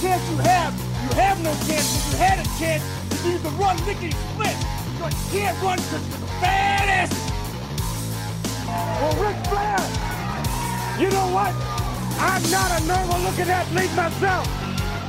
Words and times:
chance 0.00 0.22
you 0.30 0.36
have, 0.38 0.74
you 1.04 1.10
have 1.16 1.42
no 1.42 1.52
chance. 1.64 1.88
If 1.96 2.12
you 2.12 2.18
had 2.18 2.38
a 2.38 2.48
chance, 2.58 2.82
is 3.12 3.24
you 3.24 3.38
can 3.38 3.56
run 3.56 3.76
lickety 3.86 4.10
split. 4.12 4.56
But 5.00 5.12
you 5.12 5.40
can't 5.40 5.56
run 5.62 5.78
because 5.78 6.04
you're 6.08 6.20
the 6.20 6.46
asses. 6.46 7.32
Well, 8.66 9.14
Ric 9.22 9.36
Flair, 9.48 9.80
you 11.00 11.08
know 11.10 11.28
what? 11.32 11.52
I'm 12.18 12.42
not 12.50 12.70
a 12.76 12.80
normal 12.84 13.20
looking 13.24 13.48
athlete 13.48 13.92
myself. 13.94 14.44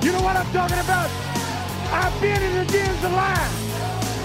You 0.04 0.12
know 0.12 0.22
what 0.22 0.36
I'm 0.36 0.52
talking 0.52 0.80
about? 0.80 1.10
I've 1.91 2.16
been 2.22 2.41
in 2.41 2.54
the 2.60 2.66
gyms 2.72 3.04
of 3.04 3.12
line. 3.12 3.54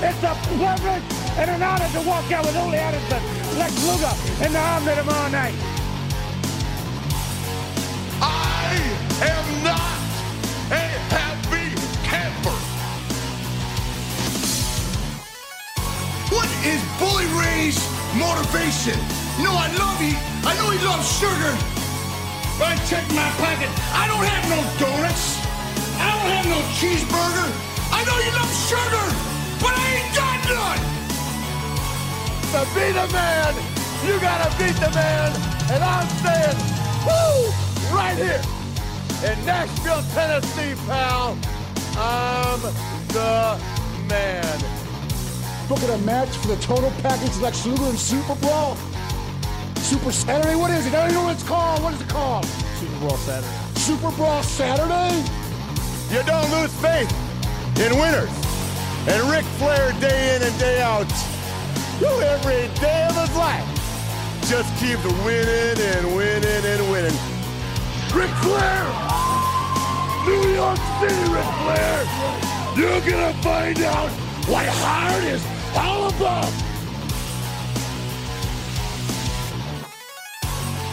It's 0.03 0.23
a 0.23 0.35
privilege 0.51 1.07
and 1.39 1.51
an 1.51 1.63
honor 1.63 1.89
to 1.95 2.01
walk 2.07 2.31
out 2.33 2.45
with 2.45 2.57
Ole 2.57 2.75
Anderson, 2.75 3.23
Lex 3.59 3.73
Luger, 3.87 4.15
and 4.43 4.55
the 4.55 4.59
Omni 4.59 4.93
all 5.11 5.31
night. 5.31 5.72
Motivation? 17.63 18.99
You 19.39 19.45
know, 19.47 19.55
I 19.55 19.71
love 19.79 19.95
he. 20.03 20.19
I 20.43 20.51
know 20.59 20.75
he 20.75 20.83
loves 20.83 21.07
sugar. 21.07 21.55
But 22.59 22.75
I 22.75 22.77
check 22.91 23.07
my 23.15 23.31
pocket. 23.39 23.71
I 23.95 24.11
don't 24.11 24.27
have 24.27 24.45
no 24.51 24.59
donuts. 24.83 25.39
I 25.95 26.11
don't 26.11 26.31
have 26.35 26.47
no 26.51 26.59
cheeseburger. 26.75 27.47
I 27.95 28.03
know 28.03 28.19
you 28.19 28.35
love 28.35 28.51
sugar, 28.67 29.07
but 29.63 29.79
I 29.79 29.87
ain't 29.95 30.11
got 30.11 30.39
none. 30.51 30.83
To 32.51 32.61
be 32.75 32.91
the 32.91 33.07
man, 33.15 33.55
you 34.07 34.19
gotta 34.19 34.51
beat 34.59 34.75
the 34.83 34.91
man. 34.91 35.31
And 35.71 35.85
I'm 35.85 36.09
saying, 36.19 36.59
woo, 37.07 37.47
right 37.95 38.19
here 38.19 38.43
in 39.23 39.39
Nashville, 39.47 40.03
Tennessee, 40.15 40.75
pal. 40.89 41.39
I'm 41.95 42.61
the 43.15 43.57
man. 44.09 44.82
Booking 45.73 45.89
a 45.89 45.99
match 46.05 46.29
for 46.37 46.49
the 46.49 46.57
total 46.57 46.91
package 47.01 47.35
Lex 47.39 47.65
Luger 47.65 47.85
and 47.85 47.99
Super 47.99 48.35
Brawl? 48.45 48.77
Super 49.77 50.13
Saturday? 50.13 50.55
What 50.55 50.71
is 50.71 50.85
it? 50.85 50.93
I 50.93 51.07
don't 51.07 51.15
know 51.15 51.23
what 51.23 51.33
it's 51.33 51.49
called. 51.49 51.83
What 51.83 51.95
is 51.95 52.03
it 52.03 52.11
called? 52.11 52.45
Super 52.45 52.99
Bowl 53.01 53.17
Saturday. 53.17 53.57
Super 53.77 54.11
Brawl 54.11 54.43
Saturday? 54.43 55.17
You 56.13 56.23
don't 56.25 56.51
lose 56.53 56.75
faith 56.77 57.09
in 57.81 57.97
winners. 57.97 58.29
And 59.09 59.23
Ric 59.33 59.47
Flair, 59.57 59.93
day 59.99 60.37
in 60.37 60.43
and 60.43 60.59
day 60.59 60.83
out, 60.83 61.11
every 62.05 62.69
day 62.77 63.07
of 63.09 63.17
his 63.17 63.35
life, 63.35 63.65
just 64.53 64.69
keep 64.77 65.01
winning 65.25 65.81
and 65.81 66.15
winning 66.15 66.65
and 66.69 66.83
winning. 66.93 67.17
Ric 68.13 68.29
Flair! 68.45 68.85
New 70.29 70.53
York 70.53 70.77
City, 71.01 71.33
Ric 71.33 71.49
Flair! 71.65 71.97
You're 72.77 73.01
gonna 73.11 73.33
find 73.41 73.81
out 73.81 74.11
what 74.47 74.67
hard 74.69 75.25
is 75.25 75.62
all 75.77 76.09
about! 76.09 76.53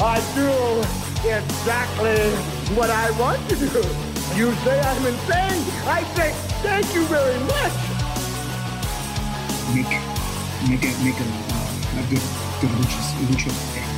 I 0.02 0.22
do 0.34 0.50
exactly 1.28 2.20
what 2.76 2.90
I 2.90 3.12
want 3.20 3.40
to 3.50 3.56
do. 3.56 3.84
You 4.36 4.54
say 4.64 4.80
I'm 4.80 5.06
insane. 5.06 5.64
I 5.86 6.04
say 6.16 6.32
thank 6.64 6.94
you 6.96 7.04
very 7.06 7.40
much. 7.40 7.74
make 9.76 9.92
make 10.70 10.84
a 10.84 10.92
make 11.04 11.20
a, 11.20 11.24
uh, 11.24 12.00
a 12.00 12.04
good 12.10 12.26
good 12.62 12.72
lucha 12.80 13.02
lucha 13.28 13.52
thing. 13.74 13.90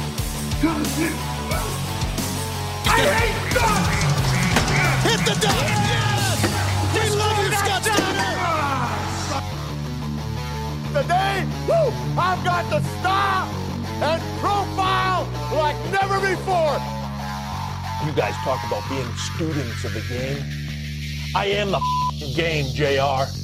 I 2.85 2.99
hate 3.19 3.39
guns! 3.53 4.01
Hit 5.05 5.21
the 5.25 5.35
deck! 5.41 6.00
Today, 11.01 11.47
woo, 11.67 11.89
I've 12.15 12.43
got 12.43 12.69
the 12.69 12.79
style 12.99 13.49
and 14.03 14.21
profile 14.39 15.27
like 15.51 15.75
never 15.89 16.19
before. 16.19 16.77
You 18.05 18.11
guys 18.13 18.35
talk 18.43 18.63
about 18.67 18.87
being 18.87 19.11
students 19.15 19.83
of 19.83 19.95
the 19.95 20.01
game. 20.01 20.43
I 21.35 21.45
am 21.47 21.71
the 21.71 22.33
game, 22.35 22.67
JR. 22.75 23.40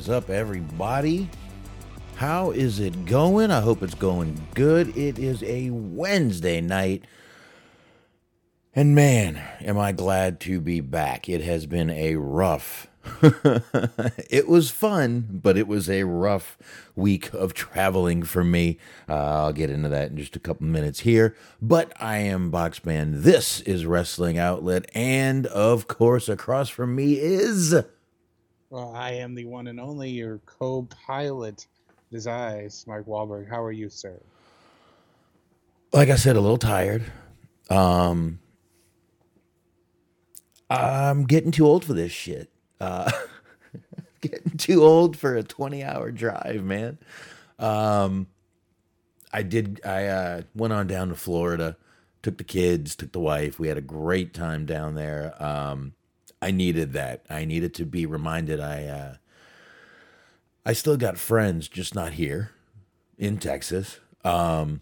is 0.00 0.08
up, 0.08 0.30
everybody? 0.30 1.28
How 2.14 2.52
is 2.52 2.80
it 2.80 3.04
going? 3.04 3.50
I 3.50 3.60
hope 3.60 3.82
it's 3.82 3.92
going 3.92 4.46
good. 4.54 4.96
It 4.96 5.18
is 5.18 5.42
a 5.42 5.68
Wednesday 5.68 6.62
night. 6.62 7.04
And 8.74 8.94
man, 8.94 9.36
am 9.60 9.78
I 9.78 9.92
glad 9.92 10.40
to 10.40 10.58
be 10.58 10.80
back. 10.80 11.28
It 11.28 11.42
has 11.42 11.66
been 11.66 11.90
a 11.90 12.16
rough. 12.16 12.86
it 13.22 14.48
was 14.48 14.70
fun, 14.70 15.28
but 15.30 15.58
it 15.58 15.68
was 15.68 15.90
a 15.90 16.04
rough 16.04 16.56
week 16.96 17.30
of 17.34 17.52
traveling 17.52 18.22
for 18.22 18.42
me. 18.42 18.78
Uh, 19.06 19.16
I'll 19.16 19.52
get 19.52 19.68
into 19.68 19.90
that 19.90 20.12
in 20.12 20.16
just 20.16 20.34
a 20.34 20.40
couple 20.40 20.66
minutes 20.66 21.00
here. 21.00 21.36
But 21.60 21.92
I 22.00 22.18
am 22.20 22.50
Boxman. 22.50 23.22
This 23.22 23.60
is 23.60 23.84
Wrestling 23.84 24.38
Outlet. 24.38 24.90
And 24.94 25.46
of 25.48 25.88
course, 25.88 26.26
across 26.26 26.70
from 26.70 26.94
me 26.94 27.18
is. 27.18 27.74
Well, 28.70 28.94
I 28.94 29.12
am 29.12 29.34
the 29.34 29.44
one 29.44 29.66
and 29.66 29.80
only 29.80 30.10
your 30.10 30.38
co-pilot, 30.46 31.66
Desires, 32.10 32.84
Mark 32.86 33.06
Wahlberg. 33.06 33.48
How 33.48 33.62
are 33.62 33.72
you, 33.72 33.88
sir? 33.88 34.18
like 35.92 36.08
I 36.08 36.16
said, 36.16 36.36
a 36.36 36.40
little 36.40 36.58
tired. 36.58 37.04
Um, 37.68 38.38
I'm 40.68 41.24
getting 41.24 41.50
too 41.50 41.66
old 41.66 41.84
for 41.84 41.94
this 41.94 42.12
shit. 42.12 42.50
Uh, 42.80 43.10
getting 44.20 44.56
too 44.56 44.82
old 44.82 45.16
for 45.16 45.36
a 45.36 45.42
20 45.42 45.82
hour 45.82 46.10
drive, 46.10 46.62
man. 46.64 46.98
Um, 47.58 48.28
I 49.32 49.42
did, 49.42 49.80
I 49.84 50.06
uh, 50.06 50.42
went 50.54 50.72
on 50.72 50.86
down 50.86 51.08
to 51.08 51.14
Florida, 51.14 51.76
took 52.22 52.38
the 52.38 52.44
kids, 52.44 52.96
took 52.96 53.12
the 53.12 53.20
wife. 53.20 53.58
We 53.58 53.68
had 53.68 53.78
a 53.78 53.82
great 53.82 54.32
time 54.34 54.66
down 54.66 54.94
there. 54.94 55.34
Um, 55.42 55.94
I 56.42 56.50
needed 56.50 56.92
that. 56.94 57.24
I 57.28 57.44
needed 57.44 57.74
to 57.74 57.84
be 57.84 58.06
reminded 58.06 58.60
I, 58.60 58.84
uh, 58.86 59.14
I 60.64 60.72
still 60.72 60.96
got 60.96 61.18
friends, 61.18 61.68
just 61.68 61.94
not 61.94 62.12
here 62.12 62.52
in 63.18 63.38
Texas. 63.38 64.00
Um, 64.24 64.80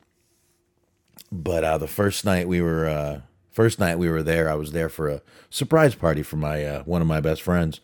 but 1.30 1.64
uh, 1.64 1.78
the 1.78 1.88
first 1.88 2.24
night 2.24 2.48
we 2.48 2.60
were 2.60 2.88
uh, 2.88 3.20
first 3.50 3.78
night 3.78 3.98
we 3.98 4.08
were 4.08 4.22
there, 4.22 4.48
I 4.48 4.54
was 4.54 4.72
there 4.72 4.88
for 4.88 5.08
a 5.08 5.22
surprise 5.50 5.94
party 5.94 6.22
for 6.22 6.36
my 6.36 6.64
uh, 6.64 6.82
one 6.84 7.02
of 7.02 7.08
my 7.08 7.20
best 7.20 7.42
friends, 7.42 7.80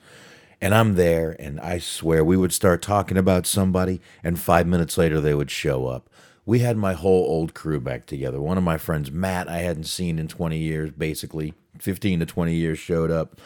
and 0.60 0.74
I'm 0.74 0.94
there, 0.94 1.36
and 1.38 1.60
I 1.60 1.78
swear 1.78 2.24
we 2.24 2.36
would 2.36 2.52
start 2.52 2.80
talking 2.80 3.16
about 3.16 3.46
somebody, 3.46 4.00
and 4.22 4.38
five 4.38 4.66
minutes 4.66 4.96
later 4.96 5.20
they 5.20 5.34
would 5.34 5.50
show 5.50 5.86
up. 5.86 6.08
We 6.46 6.60
had 6.60 6.76
my 6.76 6.92
whole 6.92 7.24
old 7.24 7.54
crew 7.54 7.80
back 7.80 8.06
together. 8.06 8.40
One 8.40 8.58
of 8.58 8.64
my 8.64 8.78
friends, 8.78 9.10
Matt, 9.10 9.48
I 9.48 9.58
hadn't 9.58 9.84
seen 9.84 10.18
in 10.18 10.28
20 10.28 10.58
years, 10.58 10.90
basically 10.90 11.54
15 11.80 12.20
to 12.20 12.26
20 12.26 12.54
years, 12.54 12.78
showed 12.78 13.10
up. 13.10 13.40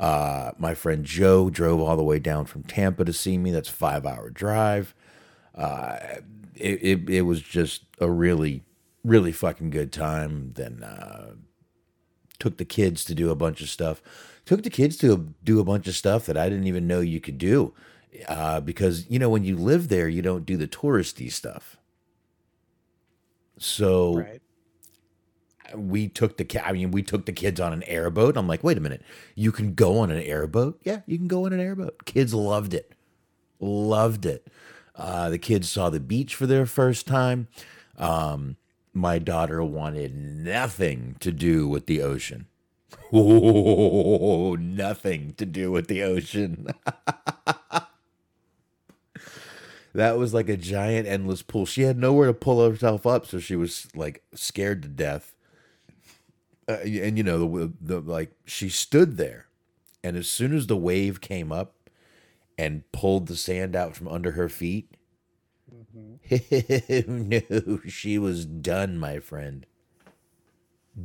Uh, 0.00 0.52
my 0.58 0.74
friend 0.74 1.04
Joe 1.04 1.50
drove 1.50 1.78
all 1.78 1.96
the 1.96 2.02
way 2.02 2.18
down 2.18 2.46
from 2.46 2.62
Tampa 2.62 3.04
to 3.04 3.12
see 3.12 3.36
me. 3.36 3.50
That's 3.50 3.68
five 3.68 4.06
hour 4.06 4.30
drive. 4.30 4.94
Uh, 5.54 5.98
it, 6.56 6.82
it, 6.82 7.10
it 7.10 7.22
was 7.22 7.42
just 7.42 7.84
a 8.00 8.10
really, 8.10 8.62
really 9.04 9.30
fucking 9.30 9.68
good 9.68 9.92
time. 9.92 10.52
Then 10.54 10.82
uh, 10.82 11.34
took 12.38 12.56
the 12.56 12.64
kids 12.64 13.04
to 13.04 13.14
do 13.14 13.30
a 13.30 13.36
bunch 13.36 13.60
of 13.60 13.68
stuff. 13.68 14.02
Took 14.46 14.62
the 14.62 14.70
kids 14.70 14.96
to 14.98 15.34
do 15.44 15.60
a 15.60 15.64
bunch 15.64 15.86
of 15.86 15.94
stuff 15.94 16.24
that 16.24 16.38
I 16.38 16.48
didn't 16.48 16.66
even 16.66 16.86
know 16.86 17.00
you 17.00 17.20
could 17.20 17.36
do. 17.36 17.74
Uh, 18.26 18.60
because, 18.60 19.08
you 19.10 19.18
know, 19.18 19.28
when 19.28 19.44
you 19.44 19.54
live 19.54 19.88
there, 19.88 20.08
you 20.08 20.22
don't 20.22 20.46
do 20.46 20.56
the 20.56 20.66
touristy 20.66 21.30
stuff. 21.30 21.76
So 23.58 24.16
Right. 24.16 24.42
We 25.74 26.08
took 26.08 26.36
the 26.36 26.66
I 26.66 26.72
mean, 26.72 26.90
we 26.90 27.02
took 27.02 27.26
the 27.26 27.32
kids 27.32 27.60
on 27.60 27.72
an 27.72 27.82
airboat. 27.84 28.36
I'm 28.36 28.48
like, 28.48 28.64
wait 28.64 28.76
a 28.76 28.80
minute, 28.80 29.02
you 29.34 29.52
can 29.52 29.74
go 29.74 29.98
on 29.98 30.10
an 30.10 30.22
airboat? 30.22 30.80
Yeah, 30.84 31.00
you 31.06 31.18
can 31.18 31.28
go 31.28 31.46
on 31.46 31.52
an 31.52 31.60
airboat. 31.60 32.04
Kids 32.04 32.34
loved 32.34 32.74
it, 32.74 32.92
loved 33.58 34.26
it. 34.26 34.46
Uh, 34.94 35.30
the 35.30 35.38
kids 35.38 35.70
saw 35.70 35.88
the 35.88 36.00
beach 36.00 36.34
for 36.34 36.46
their 36.46 36.66
first 36.66 37.06
time. 37.06 37.48
Um, 37.96 38.56
my 38.92 39.18
daughter 39.18 39.62
wanted 39.62 40.14
nothing 40.14 41.16
to 41.20 41.32
do 41.32 41.68
with 41.68 41.86
the 41.86 42.02
ocean. 42.02 42.46
Oh, 43.12 44.54
nothing 44.54 45.34
to 45.36 45.44
do 45.44 45.72
with 45.72 45.88
the 45.88 46.02
ocean. 46.02 46.68
that 49.94 50.16
was 50.16 50.32
like 50.32 50.48
a 50.48 50.56
giant 50.56 51.08
endless 51.08 51.42
pool. 51.42 51.66
She 51.66 51.82
had 51.82 51.98
nowhere 51.98 52.28
to 52.28 52.34
pull 52.34 52.68
herself 52.68 53.06
up, 53.06 53.26
so 53.26 53.40
she 53.40 53.56
was 53.56 53.88
like 53.94 54.22
scared 54.34 54.82
to 54.82 54.88
death. 54.88 55.34
Uh, 56.70 56.78
and 56.84 57.18
you 57.18 57.24
know 57.24 57.38
the 57.58 57.72
the 57.80 58.00
like 58.00 58.32
she 58.44 58.68
stood 58.68 59.16
there, 59.16 59.48
and 60.04 60.16
as 60.16 60.28
soon 60.28 60.54
as 60.54 60.66
the 60.66 60.76
wave 60.76 61.20
came 61.20 61.52
up 61.52 61.74
and 62.58 62.90
pulled 62.92 63.26
the 63.28 63.36
sand 63.36 63.74
out 63.76 63.96
from 63.96 64.08
under 64.08 64.32
her 64.32 64.48
feet, 64.48 64.94
no, 67.08 67.80
she 67.86 68.18
was 68.18 68.46
done, 68.46 68.98
my 68.98 69.18
friend. 69.20 69.66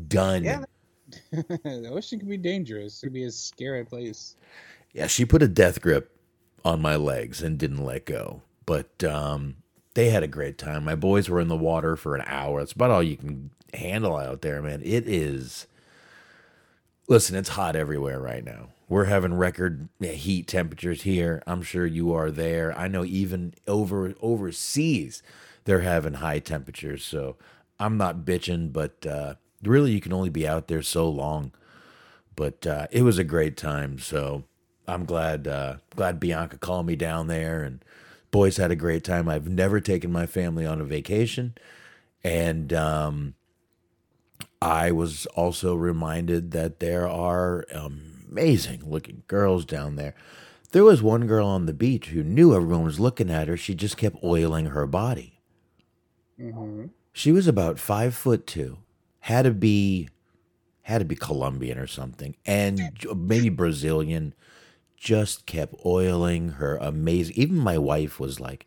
Done. 0.07 0.43
Yeah. 0.43 0.65
the 1.31 1.89
ocean 1.91 2.19
can 2.19 2.29
be 2.29 2.37
dangerous. 2.37 3.01
It 3.03 3.07
can 3.07 3.13
be 3.13 3.25
a 3.25 3.31
scary 3.31 3.85
place. 3.85 4.35
Yeah, 4.93 5.07
she 5.07 5.25
put 5.25 5.43
a 5.43 5.47
death 5.47 5.81
grip 5.81 6.17
on 6.63 6.81
my 6.81 6.95
legs 6.95 7.41
and 7.43 7.57
didn't 7.57 7.83
let 7.83 8.05
go. 8.05 8.41
But 8.65 9.03
um, 9.03 9.57
they 9.93 10.09
had 10.09 10.23
a 10.23 10.27
great 10.27 10.57
time. 10.57 10.85
My 10.85 10.95
boys 10.95 11.29
were 11.29 11.41
in 11.41 11.47
the 11.49 11.57
water 11.57 11.95
for 11.95 12.15
an 12.15 12.23
hour. 12.27 12.59
that's 12.59 12.73
about 12.73 12.91
all 12.91 13.03
you 13.03 13.17
can 13.17 13.51
handle 13.75 14.17
out 14.17 14.41
there, 14.41 14.61
man. 14.61 14.81
It 14.83 15.07
is. 15.07 15.67
Listen, 17.07 17.35
it's 17.35 17.49
hot 17.49 17.75
everywhere 17.75 18.19
right 18.19 18.43
now. 18.43 18.69
We're 18.87 19.05
having 19.05 19.33
record 19.33 19.89
heat 19.99 20.47
temperatures 20.47 21.03
here. 21.03 21.41
I'm 21.47 21.61
sure 21.61 21.85
you 21.85 22.13
are 22.13 22.31
there. 22.31 22.77
I 22.77 22.87
know 22.87 23.03
even 23.03 23.53
over 23.67 24.13
overseas, 24.21 25.23
they're 25.65 25.81
having 25.81 26.15
high 26.15 26.39
temperatures. 26.39 27.03
So 27.03 27.35
I'm 27.79 27.97
not 27.97 28.25
bitching, 28.25 28.71
but 28.71 29.05
uh, 29.05 29.35
really, 29.63 29.91
you 29.91 30.01
can 30.01 30.13
only 30.13 30.29
be 30.29 30.47
out 30.47 30.67
there 30.67 30.81
so 30.81 31.09
long. 31.09 31.51
But 32.35 32.67
uh, 32.67 32.87
it 32.91 33.01
was 33.03 33.17
a 33.17 33.23
great 33.23 33.57
time. 33.57 33.97
So 33.97 34.43
I'm 34.87 35.05
glad 35.05 35.47
uh, 35.47 35.77
glad 35.95 36.19
Bianca 36.19 36.57
called 36.57 36.85
me 36.85 36.95
down 36.95 37.27
there, 37.27 37.63
and 37.63 37.83
boys 38.31 38.57
had 38.57 38.71
a 38.71 38.75
great 38.75 39.03
time. 39.03 39.27
I've 39.27 39.47
never 39.47 39.79
taken 39.79 40.11
my 40.11 40.25
family 40.25 40.65
on 40.65 40.81
a 40.81 40.85
vacation, 40.85 41.55
and 42.23 42.71
um, 42.73 43.35
I 44.61 44.91
was 44.91 45.25
also 45.27 45.75
reminded 45.75 46.51
that 46.51 46.79
there 46.79 47.07
are 47.07 47.65
amazing 47.73 48.89
looking 48.89 49.23
girls 49.27 49.65
down 49.65 49.95
there. 49.95 50.15
There 50.71 50.83
was 50.83 51.01
one 51.01 51.27
girl 51.27 51.47
on 51.47 51.65
the 51.65 51.73
beach 51.73 52.07
who 52.07 52.23
knew 52.23 52.55
everyone 52.55 52.83
was 52.83 52.99
looking 52.99 53.29
at 53.29 53.47
her. 53.47 53.55
She 53.55 53.75
just 53.75 53.97
kept 53.97 54.23
oiling 54.23 54.67
her 54.67 54.85
body. 54.85 55.39
Mm-hmm. 56.39 56.87
She 57.13 57.31
was 57.31 57.47
about 57.47 57.79
five 57.79 58.13
foot 58.15 58.45
two, 58.45 58.79
had 59.19 59.43
to 59.43 59.51
be, 59.51 60.09
had 60.81 60.99
to 60.99 61.05
be 61.05 61.15
Colombian 61.15 61.77
or 61.77 61.87
something, 61.87 62.35
and 62.45 62.81
maybe 63.15 63.49
Brazilian. 63.49 64.33
Just 64.97 65.45
kept 65.45 65.75
oiling 65.85 66.53
her 66.53 66.77
amazing. 66.77 67.35
Even 67.35 67.57
my 67.57 67.77
wife 67.77 68.19
was 68.19 68.39
like, 68.39 68.65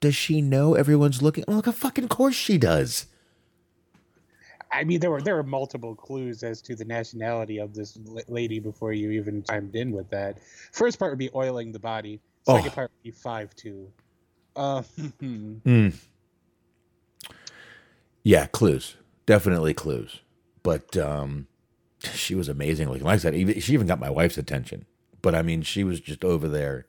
"Does 0.00 0.14
she 0.14 0.40
know 0.40 0.74
everyone's 0.74 1.20
looking?" 1.20 1.44
I'm 1.46 1.56
like, 1.56 1.66
"Of 1.66 1.76
fucking 1.76 2.08
course 2.08 2.34
she 2.34 2.56
does." 2.56 3.06
I 4.72 4.84
mean, 4.84 5.00
there 5.00 5.10
were 5.10 5.20
there 5.20 5.34
were 5.36 5.42
multiple 5.42 5.94
clues 5.94 6.42
as 6.42 6.62
to 6.62 6.76
the 6.76 6.84
nationality 6.84 7.58
of 7.58 7.74
this 7.74 7.98
lady 8.28 8.60
before 8.60 8.92
you 8.92 9.10
even 9.10 9.42
chimed 9.42 9.74
in 9.74 9.90
with 9.92 10.08
that. 10.10 10.38
First 10.72 10.98
part 10.98 11.12
would 11.12 11.18
be 11.18 11.30
oiling 11.34 11.72
the 11.72 11.78
body. 11.80 12.20
Second 12.46 12.70
Oh. 12.70 12.74
part 12.74 12.90
would 12.92 13.02
be 13.02 13.10
five 13.10 13.54
two. 13.56 13.90
Uh, 14.56 14.82
Yeah, 18.22 18.46
clues. 18.46 18.96
Definitely 19.26 19.74
clues. 19.74 20.20
But 20.62 20.96
um 20.96 21.46
she 22.14 22.34
was 22.34 22.48
amazing 22.48 22.88
looking. 22.88 23.04
Like 23.04 23.14
I 23.14 23.18
said, 23.18 23.34
even 23.34 23.60
she 23.60 23.72
even 23.74 23.86
got 23.86 24.00
my 24.00 24.10
wife's 24.10 24.38
attention. 24.38 24.86
But 25.22 25.34
I 25.34 25.42
mean, 25.42 25.62
she 25.62 25.84
was 25.84 26.00
just 26.00 26.24
over 26.24 26.48
there 26.48 26.86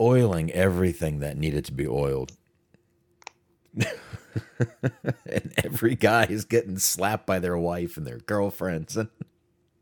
oiling 0.00 0.50
everything 0.52 1.18
that 1.20 1.36
needed 1.36 1.64
to 1.66 1.72
be 1.72 1.86
oiled. 1.86 2.32
and 5.26 5.52
every 5.64 5.94
guy 5.94 6.24
is 6.24 6.44
getting 6.44 6.78
slapped 6.78 7.26
by 7.26 7.38
their 7.38 7.58
wife 7.58 7.96
and 7.96 8.06
their 8.06 8.18
girlfriends 8.18 8.96
and 8.96 9.08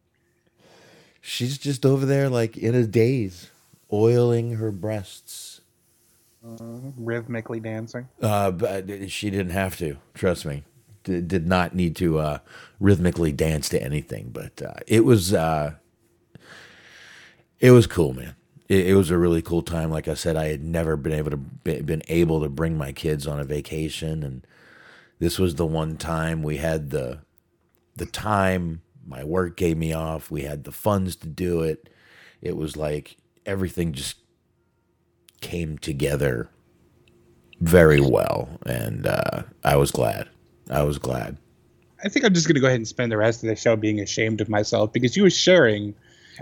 she's 1.21 1.59
just 1.59 1.85
over 1.87 2.07
there 2.07 2.29
like 2.29 2.57
in 2.57 2.75
a 2.75 2.87
daze 2.87 3.51
oiling 3.93 4.53
her 4.53 4.71
breasts 4.73 5.61
rhythmically 6.97 7.61
dancing. 7.61 8.09
Uh, 8.21 8.51
but 8.51 9.11
she 9.11 9.31
didn't 9.31 9.53
have 9.53 9.77
to. 9.79 9.97
Trust 10.15 10.45
me. 10.47 10.65
D- 11.05 11.21
did 11.21 11.47
not 11.47 11.75
need 11.75 11.97
to 11.97 12.19
uh, 12.19 12.39
rhythmically 12.81 13.33
dance 13.33 13.69
to 13.71 13.83
anything. 13.83 14.31
But 14.33 14.63
uh, 14.63 14.75
it 14.87 15.05
was 15.05 15.35
uh, 15.35 15.75
it 17.61 17.71
was 17.71 17.87
cool, 17.87 18.13
man. 18.13 18.35
It, 18.69 18.89
it 18.89 18.95
was 18.95 19.11
a 19.11 19.19
really 19.19 19.43
cool 19.43 19.63
time. 19.63 19.91
Like 19.91 20.09
I 20.09 20.15
said, 20.15 20.37
I 20.37 20.49
had 20.49 20.63
never 20.63 20.97
been 20.97 21.13
able 21.13 21.31
to 21.31 21.37
been 21.37 22.03
able 22.09 22.43
to 22.43 22.49
bring 22.49 22.77
my 22.77 22.93
kids 22.93 23.27
on 23.27 23.41
a 23.41 23.45
vacation, 23.45 24.23
and 24.23 24.47
this 25.19 25.39
was 25.39 25.55
the 25.55 25.67
one 25.67 25.97
time 25.97 26.43
we 26.43 26.59
had 26.59 26.91
the 26.91 27.21
the 27.95 28.07
time. 28.07 28.83
My 29.07 29.23
work 29.23 29.57
gave 29.57 29.77
me 29.77 29.93
off. 29.93 30.31
We 30.31 30.43
had 30.43 30.65
the 30.65 30.73
funds 30.73 31.15
to 31.17 31.29
do 31.29 31.63
it. 31.63 31.89
It 32.43 32.57
was 32.57 32.77
like 32.77 33.17
everything 33.45 33.93
just 33.93 34.17
came 35.41 35.79
together 35.79 36.51
very 37.61 38.01
well, 38.01 38.49
and 38.67 39.07
uh, 39.07 39.45
I 39.63 39.77
was 39.77 39.91
glad. 39.91 40.29
I 40.69 40.83
was 40.83 40.99
glad. 40.99 41.39
I 42.05 42.09
think 42.09 42.25
I'm 42.25 42.35
just 42.35 42.47
gonna 42.47 42.61
go 42.61 42.67
ahead 42.67 42.79
and 42.79 42.89
spend 42.89 43.11
the 43.13 43.17
rest 43.17 43.43
of 43.43 43.49
the 43.49 43.57
show 43.57 43.77
being 43.77 44.01
ashamed 44.01 44.41
of 44.41 44.49
myself 44.49 44.93
because 44.93 45.17
you 45.17 45.23
were 45.23 45.31
sharing 45.31 45.95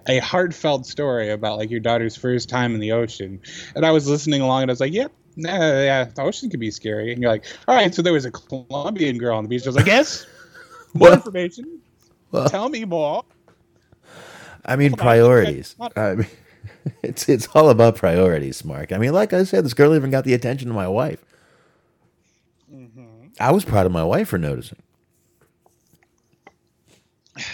a 0.09 0.19
heartfelt 0.19 0.87
story 0.87 1.31
about 1.31 1.59
like 1.59 1.71
your 1.71 1.81
daughter's 1.81 2.17
first 2.17 2.49
time 2.49 2.75
in 2.75 2.81
the 2.81 2.93
ocean, 2.93 3.41
and 3.75 3.85
I 3.87 3.91
was 3.91 4.09
listening 4.09 4.41
along 4.41 4.63
and 4.63 4.71
I 4.71 4.73
was 4.73 4.81
like, 4.81 4.93
"Yep, 4.93 5.13
nah, 5.37 5.51
yeah, 5.57 6.05
the 6.05 6.23
ocean 6.23 6.51
can 6.51 6.61
be 6.61 6.71
scary." 6.71 7.13
And 7.13 7.21
you're 7.23 7.31
like, 7.31 7.45
"All 7.69 7.75
right, 7.75 7.95
so 7.95 8.03
there 8.03 8.13
was 8.13 8.25
a 8.25 8.31
Colombian 8.31 9.19
girl 9.19 9.37
on 9.37 9.45
the 9.45 9.49
beach." 9.49 9.65
I 9.65 9.69
was 9.69 9.77
like, 9.77 9.87
"Yes, 9.87 10.27
more 10.95 11.09
Well- 11.09 11.15
information. 11.15 11.81
well- 12.31 12.49
Tell 12.49 12.69
me 12.69 12.85
more." 12.85 13.25
I 14.67 14.77
mean, 14.77 14.93
priorities. 14.95 15.77
I 15.97 16.15
mean, 16.15 16.27
it's 17.03 17.29
it's 17.29 17.47
all 17.55 17.69
about 17.69 17.97
priorities, 17.97 18.65
Mark. 18.65 18.93
I 18.93 18.99
mean, 18.99 19.13
like 19.13 19.33
I 19.35 19.45
said, 19.45 19.65
this 19.65 19.75
girl 19.75 19.95
even 19.95 20.11
got 20.11 20.25
the 20.25 20.33
attention 20.35 20.71
of 20.71 20.75
my 20.75 20.89
wife. 20.89 21.23
Mm-hmm. 22.73 23.27
I 23.39 23.53
was 23.53 23.65
proud 23.65 23.85
of 23.87 23.93
my 23.93 24.05
wife 24.05 24.29
for 24.29 24.39
noticing. 24.39 24.79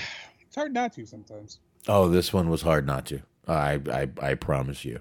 It's 0.46 0.56
hard 0.56 0.74
not 0.74 0.92
to 0.94 1.06
sometimes. 1.06 1.60
Oh, 1.88 2.08
this 2.08 2.32
one 2.32 2.48
was 2.50 2.62
hard 2.62 2.86
not 2.86 3.06
to. 3.06 3.22
I 3.48 3.80
I 3.90 4.08
I 4.20 4.34
promise 4.34 4.84
you. 4.84 5.00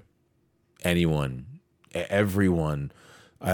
Anyone, 0.83 1.45
everyone. 1.93 2.91
I, 3.41 3.53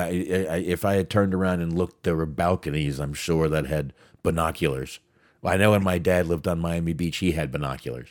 I, 0.50 0.58
if 0.65 0.86
I 0.86 0.96
had 0.96 1.10
turned 1.10 1.34
around 1.34 1.62
and 1.62 1.74
looked, 1.77 2.03
there 2.03 2.15
were 2.15 2.25
balconies. 2.25 3.00
I'm 3.00 3.13
sure 3.13 3.48
that 3.50 3.67
had 3.67 3.94
binoculars. 4.24 5.00
I 5.44 5.58
know 5.58 5.72
when 5.72 5.84
my 5.84 6.00
dad 6.00 6.27
lived 6.27 6.48
on 6.48 6.60
Miami 6.60 6.94
Beach, 6.94 7.17
he 7.17 7.34
had 7.34 7.51
binoculars. 7.51 8.10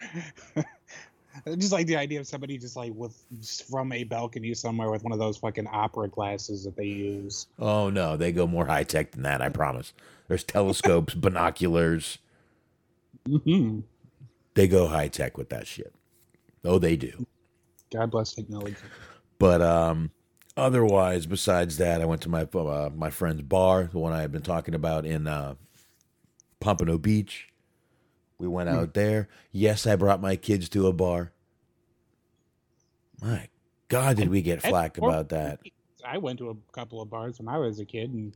Just 1.58 1.72
like 1.72 1.86
the 1.86 1.96
idea 1.96 2.20
of 2.20 2.26
somebody 2.26 2.58
just 2.58 2.76
like 2.76 2.92
with 2.94 3.16
from 3.70 3.92
a 3.92 4.04
balcony 4.04 4.54
somewhere 4.54 4.90
with 4.90 5.02
one 5.02 5.12
of 5.12 5.18
those 5.18 5.38
fucking 5.38 5.66
opera 5.66 6.08
glasses 6.08 6.64
that 6.64 6.76
they 6.76 6.86
use. 6.86 7.46
Oh 7.58 7.88
no, 7.90 8.16
they 8.16 8.32
go 8.32 8.46
more 8.46 8.66
high 8.66 8.84
tech 8.84 9.12
than 9.12 9.22
that. 9.22 9.40
I 9.42 9.48
promise. 9.48 9.92
There's 10.28 10.44
telescopes, 10.44 11.14
binoculars. 11.16 12.18
hmm 13.26 13.80
They 14.54 14.68
go 14.68 14.86
high 14.86 15.08
tech 15.08 15.38
with 15.38 15.48
that 15.50 15.66
shit. 15.66 15.94
Oh, 16.64 16.78
they 16.78 16.96
do. 16.96 17.26
God 17.92 18.10
bless 18.10 18.34
technology. 18.34 18.76
But 19.38 19.60
um, 19.60 20.10
otherwise, 20.56 21.26
besides 21.26 21.78
that, 21.78 22.00
I 22.00 22.04
went 22.04 22.22
to 22.22 22.28
my 22.28 22.42
uh, 22.42 22.90
my 22.94 23.10
friend's 23.10 23.42
bar, 23.42 23.88
the 23.90 23.98
one 23.98 24.12
I 24.12 24.20
had 24.20 24.32
been 24.32 24.42
talking 24.42 24.74
about 24.74 25.04
in 25.04 25.26
uh, 25.26 25.54
Pompano 26.60 26.98
Beach. 26.98 27.48
We 28.38 28.48
went 28.48 28.68
out 28.68 28.94
there. 28.94 29.28
Yes, 29.52 29.86
I 29.86 29.96
brought 29.96 30.20
my 30.20 30.36
kids 30.36 30.68
to 30.70 30.88
a 30.88 30.92
bar. 30.92 31.32
My 33.20 33.48
God, 33.88 34.16
did 34.16 34.30
we 34.30 34.42
get 34.42 34.62
flack 34.62 34.98
about 34.98 35.28
that? 35.28 35.60
I 36.04 36.18
went 36.18 36.38
to 36.40 36.50
a 36.50 36.56
couple 36.72 37.00
of 37.00 37.08
bars 37.08 37.38
when 37.38 37.46
I 37.46 37.58
was 37.58 37.78
a 37.78 37.84
kid, 37.84 38.10
and 38.12 38.34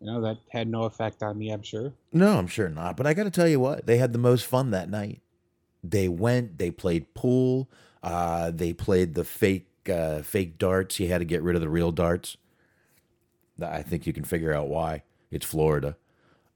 you 0.00 0.06
know 0.06 0.22
that 0.22 0.38
had 0.48 0.68
no 0.68 0.84
effect 0.84 1.22
on 1.22 1.38
me. 1.38 1.50
I'm 1.50 1.62
sure. 1.62 1.92
No, 2.12 2.38
I'm 2.38 2.46
sure 2.46 2.70
not. 2.70 2.96
But 2.96 3.06
I 3.06 3.14
got 3.14 3.24
to 3.24 3.30
tell 3.30 3.48
you 3.48 3.60
what, 3.60 3.86
they 3.86 3.98
had 3.98 4.12
the 4.12 4.18
most 4.18 4.46
fun 4.46 4.70
that 4.70 4.88
night. 4.88 5.20
They 5.82 6.08
went, 6.08 6.58
they 6.58 6.70
played 6.70 7.12
pool, 7.14 7.68
uh, 8.02 8.50
they 8.50 8.72
played 8.72 9.14
the 9.14 9.24
fake 9.24 9.66
uh, 9.90 10.22
fake 10.22 10.58
darts. 10.58 11.00
You 11.00 11.08
had 11.08 11.18
to 11.18 11.24
get 11.24 11.42
rid 11.42 11.56
of 11.56 11.62
the 11.62 11.68
real 11.68 11.92
darts. 11.92 12.36
I 13.60 13.82
think 13.82 14.06
you 14.06 14.12
can 14.12 14.24
figure 14.24 14.52
out 14.52 14.68
why. 14.68 15.02
It's 15.30 15.46
Florida. 15.46 15.96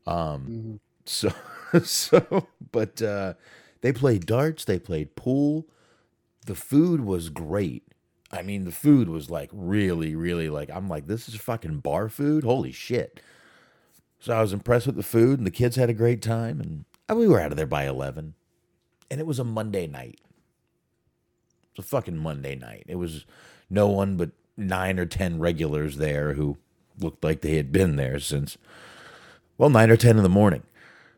Um, 0.07 0.81
so, 1.05 1.33
so, 1.83 2.49
but 2.73 3.01
uh, 3.03 3.35
they 3.81 3.93
played 3.93 4.27
darts, 4.27 4.65
they 4.65 4.79
played 4.79 5.17
pool. 5.17 5.67
The 6.47 6.55
food 6.55 7.05
was 7.05 7.29
great. 7.29 7.85
I 8.33 8.43
mean, 8.43 8.65
the 8.65 8.73
food 8.73 9.09
was 9.09 9.31
like 9.31 9.51
really, 9.53 10.15
really 10.15 10.49
like, 10.49 10.71
I'm 10.71 10.89
like, 10.89 11.07
this 11.07 11.29
is 11.29 11.37
fucking 11.37 11.79
bar 11.79 12.09
food? 12.09 12.45
Holy 12.45 12.73
shit. 12.73 13.21
So 14.19 14.35
I 14.35 14.41
was 14.41 14.53
impressed 14.53 14.87
with 14.87 14.97
the 14.97 15.03
food, 15.03 15.39
and 15.39 15.47
the 15.47 15.53
kids 15.53 15.77
had 15.77 15.91
a 15.91 15.95
great 15.95 16.23
time, 16.23 16.61
and 16.61 16.85
uh, 17.09 17.15
we 17.15 17.29
were 17.29 17.41
out 17.41 17.53
of 17.53 17.57
there 17.57 17.67
by 17.67 17.87
11. 17.87 18.35
And 19.11 19.21
it 19.21 19.27
was 19.27 19.39
a 19.39 19.45
Monday 19.45 19.87
night. 19.87 20.21
It's 21.71 21.81
a 21.87 21.89
fucking 21.89 22.17
Monday 22.17 22.57
night. 22.57 22.85
It 22.89 22.97
was 22.97 23.27
no 23.71 23.89
one 23.89 24.17
but 24.17 24.31
nine 24.57 24.99
or 24.99 25.07
10 25.07 25.39
regulars 25.41 25.97
there 25.99 26.35
who 26.35 26.59
looked 26.99 27.25
like 27.25 27.43
they 27.43 27.57
had 27.57 27.73
been 27.73 27.97
there 27.97 28.21
since, 28.21 28.59
well, 29.59 29.71
nine 29.71 29.91
or 29.91 29.97
10 29.97 30.17
in 30.17 30.23
the 30.23 30.29
morning. 30.29 30.63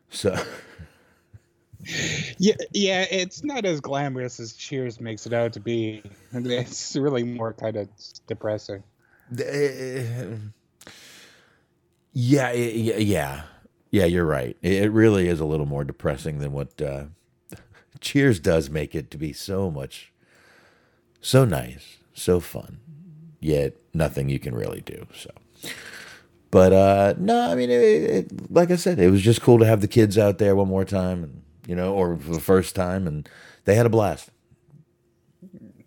So, 0.09 0.35
Yeah, 2.37 2.55
yeah, 2.73 3.05
it's 3.09 3.43
not 3.43 3.65
as 3.65 3.81
glamorous 3.81 4.39
as 4.39 4.53
Cheers 4.53 4.99
makes 4.99 5.25
it 5.25 5.33
out 5.33 5.53
to 5.53 5.59
be. 5.59 6.03
It's 6.33 6.95
really 6.95 7.23
more 7.23 7.53
kind 7.53 7.77
of 7.77 7.89
depressing. 8.27 8.83
Uh, 9.31 10.37
yeah, 12.13 12.51
yeah, 12.53 12.97
yeah, 12.97 13.43
yeah. 13.91 14.05
You're 14.05 14.25
right. 14.25 14.57
It 14.61 14.83
it 14.83 14.89
really 14.91 15.27
is 15.27 15.39
a 15.39 15.45
little 15.45 15.65
more 15.65 15.83
depressing 15.83 16.39
than 16.39 16.51
what 16.51 16.81
uh, 16.81 17.05
Cheers 18.01 18.39
does 18.39 18.69
make 18.69 18.95
it 18.95 19.11
to 19.11 19.17
be 19.17 19.33
so 19.33 19.69
much, 19.69 20.11
so 21.21 21.45
nice, 21.45 21.97
so 22.13 22.39
fun. 22.39 22.79
Yet 23.39 23.75
nothing 23.93 24.29
you 24.29 24.39
can 24.39 24.53
really 24.53 24.81
do. 24.81 25.07
So, 25.13 25.31
but 26.51 26.73
uh, 26.73 27.13
no, 27.17 27.51
I 27.51 27.55
mean, 27.55 27.69
it, 27.69 27.81
it, 27.81 28.51
like 28.51 28.71
I 28.71 28.75
said, 28.75 28.99
it 28.99 29.09
was 29.09 29.21
just 29.21 29.41
cool 29.41 29.59
to 29.59 29.65
have 29.65 29.81
the 29.81 29.87
kids 29.87 30.17
out 30.17 30.37
there 30.37 30.55
one 30.55 30.67
more 30.67 30.85
time, 30.85 31.23
and 31.23 31.41
you 31.67 31.75
know, 31.75 31.93
or 31.93 32.17
for 32.17 32.33
the 32.33 32.41
first 32.41 32.75
time, 32.75 33.07
and 33.07 33.29
they 33.65 33.75
had 33.75 33.85
a 33.85 33.89
blast. 33.89 34.29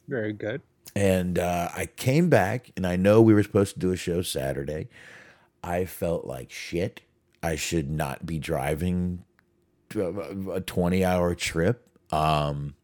Very 0.08 0.32
good. 0.32 0.62
And 0.94 1.38
uh, 1.38 1.70
I 1.74 1.86
came 1.86 2.28
back, 2.28 2.70
and 2.76 2.86
I 2.86 2.96
know 2.96 3.22
we 3.22 3.34
were 3.34 3.42
supposed 3.42 3.74
to 3.74 3.80
do 3.80 3.92
a 3.92 3.96
show 3.96 4.22
Saturday. 4.22 4.88
I 5.64 5.84
felt 5.84 6.26
like 6.26 6.50
shit. 6.50 7.00
I 7.42 7.56
should 7.56 7.90
not 7.90 8.24
be 8.26 8.38
driving 8.38 9.24
a 9.96 10.60
20 10.60 11.04
hour 11.04 11.34
trip. 11.34 11.88
Um, 12.12 12.74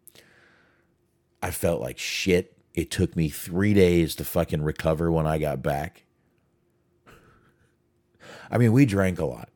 I 1.42 1.50
felt 1.50 1.80
like 1.80 1.98
shit. 1.98 2.54
It 2.74 2.90
took 2.90 3.14
me 3.16 3.28
three 3.28 3.74
days 3.74 4.14
to 4.16 4.24
fucking 4.24 4.62
recover 4.62 5.10
when 5.10 5.26
I 5.26 5.38
got 5.38 5.62
back. 5.62 6.04
I 8.50 8.58
mean, 8.58 8.72
we 8.72 8.86
drank 8.86 9.18
a 9.18 9.24
lot. 9.24 9.48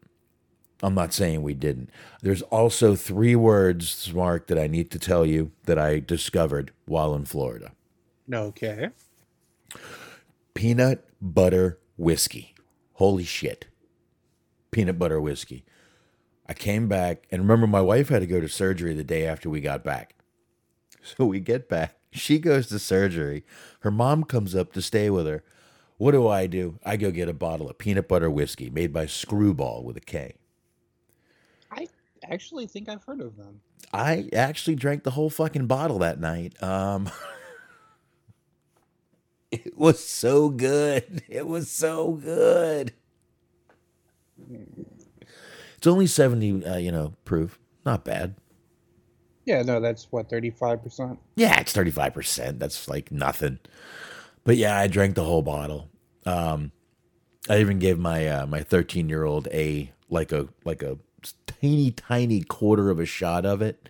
I'm 0.82 0.94
not 0.94 1.12
saying 1.14 1.42
we 1.42 1.54
didn't. 1.54 1.90
There's 2.22 2.42
also 2.42 2.96
three 2.96 3.36
words, 3.36 4.12
Mark, 4.12 4.48
that 4.48 4.58
I 4.58 4.66
need 4.66 4.90
to 4.90 4.98
tell 4.98 5.24
you 5.24 5.52
that 5.64 5.78
I 5.78 6.00
discovered 6.00 6.72
while 6.86 7.14
in 7.14 7.24
Florida 7.24 7.72
Okay. 8.32 8.88
peanut 10.54 11.04
butter 11.20 11.78
whiskey. 11.96 12.54
Holy 12.94 13.24
shit. 13.24 13.66
Peanut 14.72 14.98
butter 14.98 15.20
whiskey. 15.20 15.64
I 16.46 16.54
came 16.54 16.88
back, 16.88 17.26
and 17.30 17.42
remember, 17.42 17.66
my 17.66 17.80
wife 17.80 18.08
had 18.08 18.20
to 18.20 18.26
go 18.26 18.40
to 18.40 18.48
surgery 18.48 18.94
the 18.94 19.04
day 19.04 19.26
after 19.26 19.48
we 19.48 19.60
got 19.60 19.84
back. 19.84 20.14
So 21.02 21.24
we 21.24 21.40
get 21.40 21.68
back. 21.68 21.96
She 22.10 22.38
goes 22.38 22.66
to 22.68 22.78
surgery. 22.78 23.44
Her 23.80 23.90
mom 23.90 24.24
comes 24.24 24.54
up 24.54 24.72
to 24.72 24.82
stay 24.82 25.08
with 25.10 25.26
her. 25.26 25.42
What 25.98 26.12
do 26.12 26.26
I 26.28 26.46
do? 26.46 26.78
I 26.84 26.96
go 26.96 27.10
get 27.10 27.28
a 27.28 27.32
bottle 27.32 27.70
of 27.70 27.78
peanut 27.78 28.08
butter 28.08 28.30
whiskey 28.30 28.70
made 28.70 28.92
by 28.92 29.06
Screwball 29.06 29.84
with 29.84 29.96
a 29.96 30.00
K. 30.00 30.34
I 31.70 31.88
actually 32.28 32.66
think 32.66 32.88
I've 32.88 33.04
heard 33.04 33.20
of 33.20 33.36
them. 33.36 33.60
I 33.92 34.28
actually 34.32 34.74
drank 34.74 35.04
the 35.04 35.12
whole 35.12 35.30
fucking 35.30 35.66
bottle 35.66 35.98
that 36.00 36.18
night. 36.18 36.60
Um, 36.62 37.10
it 39.50 39.76
was 39.76 40.04
so 40.04 40.48
good. 40.48 41.22
It 41.28 41.46
was 41.46 41.70
so 41.70 42.12
good. 42.12 42.92
It's 45.82 45.86
only 45.88 46.06
70, 46.06 46.64
uh, 46.64 46.76
you 46.76 46.92
know, 46.92 47.14
proof. 47.24 47.58
Not 47.84 48.04
bad. 48.04 48.36
Yeah, 49.44 49.62
no, 49.62 49.80
that's 49.80 50.06
what, 50.12 50.28
35%? 50.30 51.18
Yeah, 51.34 51.58
it's 51.58 51.72
35%. 51.72 52.60
That's 52.60 52.86
like 52.86 53.10
nothing. 53.10 53.58
But 54.44 54.58
yeah, 54.58 54.78
I 54.78 54.86
drank 54.86 55.16
the 55.16 55.24
whole 55.24 55.42
bottle. 55.42 55.88
Um, 56.24 56.70
I 57.50 57.58
even 57.58 57.80
gave 57.80 57.98
my 57.98 58.28
uh, 58.28 58.46
my 58.46 58.60
13 58.62 59.08
year 59.08 59.24
old 59.24 59.48
a 59.48 59.90
like 60.08 60.30
a 60.30 60.46
like 60.64 60.84
a 60.84 60.98
teeny 61.48 61.90
tiny 61.90 62.42
quarter 62.42 62.88
of 62.88 63.00
a 63.00 63.04
shot 63.04 63.44
of 63.44 63.60
it, 63.60 63.88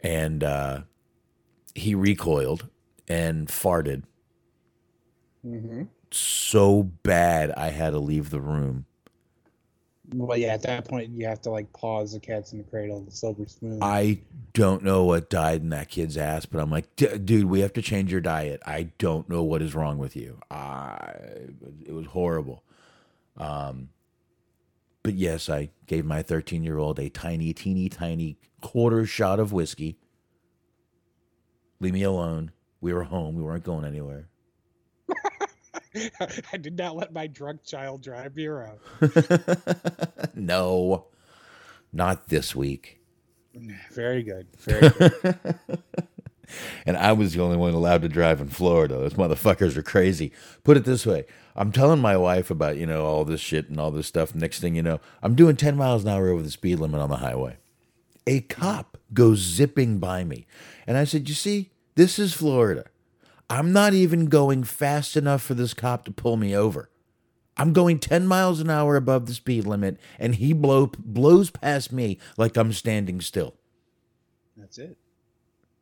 and 0.00 0.44
uh, 0.44 0.82
he 1.74 1.94
recoiled 1.94 2.68
and 3.08 3.48
farted 3.48 4.02
Mm-hmm. 5.46 5.84
so 6.10 6.82
bad 6.82 7.52
I 7.52 7.70
had 7.70 7.90
to 7.92 7.98
leave 7.98 8.28
the 8.28 8.42
room. 8.42 8.84
Well, 10.14 10.36
yeah, 10.36 10.54
at 10.54 10.62
that 10.62 10.86
point, 10.86 11.10
you 11.10 11.26
have 11.26 11.40
to 11.42 11.50
like 11.50 11.72
pause 11.72 12.12
the 12.12 12.20
cats 12.20 12.52
in 12.52 12.58
the 12.58 12.64
cradle, 12.64 13.00
the 13.00 13.10
silver 13.10 13.46
spoon. 13.46 13.78
I 13.82 14.20
don't 14.52 14.82
know 14.82 15.04
what 15.04 15.30
died 15.30 15.62
in 15.62 15.70
that 15.70 15.88
kid's 15.88 16.16
ass, 16.16 16.46
but 16.46 16.60
I'm 16.60 16.70
like, 16.70 16.94
"D- 16.96 17.18
dude, 17.18 17.44
we 17.46 17.60
have 17.60 17.72
to 17.74 17.82
change 17.82 18.10
your 18.10 18.20
diet. 18.20 18.60
I 18.66 18.84
don't 18.98 19.28
know 19.28 19.42
what 19.42 19.62
is 19.62 19.74
wrong 19.74 19.98
with 19.98 20.16
you. 20.16 20.40
I, 20.50 21.12
it 21.86 21.92
was 21.92 22.06
horrible. 22.06 22.64
Um, 23.36 23.90
but 25.02 25.14
yes, 25.14 25.48
I 25.48 25.70
gave 25.86 26.04
my 26.04 26.22
13 26.22 26.62
year 26.64 26.78
old 26.78 26.98
a 26.98 27.08
tiny, 27.08 27.52
teeny, 27.52 27.88
tiny 27.88 28.36
quarter 28.60 29.06
shot 29.06 29.40
of 29.40 29.52
whiskey. 29.52 29.96
Leave 31.80 31.94
me 31.94 32.02
alone. 32.02 32.52
We 32.80 32.92
were 32.92 33.04
home. 33.04 33.34
We 33.36 33.42
weren't 33.42 33.64
going 33.64 33.84
anywhere. 33.84 34.28
I 36.52 36.56
did 36.56 36.76
not 36.76 36.96
let 36.96 37.12
my 37.12 37.26
drunk 37.26 37.64
child 37.64 38.02
drive 38.02 38.36
me 38.36 38.46
around. 38.46 38.78
no, 40.34 41.06
not 41.92 42.28
this 42.28 42.54
week. 42.54 43.00
Very 43.92 44.22
good. 44.22 44.46
Very 44.58 44.88
good. 44.90 45.44
and 46.86 46.96
I 46.96 47.12
was 47.12 47.34
the 47.34 47.42
only 47.42 47.56
one 47.56 47.74
allowed 47.74 48.02
to 48.02 48.08
drive 48.08 48.40
in 48.40 48.48
Florida. 48.48 48.94
Those 48.94 49.14
motherfuckers 49.14 49.76
are 49.76 49.82
crazy. 49.82 50.32
Put 50.62 50.76
it 50.76 50.84
this 50.84 51.04
way 51.04 51.26
I'm 51.56 51.72
telling 51.72 52.00
my 52.00 52.16
wife 52.16 52.50
about, 52.50 52.76
you 52.76 52.86
know, 52.86 53.04
all 53.04 53.24
this 53.24 53.40
shit 53.40 53.68
and 53.68 53.80
all 53.80 53.90
this 53.90 54.06
stuff. 54.06 54.34
Next 54.34 54.60
thing 54.60 54.74
you 54.76 54.82
know, 54.82 55.00
I'm 55.22 55.34
doing 55.34 55.56
10 55.56 55.76
miles 55.76 56.04
an 56.04 56.10
hour 56.10 56.28
over 56.28 56.42
the 56.42 56.50
speed 56.50 56.78
limit 56.78 57.00
on 57.00 57.10
the 57.10 57.16
highway. 57.16 57.56
A 58.26 58.40
cop 58.42 58.96
goes 59.12 59.38
zipping 59.38 59.98
by 59.98 60.22
me. 60.22 60.46
And 60.86 60.96
I 60.96 61.04
said, 61.04 61.28
You 61.28 61.34
see, 61.34 61.70
this 61.96 62.18
is 62.18 62.32
Florida. 62.32 62.84
I'm 63.50 63.72
not 63.72 63.94
even 63.94 64.26
going 64.26 64.62
fast 64.62 65.16
enough 65.16 65.42
for 65.42 65.54
this 65.54 65.74
cop 65.74 66.04
to 66.04 66.12
pull 66.12 66.36
me 66.36 66.56
over. 66.56 66.88
I'm 67.56 67.72
going 67.72 67.98
10 67.98 68.26
miles 68.26 68.60
an 68.60 68.70
hour 68.70 68.94
above 68.94 69.26
the 69.26 69.34
speed 69.34 69.66
limit, 69.66 69.98
and 70.20 70.36
he 70.36 70.52
blow, 70.52 70.86
blows 70.98 71.50
past 71.50 71.92
me 71.92 72.18
like 72.38 72.56
I'm 72.56 72.72
standing 72.72 73.20
still. 73.20 73.56
That's 74.56 74.78
it. 74.78 74.96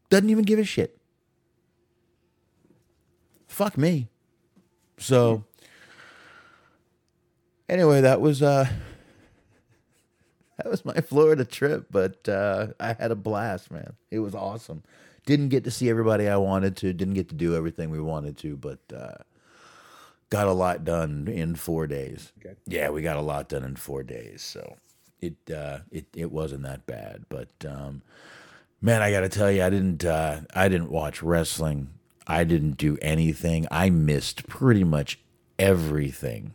Doesn't 0.08 0.30
even 0.30 0.44
give 0.44 0.58
a 0.58 0.64
shit. 0.64 0.98
Fuck 3.46 3.76
me. 3.76 4.08
So 4.96 5.44
anyway, 7.68 8.00
that 8.00 8.20
was 8.20 8.42
uh 8.42 8.68
that 10.56 10.70
was 10.70 10.84
my 10.84 10.94
Florida 10.94 11.44
trip, 11.44 11.87
but 11.90 12.28
uh 12.28 12.68
I 12.80 12.94
had 12.94 13.10
a 13.10 13.16
blast, 13.16 13.70
man. 13.70 13.94
It 14.10 14.20
was 14.20 14.34
awesome. 14.34 14.82
Didn't 15.28 15.50
get 15.50 15.64
to 15.64 15.70
see 15.70 15.90
everybody 15.90 16.26
I 16.26 16.38
wanted 16.38 16.75
to, 16.78 16.92
didn't 16.94 17.14
get 17.14 17.28
to 17.28 17.35
do 17.35 17.54
everything 17.54 17.90
we 17.90 18.00
wanted 18.00 18.38
to, 18.38 18.56
but 18.56 18.80
uh 18.94 19.18
got 20.30 20.47
a 20.47 20.52
lot 20.52 20.85
done 20.85 21.28
in 21.28 21.54
4 21.54 21.87
days. 21.87 22.32
Okay. 22.38 22.54
Yeah, 22.66 22.88
we 22.88 23.02
got 23.02 23.16
a 23.18 23.20
lot 23.23 23.49
done 23.49 23.64
in 23.64 23.76
4 23.76 24.02
days, 24.02 24.40
so 24.40 24.76
it 25.20 25.37
uh 25.54 25.80
it 25.90 26.06
it 26.14 26.32
wasn't 26.32 26.62
that 26.62 26.87
bad, 26.87 27.26
but 27.28 27.50
um 27.66 28.02
Man, 28.80 29.02
I 29.02 29.11
got 29.11 29.20
to 29.20 29.28
tell 29.28 29.50
you, 29.50 29.64
I 29.64 29.70
didn't. 29.70 30.04
Uh, 30.04 30.42
I 30.54 30.68
didn't 30.68 30.90
watch 30.90 31.20
wrestling. 31.20 31.88
I 32.26 32.44
didn't 32.44 32.76
do 32.76 32.97
anything. 33.02 33.66
I 33.70 33.90
missed 33.90 34.47
pretty 34.47 34.85
much 34.85 35.18
everything. 35.58 36.54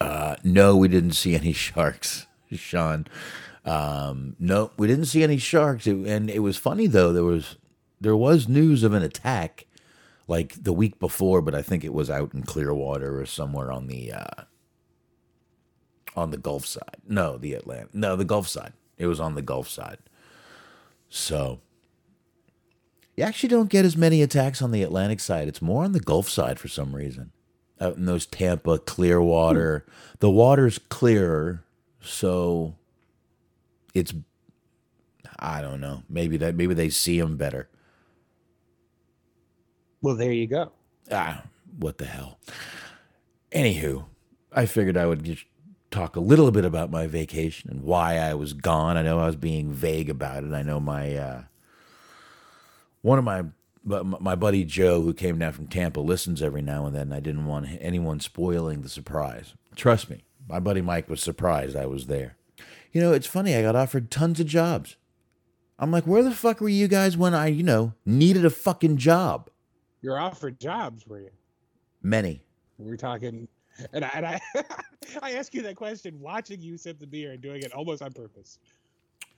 Uh, 0.00 0.36
no, 0.44 0.76
we 0.76 0.86
didn't 0.86 1.12
see 1.12 1.34
any 1.34 1.52
sharks, 1.66 2.26
Sean. 2.52 3.08
Um, 3.68 4.36
no, 4.38 4.70
we 4.76 4.86
didn't 4.86 5.06
see 5.06 5.22
any 5.22 5.38
sharks. 5.38 5.86
It, 5.86 5.96
and 6.06 6.30
it 6.30 6.40
was 6.40 6.56
funny 6.56 6.86
though. 6.86 7.12
There 7.12 7.24
was 7.24 7.56
there 8.00 8.16
was 8.16 8.48
news 8.48 8.82
of 8.82 8.92
an 8.94 9.02
attack 9.02 9.66
like 10.26 10.62
the 10.62 10.72
week 10.72 10.98
before, 10.98 11.42
but 11.42 11.54
I 11.54 11.62
think 11.62 11.84
it 11.84 11.92
was 11.92 12.10
out 12.10 12.34
in 12.34 12.42
Clearwater 12.42 13.20
or 13.20 13.26
somewhere 13.26 13.70
on 13.70 13.86
the 13.86 14.12
uh, 14.12 14.44
on 16.16 16.30
the 16.30 16.36
Gulf 16.38 16.66
side. 16.66 16.96
No, 17.06 17.36
the 17.36 17.54
Atlantic. 17.54 17.94
No, 17.94 18.16
the 18.16 18.24
Gulf 18.24 18.48
side. 18.48 18.72
It 18.96 19.06
was 19.06 19.20
on 19.20 19.34
the 19.34 19.42
Gulf 19.42 19.68
side. 19.68 19.98
So 21.08 21.60
you 23.16 23.24
actually 23.24 23.48
don't 23.48 23.70
get 23.70 23.84
as 23.84 23.96
many 23.96 24.22
attacks 24.22 24.62
on 24.62 24.70
the 24.70 24.82
Atlantic 24.82 25.20
side. 25.20 25.48
It's 25.48 25.60
more 25.62 25.84
on 25.84 25.92
the 25.92 26.00
Gulf 26.00 26.28
side 26.28 26.58
for 26.58 26.68
some 26.68 26.94
reason. 26.94 27.32
Out 27.80 27.96
in 27.96 28.06
those 28.06 28.26
Tampa, 28.26 28.78
Clearwater, 28.78 29.86
the 30.18 30.30
water's 30.30 30.78
clearer, 30.78 31.64
So 32.00 32.77
it's 33.94 34.14
I 35.38 35.62
don't 35.62 35.80
know. 35.80 36.02
Maybe 36.08 36.36
that 36.38 36.54
maybe 36.54 36.74
they 36.74 36.88
see 36.88 37.18
him 37.18 37.36
better. 37.36 37.68
Well, 40.00 40.16
there 40.16 40.32
you 40.32 40.46
go. 40.46 40.72
Ah, 41.10 41.44
what 41.78 41.98
the 41.98 42.04
hell. 42.06 42.38
Anywho, 43.52 44.06
I 44.52 44.66
figured 44.66 44.96
I 44.96 45.06
would 45.06 45.24
just 45.24 45.44
talk 45.90 46.16
a 46.16 46.20
little 46.20 46.50
bit 46.50 46.64
about 46.64 46.90
my 46.90 47.06
vacation 47.06 47.70
and 47.70 47.82
why 47.82 48.16
I 48.16 48.34
was 48.34 48.52
gone. 48.52 48.96
I 48.96 49.02
know 49.02 49.18
I 49.20 49.26
was 49.26 49.36
being 49.36 49.72
vague 49.72 50.10
about 50.10 50.44
it. 50.44 50.52
I 50.52 50.62
know 50.62 50.80
my 50.80 51.16
uh, 51.16 51.42
one 53.02 53.18
of 53.18 53.24
my 53.24 53.44
my 53.84 54.34
buddy 54.34 54.64
Joe, 54.64 55.00
who 55.00 55.14
came 55.14 55.38
down 55.38 55.52
from 55.52 55.66
Tampa, 55.66 56.00
listens 56.00 56.42
every 56.42 56.62
now 56.62 56.84
and 56.86 56.94
then. 56.94 57.12
I 57.12 57.20
didn't 57.20 57.46
want 57.46 57.68
anyone 57.80 58.20
spoiling 58.20 58.82
the 58.82 58.88
surprise. 58.88 59.54
Trust 59.76 60.10
me, 60.10 60.24
my 60.48 60.58
buddy 60.60 60.82
Mike 60.82 61.08
was 61.08 61.22
surprised 61.22 61.76
I 61.76 61.86
was 61.86 62.06
there. 62.06 62.37
You 62.92 63.00
know, 63.00 63.12
it's 63.12 63.26
funny. 63.26 63.54
I 63.54 63.62
got 63.62 63.76
offered 63.76 64.10
tons 64.10 64.40
of 64.40 64.46
jobs. 64.46 64.96
I'm 65.78 65.90
like, 65.92 66.06
where 66.06 66.22
the 66.22 66.32
fuck 66.32 66.60
were 66.60 66.68
you 66.68 66.88
guys 66.88 67.16
when 67.16 67.34
I, 67.34 67.46
you 67.48 67.62
know, 67.62 67.92
needed 68.04 68.44
a 68.44 68.50
fucking 68.50 68.96
job? 68.96 69.50
You're 70.02 70.18
offered 70.18 70.58
jobs, 70.58 71.06
were 71.06 71.20
you? 71.20 71.30
Many. 72.02 72.42
We're 72.78 72.96
talking, 72.96 73.46
and 73.92 74.04
I, 74.04 74.10
and 74.14 74.26
I, 74.26 74.40
I 75.22 75.32
ask 75.32 75.54
you 75.54 75.62
that 75.62 75.76
question 75.76 76.18
watching 76.20 76.60
you 76.60 76.76
sip 76.78 76.98
the 76.98 77.06
beer 77.06 77.32
and 77.32 77.40
doing 77.40 77.62
it 77.62 77.72
almost 77.72 78.02
on 78.02 78.12
purpose. 78.12 78.58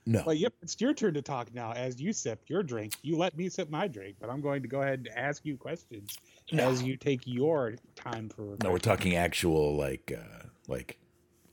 No. 0.07 0.23
Well, 0.25 0.33
yep, 0.35 0.53
it's 0.63 0.79
your 0.81 0.93
turn 0.95 1.13
to 1.13 1.21
talk 1.21 1.53
now. 1.53 1.73
As 1.73 2.01
you 2.01 2.11
sip 2.11 2.41
your 2.47 2.63
drink, 2.63 2.93
you 3.03 3.17
let 3.17 3.37
me 3.37 3.49
sip 3.49 3.69
my 3.69 3.87
drink, 3.87 4.15
but 4.19 4.29
I'm 4.31 4.41
going 4.41 4.63
to 4.63 4.67
go 4.67 4.81
ahead 4.81 4.99
and 4.99 5.09
ask 5.15 5.45
you 5.45 5.57
questions 5.57 6.17
No. 6.51 6.69
as 6.71 6.81
you 6.81 6.97
take 6.97 7.21
your 7.25 7.75
time 7.95 8.29
for. 8.29 8.57
No, 8.63 8.71
we're 8.71 8.79
talking 8.79 9.15
actual 9.15 9.75
like 9.75 10.11
uh 10.17 10.47
like 10.67 10.97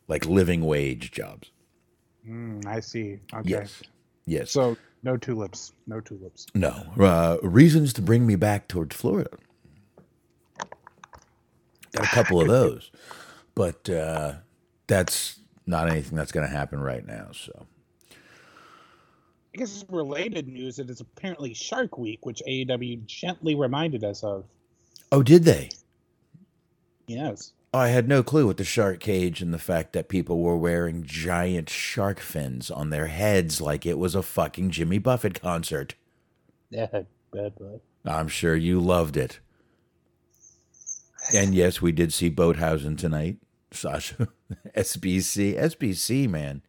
like 0.07 0.25
living 0.25 0.65
wage 0.65 1.11
jobs. 1.11 1.51
Mm, 2.29 2.67
I 2.67 2.81
see. 2.81 3.19
Okay. 3.35 3.49
Yes. 3.51 3.83
Yes. 4.27 4.51
So 4.51 4.77
no 5.03 5.17
tulips. 5.17 5.73
No 5.87 6.01
tulips. 6.01 6.47
no. 6.55 6.85
Uh 6.99 7.39
reasons 7.43 7.93
to 7.95 8.03
bring 8.03 8.27
me 8.27 8.37
back 8.37 8.69
towards 8.69 8.95
Florida. 8.95 9.31
Got 11.93 12.05
a 12.05 12.09
couple 12.09 12.41
of 12.41 12.49
those. 12.59 12.91
But 13.55 13.89
uh 13.89 14.35
that's 14.87 15.39
not 15.67 15.89
anything 15.91 16.17
that's 16.17 16.33
going 16.33 16.47
to 16.49 16.53
happen 16.53 16.81
right 16.81 17.07
now, 17.07 17.29
so. 17.33 17.67
I 19.55 19.59
guess 19.59 19.83
it's 19.83 19.91
related 19.91 20.49
news 20.49 20.77
that 20.77 20.89
it's 20.89 21.01
apparently 21.01 21.53
Shark 21.53 21.99
Week, 21.99 22.25
which 22.25 22.43
AEW 22.49 23.05
gently 23.07 23.55
reminded 23.55 24.03
us 24.03 24.25
of. 24.25 24.45
Oh, 25.13 25.23
did 25.23 25.45
they? 25.45 25.69
Yes. 27.07 27.53
I 27.73 27.89
had 27.89 28.09
no 28.09 28.23
clue 28.23 28.47
with 28.47 28.57
the 28.57 28.65
shark 28.65 28.99
cage 28.99 29.43
and 29.43 29.53
the 29.53 29.59
fact 29.59 29.93
that 29.93 30.09
people 30.09 30.41
were 30.41 30.57
wearing 30.57 31.05
giant 31.05 31.69
shark 31.69 32.19
fins 32.19 32.71
on 32.71 32.91
their 32.91 33.09
heads 33.09 33.61
like 33.61 33.85
it 33.85 33.99
was 33.99 34.15
a 34.15 34.23
fucking 34.23 34.71
Jimmy 34.71 34.99
Buffett 34.99 35.41
concert. 35.41 35.95
Yeah, 36.71 37.03
bad 37.33 37.57
boy. 37.57 37.81
I'm 38.07 38.29
sure 38.29 38.57
you 38.57 38.81
loved 38.81 39.17
it. 39.17 39.41
And 41.35 41.55
yes, 41.55 41.83
we 41.83 41.93
did 41.93 42.13
see 42.13 42.31
Boathausen 42.31 42.97
tonight. 42.97 43.37
Sasha, 43.71 44.29
SBC, 44.77 45.55
SBC, 45.59 46.29
man, 46.29 46.63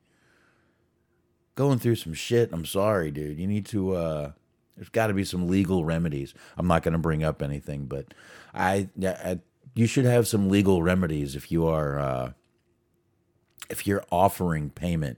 going 1.55 1.79
through 1.79 1.95
some 1.95 2.13
shit. 2.13 2.49
I'm 2.51 2.65
sorry, 2.65 3.11
dude. 3.11 3.39
You 3.39 3.47
need 3.47 3.65
to. 3.67 3.93
uh 3.93 4.31
There's 4.75 4.89
got 4.89 5.07
to 5.07 5.13
be 5.13 5.23
some 5.23 5.47
legal 5.47 5.85
remedies. 5.85 6.33
I'm 6.57 6.67
not 6.67 6.83
going 6.83 6.91
to 6.93 6.97
bring 6.99 7.23
up 7.23 7.41
anything, 7.41 7.85
but 7.85 8.13
I, 8.53 8.89
yeah, 8.97 9.19
I, 9.23 9.39
you 9.75 9.87
should 9.87 10.05
have 10.05 10.27
some 10.27 10.49
legal 10.49 10.83
remedies 10.83 11.35
if 11.35 11.51
you 11.51 11.65
are, 11.67 11.99
uh 11.99 12.31
if 13.69 13.85
you're 13.87 14.03
offering 14.11 14.69
payment. 14.69 15.17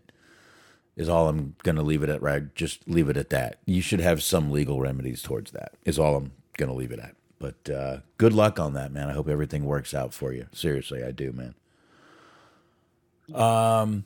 Is 0.98 1.08
all 1.08 1.30
I'm 1.30 1.56
going 1.64 1.78
to 1.78 1.82
leave 1.82 2.04
it 2.04 2.10
at. 2.10 2.22
Right, 2.22 2.54
just 2.54 2.88
leave 2.88 3.10
it 3.10 3.16
at 3.18 3.30
that. 3.30 3.60
You 3.66 3.82
should 3.82 4.02
have 4.02 4.22
some 4.22 4.52
legal 4.52 4.82
remedies 4.82 5.22
towards 5.22 5.52
that. 5.52 5.74
Is 5.86 5.98
all 5.98 6.18
I'm 6.18 6.34
going 6.58 6.70
to 6.70 6.76
leave 6.76 6.92
it 6.92 7.00
at. 7.00 7.16
But 7.40 7.70
uh, 7.70 7.98
good 8.18 8.34
luck 8.34 8.60
on 8.60 8.74
that, 8.74 8.92
man. 8.92 9.10
I 9.10 9.14
hope 9.14 9.28
everything 9.30 9.66
works 9.66 9.94
out 9.94 10.14
for 10.14 10.34
you. 10.34 10.48
Seriously, 10.52 11.02
I 11.04 11.12
do, 11.12 11.32
man. 11.32 11.56
Um, 13.34 14.06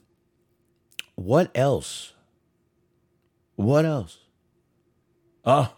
what 1.16 1.52
else? 1.56 2.14
What 3.56 3.84
else? 3.84 4.20
Oh, 5.44 5.74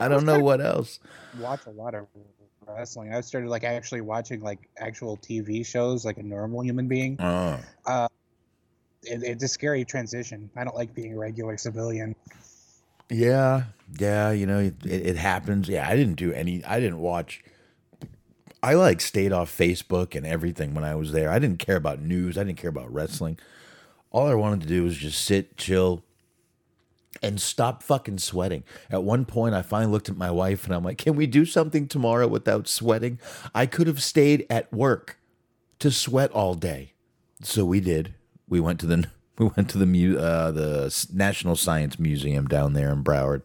I 0.00 0.08
don't 0.08 0.24
know 0.24 0.40
what 0.40 0.60
else. 0.60 0.98
Watch 1.38 1.66
a 1.66 1.70
lot 1.70 1.94
of 1.94 2.06
wrestling. 2.66 3.14
I 3.14 3.20
started 3.20 3.48
like 3.50 3.64
actually 3.64 4.00
watching 4.00 4.40
like 4.40 4.68
actual 4.78 5.16
TV 5.16 5.64
shows 5.64 6.04
like 6.04 6.18
a 6.18 6.22
normal 6.22 6.62
human 6.64 6.88
being. 6.88 7.16
Oh, 7.20 7.58
It, 9.04 9.22
it's 9.22 9.42
a 9.42 9.48
scary 9.48 9.84
transition. 9.84 10.50
I 10.56 10.64
don't 10.64 10.76
like 10.76 10.94
being 10.94 11.14
a 11.14 11.18
regular 11.18 11.56
civilian. 11.56 12.14
yeah, 13.10 13.64
yeah. 13.98 14.30
You 14.30 14.46
know, 14.46 14.58
it, 14.60 14.84
it 14.84 15.16
happens. 15.16 15.68
Yeah, 15.68 15.88
I 15.88 15.96
didn't 15.96 16.14
do 16.14 16.32
any. 16.32 16.64
I 16.64 16.78
didn't 16.80 16.98
watch. 16.98 17.42
I 18.62 18.74
like 18.74 19.00
stayed 19.00 19.32
off 19.32 19.50
Facebook 19.56 20.14
and 20.14 20.24
everything 20.24 20.72
when 20.72 20.84
I 20.84 20.94
was 20.94 21.10
there. 21.10 21.30
I 21.30 21.40
didn't 21.40 21.58
care 21.58 21.76
about 21.76 22.00
news. 22.00 22.38
I 22.38 22.44
didn't 22.44 22.58
care 22.58 22.70
about 22.70 22.92
wrestling. 22.92 23.38
All 24.12 24.28
I 24.28 24.34
wanted 24.34 24.60
to 24.60 24.68
do 24.68 24.84
was 24.84 24.96
just 24.96 25.24
sit, 25.24 25.56
chill, 25.56 26.04
and 27.22 27.40
stop 27.40 27.82
fucking 27.82 28.18
sweating. 28.18 28.64
At 28.90 29.04
one 29.04 29.24
point, 29.24 29.54
I 29.54 29.62
finally 29.62 29.92
looked 29.92 30.08
at 30.08 30.16
my 30.16 30.30
wife 30.30 30.64
and 30.64 30.74
I'm 30.74 30.84
like, 30.84 30.98
"Can 30.98 31.16
we 31.16 31.26
do 31.26 31.44
something 31.44 31.88
tomorrow 31.88 32.26
without 32.26 32.68
sweating?" 32.68 33.18
I 33.54 33.66
could 33.66 33.86
have 33.86 34.02
stayed 34.02 34.46
at 34.50 34.72
work 34.72 35.18
to 35.78 35.90
sweat 35.90 36.30
all 36.32 36.54
day, 36.54 36.92
so 37.42 37.64
we 37.64 37.80
did. 37.80 38.14
We 38.48 38.60
went 38.60 38.80
to 38.80 38.86
the 38.86 39.08
we 39.38 39.46
went 39.56 39.70
to 39.70 39.78
the 39.78 39.86
mu- 39.86 40.18
uh, 40.18 40.50
the 40.50 41.06
National 41.12 41.56
Science 41.56 41.98
Museum 41.98 42.46
down 42.46 42.72
there 42.72 42.92
in 42.92 43.02
Broward. 43.02 43.42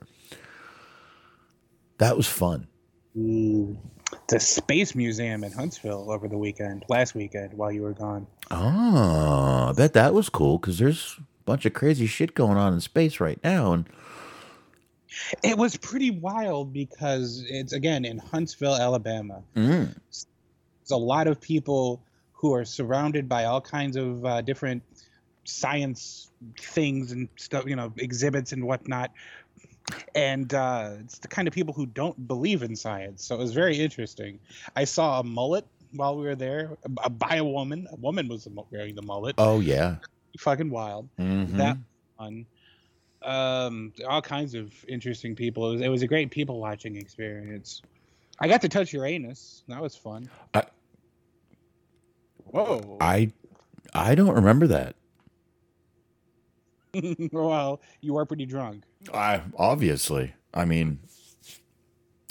That 1.98 2.16
was 2.16 2.28
fun. 2.28 2.68
The 3.16 4.40
Space 4.40 4.94
Museum 4.94 5.44
in 5.44 5.52
Huntsville 5.52 6.12
over 6.12 6.28
the 6.28 6.38
weekend, 6.38 6.86
last 6.90 7.16
weekend, 7.16 7.54
while 7.54 7.72
you 7.72 7.82
were 7.82 7.94
gone. 7.94 8.28
Oh, 8.52 9.70
I 9.70 9.74
bet 9.76 9.94
that 9.94 10.14
was 10.14 10.30
cool 10.30 10.60
because 10.60 10.78
there's 10.78 11.20
bunch 11.48 11.66
of 11.66 11.74
crazy 11.74 12.06
shit 12.06 12.36
going 12.36 12.58
on 12.58 12.74
in 12.74 12.82
space 12.82 13.20
right 13.20 13.40
now, 13.44 13.72
and 13.74 13.86
It 15.44 15.58
was 15.58 15.76
pretty 15.78 16.12
wild 16.12 16.74
because 16.74 17.44
it's 17.50 17.74
again 17.74 18.06
in 18.06 18.18
Huntsville, 18.20 18.76
Alabama. 18.76 19.42
mm, 19.56 19.96
There's 20.10 20.92
a 20.92 20.98
lot 20.98 21.28
of 21.28 21.40
people 21.42 22.02
who 22.34 22.54
are 22.54 22.66
surrounded 22.66 23.28
by 23.28 23.46
all 23.46 23.62
kinds 23.62 23.96
of 23.96 24.24
uh, 24.26 24.42
different 24.42 24.84
science 25.46 26.30
things 26.60 27.12
and 27.12 27.30
stuff, 27.38 27.66
you 27.66 27.76
know, 27.76 27.92
exhibits 27.98 28.52
and 28.52 28.64
whatnot. 28.68 29.12
And 30.14 30.54
uh, 30.54 30.96
it's 31.00 31.20
the 31.20 31.30
kind 31.30 31.48
of 31.48 31.54
people 31.54 31.74
who 31.74 31.86
don't 31.86 32.28
believe 32.28 32.62
in 32.62 32.76
science. 32.76 33.24
So 33.26 33.36
it 33.36 33.40
was 33.40 33.54
very 33.54 33.78
interesting. 33.78 34.40
I 34.76 34.84
saw 34.84 35.22
a 35.22 35.24
mullet 35.24 35.66
while 35.94 36.18
we 36.18 36.26
were 36.26 36.36
there 36.36 36.78
by 37.12 37.38
a 37.38 37.44
woman. 37.46 37.88
A 37.92 37.96
woman 37.96 38.28
was 38.28 38.48
wearing 38.70 38.96
the 38.96 39.02
mullet. 39.02 39.36
oh 39.38 39.62
yeah, 39.62 39.96
Fucking 40.38 40.70
wild. 40.70 41.10
Mhm. 41.18 41.58
That 41.58 41.78
fun. 42.18 42.46
Um, 43.24 43.94
all 44.08 44.22
kinds 44.22 44.54
of 44.54 44.72
interesting 44.88 45.36
people. 45.36 45.70
It 45.70 45.74
was, 45.74 45.82
it 45.82 45.90
was 45.90 46.02
a 46.04 46.08
great 46.08 46.30
people 46.32 46.60
watching 46.60 46.96
experience. 46.96 47.82
I 48.40 48.48
got 48.48 48.62
to 48.62 48.70
touch 48.70 48.94
Uranus. 48.94 49.64
That 49.68 49.82
was 49.82 49.96
fun. 49.96 50.30
I- 50.54 50.64
Whoa. 52.46 52.98
I 53.02 53.32
I 53.94 54.16
don't 54.16 54.36
remember 54.36 54.68
that. 54.68 54.96
well, 57.32 57.82
you 58.02 58.16
are 58.18 58.26
pretty 58.26 58.46
drunk. 58.46 58.84
I 59.14 59.42
obviously. 59.58 60.34
I 60.54 60.66
mean, 60.66 61.00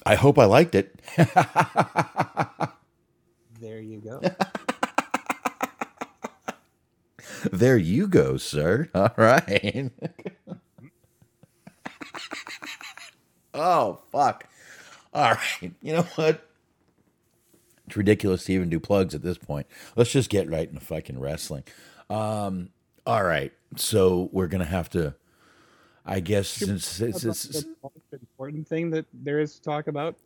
I 0.07 0.15
hope 0.15 0.39
I 0.39 0.45
liked 0.47 0.75
it. 0.75 1.01
There 3.59 3.81
you 3.81 4.01
go. 4.01 4.21
there 7.53 7.77
you 7.77 8.09
go, 8.09 8.37
sir. 8.37 8.89
All 8.95 9.11
right. 9.17 9.91
oh 13.55 14.01
fuck. 14.13 14.49
All 15.13 15.33
right. 15.35 15.75
You 15.81 15.95
know 15.95 16.03
what? 16.17 16.43
It's 17.87 17.97
ridiculous 17.97 18.45
to 18.45 18.53
even 18.53 18.69
do 18.69 18.81
plugs 18.81 19.15
at 19.15 19.23
this 19.23 19.39
point. 19.39 19.67
Let's 19.95 20.11
just 20.11 20.29
get 20.29 20.51
right 20.51 20.69
into 20.69 20.81
fucking 20.81 21.21
wrestling. 21.21 21.63
Um, 22.11 22.71
all 23.07 23.23
right. 23.23 23.53
So 23.77 24.29
we're 24.33 24.49
gonna 24.49 24.65
have 24.65 24.91
to 24.91 25.15
I 26.07 26.21
guess 26.21 26.49
since 26.49 27.01
it's, 27.01 27.23
That's 27.23 27.45
it's, 27.45 27.63
the 27.65 27.75
most 27.83 28.13
important 28.13 28.69
thing 28.69 28.91
that 28.91 29.07
there 29.13 29.41
is 29.41 29.57
to 29.57 29.63
talk 29.63 29.89
about. 29.89 30.17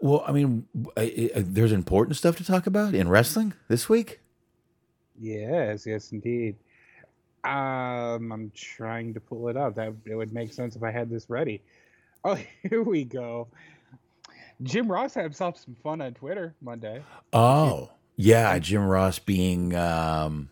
well, 0.00 0.24
I 0.26 0.32
mean, 0.32 0.66
I, 0.96 1.30
I, 1.36 1.40
there's 1.40 1.72
important 1.72 2.16
stuff 2.16 2.36
to 2.38 2.44
talk 2.44 2.66
about 2.66 2.94
in 2.94 3.08
wrestling 3.08 3.52
this 3.68 3.88
week. 3.88 4.20
Yes, 5.18 5.86
yes, 5.86 6.12
indeed. 6.12 6.56
Um, 7.44 8.32
I'm 8.32 8.52
trying 8.54 9.14
to 9.14 9.20
pull 9.20 9.48
it 9.48 9.56
up. 9.56 9.74
That 9.76 9.94
it 10.04 10.14
would 10.14 10.32
make 10.32 10.52
sense 10.52 10.76
if 10.76 10.82
I 10.82 10.90
had 10.90 11.10
this 11.10 11.28
ready. 11.30 11.62
Oh, 12.24 12.36
here 12.68 12.82
we 12.82 13.04
go. 13.04 13.46
Jim 14.64 14.90
Ross 14.90 15.14
had 15.14 15.22
himself 15.22 15.58
some 15.58 15.76
fun 15.76 16.00
on 16.00 16.12
Twitter 16.12 16.56
Monday. 16.60 17.04
Oh, 17.32 17.92
Yeah, 18.16 18.58
Jim 18.58 18.84
Ross 18.84 19.20
being 19.20 19.76
um, 19.76 20.50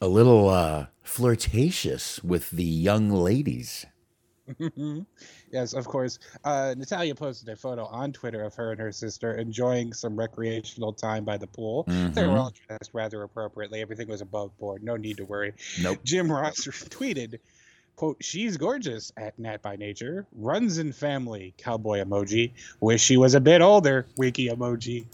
a 0.00 0.06
little 0.06 0.48
uh, 0.48 0.86
flirtatious 1.02 2.22
with 2.22 2.50
the 2.50 2.62
young 2.62 3.10
ladies. 3.10 3.84
Yes, 5.50 5.72
of 5.72 5.86
course. 5.86 6.18
Uh, 6.44 6.74
Natalya 6.76 7.14
posted 7.14 7.48
a 7.48 7.56
photo 7.56 7.86
on 7.86 8.12
Twitter 8.12 8.42
of 8.42 8.54
her 8.54 8.72
and 8.72 8.80
her 8.80 8.92
sister 8.92 9.34
enjoying 9.34 9.92
some 9.92 10.16
recreational 10.16 10.92
time 10.92 11.24
by 11.24 11.36
the 11.36 11.46
pool. 11.46 11.84
They 11.86 12.26
were 12.26 12.36
all 12.36 12.52
dressed 12.66 12.90
rather 12.92 13.22
appropriately. 13.22 13.80
Everything 13.80 14.08
was 14.08 14.20
above 14.20 14.56
board. 14.58 14.82
No 14.82 14.96
need 14.96 15.16
to 15.18 15.24
worry. 15.24 15.54
Nope. 15.80 15.98
Jim 16.04 16.30
Ross 16.30 16.56
tweeted, 16.90 17.38
quote, 17.96 18.18
she's 18.20 18.56
gorgeous 18.56 19.12
at 19.16 19.38
Nat 19.38 19.62
by 19.62 19.76
Nature, 19.76 20.26
runs 20.36 20.78
in 20.78 20.92
family, 20.92 21.54
cowboy 21.58 22.02
emoji, 22.02 22.52
wish 22.80 23.02
she 23.02 23.16
was 23.16 23.34
a 23.34 23.40
bit 23.40 23.60
older, 23.60 24.06
wiki 24.16 24.48
emoji. 24.48 25.06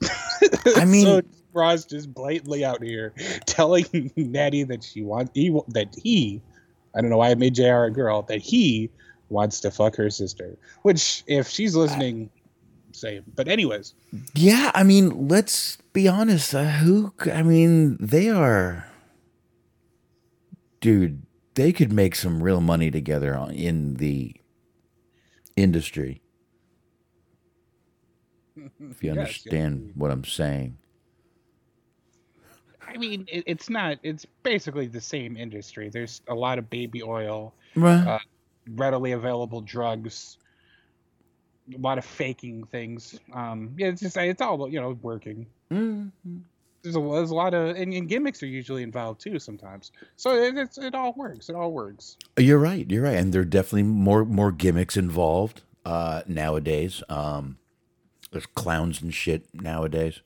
I 0.76 0.84
mean, 0.84 1.04
so 1.04 1.22
Ross 1.52 1.84
just 1.84 2.12
blatantly 2.12 2.64
out 2.64 2.82
here 2.82 3.12
telling 3.46 4.12
Natty 4.16 4.64
that 4.64 4.84
she 4.84 5.02
wants 5.02 5.32
he, 5.34 5.58
that 5.68 5.94
he, 6.00 6.40
I 6.98 7.00
don't 7.00 7.10
know 7.10 7.18
why 7.18 7.30
I 7.30 7.36
made 7.36 7.54
Jr. 7.54 7.84
a 7.84 7.90
girl, 7.92 8.22
that 8.22 8.40
he 8.40 8.90
wants 9.28 9.60
to 9.60 9.70
fuck 9.70 9.94
her 9.94 10.10
sister. 10.10 10.58
Which, 10.82 11.22
if 11.28 11.46
she's 11.48 11.76
listening, 11.76 12.28
same. 12.90 13.22
But 13.36 13.46
anyways, 13.46 13.94
yeah, 14.34 14.72
I 14.74 14.82
mean, 14.82 15.28
let's 15.28 15.78
be 15.92 16.08
honest. 16.08 16.52
Uh, 16.52 16.64
who? 16.64 17.14
I 17.32 17.42
mean, 17.42 17.96
they 18.00 18.28
are, 18.28 18.88
dude. 20.80 21.22
They 21.54 21.72
could 21.72 21.92
make 21.92 22.16
some 22.16 22.42
real 22.42 22.60
money 22.60 22.90
together 22.90 23.36
on, 23.36 23.50
in 23.52 23.94
the 23.94 24.34
industry. 25.56 26.20
If 28.56 28.64
you 28.70 28.78
Yes, 28.80 29.02
yes, 29.02 29.18
understand 29.18 29.92
what 29.94 30.10
I'm 30.10 30.24
saying. 30.24 30.78
I 32.98 33.00
mean, 33.00 33.26
it, 33.28 33.44
it's 33.46 33.70
not. 33.70 33.98
It's 34.02 34.26
basically 34.42 34.88
the 34.88 35.00
same 35.00 35.36
industry. 35.36 35.88
There's 35.88 36.20
a 36.26 36.34
lot 36.34 36.58
of 36.58 36.68
baby 36.68 37.00
oil, 37.00 37.54
Well, 37.76 38.08
uh, 38.08 38.18
readily 38.74 39.12
available 39.12 39.60
drugs, 39.60 40.36
a 41.72 41.78
lot 41.78 41.96
of 41.96 42.04
faking 42.04 42.64
things. 42.64 43.20
Um, 43.32 43.72
yeah, 43.76 43.86
it's 43.86 44.00
just 44.00 44.16
it's 44.16 44.42
all 44.42 44.68
you 44.68 44.80
know 44.80 44.98
working. 45.00 45.46
There's 46.82 46.96
a, 46.96 47.00
there's 47.00 47.30
a 47.30 47.36
lot 47.36 47.54
of 47.54 47.76
and, 47.76 47.94
and 47.94 48.08
gimmicks 48.08 48.42
are 48.42 48.46
usually 48.46 48.82
involved 48.82 49.20
too 49.20 49.38
sometimes. 49.38 49.92
So 50.16 50.34
it, 50.34 50.58
it's 50.58 50.76
it 50.76 50.96
all 50.96 51.12
works. 51.12 51.48
It 51.48 51.54
all 51.54 51.70
works. 51.70 52.16
You're 52.36 52.58
right. 52.58 52.84
You're 52.90 53.04
right, 53.04 53.16
and 53.16 53.32
there 53.32 53.42
are 53.42 53.44
definitely 53.44 53.84
more 53.84 54.24
more 54.24 54.50
gimmicks 54.50 54.96
involved 54.96 55.62
uh, 55.86 56.22
nowadays. 56.26 57.00
Um, 57.08 57.58
there's 58.32 58.46
clowns 58.46 59.00
and 59.00 59.14
shit 59.14 59.46
nowadays. 59.54 60.20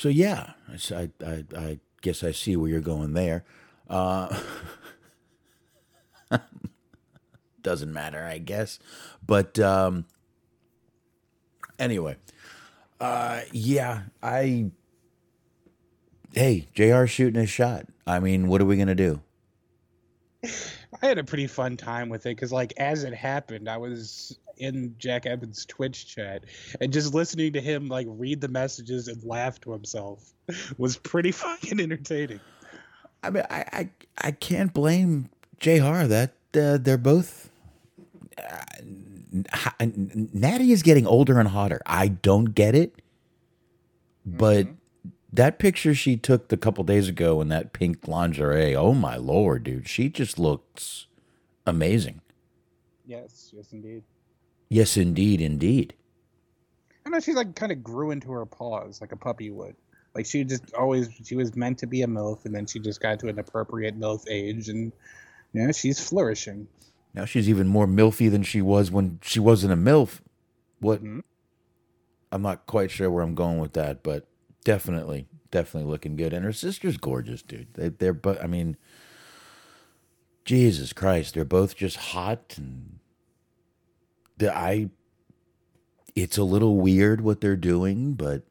So 0.00 0.08
yeah, 0.08 0.54
I 0.90 1.10
I 1.54 1.78
guess 2.00 2.24
I 2.24 2.32
see 2.32 2.56
where 2.56 2.70
you're 2.70 2.80
going 2.80 3.12
there. 3.12 3.44
Uh, 3.86 4.34
doesn't 7.62 7.92
matter, 7.92 8.24
I 8.24 8.38
guess. 8.38 8.78
But 9.26 9.58
um, 9.58 10.06
anyway, 11.78 12.16
uh, 12.98 13.42
yeah, 13.52 14.04
I 14.22 14.70
hey, 16.32 16.68
Jr. 16.72 17.04
shooting 17.04 17.38
his 17.38 17.50
shot. 17.50 17.84
I 18.06 18.20
mean, 18.20 18.48
what 18.48 18.62
are 18.62 18.64
we 18.64 18.78
gonna 18.78 18.94
do? 18.94 19.20
I 20.42 21.06
had 21.06 21.18
a 21.18 21.24
pretty 21.24 21.46
fun 21.46 21.76
time 21.76 22.08
with 22.08 22.24
it 22.24 22.36
because, 22.36 22.52
like, 22.52 22.72
as 22.78 23.04
it 23.04 23.12
happened, 23.12 23.68
I 23.68 23.76
was 23.76 24.38
in 24.60 24.94
Jack 24.98 25.26
Evans' 25.26 25.64
Twitch 25.66 26.06
chat 26.06 26.44
and 26.80 26.92
just 26.92 27.14
listening 27.14 27.54
to 27.54 27.60
him 27.60 27.88
like 27.88 28.06
read 28.08 28.40
the 28.40 28.48
messages 28.48 29.08
and 29.08 29.22
laugh 29.24 29.60
to 29.62 29.72
himself 29.72 30.32
was 30.78 30.96
pretty 30.96 31.32
fucking 31.32 31.80
entertaining. 31.80 32.40
I 33.22 33.30
mean, 33.30 33.44
I 33.50 33.64
I, 33.72 33.90
I 34.18 34.30
can't 34.30 34.72
blame 34.72 35.30
Jr. 35.58 36.04
That 36.04 36.32
uh, 36.54 36.78
they're 36.78 36.98
both. 36.98 37.50
Uh, 38.38 38.64
n- 39.78 40.30
Natty 40.32 40.72
is 40.72 40.82
getting 40.82 41.06
older 41.06 41.38
and 41.38 41.48
hotter. 41.48 41.80
I 41.86 42.08
don't 42.08 42.46
get 42.46 42.74
it, 42.74 43.00
but 44.24 44.66
that 45.32 45.58
picture 45.58 45.94
she 45.94 46.16
took 46.16 46.52
a 46.52 46.56
couple 46.56 46.82
days 46.84 47.08
ago 47.08 47.40
in 47.40 47.48
that 47.48 47.72
pink 47.72 48.08
lingerie. 48.08 48.74
Oh 48.74 48.94
my 48.94 49.16
lord, 49.16 49.64
dude! 49.64 49.88
She 49.88 50.08
just 50.08 50.38
looks 50.38 51.06
amazing. 51.66 52.20
Yes, 53.06 53.50
yes, 53.52 53.72
indeed. 53.72 54.02
Yes, 54.70 54.96
indeed, 54.96 55.40
indeed. 55.40 55.94
I 57.04 57.10
know 57.10 57.20
she 57.20 57.34
like 57.34 57.54
kind 57.56 57.72
of 57.72 57.82
grew 57.82 58.12
into 58.12 58.30
her 58.30 58.46
paws 58.46 59.00
like 59.00 59.12
a 59.12 59.16
puppy 59.16 59.50
would. 59.50 59.74
Like 60.14 60.26
she 60.26 60.44
just 60.44 60.72
always 60.74 61.08
she 61.24 61.36
was 61.36 61.54
meant 61.54 61.78
to 61.78 61.86
be 61.86 62.02
a 62.02 62.06
milf, 62.06 62.44
and 62.44 62.54
then 62.54 62.66
she 62.66 62.78
just 62.78 63.00
got 63.00 63.18
to 63.20 63.28
an 63.28 63.38
appropriate 63.38 63.98
milf 63.98 64.24
age, 64.28 64.68
and 64.68 64.92
you 65.52 65.62
yeah, 65.66 65.72
she's 65.72 66.00
flourishing. 66.00 66.68
Now 67.12 67.24
she's 67.24 67.48
even 67.48 67.66
more 67.66 67.86
milfy 67.88 68.30
than 68.30 68.44
she 68.44 68.62
was 68.62 68.90
when 68.90 69.18
she 69.22 69.40
wasn't 69.40 69.72
a 69.72 69.76
milf. 69.76 70.20
What? 70.78 71.02
Mhm. 71.02 71.22
I'm 72.32 72.42
not 72.42 72.66
quite 72.66 72.92
sure 72.92 73.10
where 73.10 73.24
I'm 73.24 73.34
going 73.34 73.58
with 73.58 73.72
that, 73.72 74.04
but 74.04 74.28
definitely, 74.62 75.26
definitely 75.50 75.90
looking 75.90 76.14
good. 76.14 76.32
And 76.32 76.44
her 76.44 76.52
sister's 76.52 76.96
gorgeous, 76.96 77.42
dude. 77.42 77.74
They, 77.74 77.88
they're, 77.88 78.14
but 78.14 78.40
I 78.40 78.46
mean, 78.46 78.76
Jesus 80.44 80.92
Christ, 80.92 81.34
they're 81.34 81.44
both 81.44 81.74
just 81.74 81.96
hot, 81.96 82.54
and 82.56 82.99
I. 84.42 84.90
It's 86.16 86.38
a 86.38 86.44
little 86.44 86.76
weird 86.76 87.20
what 87.20 87.40
they're 87.40 87.56
doing, 87.56 88.14
but 88.14 88.42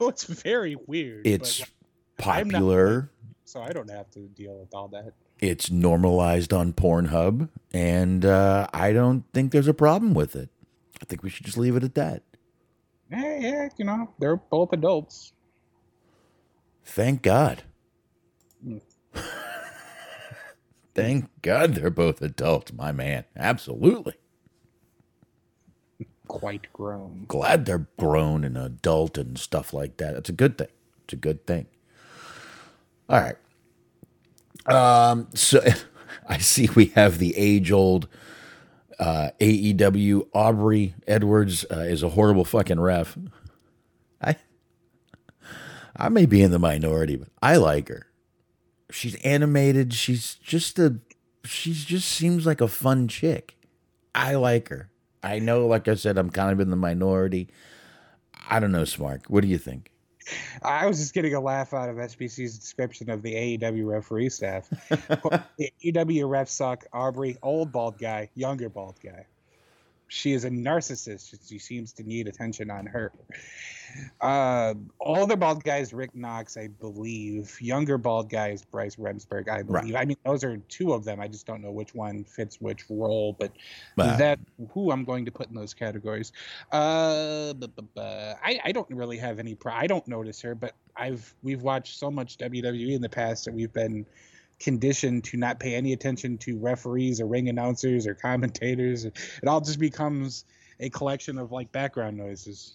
Oh, 0.00 0.08
it's 0.08 0.24
very 0.24 0.76
weird. 0.86 1.26
it's 1.26 1.60
I'm 1.60 2.48
not- 2.48 2.58
popular. 2.58 3.10
so 3.44 3.60
I 3.62 3.70
don't 3.70 3.90
have 3.90 4.10
to 4.12 4.20
deal 4.20 4.56
with 4.58 4.72
all 4.74 4.88
that. 4.88 5.12
It's 5.40 5.70
normalized 5.70 6.52
on 6.52 6.72
Pornhub, 6.72 7.48
and 7.72 8.24
uh, 8.24 8.66
I 8.74 8.92
don't 8.92 9.24
think 9.32 9.52
there's 9.52 9.68
a 9.68 9.74
problem 9.74 10.12
with 10.14 10.34
it. 10.36 10.50
I 11.00 11.04
think 11.04 11.22
we 11.22 11.30
should 11.30 11.46
just 11.46 11.56
leave 11.58 11.76
it 11.76 11.84
at 11.84 11.94
that. 11.94 12.22
Yeah, 13.10 13.38
yeah, 13.38 13.68
you 13.76 13.84
know, 13.84 14.10
they're 14.18 14.36
both 14.36 14.72
adults. 14.72 15.32
Thank 16.84 17.22
God. 17.22 17.62
Mm. 18.66 18.80
Thank 20.94 21.30
God 21.42 21.74
they're 21.74 21.90
both 21.90 22.20
adults, 22.22 22.72
my 22.72 22.90
man. 22.92 23.24
Absolutely. 23.36 24.14
Quite 26.28 26.72
grown. 26.72 27.24
Glad 27.26 27.66
they're 27.66 27.88
grown 27.98 28.44
and 28.44 28.56
adult 28.56 29.18
and 29.18 29.38
stuff 29.38 29.72
like 29.72 29.96
that. 29.96 30.14
It's 30.14 30.28
a 30.28 30.32
good 30.32 30.58
thing. 30.58 30.68
It's 31.04 31.14
a 31.14 31.16
good 31.16 31.46
thing. 31.46 31.66
All 33.08 33.20
right. 33.20 33.36
Um, 34.72 35.28
so 35.34 35.62
I 36.28 36.38
see 36.38 36.68
we 36.74 36.86
have 36.86 37.18
the 37.18 37.36
age 37.36 37.72
old 37.72 38.08
uh, 38.98 39.30
AEW 39.40 40.28
Aubrey 40.34 40.94
Edwards 41.06 41.64
uh, 41.70 41.80
is 41.80 42.02
a 42.02 42.10
horrible 42.10 42.44
fucking 42.44 42.80
ref. 42.80 43.16
I 44.20 44.36
I 45.96 46.08
may 46.08 46.26
be 46.26 46.42
in 46.42 46.50
the 46.50 46.58
minority, 46.58 47.16
but 47.16 47.28
I 47.42 47.56
like 47.56 47.88
her. 47.88 48.06
She's 48.90 49.14
animated. 49.16 49.92
She's 49.94 50.34
just 50.34 50.78
a. 50.78 50.98
She's 51.44 51.84
just 51.84 52.08
seems 52.08 52.44
like 52.46 52.60
a 52.60 52.68
fun 52.68 53.08
chick. 53.08 53.56
I 54.14 54.34
like 54.34 54.68
her. 54.68 54.90
I 55.28 55.40
know, 55.40 55.66
like 55.66 55.88
I 55.88 55.94
said, 55.94 56.16
I'm 56.16 56.30
kind 56.30 56.52
of 56.52 56.60
in 56.60 56.70
the 56.70 56.76
minority. 56.76 57.48
I 58.48 58.60
don't 58.60 58.72
know, 58.72 58.82
Smark. 58.82 59.26
What 59.28 59.42
do 59.42 59.48
you 59.48 59.58
think? 59.58 59.92
I 60.62 60.86
was 60.86 60.98
just 60.98 61.12
getting 61.12 61.34
a 61.34 61.40
laugh 61.40 61.74
out 61.74 61.90
of 61.90 61.96
SBC's 61.96 62.58
description 62.58 63.10
of 63.10 63.22
the 63.22 63.34
AEW 63.34 63.86
referee 63.86 64.30
staff. 64.30 64.68
the 64.88 65.72
AEW 65.84 66.24
refs 66.24 66.48
suck. 66.48 66.86
Aubrey, 66.94 67.36
old 67.42 67.72
bald 67.72 67.98
guy, 67.98 68.30
younger 68.34 68.70
bald 68.70 68.98
guy. 69.02 69.26
She 70.08 70.32
is 70.32 70.44
a 70.44 70.50
narcissist. 70.50 71.38
She 71.46 71.58
seems 71.58 71.92
to 71.92 72.02
need 72.02 72.28
attention 72.28 72.70
on 72.70 72.86
her. 72.86 73.12
Uh, 74.20 74.74
older 75.00 75.36
bald 75.36 75.62
guys, 75.64 75.92
Rick 75.92 76.14
Knox, 76.14 76.56
I 76.56 76.68
believe. 76.68 77.56
Younger 77.60 77.98
bald 77.98 78.28
guys, 78.30 78.62
Bryce 78.62 78.96
Remsburg, 78.96 79.48
I 79.48 79.62
believe. 79.62 79.94
I 79.94 80.04
mean, 80.04 80.16
those 80.24 80.44
are 80.44 80.56
two 80.68 80.92
of 80.92 81.04
them. 81.04 81.20
I 81.20 81.28
just 81.28 81.46
don't 81.46 81.62
know 81.62 81.70
which 81.70 81.94
one 81.94 82.24
fits 82.24 82.60
which 82.60 82.84
role, 82.88 83.34
but 83.38 83.52
Uh, 84.12 84.16
that 84.16 84.38
who 84.72 84.90
I'm 84.90 85.04
going 85.04 85.24
to 85.26 85.30
put 85.30 85.48
in 85.48 85.54
those 85.54 85.74
categories. 85.74 86.32
Uh, 86.72 87.52
bu- 87.54 87.68
bu- 87.68 87.82
bu- 87.94 88.00
I 88.00 88.60
I 88.64 88.72
don't 88.72 88.88
really 88.90 89.18
have 89.18 89.38
any. 89.38 89.54
Pro- 89.54 89.72
I 89.72 89.86
don't 89.86 90.06
notice 90.08 90.40
her, 90.42 90.54
but 90.54 90.74
I've 90.96 91.34
we've 91.42 91.62
watched 91.62 91.98
so 91.98 92.10
much 92.10 92.36
WWE 92.38 92.94
in 92.94 93.02
the 93.02 93.08
past 93.08 93.44
that 93.46 93.54
we've 93.54 93.72
been 93.72 94.04
conditioned 94.60 95.24
to 95.24 95.36
not 95.36 95.60
pay 95.60 95.74
any 95.74 95.92
attention 95.92 96.38
to 96.38 96.58
referees 96.58 97.20
or 97.20 97.26
ring 97.26 97.48
announcers 97.48 98.06
or 98.06 98.14
commentators. 98.14 99.04
It 99.04 99.46
all 99.46 99.60
just 99.60 99.78
becomes 99.78 100.44
a 100.80 100.90
collection 100.90 101.38
of 101.38 101.52
like 101.52 101.70
background 101.72 102.16
noises. 102.16 102.74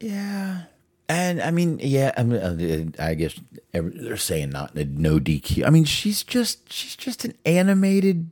Yeah. 0.00 0.62
And 1.08 1.42
I 1.42 1.50
mean, 1.50 1.78
yeah, 1.82 2.12
I 2.16 2.22
mean, 2.22 2.94
uh, 2.98 3.02
I 3.04 3.14
guess 3.14 3.38
they're 3.72 4.16
saying 4.16 4.50
not 4.50 4.74
no 4.74 5.18
DQ. 5.18 5.66
I 5.66 5.70
mean, 5.70 5.84
she's 5.84 6.22
just 6.22 6.72
she's 6.72 6.96
just 6.96 7.24
an 7.24 7.34
animated 7.44 8.30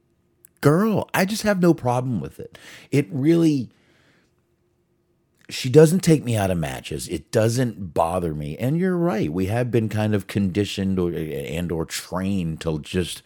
girl. 0.61 1.09
I 1.13 1.25
just 1.25 1.43
have 1.43 1.61
no 1.61 1.75
problem 1.75 2.21
with 2.21 2.41
it. 2.41 2.59
It 2.91 3.07
really 3.11 3.71
she 5.51 5.69
doesn't 5.69 6.01
take 6.01 6.25
me 6.25 6.37
out 6.37 6.51
of 6.51 6.59
matches. 6.59 7.09
It 7.09 7.31
doesn't 7.31 7.93
bother 7.95 8.35
me. 8.35 8.57
And 8.59 8.79
you're 8.79 8.97
right. 8.97 9.33
We 9.33 9.47
have 9.47 9.71
been 9.71 9.89
kind 9.89 10.15
of 10.15 10.27
conditioned 10.27 10.99
or, 10.99 11.13
and 11.13 11.71
or 11.71 11.85
trained 11.85 12.61
to 12.63 12.79
just 12.81 13.23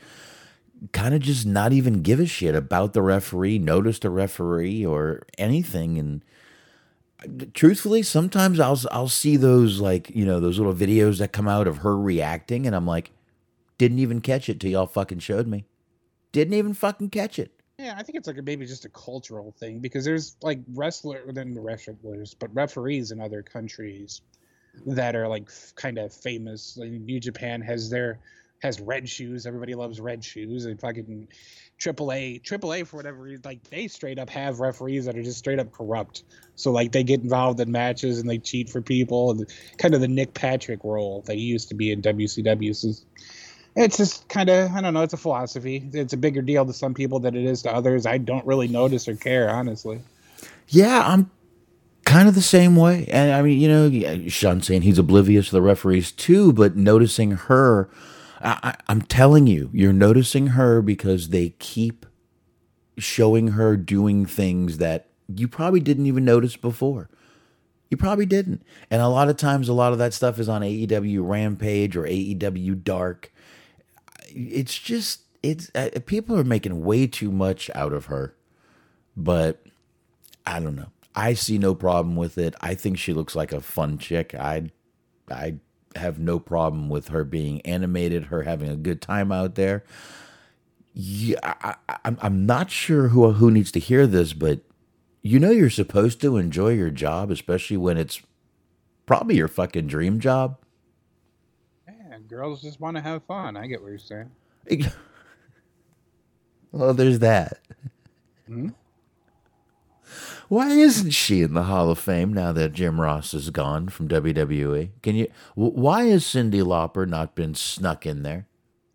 kind 0.93 1.15
of 1.15 1.21
just 1.21 1.47
not 1.47 1.73
even 1.73 2.03
give 2.03 2.21
a 2.21 2.27
shit 2.27 2.55
about 2.55 2.93
the 2.93 3.03
referee, 3.03 3.59
notice 3.59 3.99
the 3.99 4.11
referee 4.11 4.85
or 4.85 5.23
anything. 5.39 5.99
And 5.99 7.55
truthfully, 7.55 8.03
sometimes 8.03 8.61
I'll 8.61 8.81
I'll 8.91 9.09
see 9.09 9.37
those 9.37 9.81
like, 9.81 10.11
you 10.11 10.25
know, 10.25 10.41
those 10.41 10.59
little 10.59 10.75
videos 10.75 11.19
that 11.19 11.33
come 11.33 11.49
out 11.49 11.67
of 11.67 11.79
her 11.79 11.97
reacting 11.97 12.67
and 12.67 12.75
I'm 12.75 12.87
like, 12.87 13.13
didn't 13.79 13.99
even 13.99 14.21
catch 14.21 14.49
it 14.49 14.61
till 14.61 14.71
y'all 14.71 14.87
fucking 14.87 15.21
showed 15.21 15.47
me. 15.47 15.65
Didn't 16.33 16.55
even 16.55 16.75
fucking 16.75 17.11
catch 17.11 17.39
it. 17.39 17.54
Yeah, 17.79 17.95
I 17.97 18.03
think 18.05 18.19
it's 18.19 18.29
like 18.29 18.39
a, 18.39 18.43
maybe 18.43 18.67
just 18.67 18.85
a 18.85 18.89
cultural 18.89 19.53
thing 19.59 19.81
because 19.81 20.05
there's 20.05 20.37
like 20.43 20.61
wrestler 20.75 21.21
then 21.33 21.59
wrestlers, 21.59 22.35
but 22.35 22.55
referees 22.55 23.11
in 23.11 23.21
other 23.21 23.43
countries 23.43 24.21
that 24.87 25.17
are 25.17 25.27
like 25.27 25.45
f- 25.49 25.73
kind 25.75 25.99
of 25.99 26.13
famous. 26.13 26.77
Like 26.77 26.91
New 26.91 27.19
Japan 27.19 27.61
has 27.63 27.91
their 27.91 28.21
has 28.63 28.81
red 28.81 29.09
shoes. 29.09 29.45
Everybody 29.45 29.75
loves 29.75 30.01
red 30.01 30.25
shoes. 30.25 30.65
And 30.65 30.81
fucking 30.81 31.29
AAA, 31.81 32.43
AAA 32.43 32.87
for 32.87 32.97
whatever 32.97 33.23
reason, 33.23 33.43
like 33.45 33.63
they 33.65 33.89
straight 33.89 34.19
up 34.19 34.31
have 34.31 34.61
referees 34.61 35.07
that 35.07 35.17
are 35.17 35.23
just 35.23 35.39
straight 35.39 35.59
up 35.59 35.73
corrupt. 35.73 36.23
So 36.55 36.71
like 36.71 36.93
they 36.93 37.03
get 37.03 37.21
involved 37.21 37.61
in 37.61 37.73
matches 37.73 38.21
and 38.21 38.31
they 38.31 38.39
cheat 38.39 38.71
for 38.71 38.81
people. 38.81 39.33
And 39.33 39.53
kind 39.79 39.95
of 39.95 40.01
the 40.01 40.09
Nick 40.09 40.33
Patrick 40.33 40.85
role 40.85 41.23
that 41.27 41.35
he 41.35 41.43
used 41.43 41.69
to 41.71 41.75
be 41.75 41.91
in 41.91 42.03
WCW. 42.03 42.75
So 42.75 42.93
it's 43.77 43.97
just 43.97 44.29
kind 44.29 44.49
of 44.49 44.71
I 44.73 44.81
don't 44.81 44.95
know. 44.95 45.03
It's 45.03 45.15
a 45.15 45.19
philosophy. 45.19 45.89
It's 45.93 46.13
a 46.13 46.17
bigger 46.17 46.43
deal 46.43 46.65
to 46.67 46.73
some 46.73 46.95
people 46.95 47.21
than 47.21 47.35
it 47.35 47.45
is 47.45 47.63
to 47.63 47.73
others. 47.73 48.07
I 48.07 48.19
don't 48.19 48.47
really 48.47 48.69
notice 48.69 49.09
or 49.09 49.17
care, 49.17 49.51
honestly. 49.51 50.01
Yeah, 50.69 51.03
I'm 51.07 51.31
kind 52.05 52.29
of 52.29 52.35
the 52.35 52.43
same 52.43 52.77
way. 52.77 53.07
And 53.11 53.33
I 53.33 53.43
mean, 53.43 53.61
you 53.61 53.69
know, 53.69 54.29
Sean 54.29 54.63
saying 54.63 54.83
he's 54.83 54.99
oblivious 54.99 55.47
to 55.47 55.53
the 55.53 55.63
referees 55.63 56.13
too, 56.13 56.53
but 56.53 56.77
noticing 56.77 57.33
her, 57.33 57.89
I, 58.41 58.77
I'm 58.89 59.03
telling 59.03 59.47
you, 59.47 59.71
you're 59.73 59.93
noticing 59.93 60.49
her 60.49 60.83
because 60.83 61.31
they 61.31 61.51
keep 61.59 62.07
showing 62.99 63.49
her 63.49 63.77
doing 63.77 64.27
things 64.27 64.79
that 64.79 65.09
you 65.29 65.49
probably 65.49 65.81
didn't 65.81 66.07
even 66.07 66.25
notice 66.25 66.57
before. 66.57 67.09
You 67.91 67.97
probably 67.97 68.27
didn't. 68.27 68.63
And 68.91 69.01
a 69.03 69.09
lot 69.09 69.29
of 69.29 69.37
times, 69.37 69.69
a 69.69 69.73
lot 69.73 69.93
of 69.93 69.99
that 69.99 70.15
stuff 70.15 70.39
is 70.39 70.49
on 70.49 70.63
AEW 70.63 71.27
Rampage 71.29 71.97
or 71.97 72.05
AEW 72.05 72.83
Dark. 72.83 73.33
It's 74.35 74.79
just, 74.79 75.23
it's, 75.43 75.71
uh, 75.75 75.91
people 76.07 76.39
are 76.39 76.45
making 76.45 76.85
way 76.85 77.07
too 77.07 77.31
much 77.31 77.71
out 77.75 77.93
of 77.93 78.07
her. 78.07 78.35
But 79.17 79.65
I 80.47 80.61
don't 80.61 80.77
know. 80.77 80.91
I 81.15 81.35
see 81.35 81.59
no 81.59 81.75
problem 81.75 82.17
with 82.17 82.39
it. 82.39 82.55
I 82.61 82.75
think 82.75 82.99
she 82.99 83.13
looks 83.13 83.37
like 83.37 83.53
a 83.53 83.61
fun 83.61 83.99
chick. 83.99 84.35
I, 84.35 84.71
I 85.31 85.57
have 85.97 86.19
no 86.19 86.39
problem 86.39 86.89
with 86.89 87.09
her 87.09 87.25
being 87.25 87.61
animated, 87.63 88.25
her 88.25 88.43
having 88.43 88.69
a 88.69 88.77
good 88.77 89.01
time 89.01 89.31
out 89.31 89.55
there. 89.55 89.85
Yeah, 90.93 91.39
I, 91.43 91.75
I, 91.89 91.97
I'm 92.05 92.19
I'm 92.21 92.47
not 92.47 92.71
sure 92.71 93.09
who 93.09 93.33
who 93.33 93.51
needs 93.51 93.73
to 93.73 93.81
hear 93.81 94.07
this, 94.07 94.33
but 94.33 94.61
you 95.23 95.41
know 95.41 95.51
you're 95.51 95.71
supposed 95.71 96.21
to 96.21 96.37
enjoy 96.37 96.71
your 96.71 96.91
job, 96.91 97.31
especially 97.31 97.77
when 97.77 97.99
it's 97.99 98.23
probably 99.07 99.37
your 99.37 99.49
fucking 99.49 99.89
dream 99.89 100.21
job. 100.21 100.57
Girls 102.35 102.61
just 102.61 102.81
want 102.81 102.97
to 102.97 103.01
have 103.01 103.23
fun. 103.23 103.57
I 103.57 103.69
get 103.69 103.81
what 103.81 103.91
you're 103.91 103.99
saying. 103.99 104.29
well, 106.73 106.93
there's 106.93 107.21
that. 107.21 107.61
Hmm? 108.49 108.71
Why 110.49 110.71
isn't 110.71 111.13
she 111.13 111.43
in 111.43 111.55
the 111.55 111.63
Hall 111.63 111.91
of 111.91 111.99
Fame 112.01 112.33
now 112.33 112.51
that 112.51 112.73
Jim 112.73 113.01
Ross 113.01 113.35
is 113.35 113.51
gone 113.51 113.89
from 113.89 114.09
WWE? 114.09 114.91
Can 115.01 115.15
you? 115.15 115.29
Why 115.55 116.07
has 116.07 116.25
Cyndi 116.25 116.61
Lauper 116.61 117.09
not 117.09 117.37
been 117.37 117.55
snuck 117.55 118.05
in 118.05 118.25
there? 118.25 118.49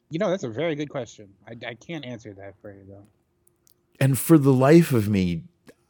You 0.09 0.19
know, 0.19 0.29
that's 0.29 0.43
a 0.43 0.49
very 0.49 0.75
good 0.75 0.89
question. 0.89 1.29
I, 1.47 1.53
I 1.65 1.75
can't 1.75 2.03
answer 2.03 2.33
that 2.33 2.55
for 2.61 2.73
you 2.73 2.83
though. 2.89 3.07
And 4.01 4.19
for 4.19 4.37
the 4.37 4.53
life 4.53 4.91
of 4.91 5.07
me, 5.07 5.43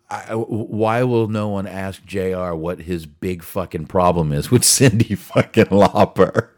I, 0.07 0.35
why 0.35 1.01
will 1.01 1.27
no 1.27 1.47
one 1.47 1.65
ask 1.65 2.05
Jr. 2.05 2.53
what 2.53 2.81
his 2.81 3.07
big 3.07 3.41
fucking 3.41 3.87
problem 3.87 4.31
is 4.31 4.51
with 4.51 4.61
Cyndi 4.65 5.17
fucking 5.17 5.65
Lauper? 5.65 6.49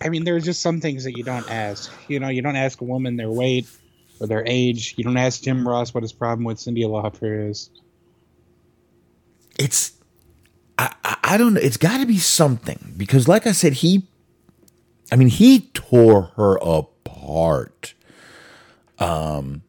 I 0.00 0.08
mean, 0.08 0.24
there's 0.24 0.44
just 0.44 0.60
some 0.60 0.80
things 0.80 1.04
that 1.04 1.16
you 1.16 1.24
don't 1.24 1.48
ask. 1.50 1.90
You 2.08 2.20
know, 2.20 2.28
you 2.28 2.42
don't 2.42 2.56
ask 2.56 2.80
a 2.80 2.84
woman 2.84 3.16
their 3.16 3.30
weight 3.30 3.66
or 4.20 4.26
their 4.26 4.44
age. 4.46 4.94
You 4.96 5.04
don't 5.04 5.16
ask 5.16 5.42
Jim 5.42 5.66
Ross 5.66 5.94
what 5.94 6.02
his 6.02 6.12
problem 6.12 6.44
with 6.44 6.58
Cyndi 6.58 6.84
Lauper 6.84 7.50
is. 7.50 7.70
It's 9.58 9.92
I 10.78 10.94
I, 11.04 11.16
I 11.22 11.36
don't 11.36 11.54
know. 11.54 11.60
It's 11.60 11.76
got 11.76 11.98
to 11.98 12.06
be 12.06 12.18
something 12.18 12.94
because, 12.96 13.28
like 13.28 13.46
I 13.46 13.52
said, 13.52 13.74
he, 13.74 14.06
I 15.10 15.16
mean, 15.16 15.28
he 15.28 15.70
tore 15.74 16.32
her 16.36 16.56
apart. 16.56 17.94
Um. 18.98 19.62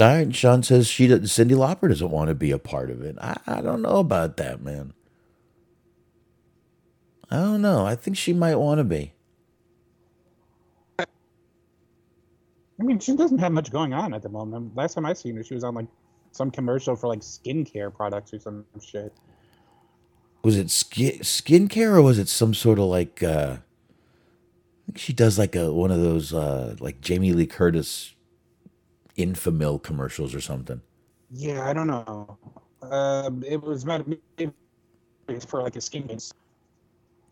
All 0.00 0.06
right, 0.08 0.34
Sean 0.34 0.64
says 0.64 0.88
she 0.88 1.06
Cyndi 1.06 1.52
Lauper 1.52 1.88
doesn't 1.88 2.10
want 2.10 2.28
to 2.28 2.34
be 2.34 2.50
a 2.50 2.58
part 2.58 2.90
of 2.90 3.02
it. 3.02 3.16
I, 3.20 3.36
I 3.46 3.60
don't 3.60 3.80
know 3.80 3.98
about 3.98 4.36
that, 4.38 4.60
man. 4.60 4.92
I 7.34 7.38
don't 7.38 7.62
know. 7.62 7.84
I 7.84 7.96
think 7.96 8.16
she 8.16 8.32
might 8.32 8.54
want 8.56 8.78
to 8.78 8.84
be. 8.84 9.12
I 11.00 11.06
mean, 12.78 13.00
she 13.00 13.16
doesn't 13.16 13.38
have 13.38 13.52
much 13.52 13.72
going 13.72 13.92
on 13.92 14.14
at 14.14 14.22
the 14.22 14.28
moment. 14.28 14.76
Last 14.76 14.94
time 14.94 15.04
I 15.06 15.14
seen 15.14 15.36
her, 15.36 15.42
she 15.44 15.54
was 15.54 15.64
on 15.64 15.74
like 15.74 15.88
some 16.30 16.50
commercial 16.52 16.94
for 16.94 17.08
like 17.08 17.20
skincare 17.20 17.92
products 17.94 18.32
or 18.32 18.38
some 18.38 18.64
shit. 18.80 19.12
was 20.44 20.56
it 20.56 20.70
skin 20.70 21.18
skincare 21.20 21.92
or 21.96 22.02
was 22.02 22.18
it 22.18 22.28
some 22.28 22.54
sort 22.54 22.78
of 22.78 22.84
like 22.86 23.22
uh 23.22 23.56
I 23.58 24.86
think 24.86 24.98
she 24.98 25.12
does 25.12 25.38
like 25.38 25.56
a 25.56 25.72
one 25.72 25.90
of 25.90 26.00
those 26.00 26.32
uh 26.32 26.76
like 26.80 27.00
Jamie 27.00 27.32
Lee 27.32 27.46
Curtis 27.46 28.14
Infamil 29.16 29.82
commercials 29.82 30.34
or 30.34 30.40
something. 30.40 30.82
Yeah, 31.30 31.68
I 31.68 31.72
don't 31.72 31.88
know. 31.88 32.38
Um, 32.82 33.42
it 33.44 33.60
was 33.60 33.84
about 33.84 34.06
for 35.48 35.62
like 35.62 35.76
a 35.76 35.80
skin. 35.80 36.08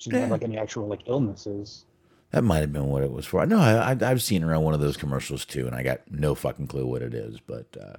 She 0.02 0.10
didn't 0.10 0.22
have 0.22 0.28
Yeah. 0.30 0.32
like 0.32 0.42
any 0.42 0.58
actual 0.58 0.88
like 0.88 1.02
illnesses. 1.06 1.84
That 2.32 2.42
might 2.42 2.58
have 2.58 2.72
been 2.72 2.86
what 2.88 3.04
it 3.04 3.12
was 3.12 3.24
for. 3.24 3.46
No, 3.46 3.60
I, 3.60 3.92
I 3.92 3.96
I've 4.10 4.20
seen 4.20 4.42
her 4.42 4.52
on 4.52 4.64
one 4.64 4.74
of 4.74 4.80
those 4.80 4.96
commercials 4.96 5.44
too, 5.44 5.66
and 5.68 5.76
I 5.76 5.84
got 5.84 6.00
no 6.10 6.34
fucking 6.34 6.66
clue 6.66 6.86
what 6.86 7.02
it 7.02 7.14
is. 7.14 7.38
But 7.38 7.66
uh 7.80 7.96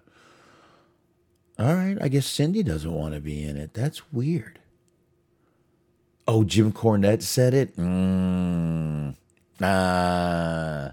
all 1.58 1.76
right, 1.76 1.98
I 2.02 2.10
guess 2.10 2.28
Cyndi 2.28 2.66
doesn't 2.66 2.92
want 2.92 3.14
to 3.14 3.22
be 3.22 3.42
in 3.42 3.56
it. 3.56 3.74
That's 3.74 4.12
weird. 4.12 4.60
Oh, 6.28 6.44
Jim 6.44 6.74
Cornette 6.74 7.22
said 7.22 7.54
it. 7.54 7.78
Mm, 7.78 9.16
nah. 9.62 10.92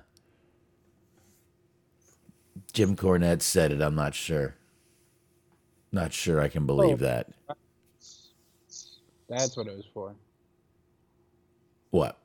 Jim 2.72 2.94
Cornette 2.94 3.42
said 3.42 3.72
it. 3.72 3.80
I'm 3.82 3.96
not 3.96 4.14
sure. 4.14 4.54
Not 5.90 6.12
sure 6.12 6.40
I 6.40 6.48
can 6.48 6.66
believe 6.66 7.02
Oh. 7.02 7.06
that. 7.06 7.30
That's 9.28 9.56
what 9.56 9.66
it 9.66 9.76
was 9.76 9.86
for. 9.92 10.14
What? 11.90 12.18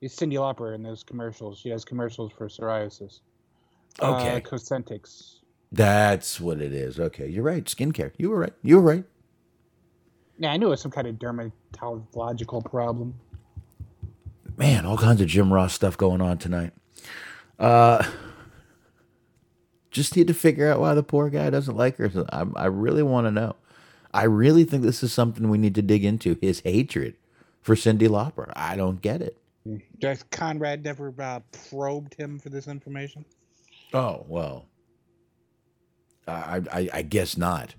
It's 0.00 0.16
Cyndi 0.16 0.34
Lauper 0.34 0.74
in 0.74 0.82
those 0.82 1.02
commercials. 1.02 1.58
She 1.58 1.68
has 1.68 1.84
commercials 1.84 2.32
for 2.32 2.48
psoriasis. 2.48 3.20
Okay. 4.00 4.36
Uh, 4.36 4.40
Cosentyx. 4.40 5.40
That's 5.72 6.40
what 6.40 6.60
it 6.60 6.72
is. 6.72 6.98
Okay, 6.98 7.28
you're 7.28 7.44
right. 7.44 7.64
Skincare. 7.64 8.12
You 8.16 8.30
were 8.30 8.40
right. 8.40 8.52
You 8.62 8.76
were 8.76 8.82
right. 8.82 9.04
Yeah, 10.38 10.52
I 10.52 10.56
knew 10.56 10.66
it 10.66 10.70
was 10.70 10.80
some 10.80 10.90
kind 10.90 11.06
of 11.06 11.16
dermatological 11.16 12.64
problem. 12.64 13.14
Man, 14.56 14.86
all 14.86 14.96
kinds 14.96 15.20
of 15.20 15.28
Jim 15.28 15.52
Ross 15.52 15.74
stuff 15.74 15.96
going 15.96 16.20
on 16.20 16.38
tonight. 16.38 16.72
Uh, 17.58 18.04
just 19.90 20.16
need 20.16 20.26
to 20.28 20.34
figure 20.34 20.70
out 20.70 20.80
why 20.80 20.94
the 20.94 21.02
poor 21.02 21.28
guy 21.28 21.50
doesn't 21.50 21.76
like 21.76 21.98
her. 21.98 22.10
I, 22.32 22.46
I 22.56 22.66
really 22.66 23.02
want 23.02 23.26
to 23.26 23.30
know. 23.30 23.56
I 24.12 24.24
really 24.24 24.64
think 24.64 24.82
this 24.82 25.02
is 25.02 25.12
something 25.12 25.50
we 25.50 25.58
need 25.58 25.74
to 25.76 25.82
dig 25.82 26.04
into. 26.04 26.36
His 26.40 26.60
hatred 26.60 27.16
for 27.62 27.74
Cyndi 27.74 28.08
Lauper. 28.08 28.52
I 28.56 28.76
don't 28.76 29.00
get 29.00 29.22
it. 29.22 29.36
Does 29.98 30.22
Conrad 30.30 30.84
never 30.84 31.14
uh, 31.18 31.40
probed 31.68 32.14
him 32.14 32.38
for 32.38 32.48
this 32.48 32.66
information? 32.66 33.24
Oh 33.92 34.24
well. 34.28 34.66
I 36.26 36.62
I, 36.72 36.88
I 36.92 37.02
guess 37.02 37.36
not. 37.36 37.74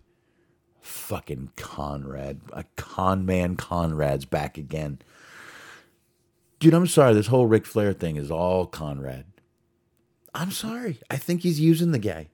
Fucking 0.81 1.51
Conrad, 1.57 2.41
a 2.53 2.65
con 2.75 3.25
man. 3.25 3.55
Conrad's 3.55 4.25
back 4.25 4.57
again. 4.57 4.99
Dude, 6.59 6.73
I'm 6.73 6.87
sorry. 6.87 7.13
This 7.13 7.27
whole 7.27 7.47
Ric 7.47 7.65
Flair 7.65 7.93
thing 7.93 8.15
is 8.15 8.29
all 8.29 8.65
Conrad. 8.67 9.25
I'm 10.33 10.51
sorry. 10.51 10.99
I 11.09 11.17
think 11.17 11.41
he's 11.41 11.59
using 11.59 11.91
the 11.91 11.99
guy 11.99 12.29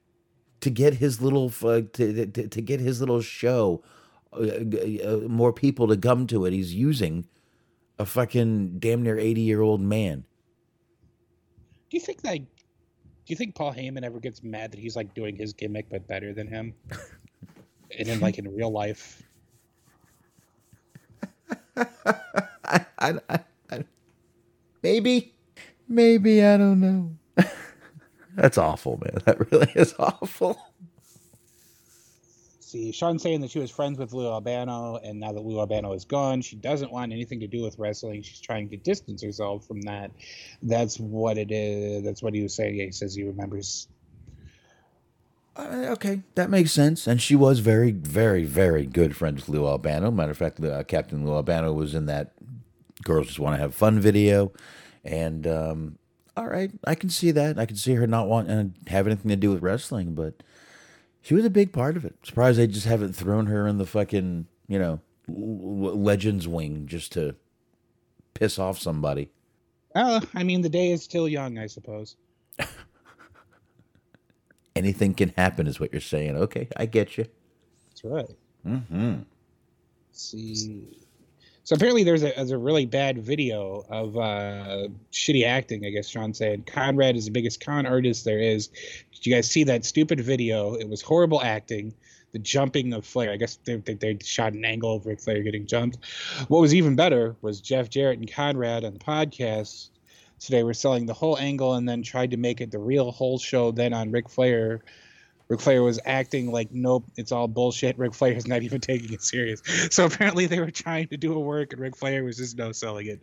to 0.61 0.69
get 0.69 0.95
his 0.95 1.21
little 1.21 1.51
uh, 1.63 1.81
to, 1.93 2.25
to 2.25 2.47
to 2.47 2.61
get 2.61 2.79
his 2.79 2.99
little 2.99 3.21
show, 3.21 3.83
uh, 4.33 4.39
uh, 4.43 5.17
more 5.27 5.53
people 5.53 5.87
to 5.87 5.97
come 5.97 6.27
to 6.27 6.45
it. 6.45 6.53
He's 6.53 6.73
using 6.73 7.25
a 7.99 8.05
fucking 8.05 8.79
damn 8.79 9.03
near 9.03 9.17
80 9.17 9.41
year 9.41 9.61
old 9.61 9.81
man. 9.81 10.23
Do 11.89 11.97
you 11.97 12.01
think 12.01 12.19
like, 12.23 12.41
do 12.41 13.33
you 13.33 13.35
think 13.35 13.55
Paul 13.55 13.73
Heyman 13.73 14.03
ever 14.03 14.19
gets 14.19 14.43
mad 14.43 14.71
that 14.71 14.79
he's 14.79 14.95
like 14.95 15.13
doing 15.13 15.35
his 15.35 15.53
gimmick 15.53 15.89
but 15.89 16.07
better 16.07 16.33
than 16.33 16.47
him? 16.47 16.73
and 17.97 18.07
in 18.07 18.19
like 18.19 18.37
in 18.37 18.53
real 18.55 18.71
life. 18.71 19.23
I, 21.75 22.85
I, 22.99 23.13
I, 23.29 23.39
I, 23.71 23.85
maybe, 24.83 25.33
maybe 25.87 26.43
I 26.43 26.57
don't 26.57 26.79
know. 26.79 27.11
That's 28.35 28.57
awful, 28.57 28.99
man. 29.03 29.21
That 29.25 29.51
really 29.51 29.71
is 29.75 29.93
awful. 29.97 30.66
See, 32.67 32.91
Sean 32.91 33.17
saying 33.17 33.39
that 33.41 33.49
she 33.49 33.59
was 33.59 33.71
friends 33.71 33.97
with 33.97 34.11
Lou 34.11 34.27
Albano, 34.27 34.97
and 34.97 35.21
now 35.21 35.31
that 35.31 35.39
Lou 35.39 35.57
Albano 35.57 35.93
is 35.93 36.03
gone, 36.03 36.41
she 36.41 36.57
doesn't 36.57 36.91
want 36.91 37.13
anything 37.13 37.39
to 37.39 37.47
do 37.47 37.61
with 37.61 37.79
wrestling. 37.79 38.21
She's 38.21 38.41
trying 38.41 38.67
to 38.71 38.75
distance 38.75 39.23
herself 39.23 39.65
from 39.65 39.79
that. 39.83 40.11
That's 40.61 40.99
what 40.99 41.37
it 41.37 41.49
is. 41.49 42.03
That's 42.03 42.21
what 42.21 42.33
he 42.33 42.43
was 42.43 42.53
saying. 42.53 42.75
Yeah, 42.75 42.83
he 42.83 42.91
says 42.91 43.15
he 43.15 43.23
remembers. 43.23 43.87
Uh, 45.55 45.85
okay, 45.91 46.23
that 46.35 46.49
makes 46.49 46.73
sense. 46.73 47.07
And 47.07 47.21
she 47.21 47.37
was 47.37 47.59
very, 47.59 47.91
very, 47.91 48.43
very 48.43 48.85
good 48.85 49.15
friends 49.15 49.47
with 49.47 49.55
Lou 49.55 49.65
Albano. 49.65 50.11
Matter 50.11 50.31
of 50.31 50.37
fact, 50.37 50.59
uh, 50.59 50.83
Captain 50.83 51.25
Lou 51.25 51.35
Albano 51.35 51.71
was 51.71 51.95
in 51.95 52.05
that 52.07 52.33
"Girls 53.01 53.27
Just 53.27 53.39
Want 53.39 53.55
to 53.55 53.61
Have 53.61 53.75
Fun" 53.75 54.01
video, 54.01 54.51
and 55.05 55.47
um, 55.47 55.97
all 56.35 56.47
right, 56.47 56.71
I 56.83 56.95
can 56.95 57.09
see 57.09 57.31
that. 57.31 57.57
I 57.57 57.65
can 57.65 57.77
see 57.77 57.93
her 57.93 58.07
not 58.07 58.27
wanting 58.27 58.73
to 58.83 58.91
have 58.91 59.07
anything 59.07 59.29
to 59.29 59.37
do 59.37 59.51
with 59.51 59.61
wrestling, 59.61 60.15
but 60.15 60.43
she 61.21 61.33
was 61.33 61.45
a 61.45 61.49
big 61.49 61.73
part 61.73 61.97
of 61.97 62.05
it. 62.05 62.15
Surprised 62.23 62.59
they 62.59 62.67
just 62.67 62.87
haven't 62.87 63.13
thrown 63.13 63.47
her 63.47 63.67
in 63.67 63.77
the 63.77 63.85
fucking, 63.85 64.47
you 64.67 64.79
know, 64.79 64.99
Legends 65.27 66.47
wing 66.47 66.87
just 66.87 67.11
to 67.13 67.35
piss 68.33 68.57
off 68.57 68.79
somebody. 68.79 69.29
Well, 69.93 70.23
I 70.33 70.43
mean, 70.43 70.61
the 70.61 70.69
day 70.69 70.91
is 70.91 71.03
still 71.03 71.27
young, 71.27 71.57
I 71.57 71.67
suppose. 71.67 72.15
Anything 74.75 75.13
can 75.15 75.33
happen, 75.35 75.67
is 75.67 75.79
what 75.79 75.91
you're 75.91 76.01
saying. 76.01 76.35
Okay, 76.37 76.67
I 76.77 76.85
get 76.85 77.17
you. 77.17 77.25
That's 77.89 78.03
right. 78.03 78.37
Mm-hmm. 78.65 79.15
Let's 80.09 80.31
see. 80.31 81.06
So 81.67 81.75
apparently, 81.75 82.05
there's 82.05 82.23
a, 82.23 82.31
there's 82.33 82.51
a 82.51 82.57
really 82.57 82.85
bad 82.85 83.17
video 83.17 83.83
of 83.89 84.15
uh, 84.15 84.87
shitty 85.11 85.45
acting. 85.45 85.85
I 85.85 85.89
guess 85.89 86.07
Sean 86.07 86.33
said 86.33 86.65
Conrad 86.65 87.17
is 87.17 87.25
the 87.25 87.31
biggest 87.31 87.59
con 87.59 87.85
artist 87.85 88.23
there 88.23 88.39
is. 88.39 88.67
Did 89.13 89.25
you 89.25 89.35
guys 89.35 89.51
see 89.51 89.65
that 89.65 89.83
stupid 89.83 90.21
video? 90.21 90.75
It 90.75 90.87
was 90.87 91.01
horrible 91.01 91.41
acting. 91.43 91.93
The 92.31 92.39
jumping 92.39 92.93
of 92.93 93.05
Flair. 93.05 93.33
I 93.33 93.35
guess 93.35 93.59
they, 93.65 93.75
they, 93.75 93.95
they 93.95 94.17
shot 94.23 94.53
an 94.53 94.63
angle 94.63 94.95
of 94.95 95.05
Ric 95.05 95.19
Flair 95.19 95.43
getting 95.43 95.67
jumped. 95.67 95.97
What 96.47 96.61
was 96.61 96.73
even 96.73 96.95
better 96.95 97.35
was 97.41 97.59
Jeff 97.59 97.89
Jarrett 97.89 98.19
and 98.19 98.31
Conrad 98.31 98.85
on 98.85 98.93
the 98.93 98.99
podcast 98.99 99.89
today 100.39 100.63
were 100.63 100.73
selling 100.73 101.05
the 101.05 101.13
whole 101.13 101.37
angle 101.37 101.73
and 101.73 101.89
then 101.89 102.01
tried 102.01 102.31
to 102.31 102.37
make 102.37 102.61
it 102.61 102.71
the 102.71 102.79
real 102.79 103.11
whole 103.11 103.39
show. 103.39 103.71
Then 103.71 103.91
on 103.91 104.09
Ric 104.11 104.29
Flair 104.29 104.83
Ric 105.49 105.61
Flair 105.61 105.81
was 105.81 105.99
acting 106.05 106.51
like, 106.51 106.69
nope, 106.71 107.05
it's 107.15 107.31
all 107.31 107.47
bullshit. 107.47 107.97
Ric 107.97 108.13
Flair 108.13 108.33
is 108.33 108.47
not 108.47 108.63
even 108.63 108.81
taking 108.81 109.13
it 109.13 109.21
serious. 109.21 109.61
So 109.91 110.05
apparently 110.05 110.45
they 110.45 110.59
were 110.59 110.71
trying 110.71 111.07
to 111.07 111.17
do 111.17 111.33
a 111.33 111.39
work, 111.39 111.73
and 111.73 111.81
Ric 111.81 111.95
Flair 111.95 112.23
was 112.23 112.37
just 112.37 112.57
no 112.57 112.71
selling 112.71 113.07
it. 113.07 113.21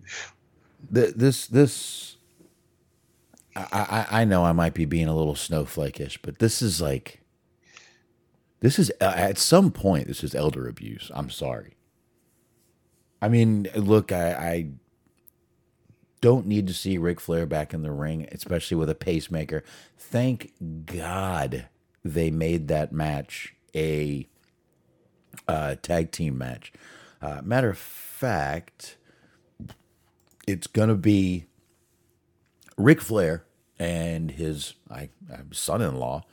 The, 0.90 1.12
this 1.16 1.46
this 1.46 2.16
I, 3.56 4.06
I 4.10 4.20
I 4.20 4.24
know 4.24 4.44
I 4.44 4.52
might 4.52 4.74
be 4.74 4.84
being 4.84 5.08
a 5.08 5.16
little 5.16 5.34
snowflakeish, 5.34 6.18
but 6.22 6.38
this 6.38 6.60
is 6.62 6.80
like 6.80 7.20
this 8.60 8.78
is 8.78 8.90
uh, 9.00 9.12
at 9.16 9.38
some 9.38 9.70
point 9.70 10.08
this 10.08 10.24
is 10.24 10.34
elder 10.34 10.68
abuse. 10.68 11.10
I'm 11.14 11.30
sorry. 11.30 11.76
I 13.20 13.28
mean, 13.28 13.68
look, 13.74 14.12
I, 14.12 14.32
I 14.32 14.68
don't 16.20 16.46
need 16.46 16.66
to 16.66 16.74
see 16.74 16.98
Ric 16.98 17.20
Flair 17.20 17.46
back 17.46 17.72
in 17.72 17.82
the 17.82 17.90
ring, 17.90 18.28
especially 18.32 18.76
with 18.76 18.90
a 18.90 18.94
pacemaker. 18.94 19.64
Thank 19.96 20.52
God 20.84 21.68
they 22.04 22.30
made 22.30 22.68
that 22.68 22.92
match 22.92 23.54
a 23.74 24.28
uh, 25.48 25.76
tag 25.82 26.10
team 26.12 26.38
match. 26.38 26.72
Uh, 27.20 27.40
matter 27.42 27.70
of 27.70 27.78
fact, 27.78 28.96
it's 30.46 30.66
going 30.66 30.88
to 30.88 30.94
be 30.94 31.46
Ric 32.76 33.00
Flair 33.00 33.44
and 33.78 34.32
his 34.32 34.74
I, 34.90 35.08
uh, 35.32 35.38
son-in-law, 35.50 36.24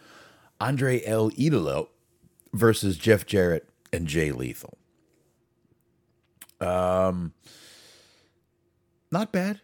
Andre 0.60 1.04
El 1.06 1.32
Idolo, 1.32 1.88
versus 2.54 2.98
Jeff 2.98 3.26
Jarrett 3.26 3.70
and 3.94 4.08
Jay 4.08 4.32
Lethal. 4.32 4.78
Um, 6.60 7.34
not 9.12 9.32
bad. 9.32 9.62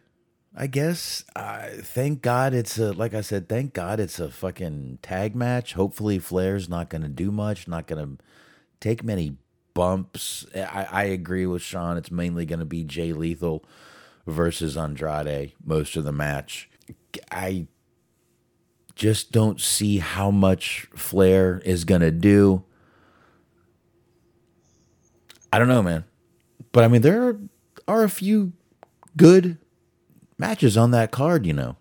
I 0.60 0.65
guess. 0.65 1.24
Uh, 1.36 1.67
thank 1.82 2.24
God 2.24 2.56
it's 2.56 2.80
a 2.80 2.91
like 2.91 3.13
I 3.13 3.22
said. 3.22 3.48
Thank 3.48 3.74
God 3.74 4.00
it's 4.00 4.20
a 4.20 4.30
fucking 4.30 5.00
tag 5.04 5.36
match. 5.36 5.74
Hopefully 5.74 6.17
Flair's 6.17 6.67
not 6.67 6.89
going 6.89 7.04
to 7.04 7.08
do 7.08 7.32
much. 7.32 7.67
Not 7.67 7.86
going 7.86 8.17
to 8.17 8.24
take 8.80 9.04
many 9.04 9.38
bumps. 9.76 10.48
I, 10.56 10.88
I 10.91 11.04
agree 11.04 11.46
with 11.46 11.62
Sean. 11.62 11.96
It's 11.96 12.10
mainly 12.10 12.48
going 12.48 12.60
to 12.60 12.65
be 12.65 12.84
Jay 12.84 13.13
Lethal 13.13 13.63
versus 14.26 14.76
Andrade 14.76 15.54
most 15.63 15.96
of 15.96 16.04
the 16.04 16.12
match. 16.12 16.72
I 17.32 17.67
just 18.96 19.32
don't 19.32 19.62
see 19.62 20.00
how 20.00 20.32
much 20.32 20.88
Flair 20.96 21.62
is 21.65 21.86
going 21.86 22.02
to 22.02 22.10
do. 22.10 22.63
I 25.54 25.60
don't 25.60 25.67
know, 25.67 25.84
man. 25.84 26.06
But 26.72 26.84
I 26.84 26.88
mean, 26.88 27.04
there 27.04 27.38
are 27.88 28.04
a 28.04 28.10
few 28.10 28.54
good 29.15 29.60
matches 30.38 30.78
on 30.78 30.91
that 30.91 31.12
card, 31.12 31.45
you 31.45 31.54
know. 31.54 31.76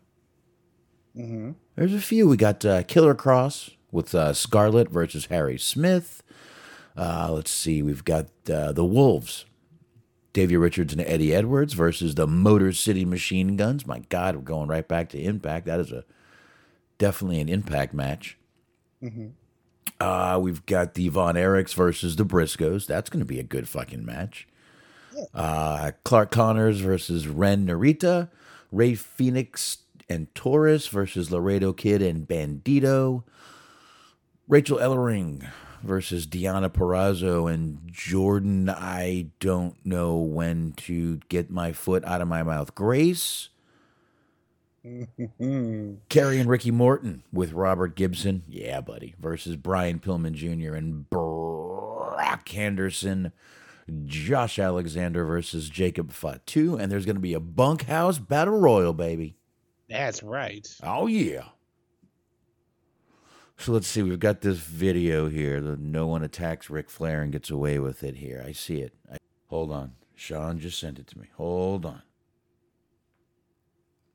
Mm-hmm. 1.16 1.53
There's 1.77 1.95
a 1.95 2.01
few. 2.01 2.29
We 2.29 2.37
got 2.37 2.64
uh, 2.64 2.83
Killer 2.83 3.14
Kross 3.14 3.75
with 3.90 4.14
uh, 4.14 4.33
Scarlett 4.33 4.90
versus 4.90 5.27
Harry 5.27 5.59
Smith. 5.59 6.23
Uh, 6.97 7.31
let's 7.31 7.51
see. 7.51 7.83
We've 7.83 8.05
got 8.05 8.27
uh, 8.51 8.73
the 8.73 8.85
Wolves, 8.85 9.45
Davey 10.33 10.57
Richards 10.57 10.92
and 10.92 11.03
Eddie 11.03 11.35
Edwards 11.35 11.75
versus 11.75 12.14
the 12.14 12.27
Motor 12.27 12.73
City 12.73 13.05
Machine 13.05 13.57
Guns. 13.57 13.87
My 13.87 14.01
God, 14.09 14.37
we're 14.37 14.42
going 14.42 14.69
right 14.69 14.87
back 14.87 15.11
to 15.11 15.21
Impact. 15.21 15.66
That 15.66 15.81
is 15.81 15.92
a 15.92 16.05
definitely 16.99 17.40
an 17.40 17.49
Impact 17.49 17.92
match. 17.92 18.38
Mm-hmm. 19.03 19.29
Uh, 20.01 20.38
we've 20.38 20.64
got 20.66 20.95
the 20.95 21.09
Von 21.09 21.37
Erichs 21.37 21.75
versus 21.75 22.16
the 22.16 22.25
Briscoes. 22.25 22.87
That's 22.87 23.09
going 23.09 23.21
to 23.21 23.27
be 23.27 23.40
a 23.40 23.45
good 23.45 23.69
fucking 23.69 24.05
match. 24.05 24.47
Uh, 25.33 25.92
Clark 26.05 26.31
Connors 26.31 26.81
versus 26.81 27.27
Ren 27.29 27.66
Narita. 27.66 28.29
Rey 28.72 28.94
Fenix 28.94 29.79
and 30.09 30.33
Taurus 30.35 30.87
versus 30.88 31.31
Laredo 31.31 31.72
Kid 31.72 32.02
and 32.02 32.26
Bandido. 32.26 33.24
Rachel 34.48 34.79
Ellering 34.79 35.48
versus 35.83 36.26
Deonna 36.26 36.68
Purrazzo 36.68 37.52
and 37.52 37.81
Jordynne. 37.92 38.68
I 38.68 39.29
don't 39.40 39.74
know 39.85 40.16
when 40.16 40.72
to 40.79 41.18
get 41.29 41.50
my 41.50 41.72
foot 41.72 42.05
out 42.05 42.20
of 42.20 42.29
my 42.29 42.42
mouth. 42.42 42.74
Grace. 42.74 43.48
Kerry 46.09 46.38
and 46.38 46.48
Ricky 46.48 46.70
Morton 46.70 47.24
with 47.33 47.52
Robert 47.52 47.96
Gibson. 47.96 48.44
Yeah, 48.48 48.81
buddy. 48.81 49.14
Versus 49.18 49.57
Brian 49.57 49.98
Pillman 49.98 50.35
Jr. 50.35 50.74
and 50.74 51.09
Brock 51.11 52.57
Anderson. 52.57 53.33
Josh 54.05 54.59
Alexander 54.59 55.25
versus 55.25 55.70
Jacob 55.70 56.11
Fatu, 56.11 56.77
and 56.77 56.90
there's 56.90 57.07
going 57.07 57.16
to 57.16 57.20
be 57.20 57.35
a 57.35 57.40
bunkhouse 57.40 58.18
battle 58.18 58.59
royal, 58.59 58.92
baby. 58.92 59.37
That's 59.88 60.22
right. 60.22 60.66
Oh 60.83 61.07
yeah. 61.07 61.45
So 63.59 63.72
let's 63.72 63.87
see. 63.87 64.03
We've 64.03 64.18
got 64.18 64.41
this 64.41 64.59
video 64.59 65.28
here. 65.28 65.61
The 65.61 65.76
no 65.76 66.07
one 66.07 66.22
attacks 66.22 66.68
Ric 66.68 66.91
Flair 66.91 67.22
and 67.22 67.32
gets 67.32 67.51
away 67.51 67.78
with 67.78 68.03
it. 68.03 68.16
Here, 68.16 68.45
I 68.47 68.53
see 68.53 68.80
it. 68.80 68.93
I, 69.11 69.18
hold 69.47 69.70
on, 69.70 69.93
Sean 70.14 70.59
just 70.59 70.78
sent 70.78 70.99
it 70.99 71.07
to 71.09 71.18
me. 71.18 71.28
Hold 71.37 71.87
on. 71.87 72.03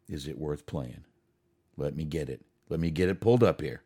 Is 0.10 0.28
it 0.28 0.38
worth 0.38 0.66
playing? 0.66 1.06
Let 1.78 1.96
me 1.96 2.04
get 2.04 2.30
it. 2.30 2.42
Let 2.68 2.82
me 2.82 2.92
get 2.92 3.08
it 3.08 3.22
pulled 3.22 3.44
up 3.44 3.62
here. 3.62 3.84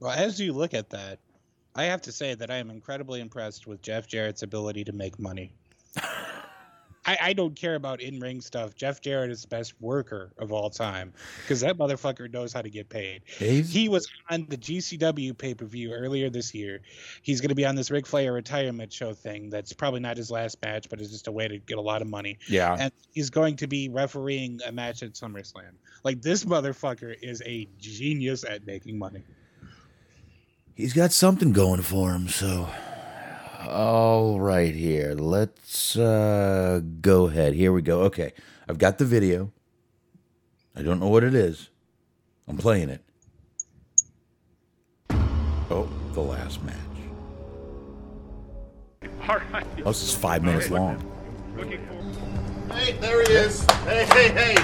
Well, 0.00 0.10
as 0.10 0.40
you 0.40 0.52
look 0.52 0.74
at 0.74 0.90
that, 0.90 1.20
I 1.74 1.84
have 1.84 2.02
to 2.02 2.12
say 2.12 2.34
that 2.34 2.50
I 2.50 2.56
am 2.56 2.70
incredibly 2.70 3.20
impressed 3.20 3.66
with 3.66 3.82
Jeff 3.82 4.06
Jarrett's 4.06 4.42
ability 4.42 4.84
to 4.84 4.92
make 4.92 5.18
money. 5.18 5.54
I, 7.04 7.18
I, 7.20 7.32
don't 7.32 7.56
care 7.56 7.74
about 7.74 8.00
in 8.00 8.20
ring 8.20 8.40
stuff. 8.40 8.76
Jeff 8.76 9.00
Jarrett 9.00 9.30
is 9.30 9.42
the 9.42 9.48
best 9.48 9.74
worker 9.80 10.32
of 10.38 10.52
all 10.52 10.70
time 10.70 11.12
because 11.42 11.60
that 11.60 11.76
motherfucker 11.76 12.32
knows 12.32 12.52
how 12.52 12.62
to 12.62 12.70
get 12.70 12.88
paid. 12.88 13.22
Dave? 13.38 13.68
He 13.68 13.88
was 13.88 14.06
on 14.30 14.46
the 14.48 14.56
GCW 14.56 15.36
pay 15.36 15.54
per 15.54 15.64
view 15.64 15.92
earlier 15.92 16.30
this 16.30 16.54
year. 16.54 16.80
He's 17.22 17.40
going 17.40 17.48
to 17.48 17.54
be 17.54 17.66
on 17.66 17.74
this 17.74 17.90
Ric 17.90 18.06
Flair 18.06 18.32
retirement 18.32 18.92
show 18.92 19.14
thing. 19.14 19.50
That's 19.50 19.72
probably 19.72 20.00
not 20.00 20.16
his 20.16 20.30
last 20.30 20.62
match, 20.62 20.88
but 20.88 21.00
it's 21.00 21.10
just 21.10 21.26
a 21.26 21.32
way 21.32 21.48
to 21.48 21.58
get 21.58 21.78
a 21.78 21.82
lot 21.82 22.02
of 22.02 22.08
money. 22.08 22.38
Yeah. 22.48 22.76
And 22.78 22.92
he's 23.12 23.30
going 23.30 23.56
to 23.56 23.66
be 23.66 23.88
refereeing 23.88 24.60
a 24.64 24.70
match 24.70 25.02
at 25.02 25.14
SummerSlam. 25.14 25.72
Like, 26.04 26.22
this 26.22 26.44
motherfucker 26.44 27.16
is 27.20 27.42
a 27.44 27.68
genius 27.78 28.44
at 28.44 28.64
making 28.66 28.98
money 28.98 29.24
he's 30.74 30.92
got 30.92 31.12
something 31.12 31.52
going 31.52 31.82
for 31.82 32.12
him. 32.12 32.28
So, 32.28 32.68
all 33.68 34.40
right, 34.40 34.74
here, 34.74 35.14
let's 35.14 35.96
uh, 35.96 36.80
go 37.00 37.28
ahead. 37.28 37.54
Here 37.54 37.72
we 37.72 37.82
go. 37.82 38.02
Okay, 38.02 38.32
I've 38.68 38.78
got 38.78 38.98
the 38.98 39.04
video. 39.04 39.52
I 40.74 40.82
don't 40.82 41.00
know 41.00 41.08
what 41.08 41.24
it 41.24 41.34
is. 41.34 41.68
I'm 42.48 42.56
playing 42.56 42.88
it. 42.88 43.02
Oh, 45.70 45.88
the 46.12 46.20
last 46.20 46.62
match. 46.64 46.76
All 49.28 49.38
right. 49.52 49.66
Oh, 49.80 49.90
this 49.90 50.02
is 50.02 50.14
five 50.14 50.42
minutes 50.42 50.70
long. 50.70 51.02
Looking. 51.56 51.86
Hey, 52.70 52.92
there 52.94 53.22
he 53.22 53.32
is. 53.32 53.64
Hey, 53.84 54.04
hey, 54.06 54.28
hey. 54.28 54.54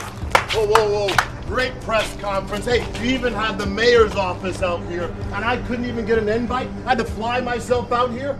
Whoa, 0.52 0.66
whoa, 0.66 1.06
whoa. 1.06 1.37
Great 1.48 1.72
press 1.80 2.14
conference. 2.20 2.66
Hey, 2.66 2.86
you 3.02 3.14
even 3.14 3.32
had 3.32 3.56
the 3.56 3.64
mayor's 3.64 4.14
office 4.14 4.62
out 4.62 4.84
here, 4.90 5.04
and 5.32 5.42
I 5.42 5.56
couldn't 5.66 5.86
even 5.86 6.04
get 6.04 6.18
an 6.18 6.28
invite. 6.28 6.68
I 6.84 6.90
had 6.90 6.98
to 6.98 7.04
fly 7.04 7.40
myself 7.40 7.90
out 7.90 8.10
here. 8.10 8.38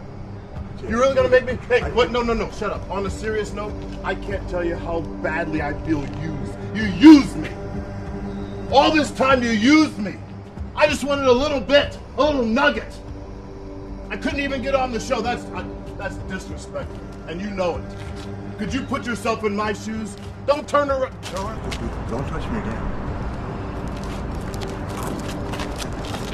You 0.83 1.01
really 1.01 1.15
gonna 1.15 1.31
make 1.31 1.47
me? 1.47 1.59
Hey, 1.69 1.91
what? 1.93 2.13
No, 2.13 2.23
no, 2.23 2.35
no. 2.35 2.51
Shut 2.51 2.71
up. 2.71 2.89
On 2.91 3.07
a 3.07 3.11
serious 3.11 3.55
note, 3.55 3.73
I 4.05 4.15
can't 4.15 4.47
tell 4.51 4.63
you 4.63 4.77
how 4.77 5.01
badly 5.01 5.63
I 5.63 5.73
feel 5.85 6.03
used. 6.21 6.53
You 6.75 6.83
used 6.85 7.35
me. 7.35 7.49
All 8.71 8.95
this 8.95 9.11
time 9.11 9.43
you 9.43 9.51
used 9.53 9.99
me. 9.99 10.17
I 10.77 10.87
just 10.87 11.03
wanted 11.03 11.29
a 11.29 11.33
little 11.33 11.61
bit, 11.61 11.99
a 12.19 12.23
little 12.23 12.45
nugget. 12.45 12.93
I 14.11 14.19
couldn't 14.19 14.41
even 14.41 14.61
get 14.61 14.75
on 14.75 14.93
the 14.93 15.01
show. 15.01 15.23
That's 15.23 15.47
I, 15.47 15.65
that's 15.97 16.17
disrespectful, 16.31 17.01
and 17.27 17.41
you 17.41 17.49
know 17.49 17.79
it. 17.79 17.85
Could 18.59 18.75
you 18.75 18.83
put 18.83 19.07
yourself 19.07 19.45
in 19.45 19.55
my 19.55 19.73
shoes? 19.73 20.17
Don't 20.47 20.69
turn 20.69 20.91
around. 20.91 21.15
Don't 21.33 22.27
touch 22.29 22.51
me 22.51 22.59
again. 22.59 22.95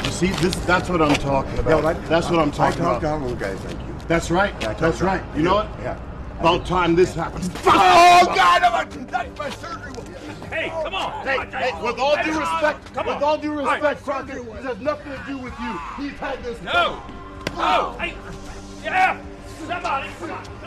You 0.04 0.10
see, 0.10 0.28
this 0.40 0.54
that's 0.64 0.88
what 0.88 1.02
I'm 1.02 1.14
talking 1.16 1.58
about. 1.58 2.02
that's 2.08 2.30
what 2.30 2.38
I'm 2.38 2.50
talking 2.50 2.80
I 2.80 2.84
talked 2.84 2.98
about. 2.98 3.02
down 3.02 3.22
little 3.22 3.36
guys 3.36 3.62
like 3.64 3.76
you. 3.78 3.94
That's 4.08 4.30
right. 4.30 4.54
Yeah, 4.60 4.72
that's 4.74 5.00
down. 5.00 5.08
right. 5.08 5.36
You 5.36 5.42
know 5.42 5.54
what? 5.56 5.68
Yeah. 5.80 5.98
About 6.40 6.66
time 6.66 6.94
this 6.94 7.14
happens. 7.14 7.50
Oh 7.66 8.26
God, 8.34 8.62
I'm 8.62 8.86
a, 8.86 9.04
that's 9.06 9.38
my 9.38 9.50
surgery. 9.50 9.92
Hey, 10.48 10.70
oh, 10.72 10.82
come 10.84 10.94
on. 10.94 11.26
Hey, 11.26 11.38
hey, 11.58 11.82
with 11.82 11.98
all 11.98 12.16
due 12.22 12.38
respect, 12.38 12.94
Come 12.94 13.06
with 13.06 13.16
on. 13.16 13.22
all 13.24 13.36
due 13.38 13.52
respect, 13.52 13.82
All 13.82 13.88
right. 13.90 13.98
Crockett, 13.98 14.52
this 14.54 14.64
has 14.64 14.80
nothing 14.80 15.12
to 15.12 15.22
do 15.26 15.36
with 15.38 15.52
you. 15.58 15.78
He's 15.98 16.12
had 16.12 16.42
this. 16.44 16.60
No. 16.62 17.02
No. 17.56 17.96
Hey. 17.98 18.14
Yeah. 18.84 19.20
Somebody. 19.66 20.08
Come 20.20 20.63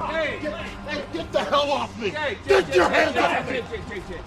on. 0.00 0.10
Come 0.10 0.14
on. 0.14 0.40
Come 0.40 0.52
on. 0.54 0.64
Hey. 0.64 0.68
Hey, 0.86 1.04
get 1.12 1.32
the 1.32 1.44
hell 1.44 1.70
off 1.70 1.98
me! 2.00 2.10
Hey, 2.10 2.38
get 2.46 2.66
Jay, 2.66 2.76
your 2.76 2.88
Jay, 2.88 2.94
hands 2.94 3.14
Jay, 3.14 3.20
off 3.20 3.46
Jay, 3.46 3.52
me! 3.52 3.58
Jay, 3.58 3.76
Jay, 3.88 3.96
Jay, 3.96 4.02
Jay. 4.08 4.20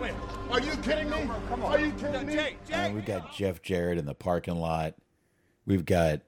Wait. 0.00 0.12
Are 0.50 0.60
you 0.60 0.76
kidding 0.78 1.10
me? 1.10 1.28
Are 1.62 1.78
you 1.80 1.92
kidding 1.92 2.26
me? 2.26 2.34
Jay, 2.34 2.56
Jay. 2.68 2.74
And 2.74 2.94
we 2.94 3.02
got 3.02 3.32
Jeff 3.32 3.62
Jarrett 3.62 3.98
in 3.98 4.06
the 4.06 4.14
parking 4.14 4.56
lot. 4.56 4.94
We've 5.66 5.84
got 5.84 6.20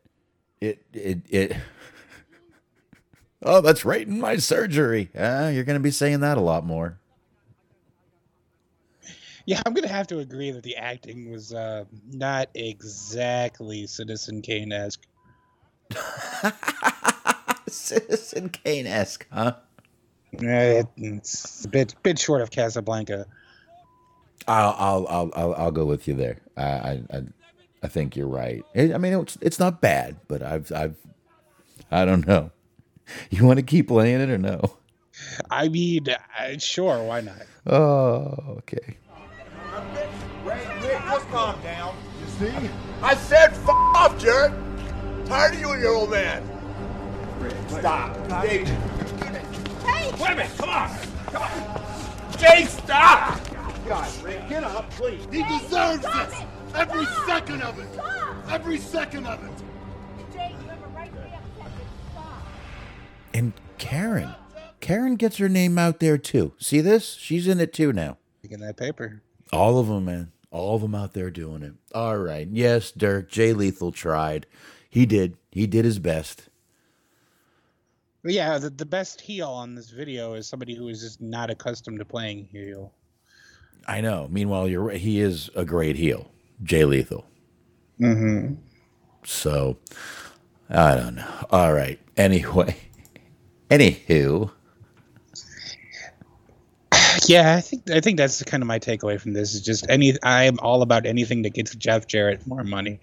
it. 0.60 0.84
It. 0.92 1.22
It. 1.28 1.56
Oh, 3.42 3.60
that's 3.60 3.84
right 3.84 4.04
in 4.04 4.18
my 4.18 4.38
surgery. 4.38 5.10
Uh, 5.14 5.50
you're 5.54 5.62
going 5.62 5.78
to 5.78 5.82
be 5.82 5.90
saying 5.90 6.20
that 6.20 6.38
a 6.38 6.40
lot 6.40 6.64
more. 6.64 6.98
Yeah, 9.46 9.62
I'm 9.64 9.74
gonna 9.74 9.86
have 9.86 10.08
to 10.08 10.18
agree 10.18 10.50
that 10.50 10.64
the 10.64 10.74
acting 10.76 11.30
was 11.30 11.54
uh, 11.54 11.84
not 12.10 12.48
exactly 12.54 13.86
Citizen 13.86 14.42
Kane 14.42 14.72
esque. 14.72 15.06
Citizen 17.68 18.48
Kane 18.50 18.86
esque, 18.86 19.26
huh? 19.32 19.54
It's 20.32 21.64
a 21.64 21.68
bit 21.68 21.94
bit 22.02 22.18
short 22.18 22.42
of 22.42 22.50
Casablanca. 22.50 23.26
I'll 24.48 24.74
I'll 24.78 25.06
I'll 25.08 25.30
I'll, 25.34 25.54
I'll 25.54 25.70
go 25.72 25.86
with 25.86 26.06
you 26.06 26.14
there. 26.14 26.38
I 26.56 26.62
I 26.62 27.02
I, 27.12 27.22
I 27.82 27.88
think 27.88 28.16
you're 28.16 28.28
right. 28.28 28.64
I 28.76 28.98
mean, 28.98 29.12
it's 29.14 29.38
it's 29.40 29.58
not 29.58 29.80
bad, 29.80 30.16
but 30.28 30.42
I've 30.42 30.70
I've 30.72 30.96
I 31.90 32.04
don't 32.04 32.26
know. 32.26 32.50
You 33.30 33.46
want 33.46 33.60
to 33.60 33.62
keep 33.62 33.86
playing 33.86 34.20
it 34.20 34.30
or 34.30 34.36
no? 34.38 34.60
I 35.48 35.68
mean, 35.68 36.06
uh, 36.08 36.58
sure, 36.58 37.04
why 37.04 37.20
not? 37.20 37.42
Oh, 37.64 38.56
okay. 38.58 38.96
Ray, 40.44 40.58
Rick, 40.82 41.02
just 41.04 41.28
calm 41.28 41.60
down. 41.62 41.94
You 42.20 42.50
see? 42.50 42.70
I 43.02 43.14
said 43.14 43.50
f 43.50 43.68
off, 43.68 44.18
Jarrett. 44.18 44.52
Tired 45.26 45.54
of 45.54 45.60
you 45.60 45.70
and 45.70 45.80
your 45.80 45.94
old 45.94 46.10
man. 46.10 46.42
Stop. 47.68 48.42
David. 48.42 48.68
Wait 50.18 50.30
a 50.30 50.34
minute. 50.34 50.50
Come 50.58 50.68
on. 50.70 50.96
Come 51.26 51.42
on. 51.42 52.38
Jay, 52.38 52.64
stop. 52.64 53.40
God, 53.86 54.24
Rick, 54.24 54.48
get 54.48 54.64
up, 54.64 54.90
please. 54.92 55.22
He 55.30 55.42
deserves 55.44 56.02
this. 56.02 56.40
it. 56.40 56.46
Every 56.74 57.04
Stop. 57.04 57.26
second 57.26 57.62
of 57.62 57.78
it. 57.78 57.92
Stop. 57.94 58.36
Every 58.50 58.78
second 58.78 59.26
of 59.26 59.42
it. 59.44 59.50
Jay, 60.32 60.54
you 60.60 60.68
have 60.68 60.82
a 60.82 60.86
right 60.88 61.06
to 61.14 61.20
be 61.20 61.28
upset. 61.28 61.72
Stop. 62.12 62.42
And 63.32 63.52
Karen, 63.78 64.34
Karen 64.80 65.16
gets 65.16 65.36
her 65.38 65.48
name 65.48 65.78
out 65.78 66.00
there 66.00 66.18
too. 66.18 66.52
See 66.58 66.80
this? 66.80 67.14
She's 67.14 67.46
in 67.46 67.60
it 67.60 67.72
too 67.72 67.92
now. 67.92 68.18
Taking 68.42 68.60
that 68.60 68.76
paper. 68.76 69.22
All 69.52 69.78
of 69.78 69.86
them, 69.88 70.06
man. 70.06 70.32
All 70.50 70.76
of 70.76 70.82
them 70.82 70.94
out 70.94 71.12
there 71.12 71.30
doing 71.30 71.62
it. 71.62 71.74
All 71.94 72.16
right. 72.18 72.48
Yes, 72.50 72.90
Dirk. 72.90 73.30
Jay 73.30 73.52
Lethal 73.52 73.92
tried. 73.92 74.46
He 74.88 75.06
did. 75.06 75.36
He 75.52 75.66
did 75.66 75.84
his 75.84 75.98
best. 75.98 76.45
Yeah, 78.26 78.58
the, 78.58 78.70
the 78.70 78.86
best 78.86 79.20
heel 79.20 79.48
on 79.48 79.74
this 79.74 79.90
video 79.90 80.34
is 80.34 80.46
somebody 80.46 80.74
who 80.74 80.88
is 80.88 81.00
just 81.00 81.20
not 81.20 81.50
accustomed 81.50 81.98
to 82.00 82.04
playing 82.04 82.48
heel. 82.50 82.92
I 83.86 84.00
know. 84.00 84.28
Meanwhile, 84.30 84.68
you're. 84.68 84.90
He 84.90 85.20
is 85.20 85.48
a 85.54 85.64
great 85.64 85.96
heel, 85.96 86.30
Jay 86.62 86.84
Lethal. 86.84 87.24
Mm-hmm. 88.00 88.54
So 89.24 89.78
I 90.68 90.96
don't 90.96 91.14
know. 91.16 91.46
All 91.50 91.72
right. 91.72 91.98
Anyway. 92.16 92.76
Anywho. 93.70 94.50
Yeah, 97.26 97.56
I 97.56 97.60
think 97.60 97.90
I 97.90 98.00
think 98.00 98.18
that's 98.18 98.42
kind 98.44 98.62
of 98.62 98.66
my 98.66 98.78
takeaway 98.78 99.20
from 99.20 99.32
this. 99.32 99.54
Is 99.54 99.62
just 99.62 99.86
any 99.88 100.14
I'm 100.22 100.60
all 100.60 100.82
about 100.82 101.06
anything 101.06 101.42
that 101.42 101.54
gets 101.54 101.74
Jeff 101.74 102.06
Jarrett 102.06 102.46
more 102.46 102.62
money. 102.62 103.00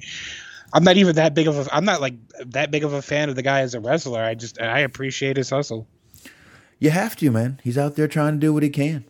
I'm 0.73 0.83
not 0.83 0.97
even 0.97 1.15
that 1.15 1.35
big 1.35 1.47
of 1.47 1.55
a 1.57 1.75
I'm 1.75 1.85
not 1.85 2.01
like 2.01 2.15
that 2.47 2.71
big 2.71 2.83
of 2.83 2.93
a 2.93 3.01
fan 3.01 3.29
of 3.29 3.35
the 3.35 3.43
guy 3.43 3.61
as 3.61 3.75
a 3.75 3.79
wrestler. 3.79 4.21
I 4.21 4.33
just 4.33 4.59
I 4.59 4.79
appreciate 4.79 5.37
his 5.37 5.51
hustle. 5.51 5.87
You 6.79 6.89
have 6.89 7.15
to, 7.17 7.31
man. 7.31 7.61
He's 7.63 7.77
out 7.77 7.95
there 7.95 8.07
trying 8.07 8.33
to 8.33 8.39
do 8.39 8.53
what 8.53 8.63
he 8.63 8.69
can. 8.69 9.05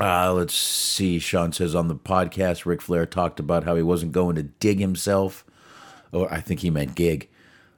Uh, 0.00 0.32
let's 0.32 0.54
see. 0.54 1.18
Sean 1.18 1.52
says 1.52 1.74
on 1.74 1.88
the 1.88 1.94
podcast, 1.94 2.66
Ric 2.66 2.82
Flair 2.82 3.06
talked 3.06 3.38
about 3.38 3.64
how 3.64 3.76
he 3.76 3.82
wasn't 3.82 4.12
going 4.12 4.36
to 4.36 4.42
dig 4.42 4.78
himself, 4.80 5.44
or 6.12 6.32
I 6.32 6.40
think 6.40 6.60
he 6.60 6.70
meant 6.70 6.94
gig. 6.94 7.28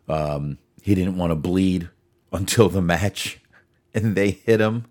Um, 0.08 0.58
he 0.80 0.94
didn't 0.94 1.16
want 1.16 1.32
to 1.32 1.36
bleed 1.36 1.90
until 2.32 2.68
the 2.68 2.82
match, 2.82 3.40
and 3.94 4.16
they 4.16 4.30
hit 4.30 4.60
him. 4.60 4.86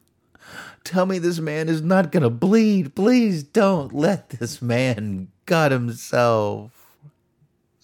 Tell 0.84 1.06
me 1.06 1.18
this 1.18 1.40
man 1.40 1.70
is 1.70 1.82
not 1.82 2.12
going 2.12 2.24
to 2.24 2.30
bleed. 2.30 2.94
Please 2.94 3.42
don't 3.42 3.94
let 3.94 4.30
this 4.30 4.62
man 4.62 5.30
gut 5.46 5.72
himself. 5.72 6.83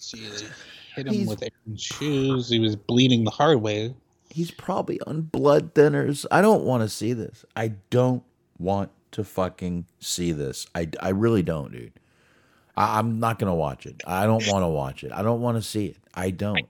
See, 0.00 0.26
they 0.28 0.46
hit 0.96 1.06
him 1.06 1.12
He's- 1.14 1.28
with 1.28 1.42
Aaron's 1.42 1.82
shoes. 1.82 2.48
He 2.48 2.58
was 2.58 2.74
bleeding 2.74 3.24
the 3.24 3.30
hard 3.30 3.60
way. 3.62 3.94
He's 4.30 4.50
probably 4.50 5.00
on 5.06 5.22
blood 5.22 5.74
thinners. 5.74 6.24
I 6.30 6.40
don't 6.40 6.64
want 6.64 6.82
to 6.82 6.88
see 6.88 7.12
this. 7.12 7.44
I 7.56 7.68
don't 7.90 8.22
want 8.58 8.90
to 9.12 9.24
fucking 9.24 9.86
see 9.98 10.32
this. 10.32 10.66
I, 10.74 10.88
I 11.00 11.08
really 11.10 11.42
don't, 11.42 11.72
dude. 11.72 11.92
I, 12.76 12.98
I'm 12.98 13.18
not 13.18 13.38
gonna 13.38 13.54
watch 13.54 13.86
it. 13.86 14.00
I 14.06 14.26
don't 14.26 14.46
want 14.46 14.62
to 14.62 14.68
watch 14.68 15.02
it. 15.04 15.10
I 15.12 15.22
don't 15.22 15.40
want 15.40 15.56
to 15.56 15.62
see 15.62 15.86
it. 15.86 15.96
I 16.14 16.30
don't. 16.30 16.64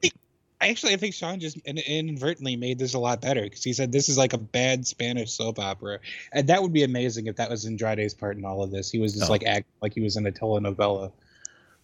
I 0.63 0.69
actually 0.69 0.93
I 0.95 0.97
think 0.97 1.15
Sean 1.15 1.39
just 1.39 1.59
inadvertently 1.67 2.57
made 2.57 2.79
this 2.79 2.95
a 2.95 2.99
lot 2.99 3.21
better 3.23 3.43
because 3.43 3.63
he 3.63 3.73
said 3.75 3.93
this 3.93 4.09
is 4.09 4.19
like 4.19 4.33
a 4.33 4.39
bad 4.39 4.87
Spanish 4.87 5.31
soap 5.33 5.59
opera, 5.59 5.99
and 6.33 6.47
that 6.49 6.63
would 6.63 6.73
be 6.73 6.83
amazing 6.83 7.27
if 7.27 7.37
that 7.37 7.49
was 7.51 7.65
Andrade's 7.67 8.15
part 8.15 8.37
in 8.39 8.45
all 8.45 8.63
of 8.63 8.71
this. 8.71 8.91
He 8.91 8.99
was 8.99 9.13
just 9.15 9.29
Oh. 9.29 9.33
like 9.33 9.45
act 9.45 9.67
like 9.83 9.95
he 9.95 10.01
was 10.01 10.17
in 10.17 10.27
a 10.27 10.33
telenovela, 10.33 11.13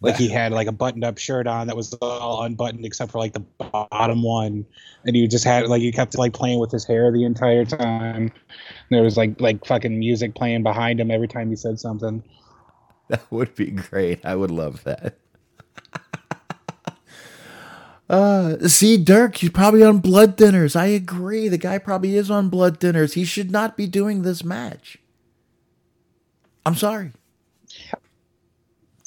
like 0.00 0.16
he 0.16 0.28
had 0.28 0.52
like 0.52 0.66
a 0.66 0.72
buttoned-up 0.72 1.18
shirt 1.18 1.46
on 1.46 1.66
that 1.68 1.76
was 1.76 1.94
all 1.94 2.42
unbuttoned 2.42 2.84
except 2.84 3.12
for 3.12 3.18
like 3.18 3.32
the 3.32 3.40
bottom 3.40 4.22
one, 4.22 4.66
and 5.04 5.16
he 5.16 5.26
just 5.26 5.44
had 5.44 5.66
like 5.68 5.80
he 5.80 5.92
kept 5.92 6.16
like 6.18 6.32
playing 6.32 6.58
with 6.58 6.70
his 6.70 6.84
hair 6.84 7.10
the 7.10 7.24
entire 7.24 7.64
time. 7.64 8.30
There 8.90 9.02
was 9.02 9.16
like 9.16 9.40
like 9.40 9.64
fucking 9.64 9.98
music 9.98 10.34
playing 10.34 10.62
behind 10.62 11.00
him 11.00 11.10
every 11.10 11.28
time 11.28 11.48
he 11.50 11.56
said 11.56 11.80
something. 11.80 12.22
That 13.08 13.22
would 13.30 13.54
be 13.54 13.70
great. 13.70 14.24
I 14.24 14.34
would 14.34 14.50
love 14.50 14.84
that. 14.84 15.16
Uh, 18.08 18.56
see, 18.68 18.96
Dirk, 18.96 19.34
he's 19.34 19.50
probably 19.50 19.82
on 19.82 19.98
blood 19.98 20.36
dinners. 20.36 20.76
I 20.76 20.86
agree. 20.86 21.48
The 21.48 21.58
guy 21.58 21.78
probably 21.78 22.16
is 22.16 22.30
on 22.30 22.48
blood 22.48 22.78
dinners. 22.78 23.14
He 23.14 23.24
should 23.24 23.50
not 23.50 23.76
be 23.76 23.88
doing 23.88 24.22
this 24.22 24.44
match. 24.44 24.98
I'm 26.64 26.76
sorry. 26.76 27.12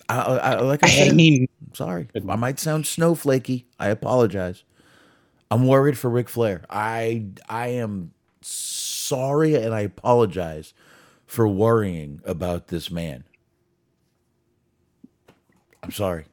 I, 0.10 0.38
I, 0.38 0.62
like 0.62 0.84
I 0.84 0.88
I 0.88 0.89
said, 0.89 1.22
I'm 1.68 1.76
sorry. 1.76 2.10
I 2.28 2.36
might 2.36 2.60
sound 2.60 2.86
snowflakey. 2.86 3.66
I 3.80 3.89
apologize. 3.89 4.64
I'm 5.51 5.68
worried 5.68 5.97
for 5.97 6.10
Ric 6.10 6.30
Flair. 6.30 6.64
I 6.70 7.26
I 7.49 7.70
am 7.70 8.12
sorry 8.41 9.55
and 9.55 9.74
I 9.74 9.82
apologize 9.82 10.74
for 11.26 11.47
worrying 11.47 12.22
about 12.26 12.68
this 12.68 12.91
man. 12.91 13.26
I'm 15.84 15.91
sorry. 15.91 16.26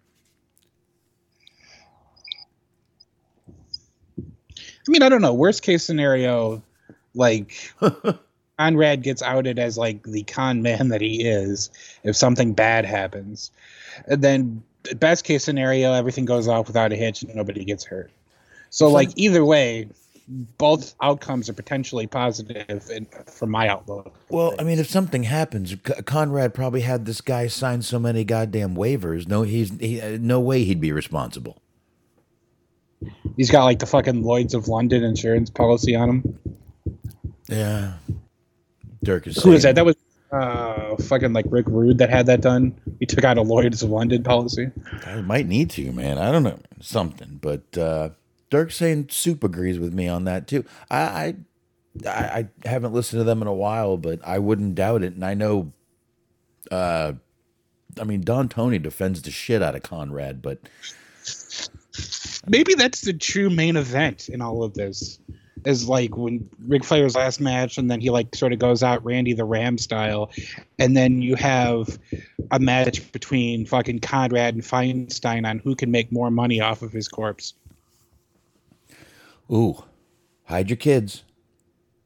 I 4.89 4.91
mean, 4.93 5.03
I 5.03 5.09
don't 5.09 5.23
know. 5.23 5.35
Worst 5.35 5.63
case 5.63 5.85
scenario, 5.85 6.63
like 7.15 7.55
Conrad 8.59 9.03
gets 9.03 9.23
outed 9.23 9.59
as 9.59 9.77
like 9.77 10.03
the 10.05 10.23
con 10.23 10.63
man 10.63 10.89
that 10.89 11.01
he 11.01 11.25
is 11.25 11.71
if 12.05 12.17
something 12.17 12.55
bad 12.55 12.85
happens. 12.85 13.51
And 14.07 14.23
then 14.23 14.63
best 14.97 15.25
case 15.25 15.45
scenario, 15.45 15.93
everything 15.93 16.25
goes 16.25 16.49
off 16.49 16.67
without 16.67 16.93
a 16.93 16.97
hitch 16.97 17.23
and 17.23 17.35
nobody 17.35 17.65
gets 17.65 17.85
hurt. 17.85 18.11
So 18.71 18.89
like 18.89 19.11
either 19.17 19.45
way, 19.45 19.89
both 20.59 20.95
outcomes 21.01 21.49
are 21.49 21.53
potentially 21.53 22.07
positive 22.07 22.91
in, 22.91 23.07
from 23.27 23.51
my 23.51 23.69
outlook. 23.69 24.13
Well, 24.29 24.55
I 24.59 24.65
mean, 24.65 24.79
if 24.79 24.89
something 24.91 25.23
happens, 25.23 25.71
C- 25.71 26.03
Conrad 26.05 26.53
probably 26.53 26.81
had 26.81 27.07
this 27.07 27.21
guy 27.21 27.47
sign 27.47 27.83
so 27.83 27.99
many 27.99 28.25
goddamn 28.25 28.75
waivers. 28.75 29.29
No, 29.29 29.43
he's 29.43 29.71
he, 29.79 30.01
uh, 30.01 30.19
no 30.21 30.41
way 30.41 30.65
he'd 30.65 30.81
be 30.81 30.93
responsible. 30.93 31.63
He's 33.37 33.51
got 33.51 33.65
like 33.65 33.79
the 33.79 33.87
fucking 33.87 34.23
Lloyd's 34.23 34.55
of 34.55 34.69
London 34.69 35.05
insurance 35.05 35.51
policy 35.51 35.95
on 35.95 36.09
him. 36.09 36.39
Yeah. 37.49 37.93
Dirk 39.07 39.27
is 39.27 39.43
Who 39.43 39.53
is 39.53 39.63
saying- 39.63 39.77
that? 39.77 39.85
That 39.85 39.87
was 39.87 39.97
uh 40.33 40.97
fucking 40.97 41.33
like 41.33 41.47
Rick 41.49 41.67
Rude 41.69 41.99
that 41.99 42.11
had 42.11 42.27
that 42.27 42.41
done. 42.41 42.75
He 42.99 43.07
took 43.07 43.23
out 43.25 43.39
a 43.39 43.43
Lloyd's 43.43 43.83
of 43.83 43.91
London 43.91 44.23
policy. 44.25 44.71
I 45.07 45.21
might 45.23 45.47
need 45.47 45.71
to, 45.71 45.93
man. 45.93 46.19
I 46.19 46.33
don't 46.33 46.43
know 46.43 46.59
something, 46.81 47.39
but 47.41 47.79
uh, 47.79 48.11
Dirk 48.51 48.73
saying 48.73 49.09
Soup 49.11 49.43
agrees 49.45 49.79
with 49.79 49.95
me 49.95 50.09
on 50.09 50.25
that 50.25 50.49
too. 50.49 50.65
I, 50.91 50.99
I 50.99 51.35
I 52.05 52.49
I 52.65 52.69
haven't 52.69 52.93
listened 52.93 53.21
to 53.21 53.25
them 53.25 53.41
in 53.41 53.47
a 53.49 53.55
while, 53.55 53.97
but 53.97 54.19
I 54.27 54.41
wouldn't 54.41 54.75
doubt 54.75 55.05
it. 55.05 55.15
And 55.15 55.25
I 55.25 55.35
know, 55.35 55.73
uh, 56.73 57.13
I 58.01 58.05
mean, 58.05 58.23
Don 58.23 58.49
Tony 58.49 58.79
defends 58.81 59.23
the 59.23 59.31
shit 59.31 59.63
out 59.63 59.77
of 59.77 59.83
Conrad, 59.85 60.43
but 60.43 60.59
Maybe 62.49 62.75
that's 62.75 63.01
the 63.01 63.13
true 63.15 63.49
main 63.51 63.77
event 63.77 64.29
in 64.29 64.41
all 64.43 64.63
of 64.63 64.75
this. 64.75 65.19
Is 65.67 65.89
like 65.89 66.17
when 66.17 66.49
Ric 66.67 66.85
Flair's 66.85 67.17
last 67.17 67.41
match, 67.41 67.77
and 67.77 67.91
then 67.91 68.01
he 68.01 68.11
like 68.11 68.35
sort 68.35 68.53
of 68.53 68.59
goes 68.59 68.83
out 68.83 69.05
Randy 69.05 69.33
the 69.33 69.45
Ram 69.45 69.79
style, 69.79 70.31
and 70.79 70.97
then 70.97 71.21
you 71.21 71.35
have 71.35 71.99
a 72.51 72.59
match 72.59 73.13
between 73.13 73.67
fucking 73.67 73.99
Conrad 73.99 74.55
and 74.55 74.63
Feinstein 74.63 75.45
on 75.45 75.59
who 75.59 75.75
can 75.75 75.91
make 75.91 76.13
more 76.13 76.31
money 76.31 76.61
off 76.61 76.83
of 76.83 76.93
his 76.93 77.09
corpse. 77.09 77.55
ooh, 79.53 79.83
hide 80.45 80.71
your 80.71 80.77
kids. 80.77 81.25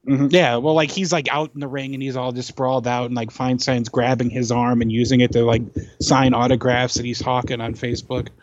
Mm-hmm. 0.07 0.29
Yeah, 0.31 0.57
well, 0.57 0.75
like 0.75 0.91
he's 0.91 1.13
like 1.13 1.29
out 1.31 1.51
in 1.53 1.61
the 1.61 1.69
ring 1.69 1.93
and 1.93 2.03
he's 2.03 2.17
all 2.17 2.33
just 2.33 2.49
sprawled 2.49 2.87
out, 2.87 3.07
and 3.07 3.15
like 3.15 3.29
Feinstein's 3.29 3.91
grabbing 3.91 4.31
his 4.31 4.51
arm 4.51 4.81
and 4.81 4.91
using 4.91 5.21
it 5.21 5.33
to 5.33 5.45
like 5.45 5.63
sign 6.01 6.33
autographs 6.33 6.95
that 6.95 7.05
he's 7.05 7.21
hawking 7.21 7.61
on 7.61 7.75
Facebook. 7.75 8.29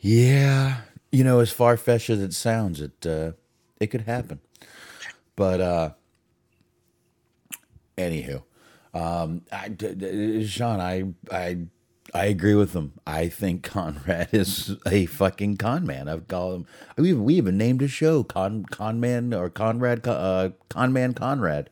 Yeah, 0.00 0.76
you 1.10 1.24
know, 1.24 1.40
as 1.40 1.50
far 1.50 1.76
fetched 1.76 2.10
as 2.10 2.20
it 2.20 2.34
sounds, 2.34 2.80
it 2.80 3.06
uh, 3.06 3.32
it 3.80 3.88
could 3.88 4.02
happen. 4.02 4.40
But 5.36 5.60
uh, 5.60 5.90
anywho, 7.96 8.42
um, 8.94 9.42
I, 9.52 9.68
d- 9.68 9.94
d- 9.94 10.46
Sean, 10.46 10.80
I 10.80 11.04
I 11.30 11.58
I 12.14 12.26
agree 12.26 12.54
with 12.54 12.72
him. 12.74 12.92
I 13.06 13.28
think 13.28 13.62
Conrad 13.62 14.28
is 14.32 14.76
a 14.86 15.06
fucking 15.06 15.56
con 15.56 15.86
man. 15.86 16.08
I've 16.08 16.28
called 16.28 16.56
him. 16.56 16.66
We 16.96 17.10
even, 17.10 17.24
we 17.24 17.34
even 17.34 17.56
named 17.58 17.82
a 17.82 17.88
show 17.88 18.22
con 18.24 18.64
con 18.64 19.00
man 19.00 19.32
or 19.34 19.50
Conrad 19.50 20.06
uh, 20.06 20.50
con 20.68 20.92
man 20.92 21.14
Conrad. 21.14 21.70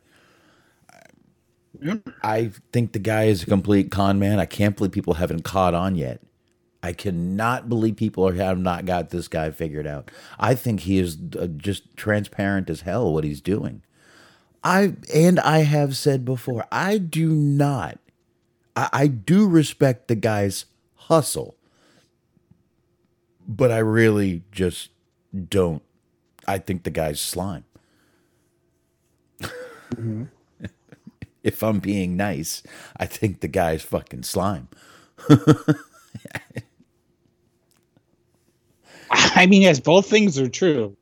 I 2.23 2.51
think 2.71 2.93
the 2.93 2.99
guy 2.99 3.25
is 3.25 3.43
a 3.43 3.45
complete 3.45 3.91
con 3.91 4.17
man. 4.17 4.39
I 4.39 4.45
can't 4.45 4.75
believe 4.75 4.91
people 4.91 5.15
haven't 5.15 5.43
caught 5.43 5.73
on 5.75 5.95
yet. 5.95 6.21
I 6.83 6.93
cannot 6.93 7.69
believe 7.69 7.95
people 7.95 8.31
have 8.31 8.59
not 8.59 8.85
got 8.85 9.09
this 9.09 9.27
guy 9.27 9.51
figured 9.51 9.87
out. 9.87 10.11
I 10.39 10.55
think 10.55 10.81
he 10.81 10.99
is 10.99 11.17
uh, 11.37 11.47
just 11.47 11.95
transparent 11.97 12.69
as 12.69 12.81
hell 12.81 13.13
what 13.13 13.23
he's 13.23 13.41
doing. 13.41 13.81
I 14.63 14.95
and 15.13 15.39
I 15.39 15.59
have 15.59 15.95
said 15.97 16.25
before, 16.25 16.65
I 16.71 16.97
do 16.97 17.29
not. 17.29 17.99
I, 18.75 18.89
I 18.93 19.07
do 19.07 19.47
respect 19.47 20.07
the 20.07 20.15
guy's 20.15 20.65
hustle, 20.95 21.55
but 23.47 23.71
I 23.71 23.79
really 23.79 24.43
just 24.51 24.89
don't. 25.49 25.83
I 26.47 26.57
think 26.59 26.83
the 26.83 26.89
guy's 26.91 27.19
slime. 27.19 27.65
if 31.43 31.63
I'm 31.63 31.79
being 31.79 32.15
nice, 32.17 32.61
I 32.97 33.05
think 33.05 33.39
the 33.39 33.47
guy's 33.47 33.81
fucking 33.83 34.23
slime. 34.23 34.67
I 39.37 39.45
mean, 39.45 39.61
yes, 39.61 39.79
both 39.79 40.09
things 40.09 40.39
are 40.39 40.49
true. 40.49 40.97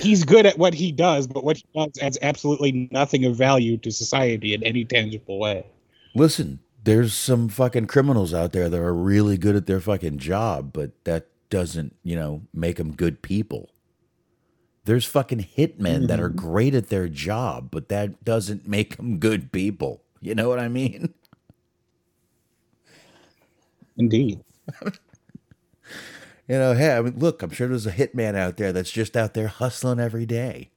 He's 0.00 0.24
good 0.24 0.46
at 0.46 0.58
what 0.58 0.74
he 0.74 0.90
does, 0.90 1.28
but 1.28 1.44
what 1.44 1.56
he 1.56 1.64
does 1.74 1.92
adds 2.02 2.18
absolutely 2.22 2.88
nothing 2.90 3.24
of 3.24 3.36
value 3.36 3.76
to 3.78 3.90
society 3.92 4.52
in 4.52 4.62
any 4.64 4.84
tangible 4.84 5.38
way. 5.38 5.64
Listen, 6.14 6.58
there's 6.82 7.14
some 7.14 7.48
fucking 7.48 7.86
criminals 7.86 8.34
out 8.34 8.52
there 8.52 8.68
that 8.68 8.80
are 8.80 8.92
really 8.92 9.38
good 9.38 9.54
at 9.54 9.66
their 9.66 9.80
fucking 9.80 10.18
job, 10.18 10.72
but 10.72 10.90
that 11.04 11.28
doesn't, 11.50 11.94
you 12.02 12.16
know, 12.16 12.42
make 12.52 12.76
them 12.76 12.92
good 12.92 13.22
people. 13.22 13.70
There's 14.84 15.04
fucking 15.04 15.48
hitmen 15.56 16.08
that 16.08 16.18
are 16.18 16.30
mm-hmm. 16.30 16.48
great 16.48 16.74
at 16.74 16.88
their 16.88 17.08
job, 17.08 17.70
but 17.70 17.88
that 17.90 18.24
doesn't 18.24 18.66
make 18.66 18.96
them 18.96 19.18
good 19.18 19.52
people. 19.52 20.02
You 20.20 20.34
know 20.34 20.48
what 20.48 20.58
I 20.58 20.68
mean? 20.68 21.14
Indeed. 23.96 24.40
You 26.48 26.56
know, 26.56 26.72
hey, 26.72 26.96
I 26.96 27.02
mean, 27.02 27.18
look, 27.18 27.42
I'm 27.42 27.50
sure 27.50 27.68
there's 27.68 27.86
a 27.86 27.92
hitman 27.92 28.34
out 28.34 28.56
there 28.56 28.72
that's 28.72 28.90
just 28.90 29.16
out 29.16 29.34
there 29.34 29.48
hustling 29.48 30.00
every 30.00 30.24
day. 30.24 30.70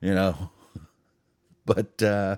You 0.00 0.14
know, 0.14 0.50
but 1.66 2.02
uh, 2.02 2.36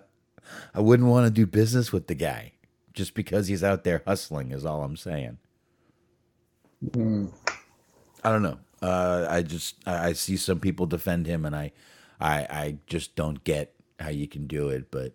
I 0.74 0.80
wouldn't 0.80 1.08
want 1.08 1.26
to 1.26 1.30
do 1.30 1.46
business 1.46 1.90
with 1.92 2.06
the 2.06 2.14
guy 2.14 2.52
just 2.92 3.14
because 3.14 3.48
he's 3.48 3.64
out 3.64 3.84
there 3.84 4.02
hustling. 4.06 4.52
Is 4.52 4.66
all 4.66 4.82
I'm 4.82 4.96
saying. 4.96 5.38
I 8.22 8.30
don't 8.30 8.42
know. 8.42 8.58
Uh, 8.82 9.26
I 9.28 9.42
just 9.42 9.76
I, 9.86 10.08
I 10.08 10.12
see 10.12 10.36
some 10.36 10.60
people 10.60 10.86
defend 10.86 11.26
him, 11.26 11.46
and 11.46 11.56
I, 11.56 11.72
I 12.20 12.34
I 12.50 12.76
just 12.86 13.16
don't 13.16 13.42
get 13.42 13.72
how 13.98 14.10
you 14.10 14.28
can 14.28 14.46
do 14.46 14.68
it. 14.68 14.90
But 14.90 15.14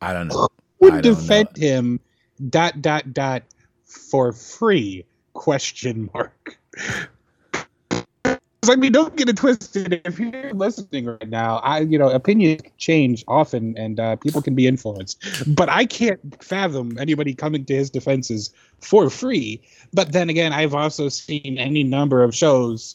I 0.00 0.14
don't 0.14 0.28
know. 0.28 0.48
Would 0.80 1.02
don't 1.02 1.04
know. 1.04 1.14
defend 1.14 1.56
him 1.56 2.00
dot 2.48 2.80
dot 2.80 3.12
dot 3.12 3.42
for 3.84 4.32
free 4.32 5.04
question 5.34 6.08
mark. 6.14 6.58
I 8.68 8.76
mean, 8.76 8.92
don't 8.92 9.16
get 9.16 9.28
it 9.28 9.36
twisted. 9.36 10.00
If 10.04 10.20
you're 10.20 10.52
listening 10.52 11.06
right 11.06 11.28
now, 11.28 11.56
I, 11.58 11.80
you 11.80 11.98
know, 11.98 12.10
opinions 12.10 12.62
change 12.78 13.24
often, 13.26 13.76
and 13.76 13.98
uh, 13.98 14.14
people 14.16 14.40
can 14.40 14.54
be 14.54 14.68
influenced. 14.68 15.20
But 15.56 15.68
I 15.68 15.84
can't 15.84 16.20
fathom 16.42 16.96
anybody 16.96 17.34
coming 17.34 17.64
to 17.64 17.74
his 17.74 17.90
defenses 17.90 18.54
for 18.78 19.10
free. 19.10 19.60
But 19.92 20.12
then 20.12 20.30
again, 20.30 20.52
I've 20.52 20.74
also 20.74 21.08
seen 21.08 21.58
any 21.58 21.82
number 21.82 22.22
of 22.22 22.36
shows, 22.36 22.94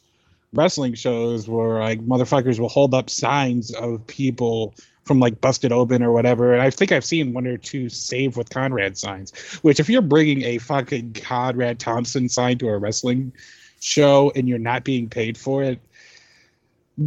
wrestling 0.53 0.93
shows, 0.93 1.49
where 1.49 1.79
like 1.79 1.99
motherfuckers 1.99 2.59
will 2.59 2.69
hold 2.69 2.93
up 2.93 3.09
signs 3.09 3.73
of 3.75 4.07
people 4.07 4.73
from 5.03 5.19
like 5.19 5.41
Busted 5.41 5.73
Open 5.73 6.01
or 6.01 6.13
whatever. 6.13 6.53
And 6.53 6.61
I 6.61 6.69
think 6.69 6.93
I've 6.93 7.05
seen 7.05 7.33
one 7.33 7.45
or 7.45 7.57
two 7.57 7.89
Save 7.89 8.37
with 8.37 8.49
Conrad 8.49 8.97
signs. 8.97 9.33
Which, 9.63 9.81
if 9.81 9.89
you're 9.89 10.01
bringing 10.01 10.43
a 10.43 10.59
fucking 10.59 11.13
Conrad 11.13 11.77
Thompson 11.77 12.29
sign 12.29 12.57
to 12.59 12.69
a 12.69 12.77
wrestling 12.77 13.33
show 13.79 14.31
and 14.35 14.47
you're 14.47 14.57
not 14.59 14.83
being 14.83 15.09
paid 15.09 15.37
for 15.37 15.63
it, 15.63 15.79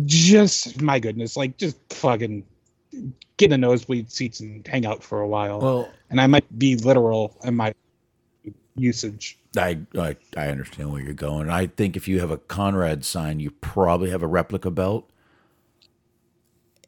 just 0.06 0.80
my 0.80 0.98
goodness, 0.98 1.36
like 1.36 1.56
just 1.56 1.76
fucking 1.92 2.44
get 3.36 3.46
in 3.46 3.50
the 3.50 3.58
nosebleed 3.58 4.10
seats 4.10 4.40
and 4.40 4.66
hang 4.66 4.86
out 4.86 5.02
for 5.02 5.20
a 5.20 5.28
while. 5.28 5.60
Well- 5.60 5.90
and 6.10 6.20
I 6.20 6.26
might 6.26 6.58
be 6.58 6.74
literal 6.76 7.36
in 7.44 7.54
my 7.56 7.72
usage. 8.76 9.38
I, 9.56 9.78
I 9.96 10.16
I 10.36 10.48
understand 10.48 10.92
where 10.92 11.00
you're 11.02 11.12
going. 11.12 11.50
I 11.50 11.66
think 11.66 11.96
if 11.96 12.06
you 12.08 12.20
have 12.20 12.30
a 12.30 12.36
Conrad 12.38 13.04
sign, 13.04 13.40
you 13.40 13.50
probably 13.50 14.10
have 14.10 14.22
a 14.22 14.26
replica 14.26 14.70
belt, 14.70 15.08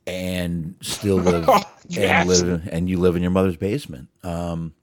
and 0.06 0.74
still 0.80 1.16
live 1.16 1.48
Yes. 1.88 2.20
and 2.20 2.28
live 2.50 2.68
and 2.72 2.88
you 2.88 2.98
live 2.98 3.16
in 3.16 3.22
your 3.22 3.30
mother's 3.32 3.56
basement. 3.56 4.08
Um, 4.22 4.74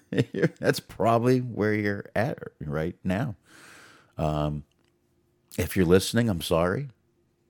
that's 0.60 0.80
probably 0.80 1.38
where 1.40 1.74
you're 1.74 2.06
at 2.14 2.38
right 2.60 2.96
now. 3.04 3.36
Um, 4.18 4.64
if 5.58 5.76
you're 5.76 5.86
listening, 5.86 6.28
I'm 6.28 6.40
sorry. 6.40 6.88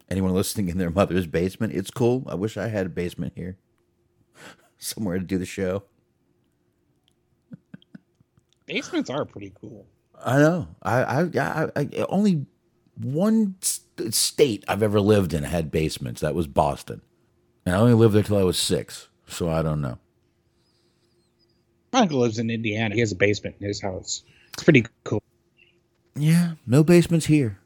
Anyone 0.08 0.34
listening 0.34 0.68
in 0.68 0.78
their 0.78 0.90
mother's 0.90 1.26
basement, 1.26 1.72
it's 1.72 1.90
cool. 1.90 2.24
I 2.28 2.34
wish 2.34 2.56
I 2.56 2.68
had 2.68 2.86
a 2.86 2.90
basement 2.90 3.32
here, 3.36 3.56
somewhere 4.78 5.18
to 5.18 5.24
do 5.24 5.38
the 5.38 5.46
show. 5.46 5.84
Basements 8.66 9.08
are 9.08 9.24
pretty 9.24 9.52
cool. 9.58 9.86
I 10.24 10.38
know. 10.38 10.68
I, 10.82 11.02
I, 11.02 11.22
I, 11.38 11.68
I 11.76 11.88
only 12.08 12.46
one 12.96 13.56
st- 13.60 14.14
state 14.14 14.64
I've 14.68 14.82
ever 14.82 15.00
lived 15.00 15.34
in 15.34 15.44
had 15.44 15.70
basements. 15.70 16.20
That 16.20 16.34
was 16.34 16.46
Boston, 16.46 17.02
and 17.64 17.74
I 17.74 17.78
only 17.78 17.94
lived 17.94 18.14
there 18.14 18.22
till 18.22 18.38
I 18.38 18.44
was 18.44 18.58
six. 18.58 19.08
So 19.26 19.48
I 19.50 19.62
don't 19.62 19.80
know. 19.80 19.98
My 21.92 22.00
uncle 22.00 22.20
lives 22.20 22.38
in 22.38 22.50
Indiana. 22.50 22.94
He 22.94 23.00
has 23.00 23.12
a 23.12 23.16
basement 23.16 23.56
in 23.60 23.68
his 23.68 23.80
house. 23.80 24.22
It's 24.54 24.62
pretty 24.62 24.86
cool. 25.04 25.22
Yeah, 26.14 26.52
no 26.66 26.82
basements 26.82 27.26
here. 27.26 27.58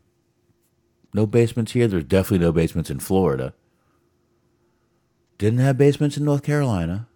No 1.14 1.26
basements 1.26 1.72
here. 1.72 1.88
There's 1.88 2.04
definitely 2.04 2.44
no 2.44 2.52
basements 2.52 2.90
in 2.90 2.98
Florida. 3.00 3.54
Didn't 5.38 5.60
have 5.60 5.78
basements 5.78 6.16
in 6.16 6.24
North 6.24 6.42
Carolina. 6.42 7.08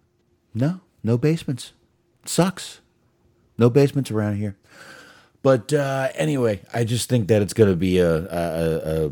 No, 0.53 0.81
no 1.03 1.17
basements. 1.17 1.73
Sucks. 2.25 2.81
No 3.57 3.69
basements 3.69 4.11
around 4.11 4.37
here. 4.37 4.57
But 5.43 5.73
uh, 5.73 6.09
anyway, 6.15 6.61
I 6.73 6.83
just 6.83 7.09
think 7.09 7.27
that 7.27 7.41
it's 7.41 7.53
going 7.53 7.69
to 7.69 7.75
be 7.75 7.97
a, 7.97 8.15
a, 8.15 9.05
a 9.05 9.11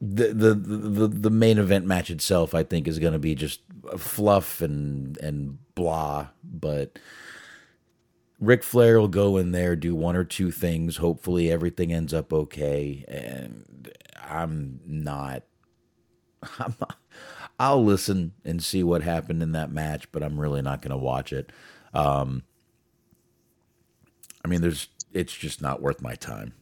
the, 0.00 0.32
the 0.32 0.54
the 0.54 1.08
the 1.08 1.30
main 1.30 1.58
event 1.58 1.86
match 1.86 2.10
itself. 2.10 2.54
I 2.54 2.62
think 2.62 2.86
is 2.86 2.98
going 2.98 3.12
to 3.12 3.18
be 3.18 3.34
just 3.34 3.60
fluff 3.96 4.60
and 4.60 5.18
and 5.18 5.58
blah. 5.78 6.28
But 6.42 6.98
Ric 8.40 8.62
Flair 8.62 9.00
will 9.00 9.08
go 9.08 9.36
in 9.36 9.52
there, 9.52 9.76
do 9.76 9.94
one 9.94 10.16
or 10.16 10.24
two 10.24 10.50
things. 10.50 10.96
Hopefully, 10.96 11.50
everything 11.50 11.92
ends 11.92 12.12
up 12.12 12.32
okay. 12.32 13.04
And 13.08 13.90
I'm 14.16 14.80
not. 14.84 15.44
I'm 16.58 16.74
not. 16.80 16.96
I'll 17.60 17.84
listen 17.84 18.32
and 18.44 18.62
see 18.62 18.82
what 18.82 19.02
happened 19.02 19.42
in 19.42 19.52
that 19.52 19.72
match, 19.72 20.10
but 20.12 20.22
I'm 20.22 20.38
really 20.38 20.62
not 20.62 20.82
going 20.82 20.92
to 20.92 20.96
watch 20.96 21.32
it. 21.32 21.50
Um, 21.92 22.42
I 24.44 24.48
mean, 24.48 24.60
there's 24.60 24.88
it's 25.12 25.32
just 25.32 25.62
not 25.62 25.80
worth 25.80 26.02
my 26.02 26.14
time. 26.14 26.54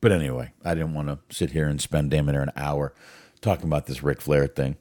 But 0.00 0.12
anyway, 0.12 0.52
I 0.64 0.74
didn't 0.74 0.94
want 0.94 1.08
to 1.08 1.18
sit 1.34 1.50
here 1.50 1.66
and 1.66 1.80
spend 1.80 2.10
damn 2.10 2.26
near 2.26 2.42
an 2.42 2.52
hour 2.56 2.94
talking 3.40 3.66
about 3.66 3.86
this 3.86 4.02
Ric 4.02 4.20
Flair 4.20 4.46
thing 4.46 4.76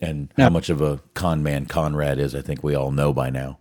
and 0.00 0.32
how 0.36 0.50
much 0.50 0.68
of 0.70 0.80
a 0.82 1.00
con 1.14 1.42
man 1.42 1.66
Conrad 1.66 2.18
is. 2.18 2.34
I 2.34 2.42
think 2.42 2.62
we 2.62 2.74
all 2.74 2.92
know 2.92 3.12
by 3.12 3.30
now. 3.30 3.58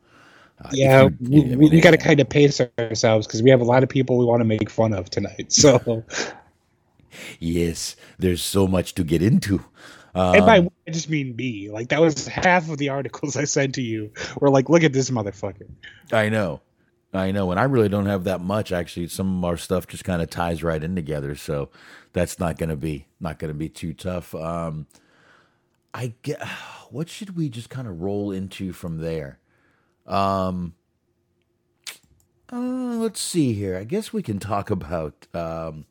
Uh, 0.64 0.70
Yeah, 0.72 1.10
you- 1.20 1.58
we, 1.58 1.70
I 1.70 1.70
we, 1.70 1.82
got 1.82 1.92
to 1.92 1.98
kind 1.98 2.20
of 2.20 2.30
pace 2.30 2.62
ourselves 2.80 3.28
because 3.28 3.44
we 3.44 3.50
have 3.50 3.62
a 3.62 3.66
lot 3.66 3.84
of 3.84 3.90
people 3.90 4.18
we 4.18 4.26
want 4.26 4.42
to 4.42 4.46
make 4.46 4.70
fun 4.70 4.94
of 4.94 5.10
tonight. 5.10 5.48
So, 5.52 6.04
yes, 7.40 7.96
there's 8.18 8.42
so 8.42 8.68
much 8.68 8.96
to 8.96 9.04
get 9.04 9.22
into. 9.22 9.64
Um, 10.14 10.36
and 10.36 10.46
by 10.46 10.60
we, 10.62 10.70
I 10.88 10.92
just 10.92 11.10
mean 11.10 11.36
me. 11.36 11.70
Like 11.70 11.90
that 11.90 12.00
was 12.02 12.28
half 12.28 12.70
of 12.70 12.78
the 12.78 12.90
articles 12.90 13.36
I 13.38 13.44
sent 13.44 13.76
to 13.76 13.82
you. 13.82 14.12
Were 14.40 14.50
like, 14.50 14.70
look 14.70 14.84
at 14.84 14.94
this 14.94 15.10
motherfucker. 15.10 15.68
I 16.12 16.30
know. 16.30 16.62
I 17.14 17.32
know. 17.32 17.52
And 17.52 17.60
I 17.60 17.64
really 17.64 17.90
don't 17.90 18.06
have 18.08 18.26
that 18.26 18.42
much 18.42 18.72
actually. 18.72 19.08
Some 19.08 19.38
of 19.40 19.46
our 19.46 19.58
stuff 19.58 19.88
just 19.88 20.04
kind 20.06 20.22
of 20.22 20.30
ties 20.30 20.64
right 20.64 20.84
in 20.84 20.96
together. 20.96 21.36
So 21.36 21.70
that's 22.14 22.40
not 22.40 22.58
gonna 22.58 22.76
be 22.76 23.08
not 23.20 23.40
gonna 23.40 23.54
be 23.54 23.70
too 23.70 23.94
tough. 23.94 24.34
Um 24.36 24.88
I 25.96 26.14
get 26.22 26.42
what 26.92 27.10
should 27.10 27.36
we 27.36 27.50
just 27.50 27.70
kind 27.72 27.88
of 27.88 28.02
roll 28.02 28.32
into 28.32 28.72
from 28.74 29.00
there? 29.00 29.40
Um 30.06 30.76
uh, 32.52 32.98
let's 33.00 33.20
see 33.20 33.54
here. 33.54 33.76
I 33.76 33.84
guess 33.84 34.14
we 34.14 34.22
can 34.22 34.38
talk 34.40 34.70
about 34.78 35.28
um 35.34 35.86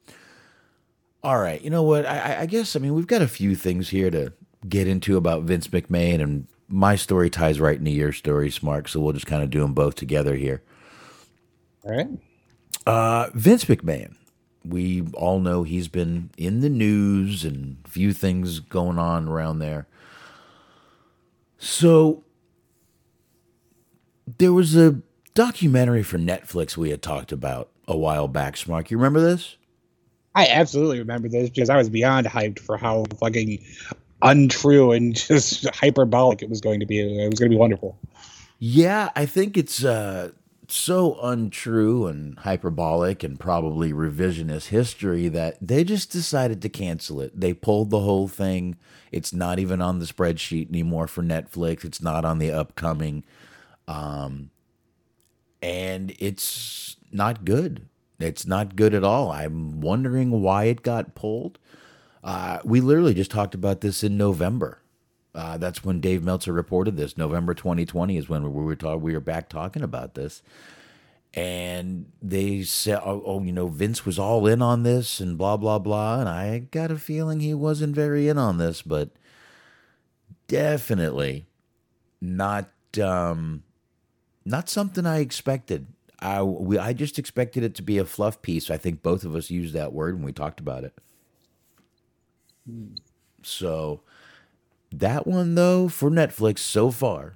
all 1.22 1.38
right, 1.38 1.62
you 1.62 1.70
know 1.70 1.82
what? 1.82 2.04
I, 2.04 2.40
I- 2.42 2.46
guess 2.46 2.76
I 2.76 2.78
mean 2.78 2.94
we've 2.94 3.06
got 3.06 3.22
a 3.22 3.28
few 3.28 3.54
things 3.56 3.88
here 3.88 4.10
to 4.10 4.32
get 4.68 4.86
into 4.86 5.16
about 5.16 5.42
Vince 5.42 5.68
McMahon, 5.68 6.22
and 6.22 6.46
my 6.68 6.96
story 6.96 7.28
ties 7.28 7.60
right 7.60 7.78
into 7.78 7.90
your 7.90 8.12
story, 8.12 8.50
Smart. 8.50 8.88
So 8.88 9.00
we'll 9.00 9.12
just 9.12 9.26
kind 9.26 9.42
of 9.42 9.50
do 9.50 9.60
them 9.60 9.74
both 9.74 9.94
together 9.94 10.36
here. 10.36 10.62
All 11.84 11.90
right. 11.94 12.08
Uh, 12.86 13.28
Vince 13.34 13.64
McMahon. 13.66 14.16
We 14.64 15.02
all 15.12 15.40
know 15.40 15.62
he's 15.64 15.88
been 15.88 16.30
in 16.38 16.60
the 16.60 16.70
news 16.70 17.44
and 17.44 17.76
a 17.84 17.88
few 17.88 18.14
things 18.14 18.60
going 18.60 18.98
on 18.98 19.28
around 19.28 19.58
there. 19.58 19.86
So 21.64 22.22
there 24.36 24.52
was 24.52 24.76
a 24.76 25.00
documentary 25.32 26.02
for 26.02 26.18
Netflix 26.18 26.76
we 26.76 26.90
had 26.90 27.00
talked 27.00 27.32
about 27.32 27.70
a 27.88 27.96
while 27.96 28.28
back, 28.28 28.58
Smart. 28.58 28.90
You 28.90 28.98
remember 28.98 29.22
this? 29.22 29.56
I 30.34 30.46
absolutely 30.48 30.98
remember 30.98 31.26
this 31.26 31.48
because 31.48 31.70
I 31.70 31.78
was 31.78 31.88
beyond 31.88 32.26
hyped 32.26 32.58
for 32.58 32.76
how 32.76 33.06
fucking 33.18 33.64
untrue 34.20 34.92
and 34.92 35.16
just 35.16 35.66
hyperbolic 35.74 36.42
it 36.42 36.50
was 36.50 36.60
going 36.60 36.80
to 36.80 36.86
be. 36.86 37.00
It 37.00 37.30
was 37.30 37.38
going 37.38 37.50
to 37.50 37.54
be 37.54 37.58
wonderful. 37.58 37.98
Yeah, 38.58 39.08
I 39.16 39.24
think 39.24 39.56
it's 39.56 39.82
uh, 39.82 40.32
so 40.68 41.18
untrue 41.22 42.06
and 42.06 42.38
hyperbolic 42.40 43.22
and 43.22 43.40
probably 43.40 43.90
revisionist 43.90 44.66
history 44.68 45.28
that 45.28 45.56
they 45.66 45.82
just 45.82 46.12
decided 46.12 46.60
to 46.60 46.68
cancel 46.68 47.22
it. 47.22 47.40
They 47.40 47.54
pulled 47.54 47.88
the 47.88 48.00
whole 48.00 48.28
thing. 48.28 48.76
It's 49.14 49.32
not 49.32 49.58
even 49.60 49.80
on 49.80 50.00
the 50.00 50.06
spreadsheet 50.06 50.68
anymore 50.68 51.06
for 51.06 51.22
Netflix. 51.22 51.84
It's 51.84 52.02
not 52.02 52.24
on 52.24 52.38
the 52.38 52.50
upcoming. 52.50 53.24
Um, 53.86 54.50
and 55.62 56.14
it's 56.18 56.96
not 57.12 57.44
good. 57.44 57.86
It's 58.18 58.46
not 58.46 58.74
good 58.76 58.92
at 58.92 59.04
all. 59.04 59.30
I'm 59.30 59.80
wondering 59.80 60.42
why 60.42 60.64
it 60.64 60.82
got 60.82 61.14
pulled. 61.14 61.58
Uh, 62.24 62.58
we 62.64 62.80
literally 62.80 63.14
just 63.14 63.30
talked 63.30 63.54
about 63.54 63.82
this 63.82 64.02
in 64.02 64.16
November. 64.16 64.78
Uh, 65.34 65.58
that's 65.58 65.84
when 65.84 66.00
Dave 66.00 66.22
Meltzer 66.22 66.52
reported 66.52 66.96
this. 66.96 67.16
November 67.16 67.54
2020 67.54 68.16
is 68.16 68.28
when 68.28 68.52
we 68.52 68.64
were 68.64 68.76
talk- 68.76 69.00
we 69.02 69.12
were 69.12 69.20
back 69.20 69.48
talking 69.48 69.82
about 69.82 70.14
this, 70.14 70.42
and 71.34 72.06
they 72.22 72.62
said, 72.62 73.00
oh, 73.04 73.22
"Oh, 73.26 73.42
you 73.42 73.52
know, 73.52 73.66
Vince 73.66 74.06
was 74.06 74.18
all 74.18 74.46
in 74.46 74.62
on 74.62 74.84
this 74.84 75.18
and 75.20 75.36
blah 75.36 75.56
blah 75.56 75.78
blah." 75.80 76.20
And 76.20 76.28
I 76.28 76.60
got 76.70 76.92
a 76.92 76.96
feeling 76.96 77.40
he 77.40 77.54
wasn't 77.54 77.94
very 77.94 78.28
in 78.28 78.38
on 78.38 78.58
this, 78.58 78.82
but 78.82 79.10
definitely 80.46 81.46
not 82.20 82.70
um, 83.02 83.64
not 84.44 84.68
something 84.68 85.06
I 85.06 85.18
expected. 85.18 85.88
I 86.20 86.42
we, 86.42 86.78
I 86.78 86.92
just 86.92 87.18
expected 87.18 87.64
it 87.64 87.74
to 87.76 87.82
be 87.82 87.98
a 87.98 88.04
fluff 88.04 88.40
piece. 88.40 88.70
I 88.70 88.76
think 88.76 89.02
both 89.02 89.24
of 89.24 89.34
us 89.34 89.50
used 89.50 89.74
that 89.74 89.92
word 89.92 90.14
when 90.14 90.24
we 90.24 90.32
talked 90.32 90.60
about 90.60 90.84
it. 90.84 90.94
So 93.42 94.02
that 94.92 95.26
one 95.26 95.56
though 95.56 95.88
for 95.88 96.10
Netflix 96.10 96.60
so 96.60 96.92
far 96.92 97.34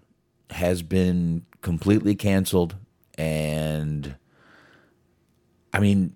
has 0.50 0.82
been 0.82 1.44
completely 1.60 2.14
canceled 2.14 2.76
and 3.18 4.14
I 5.74 5.80
mean 5.80 6.14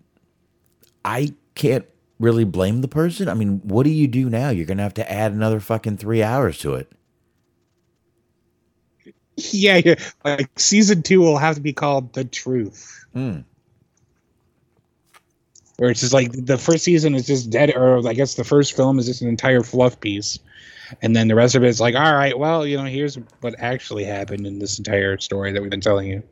I 1.04 1.34
can't 1.54 1.84
really 2.18 2.44
blame 2.44 2.80
the 2.80 2.88
person. 2.88 3.28
I 3.28 3.34
mean, 3.34 3.60
what 3.64 3.82
do 3.82 3.90
you 3.90 4.06
do 4.06 4.30
now? 4.30 4.50
You're 4.50 4.66
going 4.66 4.76
to 4.76 4.84
have 4.84 4.94
to 4.94 5.12
add 5.12 5.32
another 5.32 5.58
fucking 5.58 5.96
3 5.96 6.22
hours 6.22 6.58
to 6.58 6.74
it. 6.74 6.92
Yeah, 9.36 9.80
yeah. 9.84 9.94
Like 10.24 10.48
season 10.56 11.02
two 11.02 11.20
will 11.20 11.38
have 11.38 11.56
to 11.56 11.60
be 11.60 11.72
called 11.72 12.12
The 12.12 12.24
Truth. 12.24 13.06
Hmm. 13.12 13.40
Where 15.78 15.90
it's 15.90 16.00
just 16.00 16.12
like 16.12 16.30
the 16.32 16.58
first 16.58 16.84
season 16.84 17.14
is 17.14 17.26
just 17.26 17.50
dead, 17.50 17.74
or 17.74 18.06
I 18.06 18.12
guess 18.12 18.34
the 18.34 18.44
first 18.44 18.76
film 18.76 19.00
is 19.00 19.06
just 19.06 19.22
an 19.22 19.28
entire 19.28 19.62
fluff 19.62 19.98
piece. 19.98 20.38
And 21.00 21.16
then 21.16 21.26
the 21.26 21.34
rest 21.34 21.54
of 21.54 21.64
it 21.64 21.68
is 21.68 21.80
like, 21.80 21.96
all 21.96 22.14
right, 22.14 22.38
well, 22.38 22.66
you 22.66 22.76
know, 22.76 22.84
here's 22.84 23.16
what 23.40 23.54
actually 23.58 24.04
happened 24.04 24.46
in 24.46 24.58
this 24.58 24.78
entire 24.78 25.18
story 25.18 25.50
that 25.50 25.60
we've 25.60 25.70
been 25.70 25.80
telling 25.80 26.08
you. 26.08 26.22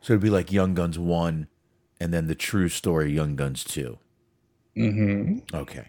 So 0.00 0.14
it'd 0.14 0.22
be 0.22 0.30
like 0.30 0.50
Young 0.52 0.74
Guns 0.74 0.98
1 0.98 1.46
and 2.00 2.14
then 2.14 2.26
the 2.26 2.34
true 2.34 2.68
story 2.68 3.12
Young 3.12 3.36
Guns 3.36 3.62
2. 3.64 3.98
Mm-hmm. 4.76 5.54
Okay. 5.56 5.88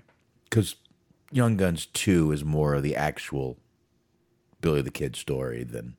Cuz 0.49 0.76
Young 1.32 1.55
Guns 1.55 1.86
2 1.88 2.32
is 2.32 2.43
more 2.43 2.74
of 2.76 2.84
the 2.84 2.95
actual 2.95 3.57
Billy 4.59 4.82
the 4.82 4.91
Kid 4.91 5.16
story 5.16 5.64
than 5.64 5.95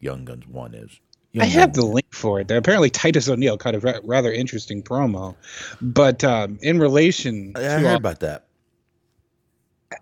Young 0.00 0.24
Guns 0.24 0.46
1 0.46 0.74
is. 0.74 1.00
I 1.34 1.40
Young 1.40 1.48
have 1.50 1.68
Guns- 1.72 1.76
the 1.76 1.86
link 1.92 2.06
for 2.14 2.40
it. 2.40 2.50
Apparently, 2.50 2.88
Titus 2.88 3.28
O'Neil 3.28 3.58
cut 3.58 3.74
a 3.74 3.80
ra- 3.80 3.98
rather 4.04 4.32
interesting 4.32 4.82
promo. 4.82 5.34
But 5.82 6.22
um, 6.24 6.58
in 6.62 6.78
relation 6.78 7.52
I 7.56 7.60
to 7.60 7.68
heard 7.70 7.84
all- 7.86 7.96
about 7.96 8.20
that. 8.20 8.46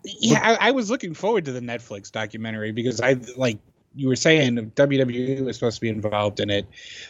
yeah, 0.05 0.41
I, 0.61 0.69
I 0.69 0.71
was 0.73 0.91
looking 0.91 1.15
forward 1.15 1.45
to 1.47 1.53
the 1.53 1.61
Netflix 1.61 2.11
documentary 2.13 2.73
because 2.73 3.01
I 3.01 3.17
like 3.37 3.59
you 3.95 4.09
were 4.09 4.17
saying 4.17 4.57
WWE 4.75 5.45
was 5.45 5.57
supposed 5.57 5.77
to 5.77 5.81
be 5.81 5.89
involved 5.89 6.41
in 6.41 6.51
it. 6.51 6.67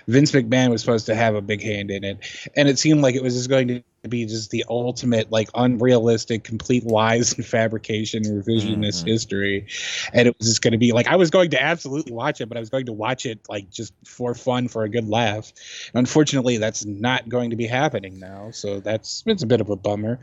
Vince 0.06 0.32
McMahon 0.32 0.70
was 0.70 0.80
supposed 0.80 1.06
to 1.06 1.14
have 1.14 1.34
a 1.34 1.40
big 1.40 1.62
hand 1.62 1.90
in 1.90 2.04
it, 2.04 2.18
and 2.56 2.68
it 2.68 2.78
seemed 2.78 3.00
like 3.02 3.14
it 3.14 3.22
was 3.22 3.34
just 3.34 3.48
going 3.48 3.68
to 3.68 4.08
be 4.08 4.26
just 4.26 4.50
the 4.50 4.64
ultimate 4.68 5.30
like 5.32 5.48
unrealistic, 5.54 6.44
complete 6.44 6.84
lies 6.84 7.32
and 7.34 7.44
fabrication, 7.44 8.22
revisionist 8.22 9.06
history. 9.06 9.66
And 10.12 10.28
it 10.28 10.36
was 10.38 10.48
just 10.48 10.62
going 10.62 10.72
to 10.72 10.78
be 10.78 10.92
like 10.92 11.06
I 11.06 11.16
was 11.16 11.30
going 11.30 11.50
to 11.50 11.62
absolutely 11.62 12.12
watch 12.12 12.40
it, 12.40 12.46
but 12.48 12.56
I 12.56 12.60
was 12.60 12.70
going 12.70 12.86
to 12.86 12.92
watch 12.92 13.24
it 13.26 13.40
like 13.48 13.70
just 13.70 13.94
for 14.04 14.34
fun, 14.34 14.68
for 14.68 14.84
a 14.84 14.88
good 14.88 15.08
laugh. 15.08 15.52
Unfortunately, 15.94 16.58
that's 16.58 16.84
not 16.84 17.28
going 17.28 17.50
to 17.50 17.56
be 17.56 17.66
happening 17.66 18.18
now, 18.18 18.50
so 18.50 18.80
that's 18.80 19.22
it's 19.26 19.42
a 19.42 19.46
bit 19.46 19.60
of 19.60 19.70
a 19.70 19.76
bummer. 19.76 20.20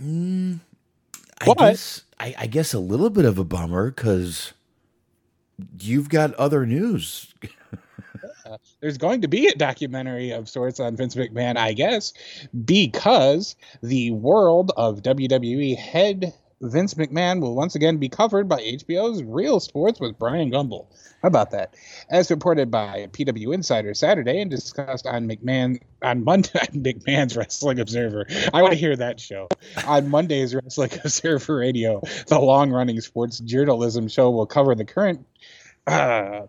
Mm, 0.00 0.60
I 1.40 1.44
What? 1.44 1.58
guess 1.58 2.02
I, 2.18 2.34
I 2.38 2.46
guess 2.46 2.72
a 2.74 2.78
little 2.78 3.10
bit 3.10 3.24
of 3.24 3.38
a 3.38 3.44
bummer 3.44 3.90
because 3.90 4.52
you've 5.80 6.08
got 6.08 6.34
other 6.34 6.66
news. 6.66 7.34
Uh, 8.44 8.56
there's 8.80 8.96
going 8.96 9.20
to 9.20 9.26
be 9.28 9.48
a 9.48 9.54
documentary 9.56 10.30
of 10.30 10.48
sorts 10.48 10.78
on 10.78 10.96
Vince 10.96 11.16
McMahon, 11.16 11.56
I 11.56 11.72
guess, 11.72 12.12
because 12.64 13.56
the 13.82 14.12
world 14.12 14.70
of 14.76 15.02
WWE 15.02 15.76
head 15.76 16.32
Vince 16.60 16.94
McMahon 16.94 17.40
will 17.40 17.54
once 17.54 17.74
again 17.74 17.98
be 17.98 18.08
covered 18.08 18.48
by 18.48 18.60
HBO's 18.60 19.22
Real 19.22 19.60
Sports 19.60 20.00
with 20.00 20.18
Bryant 20.18 20.52
Gumbel. 20.52 20.86
How 21.20 21.28
about 21.28 21.50
that? 21.50 21.74
As 22.08 22.30
reported 22.30 22.70
by 22.70 23.08
PW 23.12 23.52
Insider 23.52 23.92
Saturday 23.94 24.40
and 24.40 24.50
discussed 24.50 25.06
on 25.06 25.28
McMahon 25.28 25.80
on 26.02 26.24
Monday 26.24 26.48
McMahon's 26.72 27.36
Wrestling 27.36 27.80
Observer. 27.80 28.26
I 28.54 28.62
want 28.62 28.72
to 28.72 28.78
hear 28.78 28.96
that 28.96 29.20
show. 29.20 29.48
On 29.86 30.08
Monday's 30.08 30.54
Wrestling 30.54 30.92
Observer 31.04 31.56
Radio, 31.56 32.00
the 32.28 32.38
long-running 32.38 33.00
sports 33.00 33.38
journalism 33.40 34.08
show 34.08 34.30
will 34.30 34.46
cover 34.46 34.74
the 34.74 34.84
current 34.84 35.26
uh, 35.86 36.46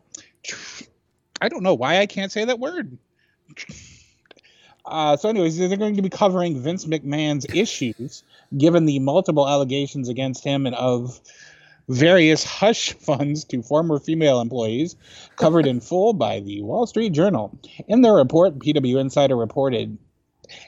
I 1.41 1.49
don't 1.49 1.64
know 1.64 1.76
why 1.76 1.99
I 1.99 2.05
can't 2.05 2.32
say 2.32 2.45
that 2.45 2.60
word. 2.60 2.97
Uh, 4.88 5.17
so, 5.17 5.29
anyways, 5.29 5.57
they're 5.57 5.75
going 5.75 5.95
to 5.97 6.01
be 6.01 6.09
covering 6.09 6.59
Vince 6.59 6.85
McMahon's 6.85 7.45
issues, 7.53 8.23
given 8.57 8.85
the 8.85 8.99
multiple 8.99 9.47
allegations 9.47 10.07
against 10.07 10.43
him 10.43 10.65
and 10.65 10.75
of 10.75 11.19
various 11.89 12.43
hush 12.43 12.93
funds 12.99 13.43
to 13.45 13.61
former 13.61 13.99
female 13.99 14.39
employees, 14.39 14.95
covered 15.35 15.67
in 15.67 15.81
full 15.81 16.13
by 16.13 16.39
the 16.39 16.61
Wall 16.61 16.88
Street 16.88 17.11
Journal. 17.11 17.57
In 17.88 18.01
their 18.01 18.13
report, 18.13 18.59
PW 18.59 18.99
Insider 18.99 19.35
reported 19.35 19.97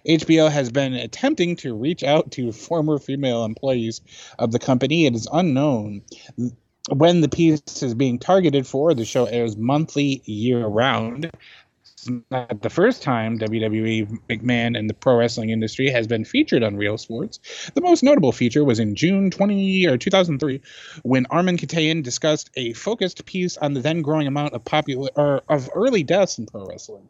HBO 0.05 0.51
has 0.51 0.71
been 0.71 0.93
attempting 0.93 1.55
to 1.57 1.73
reach 1.73 2.03
out 2.03 2.31
to 2.31 2.51
former 2.51 2.99
female 2.99 3.45
employees 3.45 4.01
of 4.37 4.51
the 4.51 4.59
company. 4.59 5.05
It 5.05 5.15
is 5.15 5.27
unknown 5.31 6.01
when 6.89 7.21
the 7.21 7.29
piece 7.29 7.61
is 7.81 7.93
being 7.93 8.19
targeted 8.19 8.67
for. 8.67 8.93
The 8.93 9.05
show 9.05 9.25
airs 9.25 9.55
monthly, 9.55 10.21
year 10.25 10.65
round. 10.65 11.31
It's 11.99 12.09
not 12.31 12.61
the 12.61 12.69
first 12.69 13.03
time 13.03 13.39
WWE 13.39 14.19
McMahon 14.29 14.77
and 14.77 14.89
the 14.89 14.93
pro 14.93 15.17
wrestling 15.17 15.49
industry 15.49 15.89
has 15.89 16.07
been 16.07 16.23
featured 16.23 16.63
on 16.63 16.77
Real 16.77 16.97
Sports. 16.97 17.39
The 17.73 17.81
most 17.81 18.03
notable 18.03 18.31
feature 18.31 18.63
was 18.63 18.79
in 18.79 18.95
June 18.95 19.29
20 19.29 19.85
or 19.85 19.97
2003 19.97 20.61
when 21.03 21.25
Armen 21.29 21.57
Keteyian 21.57 22.01
discussed 22.01 22.51
a 22.55 22.71
focused 22.73 23.25
piece 23.25 23.57
on 23.57 23.73
the 23.73 23.81
then 23.81 24.01
growing 24.01 24.27
amount 24.27 24.53
of 24.53 24.63
popular 24.63 25.09
or 25.15 25.41
of 25.49 25.69
early 25.75 26.03
deaths 26.03 26.37
in 26.37 26.45
pro 26.45 26.65
wrestling. 26.65 27.09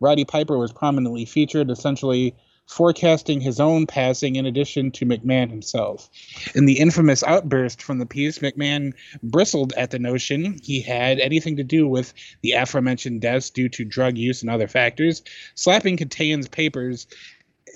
Roddy 0.00 0.24
Piper 0.24 0.56
was 0.56 0.72
prominently 0.72 1.26
featured, 1.26 1.70
essentially 1.70 2.34
forecasting 2.70 3.40
his 3.40 3.58
own 3.58 3.84
passing 3.84 4.36
in 4.36 4.46
addition 4.46 4.92
to 4.92 5.04
McMahon 5.04 5.50
himself. 5.50 6.08
In 6.54 6.66
the 6.66 6.78
infamous 6.78 7.24
outburst 7.24 7.82
from 7.82 7.98
the 7.98 8.06
piece, 8.06 8.38
McMahon 8.38 8.94
bristled 9.24 9.72
at 9.72 9.90
the 9.90 9.98
notion 9.98 10.56
he 10.62 10.80
had 10.80 11.18
anything 11.18 11.56
to 11.56 11.64
do 11.64 11.88
with 11.88 12.14
the 12.42 12.52
aforementioned 12.52 13.22
deaths 13.22 13.50
due 13.50 13.68
to 13.70 13.84
drug 13.84 14.16
use 14.16 14.42
and 14.42 14.50
other 14.50 14.68
factors, 14.68 15.22
slapping 15.56 15.96
Keteyian's 15.96 16.46
papers 16.46 17.08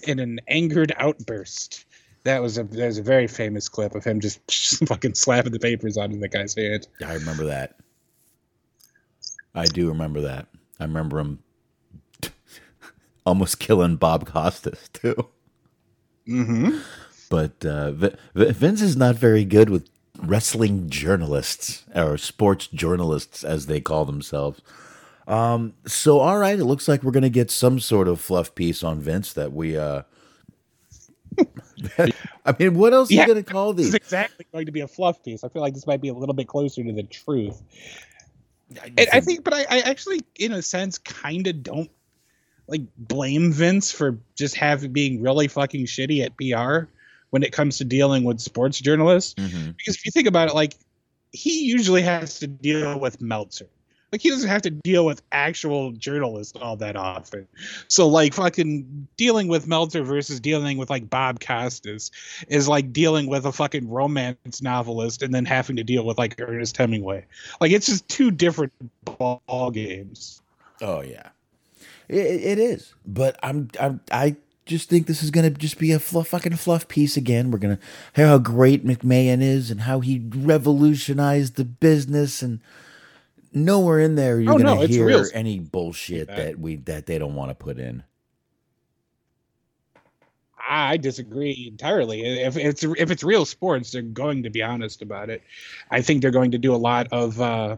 in 0.07 0.21
an 0.21 0.41
angered 0.47 0.93
outburst. 0.97 1.85
That 2.23 2.41
was 2.41 2.57
a 2.57 2.65
was 2.65 2.99
a 2.99 3.03
very 3.03 3.27
famous 3.27 3.69
clip 3.69 3.97
of 3.97 4.05
him 4.05 4.21
just 4.21 4.41
fucking 4.87 5.15
slapping 5.15 5.53
the 5.53 5.59
papers 5.59 5.97
onto 5.97 6.21
the 6.21 6.29
guy's 6.29 6.55
hand. 6.55 6.87
I 7.05 7.15
remember 7.15 7.47
that. 7.47 7.75
I 9.57 9.67
do 9.67 9.89
remember 9.89 10.21
that. 10.23 10.47
I 10.79 10.85
remember 10.85 11.19
him 11.19 11.41
almost 13.25 13.59
killing 13.59 13.97
Bob 13.97 14.27
Costas 14.27 14.89
too. 14.93 15.15
Mm-hmm. 16.29 16.79
But 17.31 17.65
uh, 17.65 17.93
V- 17.93 18.11
V- 18.35 18.53
Vince 18.53 18.83
is 18.83 18.97
not 18.97 19.17
very 19.17 19.45
good 19.45 19.71
with 19.71 19.89
wrestling 20.23 20.89
journalists 20.89 21.85
or 21.95 22.17
sports 22.19 22.67
journalists, 22.69 23.43
as 23.45 23.67
they 23.67 23.81
call 23.81 24.05
themselves. 24.05 24.61
Um, 25.27 25.75
so, 25.87 26.19
all 26.21 26.39
right, 26.39 26.59
it 26.59 26.65
looks 26.65 26.87
like 26.87 27.03
we're 27.03 27.11
going 27.13 27.23
to 27.23 27.31
get 27.31 27.51
some 27.51 27.81
sort 27.81 28.09
of 28.09 28.21
fluff 28.21 28.55
piece 28.55 28.83
on 28.83 29.01
Vince 29.01 29.33
that 29.33 29.53
we. 29.53 29.77
Uh, 29.77 30.03
I 31.99 32.55
mean, 32.59 32.75
what 32.75 32.93
else 32.93 33.11
are 33.11 33.15
you 33.15 33.27
going 33.27 33.43
to 33.43 33.51
call 33.51 33.73
This 33.73 33.87
these? 33.87 33.89
is 33.89 33.95
exactly 33.95 34.47
going 34.53 34.67
to 34.67 34.73
be 34.73 34.81
a 34.81 34.89
fluff 34.89 35.23
piece. 35.25 35.43
I 35.43 35.49
feel 35.49 35.63
like 35.63 35.75
this 35.75 35.87
might 35.87 36.01
be 36.01 36.09
a 36.09 36.15
little 36.15 36.35
bit 36.35 36.47
closer 36.47 36.85
to 36.85 36.93
the 36.93 37.03
truth. 37.03 37.61
And 38.97 39.09
I 39.13 39.21
think, 39.21 39.43
but 39.45 39.53
I, 39.55 39.63
I 39.69 39.79
actually, 39.81 40.21
in 40.37 40.53
a 40.53 40.63
sense, 40.63 40.99
kind 40.99 41.47
of 41.47 41.63
don't 41.63 41.91
like 42.67 42.83
blame 42.97 43.53
Vince 43.53 43.93
for 43.93 44.19
just 44.35 44.57
having 44.57 44.93
being 44.93 45.23
really 45.23 45.49
fucking 45.49 45.87
shitty 45.87 46.25
at 46.25 46.37
PR 46.37 46.89
when 47.31 47.43
it 47.43 47.53
comes 47.53 47.79
to 47.79 47.85
dealing 47.85 48.25
with 48.25 48.41
sports 48.41 48.79
journalists. 48.79 49.35
Mm-hmm. 49.35 49.73
Because 49.73 49.97
if 49.97 50.07
you 50.07 50.13
think 50.13 50.29
about 50.29 50.49
it, 50.49 50.55
like 50.55 50.75
he 51.33 51.65
usually 51.65 52.03
has 52.03 52.39
to 52.39 52.47
deal 52.47 52.99
with 52.99 53.21
Meltzer. 53.21 53.69
Like 54.13 54.21
he 54.21 54.31
doesn't 54.31 54.49
have 54.49 54.63
to 54.63 54.71
deal 54.71 55.05
with 55.05 55.23
actual 55.33 55.91
journalists 55.91 56.57
all 56.63 56.77
that 56.77 56.95
often. 56.95 57.49
So 57.89 58.07
like 58.07 58.33
fucking 58.33 59.09
dealing 59.17 59.49
with 59.49 59.67
Meltzer 59.67 60.05
versus 60.05 60.39
dealing 60.39 60.79
with 60.79 60.89
like 60.89 61.11
Bob 61.11 61.41
Costas 61.41 62.13
is 62.47 62.69
like 62.69 62.93
dealing 62.93 63.27
with 63.27 63.45
a 63.45 63.51
fucking 63.51 63.91
romance 63.91 64.63
novelist 64.63 65.23
and 65.23 65.35
then 65.35 65.45
having 65.45 65.75
to 65.75 65.83
deal 65.83 66.07
with 66.07 66.17
like 66.17 66.41
Ernest 66.41 66.77
Hemingway. 66.77 67.27
Like 67.61 67.73
it's 67.73 67.87
just 67.87 68.09
two 68.09 68.31
different 68.31 68.73
ball 69.05 69.73
games. 69.73 70.41
Oh 70.81 71.03
yeah, 71.03 71.31
it, 72.09 72.17
it 72.17 72.59
is. 72.59 72.95
But 73.07 73.39
I'm, 73.43 73.69
I'm 73.81 74.01
I 74.11 74.37
just 74.67 74.89
think 74.89 75.07
this 75.07 75.23
is 75.23 75.31
gonna 75.31 75.51
just 75.51 75.79
be 75.79 75.93
a 75.93 75.99
fluff, 75.99 76.29
fucking 76.29 76.57
fluff 76.57 76.89
piece 76.89 77.17
again. 77.17 77.51
We're 77.51 77.59
gonna 77.59 77.79
hear 78.15 78.27
how 78.27 78.39
great 78.39 78.85
McMahon 78.87 79.43
is 79.43 79.71
and 79.71 79.83
how 79.83 80.01
he 80.01 80.23
revolutionized 80.35 81.57
the 81.57 81.65
business, 81.65 82.43
and 82.43 82.61
nowhere 83.53 84.01
in 84.01 84.15
there 84.15 84.41
you're 84.41 84.53
Oh, 84.55 84.59
gonna 84.59 84.75
no, 84.75 84.87
hear 84.87 85.27
any 85.35 85.59
bullshit 85.61 86.29
that 86.29 86.59
we 86.59 86.77
that 86.77 87.07
they 87.07 87.19
don't 87.19 87.35
want 87.35 87.51
to 87.51 87.55
put 87.55 87.79
in. 87.79 88.03
I 90.67 90.97
disagree 90.97 91.67
entirely. 91.71 92.23
If 92.41 92.57
it's 92.57 92.83
if 92.83 93.11
it's 93.11 93.23
real 93.23 93.45
sports, 93.45 93.93
they're 93.93 94.01
going 94.03 94.43
to 94.45 94.51
be 94.51 94.63
honest 94.63 95.03
about 95.03 95.29
it. 95.29 95.43
I 95.91 96.01
think 96.01 96.23
they're 96.23 96.31
going 96.31 96.53
to 96.53 96.59
do 96.59 96.75
a 96.75 96.77
lot 96.77 97.07
of 97.13 97.39
uh, 97.41 97.77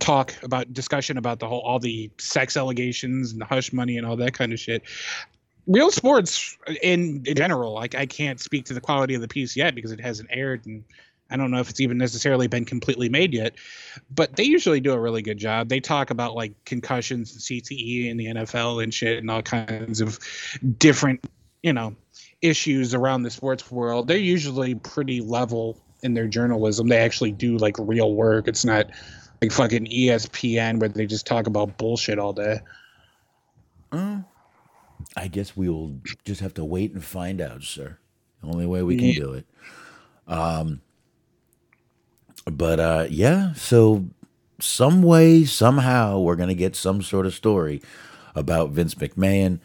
talk 0.00 0.34
about 0.42 0.72
discussion 0.72 1.16
about 1.16 1.38
the 1.38 1.46
whole 1.46 1.60
all 1.60 1.78
the 1.78 2.10
sex 2.18 2.56
allegations 2.56 3.32
and 3.32 3.40
the 3.40 3.44
hush 3.44 3.72
money 3.72 3.96
and 3.96 4.06
all 4.06 4.16
that 4.16 4.32
kind 4.34 4.52
of 4.52 4.58
shit. 4.58 4.82
Real 5.66 5.90
sports 5.90 6.56
in, 6.82 7.22
in 7.26 7.36
general, 7.36 7.74
like 7.74 7.94
I 7.94 8.06
can't 8.06 8.40
speak 8.40 8.64
to 8.66 8.74
the 8.74 8.80
quality 8.80 9.14
of 9.14 9.20
the 9.20 9.28
piece 9.28 9.56
yet 9.56 9.74
because 9.74 9.92
it 9.92 10.00
hasn't 10.00 10.30
aired 10.32 10.66
and 10.66 10.84
I 11.30 11.36
don't 11.36 11.50
know 11.50 11.60
if 11.60 11.70
it's 11.70 11.80
even 11.80 11.96
necessarily 11.96 12.48
been 12.48 12.64
completely 12.64 13.08
made 13.08 13.32
yet, 13.32 13.54
but 14.12 14.34
they 14.34 14.42
usually 14.42 14.80
do 14.80 14.92
a 14.92 14.98
really 14.98 15.22
good 15.22 15.38
job. 15.38 15.68
They 15.68 15.78
talk 15.78 16.10
about 16.10 16.34
like 16.34 16.52
concussions 16.64 17.32
and 17.32 17.40
CTE 17.40 18.10
in 18.10 18.16
the 18.16 18.26
NFL 18.26 18.82
and 18.82 18.92
shit 18.92 19.18
and 19.18 19.30
all 19.30 19.42
kinds 19.42 20.00
of 20.00 20.18
different, 20.78 21.24
you 21.62 21.72
know, 21.72 21.94
issues 22.42 22.94
around 22.94 23.22
the 23.22 23.30
sports 23.30 23.70
world. 23.70 24.08
They're 24.08 24.16
usually 24.16 24.74
pretty 24.74 25.20
level 25.20 25.78
in 26.02 26.14
their 26.14 26.26
journalism. 26.26 26.88
They 26.88 26.98
actually 26.98 27.32
do 27.32 27.56
like 27.58 27.76
real 27.78 28.14
work. 28.14 28.48
It's 28.48 28.64
not 28.64 28.90
like 29.42 29.52
fucking 29.52 29.86
ESPN 29.86 30.78
where 30.80 30.88
they 30.88 31.06
just 31.06 31.26
talk 31.26 31.46
about 31.46 31.76
bullshit 31.78 32.18
all 32.18 32.32
day. 32.32 32.60
I 33.92 35.28
guess 35.30 35.56
we 35.56 35.68
will 35.68 35.96
just 36.24 36.40
have 36.40 36.54
to 36.54 36.64
wait 36.64 36.92
and 36.92 37.02
find 37.04 37.40
out, 37.40 37.62
sir. 37.62 37.98
The 38.42 38.48
only 38.48 38.66
way 38.66 38.82
we 38.82 38.96
can 38.96 39.08
Yeah. 39.08 39.14
do 39.20 39.32
it. 39.32 39.46
Um, 40.28 40.80
but 42.46 42.78
uh, 42.80 43.06
yeah, 43.10 43.52
so 43.54 44.06
some 44.60 45.02
way, 45.02 45.44
somehow, 45.44 46.20
we're 46.20 46.36
gonna 46.36 46.54
get 46.54 46.76
some 46.76 47.02
sort 47.02 47.26
of 47.26 47.34
story 47.34 47.82
about 48.34 48.70
Vince 48.70 48.94
McMahon. 48.94 49.58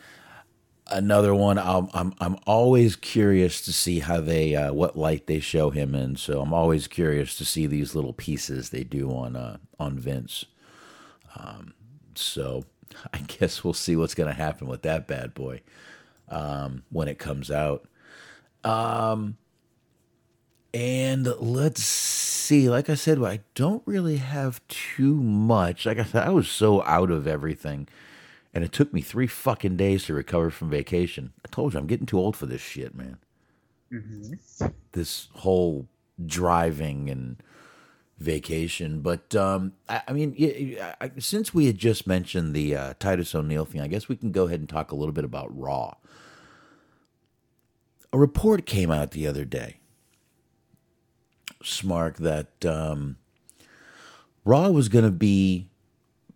Another 0.88 1.34
one, 1.34 1.58
I'm 1.58 1.90
I'm 1.94 2.14
I'm 2.20 2.38
always 2.46 2.96
curious 2.96 3.62
to 3.62 3.74
see 3.74 4.00
how 4.00 4.22
they 4.22 4.56
uh, 4.56 4.72
what 4.72 4.96
light 4.96 5.26
they 5.26 5.40
show 5.40 5.72
him 5.72 5.96
in. 5.96 6.16
So 6.16 6.42
I'm 6.42 6.54
always 6.54 6.88
curious 6.88 7.36
to 7.38 7.46
see 7.46 7.66
these 7.66 7.96
little 7.96 8.14
pieces 8.14 8.70
they 8.70 8.84
do 8.84 9.12
on 9.12 9.36
uh, 9.36 9.58
on 9.80 9.98
Vince. 9.98 10.46
Um, 11.36 11.74
so 12.14 12.66
I 13.14 13.20
guess 13.20 13.64
we'll 13.64 13.74
see 13.74 13.96
what's 13.96 14.16
going 14.16 14.30
to 14.30 14.36
happen 14.36 14.68
with 14.68 14.84
that 14.84 15.08
bad 15.08 15.34
boy 15.34 15.62
um, 16.30 16.84
when 16.90 17.08
it 17.08 17.20
comes 17.20 17.52
out. 17.52 17.88
Um, 18.64 19.38
and 20.74 21.28
let's 21.40 21.84
see. 21.84 22.70
Like 22.70 22.90
I 22.90 22.96
said, 22.96 23.24
I 23.24 23.40
don't 23.54 23.84
really 23.86 24.18
have 24.18 24.66
too 24.68 25.16
much. 25.16 25.86
Like 25.86 26.00
I 26.00 26.04
said, 26.04 26.28
I 26.28 26.32
was 26.32 26.50
so 26.50 26.84
out 26.84 27.12
of 27.12 27.28
everything, 27.28 27.88
and 28.56 28.64
it 28.64 28.72
took 28.72 28.94
me 28.94 29.02
three 29.02 29.28
fucking 29.28 29.76
days 29.76 30.06
to 30.06 30.14
recover 30.14 30.50
from 30.50 30.70
vacation. 30.70 31.34
I 31.46 31.50
told 31.50 31.74
you 31.74 31.80
I'm 31.80 31.88
getting 31.88 32.06
too 32.08 32.18
old 32.18 32.36
for 32.38 32.46
this 32.46 32.62
shit, 32.62 32.96
man. 32.96 33.18
This 34.94 35.28
whole 35.34 35.88
driving 36.26 37.10
and 37.10 37.36
vacation. 38.18 39.02
But 39.02 39.36
um, 39.36 39.74
I, 39.90 40.02
I 40.08 40.14
mean, 40.14 40.34
y- 40.40 40.78
I- 41.02 41.12
since 41.20 41.54
we 41.54 41.66
had 41.66 41.78
just 41.78 42.08
mentioned 42.08 42.54
the 42.56 42.76
uh, 42.76 42.94
Titus 42.98 43.36
O'Neil 43.36 43.66
thing, 43.66 43.82
I 43.82 43.88
guess 43.88 44.08
we 44.08 44.16
can 44.16 44.32
go 44.32 44.46
ahead 44.46 44.62
and 44.62 44.70
talk 44.70 44.92
a 44.92 44.96
little 44.96 45.14
bit 45.14 45.26
about 45.26 45.56
Raw. 45.56 45.96
A 48.14 48.18
report 48.18 48.66
came 48.66 48.90
out 48.90 49.12
the 49.12 49.28
other 49.28 49.44
day, 49.44 49.80
Smark, 51.62 52.16
that 52.18 52.66
um, 52.66 53.18
Raw 54.46 54.70
was 54.70 54.88
going 54.88 55.04
to 55.04 55.12
be 55.12 55.68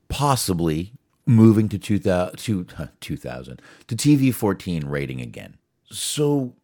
possibly 0.09 0.91
moving 1.29 1.69
to 1.69 1.77
2000, 1.77 2.37
to, 2.37 2.89
2000 2.99 3.61
to 3.87 3.95
TV 3.95 4.33
14 4.33 4.87
rating 4.87 5.21
again. 5.21 5.57
So 5.91 6.55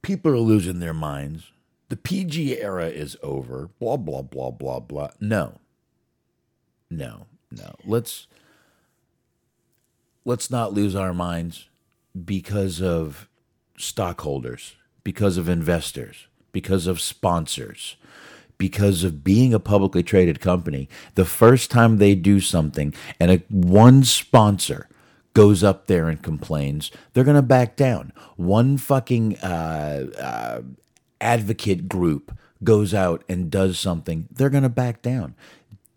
people 0.00 0.32
are 0.32 0.38
losing 0.38 0.78
their 0.78 0.94
minds. 0.94 1.50
The 1.88 1.96
PG 1.96 2.60
era 2.60 2.86
is 2.86 3.16
over. 3.22 3.70
Blah 3.80 3.96
blah 3.96 4.22
blah 4.22 4.50
blah 4.50 4.78
blah. 4.80 5.10
No. 5.20 5.58
No. 6.88 7.26
No. 7.50 7.74
Let's 7.84 8.28
let's 10.24 10.50
not 10.50 10.72
lose 10.72 10.94
our 10.94 11.12
minds 11.12 11.68
because 12.24 12.80
of 12.80 13.28
stockholders, 13.76 14.76
because 15.02 15.36
of 15.36 15.48
investors, 15.48 16.28
because 16.52 16.86
of 16.86 17.00
sponsors, 17.00 17.96
because 18.58 19.04
of 19.04 19.24
being 19.24 19.54
a 19.54 19.60
publicly 19.60 20.02
traded 20.02 20.40
company. 20.40 20.88
The 21.14 21.24
first 21.24 21.70
time 21.70 21.96
they 21.96 22.14
do 22.14 22.40
something 22.40 22.92
and 23.18 23.30
a 23.30 23.42
one 23.48 24.04
sponsor 24.04 24.88
goes 25.32 25.62
up 25.62 25.86
there 25.86 26.08
and 26.08 26.20
complains, 26.20 26.90
they're 27.12 27.24
going 27.24 27.36
to 27.36 27.42
back 27.42 27.76
down. 27.76 28.12
One 28.36 28.76
fucking 28.76 29.38
uh, 29.38 30.06
uh, 30.18 30.62
advocate 31.20 31.88
group 31.88 32.36
goes 32.64 32.92
out 32.92 33.22
and 33.28 33.50
does 33.50 33.78
something, 33.78 34.28
they're 34.32 34.50
going 34.50 34.64
to 34.64 34.68
back 34.68 35.00
down. 35.00 35.34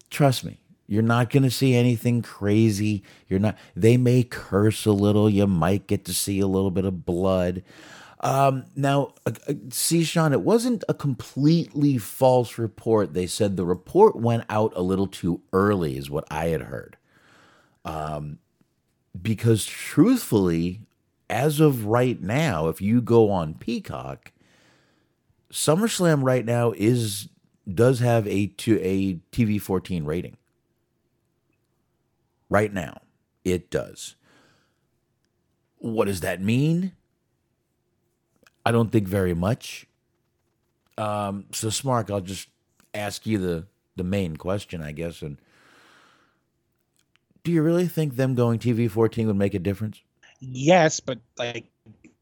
Trust 0.10 0.44
me. 0.44 0.60
You're 0.88 1.04
not 1.04 1.30
going 1.30 1.44
to 1.44 1.50
see 1.50 1.74
anything 1.74 2.22
crazy. 2.22 3.02
You're 3.30 3.40
not. 3.40 3.58
They 3.78 3.96
may 3.96 4.24
curse 4.24 4.86
a 4.86 4.92
little. 4.92 5.30
You 5.30 5.48
might 5.48 5.88
get 5.88 6.04
to 6.04 6.14
see 6.14 6.42
a 6.42 6.48
little 6.48 6.70
bit 6.70 6.84
of 6.84 7.06
blood. 7.06 7.64
Um, 8.22 8.66
now, 8.76 9.16
uh, 9.26 9.32
uh, 9.48 9.54
see, 9.72 10.04
Sean, 10.04 10.32
it 10.32 10.42
wasn't 10.42 10.84
a 10.88 10.94
completely 10.94 11.98
false 11.98 12.60
report. 12.60 13.14
They 13.14 13.26
said 13.26 13.58
the 13.58 13.66
report 13.66 14.16
went 14.16 14.44
out 14.48 14.74
a 14.76 14.82
little 14.82 15.08
too 15.08 15.42
early, 15.52 15.98
is 15.98 16.10
what 16.10 16.28
I 16.30 16.46
had 16.48 16.62
heard. 16.64 16.98
Um, 17.84 18.38
because 19.20 19.66
truthfully, 19.66 20.82
as 21.32 21.60
of 21.60 21.86
right 21.86 22.22
now, 22.22 22.68
if 22.68 22.80
you 22.80 23.02
go 23.02 23.32
on 23.32 23.56
Peacock, 23.56 24.32
SummerSlam 25.52 26.24
right 26.24 26.46
now 26.46 26.74
is 26.78 27.28
does 27.72 28.00
have 28.00 28.28
a 28.28 28.48
to 28.48 28.80
a 28.82 29.16
TV 29.32 29.60
fourteen 29.60 30.06
rating. 30.06 30.38
Right 32.50 32.72
now, 32.72 33.02
it 33.44 33.72
does. 33.72 34.16
What 35.78 36.06
does 36.06 36.20
that 36.22 36.42
mean? 36.42 36.94
I 38.66 38.72
don't 38.72 38.92
think 38.92 39.08
very 39.08 39.34
much. 39.34 39.88
Um, 40.98 41.46
so, 41.52 41.68
Smark, 41.68 42.10
I'll 42.12 42.22
just 42.22 42.50
ask 42.94 43.26
you 43.26 43.38
the 43.38 43.66
the 43.96 44.04
main 44.04 44.38
question, 44.38 44.82
I 44.82 44.92
guess. 44.92 45.22
And 45.22 45.38
do 47.44 47.52
you 47.52 47.62
really 47.62 47.88
think 47.88 48.16
them 48.16 48.36
going 48.36 48.60
TV 48.60 48.90
fourteen 48.90 49.28
would 49.28 49.36
make 49.36 49.54
a 49.54 49.60
difference? 49.60 50.02
Yes, 50.40 51.00
but 51.00 51.20
like 51.38 51.66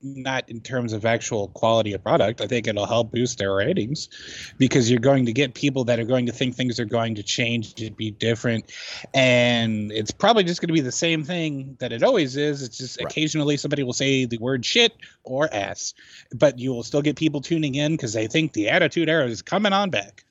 not 0.02 0.48
in 0.50 0.62
terms 0.62 0.94
of 0.94 1.06
actual 1.06 1.50
quality 1.50 1.94
of 1.94 2.02
product. 2.02 2.42
I 2.42 2.48
think 2.48 2.68
it'll 2.68 2.86
help 2.86 3.12
boost 3.12 3.38
their 3.38 3.54
ratings 3.54 4.10
because 4.58 4.90
you're 4.90 5.00
going 5.00 5.26
to 5.26 5.34
get 5.34 5.54
people 5.54 5.84
that 5.86 6.00
are 6.00 6.06
going 6.06 6.26
to 6.28 6.32
think 6.32 6.56
things 6.56 6.80
are 6.80 6.86
going 6.86 7.16
to 7.16 7.24
change 7.24 7.76
to 7.76 7.92
be 7.92 8.12
different. 8.12 8.72
And 9.14 9.92
it's 9.92 10.12
probably 10.12 10.44
just 10.44 10.62
going 10.62 10.70
to 10.70 10.74
be 10.74 10.82
the 10.82 10.92
same 10.92 11.24
thing 11.24 11.76
that 11.80 11.92
it 11.92 12.04
always 12.04 12.38
is. 12.38 12.64
It's 12.64 12.78
just 12.78 13.00
right. 13.00 13.12
occasionally 13.12 13.58
somebody 13.58 13.84
will 13.84 13.94
say 13.94 14.26
the 14.26 14.38
word 14.38 14.66
shit 14.66 14.96
or 15.24 15.54
ass, 15.54 15.94
but 16.34 16.58
you 16.60 16.72
will 16.72 16.84
still 16.84 17.02
get 17.02 17.18
people 17.18 17.42
tuning 17.42 17.76
in 17.76 17.94
because 17.94 18.14
they 18.14 18.28
think 18.28 18.54
the 18.54 18.70
Attitude 18.70 19.10
Era 19.10 19.26
is 19.26 19.42
coming 19.42 19.74
on 19.74 19.90
back. 19.90 20.24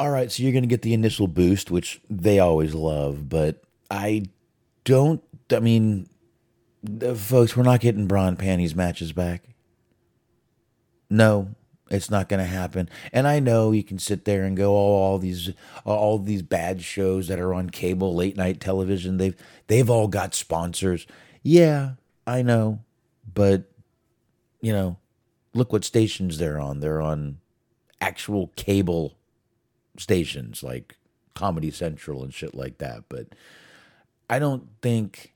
All 0.00 0.10
right, 0.10 0.30
so 0.30 0.42
you're 0.42 0.52
going 0.52 0.62
to 0.62 0.68
get 0.68 0.82
the 0.82 0.94
initial 0.94 1.26
boost, 1.26 1.72
which 1.72 2.00
they 2.08 2.38
always 2.38 2.72
love, 2.72 3.28
but 3.28 3.62
I 3.90 4.26
don't. 4.84 5.22
I 5.50 5.58
mean, 5.58 6.08
folks, 7.16 7.56
we're 7.56 7.62
not 7.62 7.80
getting 7.80 8.06
bra 8.06 8.28
and 8.28 8.38
panties 8.38 8.74
matches 8.74 9.12
back. 9.12 9.42
No, 11.10 11.54
it's 11.90 12.10
not 12.10 12.28
going 12.28 12.40
to 12.40 12.46
happen. 12.46 12.88
And 13.12 13.26
I 13.26 13.40
know 13.40 13.72
you 13.72 13.82
can 13.82 13.98
sit 13.98 14.24
there 14.24 14.44
and 14.44 14.56
go, 14.56 14.72
oh, 14.74 14.94
all 14.94 15.18
these, 15.18 15.50
all 15.84 16.18
these 16.18 16.42
bad 16.42 16.82
shows 16.82 17.28
that 17.28 17.40
are 17.40 17.54
on 17.54 17.70
cable, 17.70 18.14
late 18.14 18.36
night 18.36 18.60
television, 18.60 19.16
they've, 19.16 19.36
they've 19.68 19.88
all 19.88 20.08
got 20.08 20.34
sponsors. 20.34 21.06
Yeah, 21.42 21.92
I 22.26 22.42
know, 22.42 22.80
but 23.32 23.64
you 24.60 24.72
know, 24.72 24.96
look 25.54 25.72
what 25.72 25.84
stations 25.84 26.38
they're 26.38 26.58
on. 26.58 26.80
They're 26.80 27.00
on 27.00 27.38
actual 28.00 28.48
cable 28.56 29.16
stations 29.96 30.62
like 30.62 30.96
Comedy 31.34 31.70
Central 31.70 32.22
and 32.22 32.34
shit 32.34 32.54
like 32.54 32.78
that. 32.78 33.04
But 33.08 33.28
I 34.28 34.38
don't 34.38 34.68
think 34.82 35.32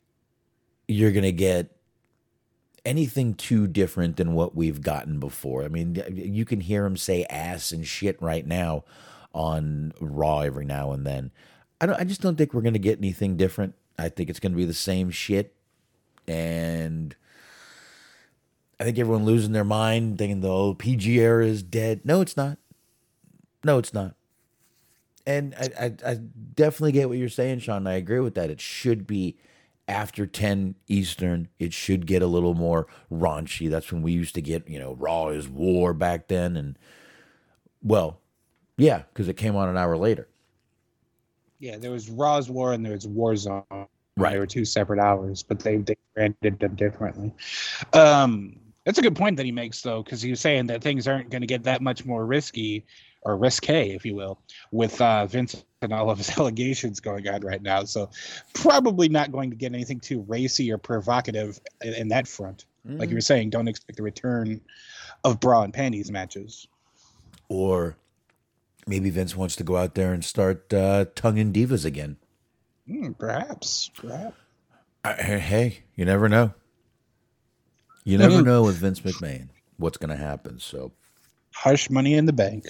you're 0.88 1.12
going 1.12 1.22
to 1.22 1.32
get 1.32 1.76
anything 2.84 3.34
too 3.34 3.66
different 3.66 4.16
than 4.16 4.34
what 4.34 4.56
we've 4.56 4.82
gotten 4.82 5.20
before. 5.20 5.64
I 5.64 5.68
mean, 5.68 6.02
you 6.12 6.44
can 6.44 6.60
hear 6.60 6.84
him 6.84 6.96
say 6.96 7.24
ass 7.30 7.72
and 7.72 7.86
shit 7.86 8.20
right 8.20 8.46
now 8.46 8.84
on 9.34 9.92
Raw 10.00 10.40
every 10.40 10.64
now 10.64 10.92
and 10.92 11.06
then. 11.06 11.30
I 11.80 11.86
don't 11.86 12.00
I 12.00 12.04
just 12.04 12.20
don't 12.20 12.36
think 12.36 12.54
we're 12.54 12.62
going 12.62 12.72
to 12.74 12.78
get 12.78 12.98
anything 12.98 13.36
different. 13.36 13.74
I 13.98 14.08
think 14.08 14.30
it's 14.30 14.40
going 14.40 14.52
to 14.52 14.56
be 14.56 14.64
the 14.64 14.74
same 14.74 15.10
shit 15.10 15.54
and 16.26 17.14
I 18.78 18.84
think 18.84 18.98
everyone 18.98 19.24
losing 19.24 19.52
their 19.52 19.64
mind 19.64 20.18
thinking 20.18 20.40
the 20.40 20.48
old 20.48 20.78
PG 20.78 21.20
era 21.20 21.46
is 21.46 21.62
dead. 21.62 22.00
No, 22.04 22.20
it's 22.20 22.36
not. 22.36 22.58
No, 23.64 23.78
it's 23.78 23.94
not. 23.94 24.14
And 25.24 25.54
I, 25.54 25.86
I, 25.86 26.10
I 26.10 26.14
definitely 26.14 26.92
get 26.92 27.08
what 27.08 27.18
you're 27.18 27.28
saying, 27.28 27.60
Sean. 27.60 27.86
I 27.86 27.94
agree 27.94 28.18
with 28.18 28.34
that. 28.34 28.50
It 28.50 28.60
should 28.60 29.06
be 29.06 29.36
after 29.88 30.26
10 30.26 30.76
Eastern, 30.86 31.48
it 31.58 31.72
should 31.72 32.06
get 32.06 32.22
a 32.22 32.26
little 32.26 32.54
more 32.54 32.86
raunchy. 33.10 33.68
That's 33.68 33.92
when 33.92 34.02
we 34.02 34.12
used 34.12 34.34
to 34.36 34.42
get, 34.42 34.68
you 34.68 34.78
know, 34.78 34.94
Raw 34.94 35.28
is 35.28 35.48
War 35.48 35.92
back 35.92 36.28
then. 36.28 36.56
And, 36.56 36.78
well, 37.82 38.20
yeah, 38.76 39.02
because 39.12 39.28
it 39.28 39.36
came 39.36 39.56
on 39.56 39.68
an 39.68 39.76
hour 39.76 39.96
later. 39.96 40.28
Yeah, 41.58 41.78
there 41.78 41.90
was 41.90 42.10
Raw's 42.10 42.50
War 42.50 42.72
and 42.72 42.84
there 42.84 42.92
was 42.92 43.06
Warzone. 43.06 43.64
Right. 44.16 44.32
They 44.32 44.38
were 44.38 44.46
two 44.46 44.64
separate 44.64 44.98
hours, 44.98 45.42
but 45.42 45.60
they, 45.60 45.78
they 45.78 45.96
branded 46.14 46.58
them 46.58 46.74
differently. 46.74 47.32
Um, 47.92 48.56
that's 48.84 48.98
a 48.98 49.02
good 49.02 49.16
point 49.16 49.36
that 49.36 49.46
he 49.46 49.52
makes, 49.52 49.80
though, 49.80 50.02
because 50.02 50.20
he 50.20 50.30
was 50.30 50.40
saying 50.40 50.66
that 50.66 50.82
things 50.82 51.08
aren't 51.08 51.30
going 51.30 51.40
to 51.40 51.46
get 51.46 51.62
that 51.64 51.80
much 51.80 52.04
more 52.04 52.26
risky 52.26 52.84
or 53.22 53.36
risque, 53.36 53.90
if 53.90 54.04
you 54.04 54.14
will, 54.14 54.38
with 54.70 55.00
uh, 55.00 55.26
Vince 55.26 55.64
and 55.80 55.92
all 55.92 56.10
of 56.10 56.18
his 56.18 56.30
allegations 56.38 57.00
going 57.00 57.28
on 57.28 57.40
right 57.42 57.62
now. 57.62 57.84
So 57.84 58.10
probably 58.54 59.08
not 59.08 59.32
going 59.32 59.50
to 59.50 59.56
get 59.56 59.72
anything 59.72 60.00
too 60.00 60.20
racy 60.22 60.72
or 60.72 60.78
provocative 60.78 61.60
in, 61.82 61.94
in 61.94 62.08
that 62.08 62.26
front. 62.26 62.64
Mm. 62.86 62.98
Like 62.98 63.10
you 63.10 63.16
were 63.16 63.20
saying, 63.20 63.50
don't 63.50 63.68
expect 63.68 63.96
the 63.96 64.02
return 64.02 64.60
of 65.24 65.40
bra 65.40 65.62
and 65.62 65.72
panties 65.72 66.10
matches. 66.10 66.66
Or 67.48 67.96
maybe 68.86 69.10
Vince 69.10 69.36
wants 69.36 69.56
to 69.56 69.64
go 69.64 69.76
out 69.76 69.94
there 69.94 70.12
and 70.12 70.24
start 70.24 70.72
uh, 70.72 71.06
tonguing 71.14 71.52
divas 71.52 71.84
again. 71.84 72.16
Mm, 72.88 73.16
perhaps. 73.16 73.90
Perhaps. 73.96 74.36
Uh, 75.04 75.14
hey, 75.14 75.82
you 75.96 76.04
never 76.04 76.28
know. 76.28 76.54
You 78.04 78.18
never 78.18 78.38
mm. 78.38 78.44
know 78.44 78.62
with 78.64 78.76
Vince 78.76 79.00
McMahon 79.00 79.48
what's 79.76 79.98
going 79.98 80.10
to 80.10 80.16
happen. 80.16 80.58
So, 80.58 80.92
hush 81.54 81.90
money 81.90 82.14
in 82.14 82.26
the 82.26 82.32
bank. 82.32 82.66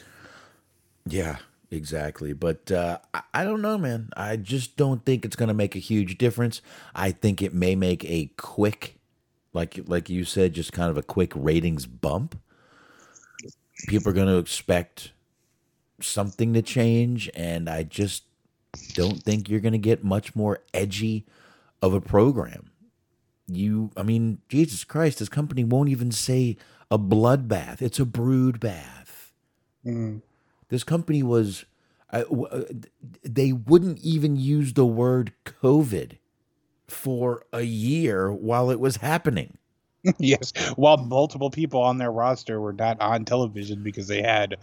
Yeah, 1.06 1.38
exactly. 1.70 2.32
But 2.32 2.70
uh, 2.70 2.98
I, 3.34 3.44
don't 3.44 3.62
know, 3.62 3.78
man. 3.78 4.10
I 4.16 4.36
just 4.36 4.76
don't 4.76 5.04
think 5.04 5.24
it's 5.24 5.36
going 5.36 5.48
to 5.48 5.54
make 5.54 5.74
a 5.74 5.80
huge 5.80 6.18
difference. 6.18 6.62
I 6.94 7.10
think 7.10 7.42
it 7.42 7.54
may 7.54 7.74
make 7.74 8.04
a 8.04 8.26
quick, 8.36 8.98
like 9.52 9.80
like 9.86 10.08
you 10.08 10.24
said, 10.24 10.54
just 10.54 10.72
kind 10.72 10.90
of 10.90 10.96
a 10.96 11.02
quick 11.02 11.32
ratings 11.34 11.86
bump. 11.86 12.38
People 13.88 14.10
are 14.10 14.14
going 14.14 14.28
to 14.28 14.38
expect 14.38 15.12
something 16.00 16.52
to 16.54 16.62
change, 16.62 17.28
and 17.34 17.68
I 17.68 17.82
just 17.82 18.24
don't 18.94 19.22
think 19.22 19.48
you're 19.48 19.60
going 19.60 19.72
to 19.72 19.78
get 19.78 20.04
much 20.04 20.36
more 20.36 20.60
edgy 20.72 21.26
of 21.80 21.94
a 21.94 22.00
program. 22.00 22.70
You, 23.48 23.90
I 23.96 24.04
mean, 24.04 24.38
Jesus 24.48 24.84
Christ, 24.84 25.18
this 25.18 25.28
company 25.28 25.64
won't 25.64 25.88
even 25.88 26.12
say 26.12 26.56
a 26.92 26.98
bloodbath; 26.98 27.82
it's 27.82 27.98
a 27.98 28.06
brood 28.06 28.60
bath. 28.60 29.32
Mm. 29.84 30.22
This 30.72 30.84
company 30.84 31.22
was, 31.22 31.66
uh, 32.14 32.24
uh, 32.30 32.62
they 33.22 33.52
wouldn't 33.52 33.98
even 33.98 34.36
use 34.36 34.72
the 34.72 34.86
word 34.86 35.34
COVID 35.44 36.12
for 36.88 37.44
a 37.52 37.60
year 37.60 38.32
while 38.32 38.70
it 38.70 38.80
was 38.80 38.96
happening. 38.96 39.58
yes, 40.18 40.54
while 40.76 40.96
multiple 40.96 41.50
people 41.50 41.82
on 41.82 41.98
their 41.98 42.10
roster 42.10 42.58
were 42.58 42.72
not 42.72 42.98
on 43.02 43.26
television 43.26 43.82
because 43.82 44.08
they 44.08 44.22
had 44.22 44.56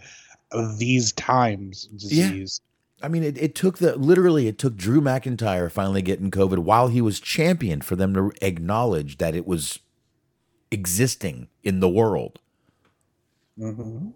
these 0.78 1.12
times 1.12 1.84
disease. 1.96 2.60
Yeah. 2.98 3.06
I 3.06 3.08
mean, 3.08 3.22
it, 3.22 3.38
it 3.38 3.54
took 3.54 3.78
the 3.78 3.94
literally 3.94 4.48
it 4.48 4.58
took 4.58 4.76
Drew 4.76 5.00
McIntyre 5.00 5.70
finally 5.70 6.02
getting 6.02 6.32
COVID 6.32 6.58
while 6.58 6.88
he 6.88 7.00
was 7.00 7.20
champion 7.20 7.82
for 7.82 7.94
them 7.94 8.14
to 8.14 8.32
acknowledge 8.42 9.18
that 9.18 9.36
it 9.36 9.46
was 9.46 9.78
existing 10.72 11.46
in 11.62 11.78
the 11.78 11.88
world. 11.88 12.40
Mm-hmm. 13.56 14.08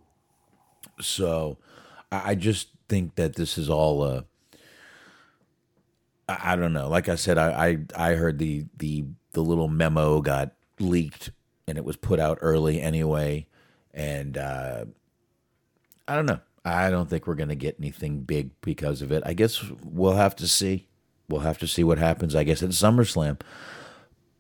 So, 1.01 1.59
I 2.25 2.35
just 2.35 2.69
think 2.89 3.15
that 3.17 3.37
this 3.37 3.59
is 3.59 3.71
all 3.71 4.03
uh 4.03 4.23
I 6.29 6.57
don't 6.57 6.73
know. 6.73 6.89
Like 6.89 7.09
I 7.09 7.17
said, 7.17 7.37
I, 7.39 7.79
I 7.97 8.11
I 8.11 8.15
heard 8.15 8.39
the 8.39 8.65
the 8.77 9.05
the 9.33 9.43
little 9.43 9.69
memo 9.69 10.21
got 10.21 10.53
leaked 10.81 11.31
and 11.69 11.77
it 11.77 11.85
was 11.85 11.97
put 11.97 12.19
out 12.19 12.39
early 12.41 12.81
anyway. 12.81 13.47
And 13.93 14.39
uh 14.39 14.87
I 16.09 16.17
don't 16.17 16.27
know. 16.27 16.41
I 16.65 16.91
don't 16.91 17.09
think 17.11 17.27
we're 17.27 17.35
gonna 17.35 17.55
get 17.55 17.77
anything 17.79 18.21
big 18.21 18.51
because 18.63 19.03
of 19.03 19.13
it. 19.13 19.23
I 19.27 19.35
guess 19.35 19.63
we'll 19.83 20.15
have 20.15 20.37
to 20.37 20.49
see. 20.49 20.89
We'll 21.29 21.41
have 21.41 21.59
to 21.59 21.67
see 21.67 21.85
what 21.85 21.99
happens, 21.99 22.35
I 22.35 22.45
guess, 22.45 22.63
at 22.63 22.71
SummerSlam. 22.71 23.41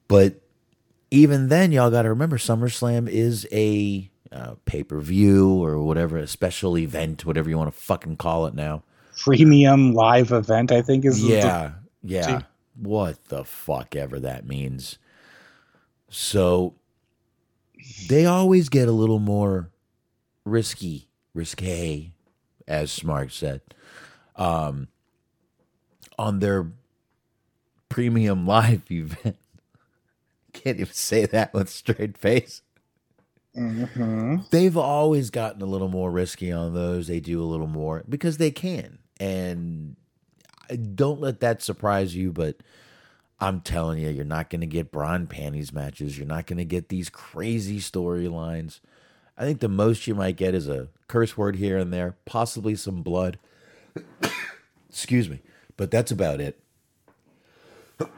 But 0.07 0.41
even 1.11 1.49
then, 1.49 1.72
y'all 1.72 1.91
gotta 1.91 2.11
remember 2.11 2.39
SummerSlam 2.39 3.09
is 3.09 3.47
a 3.53 4.11
uh, 4.33 4.55
pay 4.64 4.83
per 4.83 5.01
view 5.01 5.62
or 5.62 5.83
whatever, 5.83 6.18
a 6.18 6.27
special 6.27 6.77
event, 6.79 7.25
whatever 7.25 7.49
you 7.49 7.59
want 7.59 7.72
to 7.72 7.81
fucking 7.81 8.16
call 8.16 8.47
it 8.47 8.55
now. 8.55 8.83
Premium 9.16 9.93
live 9.93 10.33
event, 10.33 10.72
I 10.72 10.83
think 10.83 11.05
is 11.05 11.22
yeah, 11.22 11.72
yeah. 12.03 12.43
what 12.77 13.25
the 13.27 13.45
fuck 13.45 13.95
ever 13.95 14.18
that 14.20 14.47
means. 14.47 14.99
So 16.09 16.75
they 18.09 18.27
always 18.27 18.68
get 18.68 18.89
a 18.89 18.93
little 18.93 19.18
more 19.18 19.70
risky, 20.45 21.09
risque, 21.33 22.12
as 22.66 22.91
Smart 22.91 23.33
said, 23.33 23.61
um, 24.37 24.89
on 26.18 26.41
their 26.41 26.72
premium 27.89 28.47
live 28.49 28.83
event. 28.91 29.37
Can't 30.53 30.81
even 30.81 30.93
say 30.93 31.27
that 31.27 31.53
with 31.53 31.68
straight 31.68 32.16
face. 32.16 32.62
Mm-hmm. 33.57 34.36
They've 34.50 34.76
always 34.76 35.30
gotten 35.30 35.62
a 35.62 35.66
little 35.66 35.88
more 35.88 36.11
risky 36.11 36.52
on 36.52 36.74
those. 36.74 37.07
They 37.09 37.20
do 37.20 37.42
a 37.42 37.46
little 37.46 37.66
more 37.68 38.05
because 38.09 38.38
they 38.38 38.50
can. 38.50 38.98
And 39.20 39.96
don't 40.94 41.20
let 41.20 41.40
that 41.40 41.62
surprise 41.62 42.16
you, 42.16 42.32
but 42.32 42.57
I'm 43.40 43.61
telling 43.61 43.98
you, 44.00 44.11
you're 44.11 44.24
not 44.24 44.50
going 44.50 44.62
to 44.62 44.66
get 44.66 44.92
bra 44.92 45.14
and 45.14 45.28
panties 45.30 45.72
matches. 45.72 46.18
You're 46.18 46.26
not 46.26 46.46
going 46.46 46.59
to 46.59 46.64
get 46.64 46.88
these 46.88 47.11
crazy 47.11 47.78
storylines. 47.80 48.80
I 49.38 49.44
think 49.44 49.61
the 49.61 49.68
most 49.68 50.07
you 50.07 50.14
might 50.14 50.36
get 50.36 50.55
is 50.55 50.68
a 50.68 50.88
curse 51.09 51.36
word 51.36 51.57
here 51.57 51.78
and 51.78 51.92
there, 51.92 52.16
possibly 52.24 52.74
some 52.76 53.02
blood. 53.02 53.38
Excuse 54.88 55.28
me. 55.28 55.42
But 55.76 55.90
that's 55.90 56.12
about 56.12 56.40
it. 56.40 56.59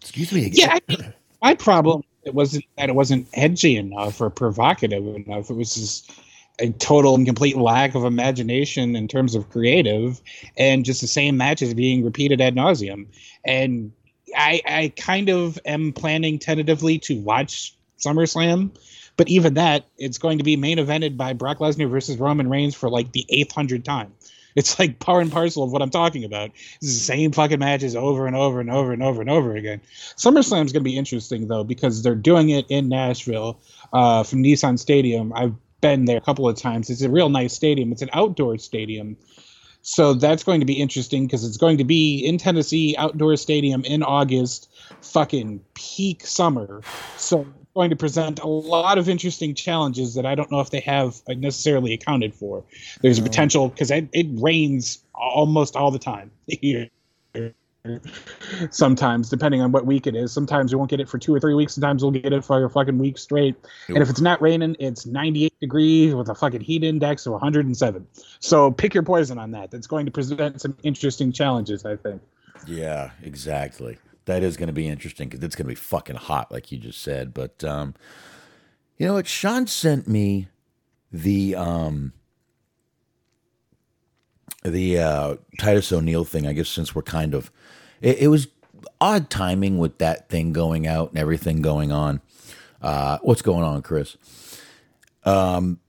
Excuse 0.00 0.32
me. 0.32 0.50
Yeah, 0.52 0.78
I- 0.88 1.14
my 1.42 1.54
problem 1.54 2.02
it 2.26 2.34
wasn't 2.34 2.64
that 2.76 2.88
it 2.88 2.94
wasn't 2.94 3.28
edgy 3.32 3.76
enough 3.76 4.20
or 4.20 4.28
provocative 4.28 5.06
enough. 5.06 5.48
It 5.48 5.54
was 5.54 5.74
just 5.74 6.12
a 6.58 6.70
total 6.70 7.14
and 7.14 7.24
complete 7.24 7.56
lack 7.56 7.94
of 7.94 8.04
imagination 8.04 8.96
in 8.96 9.08
terms 9.08 9.34
of 9.34 9.48
creative, 9.50 10.20
and 10.56 10.84
just 10.84 11.00
the 11.00 11.06
same 11.06 11.36
matches 11.36 11.72
being 11.74 12.04
repeated 12.04 12.40
ad 12.40 12.56
nauseum. 12.56 13.06
And 13.44 13.92
I, 14.36 14.60
I 14.66 14.92
kind 14.96 15.28
of 15.28 15.58
am 15.64 15.92
planning 15.92 16.38
tentatively 16.38 16.98
to 17.00 17.20
watch 17.20 17.74
SummerSlam, 18.04 18.76
but 19.16 19.28
even 19.28 19.54
that, 19.54 19.86
it's 19.98 20.18
going 20.18 20.38
to 20.38 20.44
be 20.44 20.56
main 20.56 20.78
evented 20.78 21.16
by 21.16 21.32
Brock 21.32 21.58
Lesnar 21.58 21.88
versus 21.88 22.16
Roman 22.16 22.50
Reigns 22.50 22.74
for 22.74 22.90
like 22.90 23.12
the 23.12 23.24
eighth 23.28 23.52
hundred 23.52 23.84
time. 23.84 24.12
It's 24.56 24.78
like 24.78 24.98
par 24.98 25.20
and 25.20 25.30
parcel 25.30 25.62
of 25.62 25.70
what 25.70 25.82
I'm 25.82 25.90
talking 25.90 26.24
about. 26.24 26.50
It's 26.76 26.86
the 26.86 26.88
same 26.88 27.32
fucking 27.32 27.58
matches 27.58 27.94
over 27.94 28.26
and 28.26 28.34
over 28.34 28.58
and 28.58 28.70
over 28.70 28.92
and 28.92 29.02
over 29.02 29.20
and 29.20 29.30
over 29.30 29.54
again. 29.54 29.80
SummerSlam's 30.16 30.72
going 30.72 30.82
to 30.82 30.90
be 30.90 30.96
interesting 30.96 31.48
though 31.48 31.62
because 31.62 32.02
they're 32.02 32.14
doing 32.14 32.48
it 32.50 32.66
in 32.68 32.88
Nashville 32.88 33.60
uh, 33.92 34.22
from 34.22 34.42
Nissan 34.42 34.78
Stadium. 34.78 35.32
I've 35.34 35.54
been 35.80 36.06
there 36.06 36.16
a 36.16 36.22
couple 36.22 36.48
of 36.48 36.56
times. 36.56 36.90
It's 36.90 37.02
a 37.02 37.10
real 37.10 37.28
nice 37.28 37.54
stadium. 37.54 37.92
It's 37.92 38.02
an 38.02 38.10
outdoor 38.12 38.58
stadium. 38.58 39.16
So 39.82 40.14
that's 40.14 40.42
going 40.42 40.58
to 40.58 40.66
be 40.66 40.72
interesting 40.72 41.26
because 41.26 41.44
it's 41.44 41.58
going 41.58 41.78
to 41.78 41.84
be 41.84 42.18
in 42.18 42.38
Tennessee, 42.38 42.96
outdoor 42.98 43.36
stadium 43.36 43.84
in 43.84 44.02
August, 44.02 44.68
fucking 45.00 45.60
peak 45.74 46.26
summer. 46.26 46.80
So 47.16 47.46
going 47.76 47.90
to 47.90 47.96
present 47.96 48.40
a 48.40 48.46
lot 48.48 48.98
of 48.98 49.08
interesting 49.08 49.54
challenges 49.54 50.14
that 50.14 50.26
I 50.26 50.34
don't 50.34 50.50
know 50.50 50.60
if 50.60 50.70
they 50.70 50.80
have 50.80 51.20
necessarily 51.28 51.92
accounted 51.92 52.34
for. 52.34 52.64
There's 53.02 53.18
a 53.18 53.20
mm-hmm. 53.20 53.28
potential 53.28 53.68
because 53.68 53.90
it, 53.90 54.08
it 54.12 54.26
rains 54.30 55.04
almost 55.14 55.76
all 55.76 55.92
the 55.92 55.98
time 55.98 56.30
here. 56.48 56.88
Sometimes, 58.70 59.28
depending 59.28 59.60
on 59.60 59.70
what 59.70 59.86
week 59.86 60.08
it 60.08 60.16
is. 60.16 60.32
Sometimes 60.32 60.74
we 60.74 60.78
won't 60.78 60.90
get 60.90 60.98
it 60.98 61.08
for 61.08 61.18
two 61.18 61.32
or 61.32 61.38
three 61.38 61.54
weeks. 61.54 61.74
Sometimes 61.74 62.02
we'll 62.02 62.10
get 62.10 62.32
it 62.32 62.44
for 62.44 62.64
a 62.64 62.68
fucking 62.68 62.98
week 62.98 63.16
straight. 63.16 63.54
And 63.86 63.98
if 63.98 64.10
it's 64.10 64.20
not 64.20 64.42
raining, 64.42 64.74
it's 64.80 65.06
98 65.06 65.52
degrees 65.60 66.12
with 66.12 66.28
a 66.28 66.34
fucking 66.34 66.62
heat 66.62 66.82
index 66.82 67.26
of 67.26 67.32
107. 67.32 68.04
So 68.40 68.72
pick 68.72 68.92
your 68.92 69.04
poison 69.04 69.38
on 69.38 69.52
that. 69.52 69.70
That's 69.70 69.86
going 69.86 70.06
to 70.06 70.10
present 70.10 70.60
some 70.60 70.76
interesting 70.82 71.30
challenges, 71.30 71.84
I 71.84 71.94
think. 71.94 72.22
Yeah, 72.66 73.10
exactly. 73.22 73.98
That 74.26 74.42
is 74.42 74.56
going 74.56 74.66
to 74.66 74.72
be 74.72 74.88
interesting 74.88 75.28
because 75.28 75.42
it's 75.42 75.56
going 75.56 75.66
to 75.66 75.70
be 75.70 75.74
fucking 75.74 76.16
hot, 76.16 76.52
like 76.52 76.70
you 76.70 76.78
just 76.78 77.00
said. 77.00 77.32
But 77.32 77.64
um, 77.64 77.94
you 78.98 79.06
know 79.06 79.14
what? 79.14 79.26
Sean 79.26 79.66
sent 79.66 80.08
me 80.08 80.48
the 81.12 81.54
um, 81.54 82.12
the 84.62 84.98
uh, 84.98 85.36
Titus 85.58 85.92
O'Neil 85.92 86.24
thing. 86.24 86.46
I 86.46 86.52
guess 86.52 86.68
since 86.68 86.94
we're 86.94 87.02
kind 87.02 87.34
of, 87.34 87.52
it, 88.00 88.18
it 88.18 88.28
was 88.28 88.48
odd 89.00 89.30
timing 89.30 89.78
with 89.78 89.98
that 89.98 90.28
thing 90.28 90.52
going 90.52 90.86
out 90.86 91.10
and 91.10 91.18
everything 91.18 91.62
going 91.62 91.92
on. 91.92 92.20
Uh, 92.82 93.18
what's 93.22 93.42
going 93.42 93.64
on, 93.64 93.82
Chris? 93.82 94.16
Um, 95.24 95.80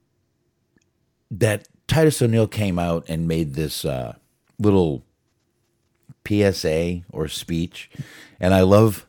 that 1.31 1.67
Titus 1.87 2.21
O'Neil 2.21 2.47
came 2.47 2.77
out 2.79 3.05
and 3.07 3.27
made 3.27 3.53
this 3.53 3.83
uh, 3.85 4.15
little 4.59 5.03
PSA 6.27 7.01
or 7.11 7.27
speech, 7.27 7.89
and 8.39 8.53
I 8.53 8.61
love. 8.61 9.05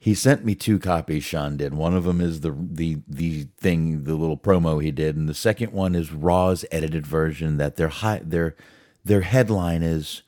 He 0.00 0.14
sent 0.14 0.44
me 0.44 0.54
two 0.54 0.78
copies. 0.78 1.24
Sean 1.24 1.56
did. 1.56 1.74
One 1.74 1.94
of 1.94 2.04
them 2.04 2.20
is 2.20 2.40
the 2.40 2.54
the 2.56 2.98
the 3.08 3.48
thing, 3.58 4.04
the 4.04 4.14
little 4.14 4.36
promo 4.36 4.82
he 4.82 4.90
did, 4.92 5.16
and 5.16 5.28
the 5.28 5.34
second 5.34 5.72
one 5.72 5.94
is 5.94 6.12
Raw's 6.12 6.64
edited 6.70 7.06
version. 7.06 7.56
That 7.56 7.76
their 7.76 7.88
high 7.88 8.20
their 8.24 8.54
their 9.04 9.22
headline 9.22 9.82
is 9.82 10.22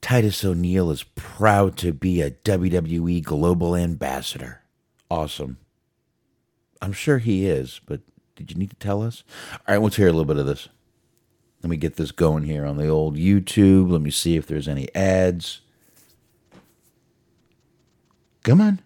Titus 0.00 0.44
O'Neil 0.44 0.90
is 0.90 1.02
proud 1.02 1.76
to 1.78 1.92
be 1.92 2.20
a 2.20 2.30
WWE 2.30 3.22
global 3.22 3.76
ambassador. 3.76 4.62
Awesome. 5.10 5.58
I'm 6.82 6.92
sure 6.92 7.18
he 7.18 7.46
is, 7.46 7.80
but 7.84 8.00
did 8.36 8.50
you 8.50 8.56
need 8.56 8.70
to 8.70 8.76
tell 8.76 9.02
us? 9.02 9.22
All 9.52 9.74
right, 9.74 9.82
let's 9.82 9.96
hear 9.96 10.08
a 10.08 10.12
little 10.12 10.24
bit 10.24 10.38
of 10.38 10.46
this. 10.46 10.68
Let 11.62 11.70
me 11.70 11.76
get 11.76 11.96
this 11.96 12.10
going 12.10 12.44
here 12.44 12.64
on 12.64 12.76
the 12.76 12.88
old 12.88 13.16
YouTube. 13.16 13.90
Let 13.90 14.00
me 14.00 14.10
see 14.10 14.36
if 14.36 14.46
there's 14.46 14.68
any 14.68 14.94
ads. 14.94 15.60
Come 18.42 18.60
on. 18.60 18.80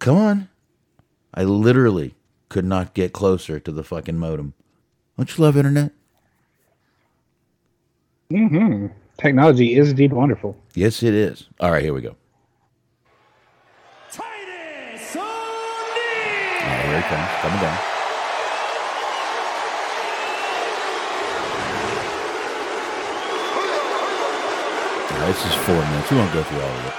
Come 0.00 0.16
on. 0.16 0.48
I 1.32 1.44
literally 1.44 2.14
could 2.48 2.64
not 2.64 2.94
get 2.94 3.12
closer 3.12 3.60
to 3.60 3.70
the 3.70 3.84
fucking 3.84 4.18
modem. 4.18 4.54
Don't 5.16 5.36
you 5.36 5.44
love 5.44 5.56
internet? 5.56 5.92
Mm-hmm. 8.32 8.86
Technology 9.18 9.76
is 9.76 9.90
indeed 9.90 10.12
wonderful. 10.12 10.56
Yes, 10.74 11.02
it 11.02 11.14
is. 11.14 11.46
All 11.60 11.70
right, 11.70 11.82
here 11.82 11.92
we 11.92 12.00
go. 12.00 12.16
Titus 14.10 15.16
All 15.16 15.22
right, 15.22 16.84
here 16.86 16.98
it 16.98 17.04
comes. 17.04 17.28
Coming 17.42 17.60
down. 17.60 17.99
This 25.30 25.46
is 25.46 25.54
four 25.64 25.76
minutes. 25.76 26.10
We 26.10 26.16
won't 26.16 26.32
go 26.32 26.42
through 26.42 26.60
all 26.60 26.66
of 26.66 26.86
it. 26.86 26.92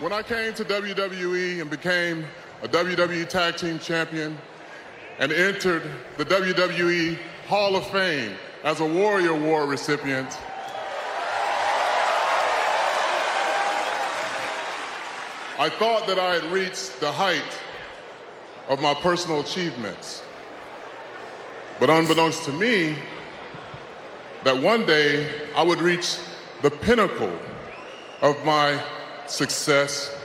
When 0.00 0.10
I 0.10 0.22
came 0.22 0.54
to 0.54 0.64
WWE 0.64 1.60
and 1.60 1.68
became 1.68 2.24
a 2.62 2.68
WWE 2.68 3.28
Tag 3.28 3.58
Team 3.58 3.78
Champion 3.78 4.38
and 5.18 5.30
entered 5.32 5.82
the 6.16 6.24
WWE 6.24 7.18
Hall 7.48 7.76
of 7.76 7.86
Fame 7.88 8.32
as 8.64 8.80
a 8.80 8.86
Warrior 8.86 9.32
Award 9.32 9.68
recipient, 9.68 10.38
I 15.58 15.68
thought 15.68 16.06
that 16.06 16.18
I 16.18 16.32
had 16.32 16.44
reached 16.44 16.98
the 17.00 17.12
height 17.12 17.60
of 18.70 18.80
my 18.80 18.94
personal 18.94 19.40
achievements. 19.40 20.22
But 21.78 21.90
unbeknownst 21.90 22.44
to 22.44 22.52
me, 22.52 22.96
that 24.46 24.62
one 24.62 24.86
day 24.86 25.28
I 25.56 25.62
would 25.64 25.80
reach 25.80 26.18
the 26.62 26.70
pinnacle 26.70 27.36
of 28.22 28.36
my 28.44 28.80
success 29.26 30.16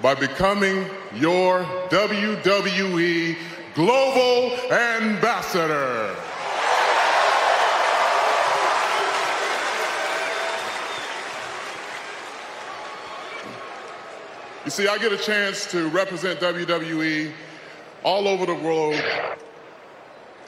by 0.00 0.14
becoming 0.14 0.86
your 1.16 1.64
WWE 1.90 3.36
Global 3.74 4.56
Ambassador. 4.70 6.14
You 14.64 14.70
see, 14.70 14.86
I 14.86 14.98
get 14.98 15.12
a 15.12 15.18
chance 15.18 15.68
to 15.72 15.88
represent 15.88 16.38
WWE 16.38 17.32
all 18.04 18.28
over 18.28 18.46
the 18.46 18.54
world 18.54 19.02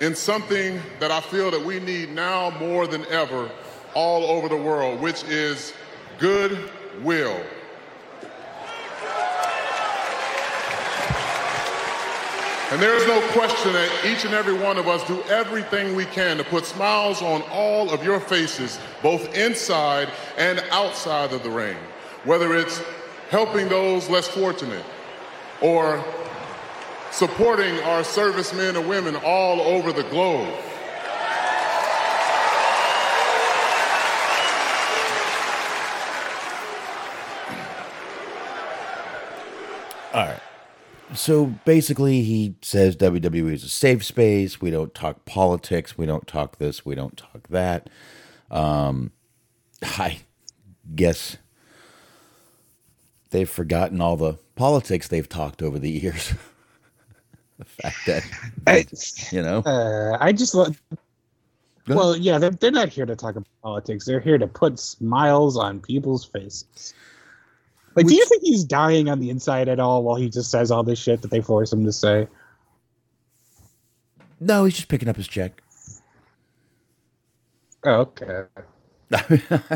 in 0.00 0.14
something 0.14 0.80
that 1.00 1.10
I 1.10 1.20
feel 1.20 1.50
that 1.50 1.64
we 1.64 1.80
need 1.80 2.10
now 2.10 2.50
more 2.58 2.86
than 2.86 3.06
ever 3.06 3.50
all 3.94 4.24
over 4.24 4.48
the 4.48 4.56
world, 4.56 5.00
which 5.00 5.24
is 5.24 5.72
goodwill. 6.18 7.40
And 12.74 12.82
there 12.82 12.96
is 12.96 13.06
no 13.06 13.20
question 13.28 13.72
that 13.74 13.88
each 14.04 14.24
and 14.24 14.34
every 14.34 14.54
one 14.54 14.78
of 14.78 14.88
us 14.88 15.06
do 15.06 15.22
everything 15.24 15.94
we 15.94 16.06
can 16.06 16.38
to 16.38 16.44
put 16.44 16.64
smiles 16.64 17.22
on 17.22 17.42
all 17.42 17.88
of 17.90 18.02
your 18.02 18.18
faces, 18.18 18.80
both 19.00 19.32
inside 19.36 20.08
and 20.36 20.58
outside 20.72 21.32
of 21.32 21.44
the 21.44 21.50
ring. 21.50 21.76
Whether 22.24 22.56
it's 22.56 22.82
helping 23.30 23.68
those 23.68 24.08
less 24.08 24.26
fortunate 24.26 24.84
or 25.60 26.04
supporting 27.14 27.78
our 27.84 28.02
servicemen 28.02 28.74
and 28.74 28.88
women 28.88 29.14
all 29.14 29.60
over 29.60 29.92
the 29.92 30.02
globe. 30.02 30.52
All 40.12 40.26
right. 40.26 40.40
So 41.14 41.46
basically, 41.64 42.22
he 42.22 42.56
says 42.62 42.96
WWE 42.96 43.52
is 43.52 43.62
a 43.62 43.68
safe 43.68 44.04
space. 44.04 44.60
We 44.60 44.72
don't 44.72 44.92
talk 44.92 45.24
politics. 45.24 45.96
We 45.96 46.06
don't 46.06 46.26
talk 46.26 46.58
this. 46.58 46.84
We 46.84 46.96
don't 46.96 47.16
talk 47.16 47.46
that. 47.48 47.90
Um, 48.50 49.12
I 49.82 50.18
guess 50.96 51.36
they've 53.30 53.48
forgotten 53.48 54.00
all 54.00 54.16
the 54.16 54.34
politics 54.56 55.06
they've 55.06 55.28
talked 55.28 55.62
over 55.62 55.78
the 55.78 55.90
years. 55.90 56.34
the 57.64 57.82
fact 57.82 57.96
that 58.06 58.24
I, 58.66 58.86
you 59.34 59.42
know, 59.42 59.58
uh, 59.60 60.16
I 60.20 60.32
just 60.32 60.54
love. 60.54 60.80
Well, 61.86 62.16
yeah, 62.16 62.38
they're, 62.38 62.50
they're 62.50 62.70
not 62.70 62.88
here 62.88 63.04
to 63.04 63.14
talk 63.14 63.36
about 63.36 63.46
politics. 63.62 64.06
They're 64.06 64.20
here 64.20 64.38
to 64.38 64.46
put 64.46 64.78
smiles 64.78 65.58
on 65.58 65.80
people's 65.80 66.24
faces. 66.24 66.94
Like, 67.94 68.06
do 68.06 68.14
you 68.14 68.24
think 68.26 68.42
he's 68.42 68.64
dying 68.64 69.08
on 69.08 69.20
the 69.20 69.28
inside 69.30 69.68
at 69.68 69.78
all 69.78 70.02
while 70.02 70.16
he 70.16 70.30
just 70.30 70.50
says 70.50 70.70
all 70.70 70.82
this 70.82 70.98
shit 70.98 71.20
that 71.22 71.30
they 71.30 71.40
force 71.40 71.72
him 71.72 71.84
to 71.84 71.92
say? 71.92 72.26
no, 74.40 74.64
he's 74.64 74.74
just 74.74 74.88
picking 74.88 75.08
up 75.08 75.16
his 75.16 75.28
check. 75.28 75.62
Oh, 77.84 78.10
okay. 78.18 78.44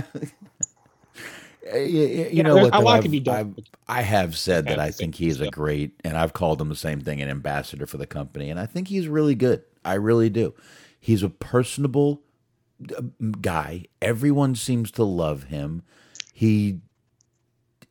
you, 1.75 2.29
you 2.33 2.43
know 2.43 2.57
what? 2.57 2.75
a 2.75 2.81
lot 2.81 3.03
can 3.03 3.11
be 3.11 3.21
done. 3.21 3.37
I've- 3.37 3.64
I 3.91 4.03
have 4.03 4.37
said 4.37 4.66
that 4.66 4.79
I 4.79 4.91
think 4.91 5.14
he's 5.14 5.41
a 5.41 5.49
great, 5.51 5.93
and 6.05 6.16
I've 6.16 6.33
called 6.35 6.61
him 6.61 6.69
the 6.69 6.77
same 6.77 7.01
thing, 7.01 7.23
an 7.23 7.29
ambassador 7.31 7.87
for 7.87 7.97
the 7.97 8.07
company, 8.07 8.51
and 8.51 8.61
I 8.61 8.66
think 8.66 8.89
he's 8.89 9.09
really 9.09 9.35
good. 9.35 9.62
I 9.85 9.95
really 9.95 10.29
do. 10.29 10.53
He's 11.01 11.23
a 11.23 11.31
personable 11.31 12.21
uh, 12.97 13.03
guy. 13.41 13.85
Everyone 14.03 14.55
seems 14.55 14.91
to 14.93 15.05
love 15.05 15.45
him. 15.45 15.83
He 16.35 16.81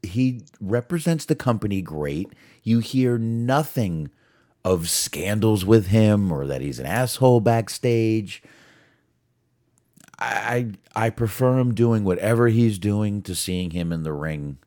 he 0.03 0.41
represents 0.61 1.25
the 1.25 1.35
company 1.35 1.81
great. 1.81 2.31
You 2.63 2.79
hear 2.79 3.17
nothing 3.17 4.09
of 4.63 4.89
scandals 4.89 5.65
with 5.65 5.87
him 5.87 6.31
or 6.31 6.45
that 6.45 6.61
he's 6.61 6.79
an 6.79 6.85
asshole 6.85 7.39
backstage. 7.39 8.43
I 10.19 10.71
I 10.95 11.09
prefer 11.09 11.59
him 11.59 11.73
doing 11.75 12.03
whatever 12.03 12.47
he's 12.47 12.79
doing 12.79 13.21
to 13.23 13.35
seeing 13.35 13.71
him 13.71 13.91
in 13.91 14.03
the 14.03 14.13
ring 14.13 14.57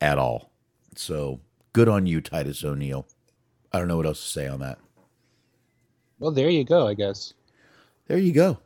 at 0.00 0.18
all. 0.18 0.50
So 0.94 1.40
good 1.72 1.88
on 1.88 2.06
you, 2.06 2.20
Titus 2.20 2.64
O'Neil. 2.64 3.06
I 3.72 3.78
don't 3.78 3.88
know 3.88 3.98
what 3.98 4.06
else 4.06 4.22
to 4.22 4.28
say 4.28 4.46
on 4.46 4.60
that. 4.60 4.78
Well, 6.18 6.30
there 6.30 6.48
you 6.48 6.64
go, 6.64 6.86
I 6.86 6.94
guess. 6.94 7.34
There 8.08 8.18
you 8.18 8.32
go. 8.32 8.58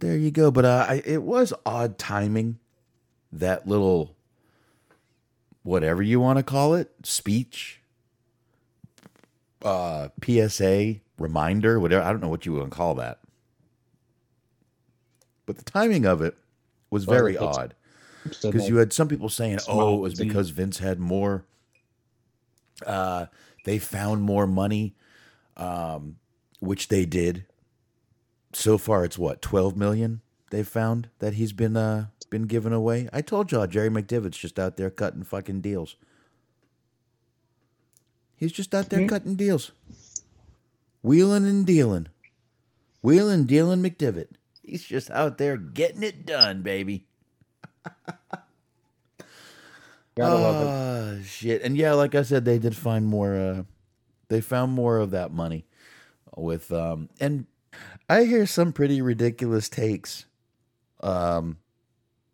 There 0.00 0.16
you 0.16 0.30
go. 0.30 0.50
But 0.50 0.66
uh, 0.66 0.86
I, 0.88 1.02
it 1.04 1.22
was 1.22 1.54
odd 1.64 1.98
timing. 1.98 2.58
That 3.32 3.66
little, 3.66 4.14
whatever 5.62 6.02
you 6.02 6.20
want 6.20 6.38
to 6.38 6.42
call 6.42 6.74
it, 6.74 6.90
speech, 7.02 7.80
uh, 9.62 10.08
PSA, 10.22 10.96
reminder, 11.18 11.80
whatever. 11.80 12.04
I 12.04 12.12
don't 12.12 12.22
know 12.22 12.28
what 12.28 12.46
you 12.46 12.52
want 12.52 12.70
to 12.70 12.76
call 12.76 12.94
that. 12.96 13.20
But 15.46 15.56
the 15.56 15.64
timing 15.64 16.04
of 16.04 16.20
it 16.22 16.36
was 16.90 17.04
very 17.04 17.36
odd. 17.56 17.74
Because 18.24 18.68
you 18.68 18.76
had 18.76 18.92
some 18.92 19.06
people 19.08 19.28
saying, 19.28 19.60
"Oh, 19.68 19.96
it 19.96 20.00
was 20.00 20.14
because 20.26 20.50
Vince 20.50 20.78
had 20.78 20.98
more. 20.98 21.44
Uh, 22.84 23.26
they 23.64 23.78
found 23.78 24.22
more 24.22 24.46
money, 24.46 24.94
um, 25.56 26.16
which 26.60 26.88
they 26.88 27.04
did. 27.06 27.44
So 28.52 28.78
far, 28.78 29.04
it's 29.04 29.16
what 29.18 29.40
twelve 29.42 29.76
million 29.76 30.22
they've 30.50 30.66
found 30.66 31.08
that 31.20 31.34
he's 31.34 31.52
been 31.52 31.76
uh 31.76 32.06
been 32.30 32.42
given 32.48 32.72
away. 32.72 33.08
I 33.12 33.22
told 33.22 33.52
y'all, 33.52 33.66
Jerry 33.68 33.90
McDevitt's 33.90 34.38
just 34.38 34.58
out 34.58 34.76
there 34.76 34.90
cutting 34.90 35.22
fucking 35.22 35.60
deals. 35.60 35.94
He's 38.36 38.52
just 38.52 38.74
out 38.74 38.90
there 38.90 39.06
cutting 39.08 39.36
deals, 39.36 39.72
wheeling 41.02 41.46
and 41.46 41.64
dealing, 41.64 42.08
wheeling, 43.02 43.44
dealing 43.44 43.82
McDevitt. 43.82 44.32
He's 44.66 44.82
just 44.82 45.10
out 45.12 45.38
there 45.38 45.56
getting 45.56 46.02
it 46.02 46.26
done, 46.26 46.62
baby. 46.62 47.06
Gotta 50.16 50.34
love 50.34 50.62
it. 50.62 50.68
Ah, 50.68 51.24
shit. 51.24 51.62
And 51.62 51.76
yeah, 51.76 51.92
like 51.92 52.16
I 52.16 52.22
said, 52.22 52.44
they 52.44 52.58
did 52.58 52.74
find 52.74 53.06
more. 53.06 53.36
Uh, 53.36 53.62
they 54.28 54.40
found 54.40 54.72
more 54.72 54.98
of 54.98 55.12
that 55.12 55.30
money 55.30 55.66
with. 56.36 56.72
Um, 56.72 57.10
and 57.20 57.46
I 58.08 58.24
hear 58.24 58.44
some 58.44 58.72
pretty 58.72 59.00
ridiculous 59.00 59.68
takes, 59.68 60.26
um, 61.00 61.58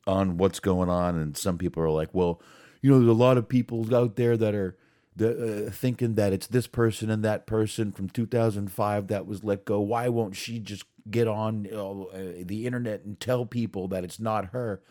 on 0.06 0.38
what's 0.38 0.60
going 0.60 0.88
on, 0.88 1.18
and 1.18 1.36
some 1.36 1.58
people 1.58 1.82
are 1.82 1.90
like, 1.90 2.10
"Well, 2.14 2.40
you 2.80 2.90
know, 2.90 2.98
there's 2.98 3.10
a 3.10 3.12
lot 3.12 3.36
of 3.36 3.48
people 3.48 3.94
out 3.94 4.16
there 4.16 4.36
that 4.38 4.54
are." 4.54 4.76
The, 5.14 5.66
uh, 5.66 5.70
thinking 5.70 6.14
that 6.14 6.32
it's 6.32 6.46
this 6.46 6.66
person 6.66 7.10
and 7.10 7.22
that 7.22 7.46
person 7.46 7.92
from 7.92 8.08
2005 8.08 9.08
that 9.08 9.26
was 9.26 9.44
let 9.44 9.66
go. 9.66 9.78
Why 9.78 10.08
won't 10.08 10.34
she 10.36 10.58
just 10.58 10.86
get 11.10 11.28
on 11.28 11.66
uh, 11.66 12.42
the 12.44 12.66
internet 12.66 13.04
and 13.04 13.18
tell 13.18 13.46
people 13.46 13.88
that 13.88 14.04
it's 14.04 14.20
not 14.20 14.46
her? 14.46 14.82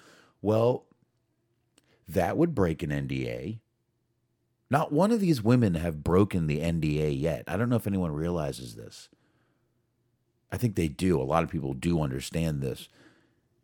Well, 0.41 0.85
that 2.07 2.37
would 2.37 2.55
break 2.55 2.83
an 2.83 2.89
NDA. 2.89 3.59
Not 4.69 4.91
one 4.91 5.11
of 5.11 5.19
these 5.19 5.43
women 5.43 5.75
have 5.75 6.03
broken 6.03 6.47
the 6.47 6.59
NDA 6.59 7.19
yet. 7.19 7.43
I 7.47 7.57
don't 7.57 7.69
know 7.69 7.75
if 7.75 7.87
anyone 7.87 8.11
realizes 8.11 8.75
this. 8.75 9.09
I 10.51 10.57
think 10.57 10.75
they 10.75 10.87
do. 10.87 11.19
A 11.19 11.23
lot 11.23 11.43
of 11.43 11.49
people 11.49 11.73
do 11.73 12.01
understand 12.01 12.61
this. 12.61 12.89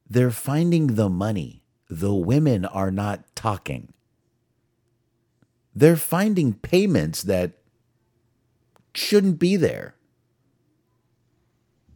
They're 0.10 0.32
finding 0.32 0.88
the 0.96 1.10
money. 1.10 1.64
The 1.90 2.14
women 2.14 2.66
are 2.66 2.92
not 2.92 3.24
talking. 3.36 3.94
They're 5.76 5.96
finding 5.96 6.54
payments 6.54 7.22
that 7.24 7.54
shouldn't 8.94 9.40
be 9.40 9.56
there. 9.58 9.96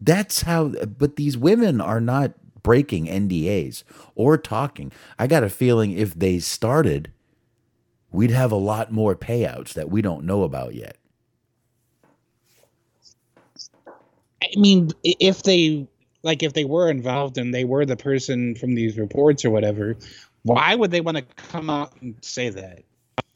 That's 0.02 0.42
how, 0.42 0.70
but 0.70 1.16
these 1.16 1.38
women 1.38 1.80
are 1.80 2.02
not 2.02 2.34
breaking 2.64 3.06
NDAs 3.06 3.84
or 4.16 4.38
talking. 4.38 4.92
I 5.20 5.28
got 5.28 5.44
a 5.44 5.50
feeling 5.50 5.92
if 5.92 6.16
they 6.16 6.40
started, 6.40 7.12
we'd 8.12 8.32
have 8.32 8.52
a 8.52 8.58
lot 8.58 8.92
more 8.92 9.16
payouts 9.16 9.74
that 9.74 9.90
we 9.90 10.02
don't 10.02 10.26
know 10.26 10.44
about 10.44 10.74
yet. 10.74 10.98
I 14.44 14.60
mean, 14.60 14.90
if 15.04 15.44
they 15.44 15.88
like, 16.24 16.44
if 16.44 16.54
they 16.54 16.66
were 16.66 16.90
involved 16.90 17.38
and 17.38 17.54
they 17.54 17.64
were 17.64 17.86
the 17.86 17.96
person 17.96 18.56
from 18.56 18.76
these 18.76 18.98
reports 18.98 19.46
or 19.46 19.50
whatever, 19.50 19.96
why 20.44 20.76
would 20.76 20.92
they 20.92 21.02
want 21.02 21.18
to 21.18 21.24
come 21.36 21.70
out 21.70 21.94
and 22.02 22.16
say 22.22 22.50
that? 22.50 22.84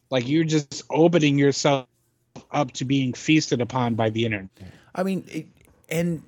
Like, 0.10 0.28
you're 0.28 0.44
just 0.44 0.84
opening 0.90 1.38
yourself 1.38 1.88
up 2.52 2.72
to 2.74 2.86
being 2.86 3.14
feasted 3.14 3.62
upon 3.62 3.96
by 3.96 4.10
the 4.10 4.26
internet. 4.26 4.50
I 4.94 5.04
mean, 5.04 5.24
it, 5.28 5.48
and 5.90 6.24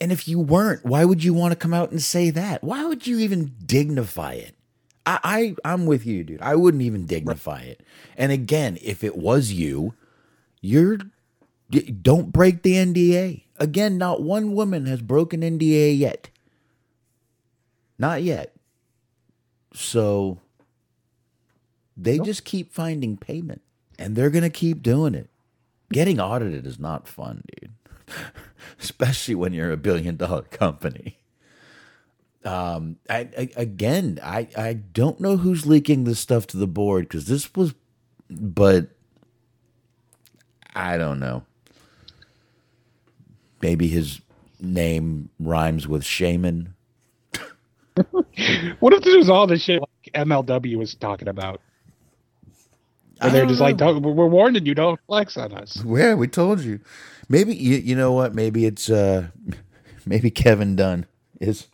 and 0.00 0.12
if 0.12 0.28
you 0.28 0.38
weren't, 0.38 0.84
why 0.84 1.04
would 1.04 1.24
you 1.24 1.34
want 1.34 1.52
to 1.52 1.56
come 1.56 1.74
out 1.74 1.90
and 1.90 2.02
say 2.02 2.30
that? 2.30 2.62
Why 2.62 2.84
would 2.84 3.06
you 3.06 3.18
even 3.18 3.54
dignify 3.64 4.34
it? 4.34 4.54
I, 5.04 5.18
I 5.24 5.72
I'm 5.72 5.86
with 5.86 6.06
you, 6.06 6.22
dude. 6.22 6.42
I 6.42 6.54
wouldn't 6.54 6.82
even 6.82 7.06
dignify 7.06 7.62
it. 7.62 7.80
And 8.16 8.30
again, 8.30 8.78
if 8.82 9.02
it 9.02 9.16
was 9.16 9.52
you, 9.52 9.94
you're 10.60 10.98
don't 12.02 12.32
break 12.32 12.62
the 12.62 12.74
NDA. 12.74 13.42
Again, 13.56 13.98
not 13.98 14.22
one 14.22 14.54
woman 14.54 14.86
has 14.86 15.02
broken 15.02 15.40
NDA 15.40 15.98
yet. 15.98 16.30
Not 17.98 18.22
yet. 18.22 18.54
So 19.74 20.38
they 21.96 22.18
just 22.18 22.44
keep 22.44 22.72
finding 22.72 23.16
payment 23.16 23.60
and 23.98 24.14
they're 24.14 24.30
going 24.30 24.42
to 24.42 24.50
keep 24.50 24.82
doing 24.82 25.14
it. 25.14 25.28
Getting 25.92 26.20
audited 26.20 26.66
is 26.66 26.78
not 26.78 27.08
fun, 27.08 27.42
dude. 27.60 27.72
Especially 28.80 29.34
when 29.34 29.52
you're 29.52 29.72
a 29.72 29.76
billion 29.76 30.16
dollar 30.16 30.42
company. 30.42 31.18
Um, 32.44 32.96
I, 33.10 33.28
I 33.36 33.50
again, 33.56 34.20
I 34.22 34.48
I 34.56 34.72
don't 34.74 35.20
know 35.20 35.36
who's 35.36 35.66
leaking 35.66 36.04
this 36.04 36.20
stuff 36.20 36.46
to 36.48 36.56
the 36.56 36.66
board 36.66 37.08
because 37.08 37.26
this 37.26 37.54
was, 37.54 37.74
but 38.30 38.88
I 40.74 40.96
don't 40.96 41.18
know. 41.18 41.44
Maybe 43.60 43.88
his 43.88 44.20
name 44.60 45.30
rhymes 45.40 45.88
with 45.88 46.04
shaman. 46.04 46.74
What 48.78 48.92
if 48.92 49.02
this 49.02 49.16
was 49.16 49.28
all 49.28 49.48
the 49.48 49.58
shit 49.58 49.80
like 49.80 50.12
MLW 50.14 50.78
was 50.78 50.94
talking 50.94 51.26
about? 51.26 51.60
And 53.20 53.34
they're 53.34 53.46
just 53.46 53.60
like, 53.60 53.80
know. 53.80 54.00
don't, 54.00 54.14
we're 54.14 54.28
warning 54.28 54.64
you, 54.64 54.74
don't 54.74 55.00
flex 55.08 55.36
on 55.36 55.52
us. 55.52 55.82
Yeah, 55.84 56.14
we 56.14 56.28
told 56.28 56.60
you. 56.60 56.78
Maybe 57.28 57.54
you 57.54 57.76
you 57.76 57.94
know 57.96 58.12
what? 58.12 58.34
Maybe 58.34 58.64
it's 58.66 58.88
uh 58.90 59.28
maybe 60.06 60.30
Kevin 60.30 60.76
Dunn 60.76 61.06
is 61.40 61.68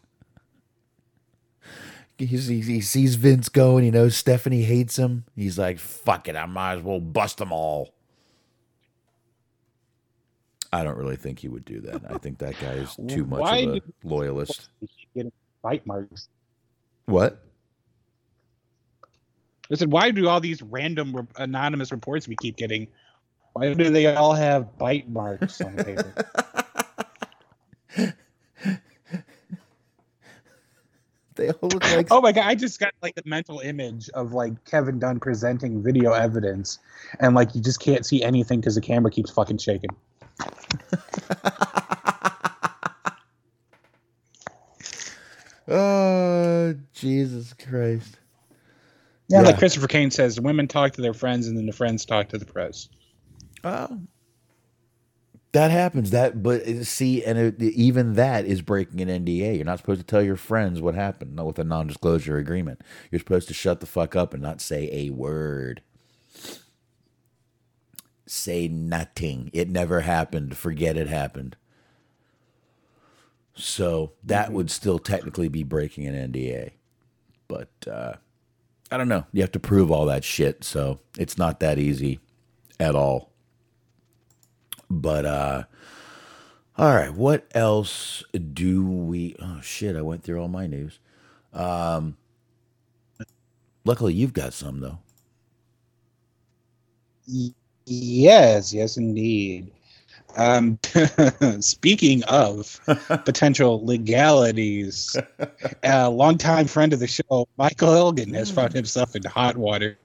he's, 2.18 2.46
he, 2.46 2.60
he 2.60 2.80
sees 2.80 3.14
Vince 3.16 3.48
going, 3.48 3.84
he 3.84 3.90
knows 3.90 4.16
Stephanie 4.16 4.62
hates 4.62 4.96
him. 4.98 5.24
He's 5.34 5.58
like, 5.58 5.78
fuck 5.78 6.28
it, 6.28 6.36
I 6.36 6.46
might 6.46 6.74
as 6.78 6.82
well 6.82 7.00
bust 7.00 7.38
them 7.38 7.52
all. 7.52 7.92
I 10.72 10.82
don't 10.82 10.96
really 10.96 11.16
think 11.16 11.38
he 11.38 11.48
would 11.48 11.64
do 11.64 11.80
that. 11.82 12.02
I 12.10 12.18
think 12.18 12.38
that 12.38 12.58
guy 12.60 12.72
is 12.74 12.96
too 13.08 13.24
much 13.24 13.40
Why 13.40 13.58
of 13.58 13.68
a 13.70 13.72
did- 13.74 13.92
loyalist. 14.02 14.68
Getting 15.14 15.32
bite 15.62 15.86
marks. 15.86 16.28
What? 17.06 17.40
I 19.70 19.76
said, 19.76 19.90
why 19.90 20.10
do 20.10 20.28
all 20.28 20.40
these 20.40 20.62
random 20.62 21.14
re- 21.16 21.26
anonymous 21.36 21.90
reports 21.92 22.26
we 22.28 22.36
keep 22.36 22.56
getting? 22.56 22.88
Why 23.54 23.72
do 23.72 23.88
they 23.88 24.14
all 24.14 24.34
have 24.34 24.76
bite 24.76 25.08
marks 25.08 25.60
on 25.62 25.74
paper? 25.76 26.12
They 31.36 31.50
all 31.50 31.68
look 31.68 31.82
like 31.90 32.12
oh 32.12 32.20
my 32.20 32.30
god! 32.30 32.46
I 32.46 32.54
just 32.54 32.78
got 32.78 32.92
like 33.02 33.16
the 33.16 33.22
mental 33.26 33.58
image 33.58 34.08
of 34.10 34.32
like 34.32 34.64
Kevin 34.66 35.00
Dunn 35.00 35.18
presenting 35.18 35.82
video 35.82 36.12
evidence, 36.12 36.78
and 37.18 37.34
like 37.34 37.56
you 37.56 37.60
just 37.60 37.80
can't 37.80 38.06
see 38.06 38.22
anything 38.22 38.60
because 38.60 38.76
the 38.76 38.80
camera 38.80 39.10
keeps 39.10 39.30
fucking 39.32 39.58
shaking. 39.58 39.90
Oh, 45.66 46.74
Jesus 46.92 47.54
Christ. 47.54 48.18
Yeah, 49.28 49.40
Yeah. 49.40 49.46
like 49.46 49.58
Christopher 49.58 49.88
Kane 49.88 50.10
says, 50.10 50.38
women 50.38 50.68
talk 50.68 50.92
to 50.92 51.00
their 51.00 51.14
friends, 51.14 51.46
and 51.46 51.56
then 51.56 51.64
the 51.66 51.72
friends 51.72 52.04
talk 52.04 52.28
to 52.28 52.38
the 52.38 52.44
press. 52.44 52.88
Oh. 53.64 54.00
That 55.52 55.70
happens. 55.70 56.10
That, 56.10 56.42
but 56.42 56.62
uh, 56.66 56.82
see, 56.82 57.24
and 57.24 57.38
it, 57.38 57.62
even 57.62 58.14
that 58.14 58.44
is 58.44 58.60
breaking 58.60 59.00
an 59.00 59.24
NDA. 59.24 59.56
You're 59.56 59.64
not 59.64 59.78
supposed 59.78 60.00
to 60.00 60.06
tell 60.06 60.22
your 60.22 60.36
friends 60.36 60.80
what 60.82 60.96
happened 60.96 61.40
with 61.44 61.60
a 61.60 61.64
non-disclosure 61.64 62.36
agreement. 62.38 62.82
You're 63.10 63.20
supposed 63.20 63.46
to 63.48 63.54
shut 63.54 63.78
the 63.80 63.86
fuck 63.86 64.16
up 64.16 64.34
and 64.34 64.42
not 64.42 64.60
say 64.60 64.88
a 64.92 65.10
word. 65.10 65.80
Say 68.26 68.66
nothing. 68.66 69.50
It 69.52 69.68
never 69.68 70.00
happened. 70.00 70.56
Forget 70.56 70.96
it 70.96 71.06
happened. 71.06 71.56
So 73.54 74.12
that 74.24 74.52
would 74.52 74.70
still 74.72 74.98
technically 74.98 75.48
be 75.48 75.62
breaking 75.62 76.06
an 76.08 76.32
NDA. 76.32 76.72
But 77.46 77.70
uh, 77.88 78.14
I 78.90 78.96
don't 78.96 79.08
know. 79.08 79.26
You 79.32 79.42
have 79.42 79.52
to 79.52 79.60
prove 79.60 79.92
all 79.92 80.06
that 80.06 80.24
shit. 80.24 80.64
So 80.64 80.98
it's 81.16 81.38
not 81.38 81.60
that 81.60 81.78
easy 81.78 82.18
at 82.80 82.96
all. 82.96 83.33
But 85.00 85.24
uh 85.26 85.64
all 86.76 86.94
right, 86.94 87.12
what 87.14 87.46
else 87.54 88.24
do 88.54 88.84
we 88.84 89.36
Oh 89.40 89.60
shit, 89.62 89.96
I 89.96 90.02
went 90.02 90.22
through 90.24 90.40
all 90.40 90.48
my 90.48 90.66
news. 90.66 90.98
Um 91.52 92.16
Luckily 93.84 94.14
you've 94.14 94.32
got 94.32 94.52
some 94.54 94.80
though. 94.80 94.98
Yes, 97.86 98.72
yes, 98.72 98.96
indeed. 98.96 99.70
Um, 100.36 100.78
speaking 101.60 102.24
of 102.24 102.80
potential 103.24 103.84
legalities, 103.84 105.16
a 105.82 106.10
longtime 106.10 106.66
friend 106.66 106.92
of 106.92 107.00
the 107.00 107.06
show, 107.06 107.46
Michael 107.56 107.94
Elgin, 107.94 108.34
has 108.34 108.50
found 108.50 108.72
himself 108.72 109.14
in 109.14 109.22
hot 109.24 109.56
water. 109.56 109.96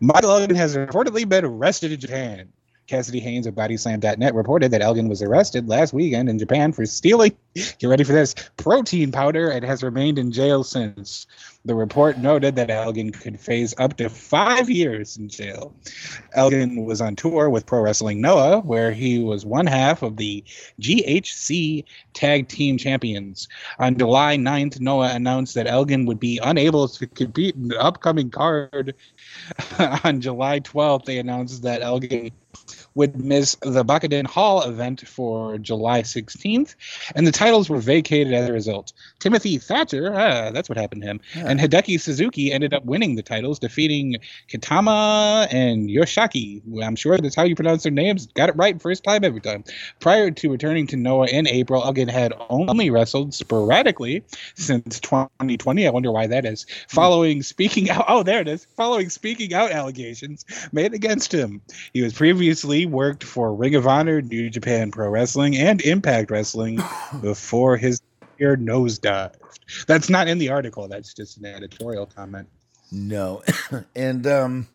Michael 0.00 0.32
Elgin 0.32 0.56
has 0.56 0.76
reportedly 0.76 1.28
been 1.28 1.44
arrested 1.44 1.92
in 1.92 2.00
Japan. 2.00 2.52
Cassidy 2.86 3.20
Haynes 3.20 3.46
of 3.46 3.54
BodySlam.net 3.54 4.34
reported 4.34 4.70
that 4.70 4.82
Elgin 4.82 5.08
was 5.08 5.22
arrested 5.22 5.68
last 5.68 5.92
weekend 5.92 6.28
in 6.28 6.38
Japan 6.38 6.72
for 6.72 6.86
stealing, 6.86 7.36
get 7.54 7.84
ready 7.84 8.04
for 8.04 8.12
this, 8.12 8.34
protein 8.56 9.10
powder 9.10 9.50
and 9.50 9.64
has 9.64 9.82
remained 9.82 10.18
in 10.18 10.30
jail 10.30 10.62
since. 10.62 11.26
The 11.64 11.74
report 11.74 12.18
noted 12.18 12.54
that 12.56 12.70
Elgin 12.70 13.10
could 13.10 13.40
face 13.40 13.74
up 13.78 13.96
to 13.96 14.08
five 14.08 14.70
years 14.70 15.16
in 15.16 15.28
jail. 15.28 15.74
Elgin 16.34 16.84
was 16.84 17.00
on 17.00 17.16
tour 17.16 17.50
with 17.50 17.66
Pro 17.66 17.80
Wrestling 17.80 18.20
Noah, 18.20 18.60
where 18.60 18.92
he 18.92 19.18
was 19.18 19.44
one 19.44 19.66
half 19.66 20.02
of 20.02 20.16
the 20.16 20.44
GHC 20.80 21.84
Tag 22.14 22.46
Team 22.46 22.78
Champions. 22.78 23.48
On 23.80 23.98
July 23.98 24.36
9th, 24.36 24.78
Noah 24.78 25.12
announced 25.12 25.56
that 25.56 25.66
Elgin 25.66 26.06
would 26.06 26.20
be 26.20 26.38
unable 26.40 26.86
to 26.86 27.06
compete 27.08 27.56
in 27.56 27.66
the 27.68 27.80
upcoming 27.82 28.30
card. 28.30 28.94
on 30.04 30.20
July 30.20 30.60
12th, 30.60 31.04
they 31.04 31.18
announced 31.18 31.62
that 31.64 31.82
Elgin 31.82 32.30
would 32.96 33.22
miss 33.22 33.54
the 33.56 33.84
Buckenden 33.84 34.26
Hall 34.26 34.62
event 34.62 35.06
for 35.06 35.58
July 35.58 36.02
16th, 36.02 36.74
and 37.14 37.26
the 37.26 37.32
titles 37.32 37.68
were 37.68 37.78
vacated 37.78 38.32
as 38.32 38.48
a 38.48 38.52
result. 38.52 38.92
Timothy 39.20 39.58
Thatcher, 39.58 40.12
ah, 40.14 40.50
that's 40.50 40.68
what 40.68 40.78
happened 40.78 41.02
to 41.02 41.08
him, 41.08 41.20
and 41.34 41.60
Hideki 41.60 42.00
Suzuki 42.00 42.52
ended 42.52 42.72
up 42.72 42.84
winning 42.86 43.14
the 43.14 43.22
titles, 43.22 43.58
defeating 43.58 44.16
Kitama 44.48 45.46
and 45.52 45.88
Yoshaki. 45.88 46.62
I'm 46.82 46.96
sure 46.96 47.18
that's 47.18 47.34
how 47.34 47.44
you 47.44 47.54
pronounce 47.54 47.82
their 47.82 47.92
names. 47.92 48.26
Got 48.28 48.48
it 48.48 48.56
right 48.56 48.80
first 48.80 49.04
time 49.04 49.24
every 49.24 49.40
time. 49.40 49.62
Prior 50.00 50.30
to 50.30 50.50
returning 50.50 50.86
to 50.88 50.96
Noah 50.96 51.26
in 51.26 51.46
April, 51.46 51.84
Elgin 51.84 52.08
had 52.08 52.32
only 52.48 52.88
wrestled 52.88 53.34
sporadically 53.34 54.24
since 54.54 55.00
2020. 55.00 55.86
I 55.86 55.90
wonder 55.90 56.10
why 56.10 56.26
that 56.28 56.46
is. 56.46 56.64
Following 56.88 57.42
speaking 57.42 57.90
out, 57.90 58.06
oh, 58.08 58.22
there 58.22 58.40
it 58.40 58.48
is. 58.48 58.66
Following 58.76 59.10
speaking 59.10 59.52
out 59.52 59.70
allegations 59.70 60.46
made 60.72 60.94
against 60.94 61.32
him. 61.32 61.60
He 61.92 62.00
was 62.00 62.14
previously 62.14 62.85
worked 62.86 63.24
for 63.24 63.54
Ring 63.54 63.74
of 63.74 63.86
Honor, 63.86 64.22
New 64.22 64.50
Japan 64.50 64.90
Pro 64.90 65.08
Wrestling, 65.10 65.56
and 65.56 65.80
Impact 65.82 66.30
Wrestling 66.30 66.80
before 67.20 67.76
his 67.76 68.00
career 68.38 68.56
nosedived. 68.56 69.36
That's 69.86 70.08
not 70.10 70.28
in 70.28 70.38
the 70.38 70.50
article. 70.50 70.88
That's 70.88 71.12
just 71.14 71.38
an 71.38 71.46
editorial 71.46 72.06
comment. 72.06 72.48
No. 72.92 73.42
and 73.96 74.26
um 74.26 74.68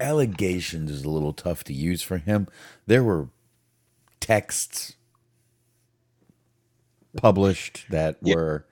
allegations 0.00 0.90
is 0.90 1.04
a 1.04 1.10
little 1.10 1.32
tough 1.32 1.64
to 1.64 1.72
use 1.72 2.02
for 2.02 2.18
him. 2.18 2.48
There 2.86 3.02
were 3.04 3.28
texts 4.20 4.94
published 7.16 7.86
that 7.90 8.16
Yeah. 8.22 8.34
were 8.34 8.66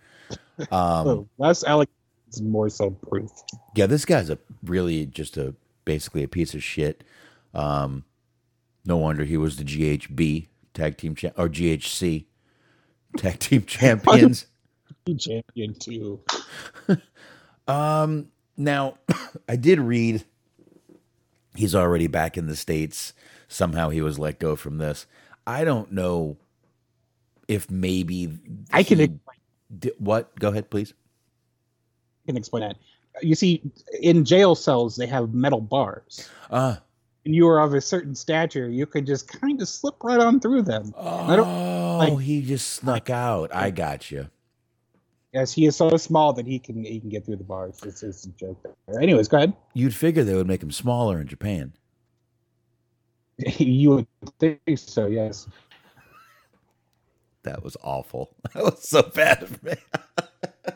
um 0.71 1.09
Oh, 1.09 1.29
less 1.39 1.65
allegations, 1.65 1.93
more 2.43 2.69
so 2.71 2.91
proof. 2.91 3.31
yeah, 3.75 3.87
this 3.87 4.05
guy's 4.05 4.31
a 4.31 4.39
really 4.63 5.07
just 5.07 5.37
a 5.37 5.55
basically 5.85 6.23
a 6.23 6.29
piece 6.29 6.55
of 6.55 6.63
shit. 6.63 7.05
Um 7.57 8.05
no 8.85 8.97
wonder 8.99 9.25
he 9.25 9.37
was 9.37 9.57
the 9.57 9.65
GHB 9.65 10.47
tag 10.75 10.97
team 10.97 11.17
cha- 11.17 11.33
or 11.37 11.49
GHC 11.49 12.27
tag 13.17 13.39
team 13.41 13.63
champions. 13.67 14.47
Champion 15.19 15.75
too. 15.79 16.21
Um, 17.69 18.29
now 18.57 18.99
I 19.49 19.57
did 19.57 19.81
read 19.81 20.25
he's 21.55 21.75
already 21.75 22.07
back 22.07 22.37
in 22.37 22.47
the 22.47 22.57
states. 22.57 23.13
Somehow 23.49 23.91
he 23.91 24.01
was 24.01 24.19
let 24.19 24.39
go 24.39 24.57
from 24.57 24.79
this. 24.79 25.07
I 25.47 25.65
don't 25.65 25.93
know 25.93 26.37
if 27.49 27.71
maybe 27.71 28.39
I 28.73 28.83
can 28.83 29.21
what? 29.99 30.39
Go 30.39 30.49
ahead, 30.49 30.71
please. 30.71 30.95
can 32.27 32.37
explain 32.37 32.63
that. 32.63 32.77
You 33.23 33.35
see, 33.35 33.63
in 34.01 34.25
jail 34.25 34.55
cells 34.55 34.97
they 34.97 35.07
have 35.07 35.33
metal 35.33 35.61
bars. 35.61 36.29
Uh 36.51 36.77
and 37.27 37.35
you 37.35 37.45
were 37.45 37.61
of 37.61 37.75
a 37.75 37.81
certain 37.81 38.15
stature, 38.15 38.69
you 38.69 38.87
could 38.87 39.05
just 39.07 39.29
kind 39.29 39.61
of 39.61 39.69
slip 39.69 40.03
right 40.03 40.21
on 40.21 40.41
through 40.41 40.63
them. 40.63 40.95
I 40.97 41.37
don't, 41.37 41.47
oh, 41.47 41.99
like- 41.99 42.19
he 42.21 42.41
just 42.43 42.69
snuck 42.75 43.11
out. 43.11 43.55
I 43.55 43.71
got 43.71 44.11
you. 44.11 44.31
yes, 45.35 45.53
he 45.53 45.67
is 45.67 45.77
so 45.77 45.95
small 45.97 46.33
that 46.35 46.47
he 46.47 46.59
can 46.59 46.85
he 46.85 47.01
can 47.01 47.11
get 47.11 47.27
through 47.27 47.37
the 47.37 47.45
bars. 47.45 47.81
It's, 47.85 48.03
it's 48.03 48.25
a 48.25 48.31
joke. 48.31 48.65
There. 48.87 49.01
Anyways, 49.01 49.29
go 49.29 49.37
ahead. 49.39 49.53
You'd 49.75 49.95
figure 49.95 50.25
they 50.25 50.35
would 50.35 50.47
make 50.47 50.63
him 50.63 50.71
smaller 50.71 51.21
in 51.21 51.27
Japan. 51.27 51.73
you 53.39 53.91
would 53.91 54.07
think 54.39 54.61
so, 54.77 55.07
yes. 55.09 55.49
That 57.43 57.63
was 57.63 57.77
awful. 57.83 58.35
That 58.55 58.63
was 58.65 58.89
so 58.89 59.03
bad 59.03 59.43
of 59.43 59.63
me. 59.63 59.75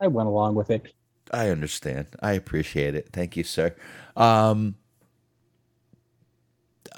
I 0.00 0.06
went 0.08 0.28
along 0.28 0.54
with 0.54 0.70
it. 0.70 0.92
I 1.32 1.50
understand. 1.50 2.08
I 2.20 2.32
appreciate 2.32 2.94
it. 2.94 3.10
Thank 3.12 3.36
you, 3.36 3.44
sir. 3.44 3.74
Um 4.16 4.76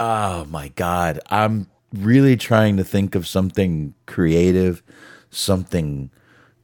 Oh 0.01 0.45
my 0.47 0.69
god. 0.71 1.21
I'm 1.31 1.69
really 1.95 2.37
trying 2.37 2.77
to 2.79 2.85
think 2.85 3.15
of 3.15 3.27
something 3.29 3.95
creative, 4.07 4.83
something 5.31 6.11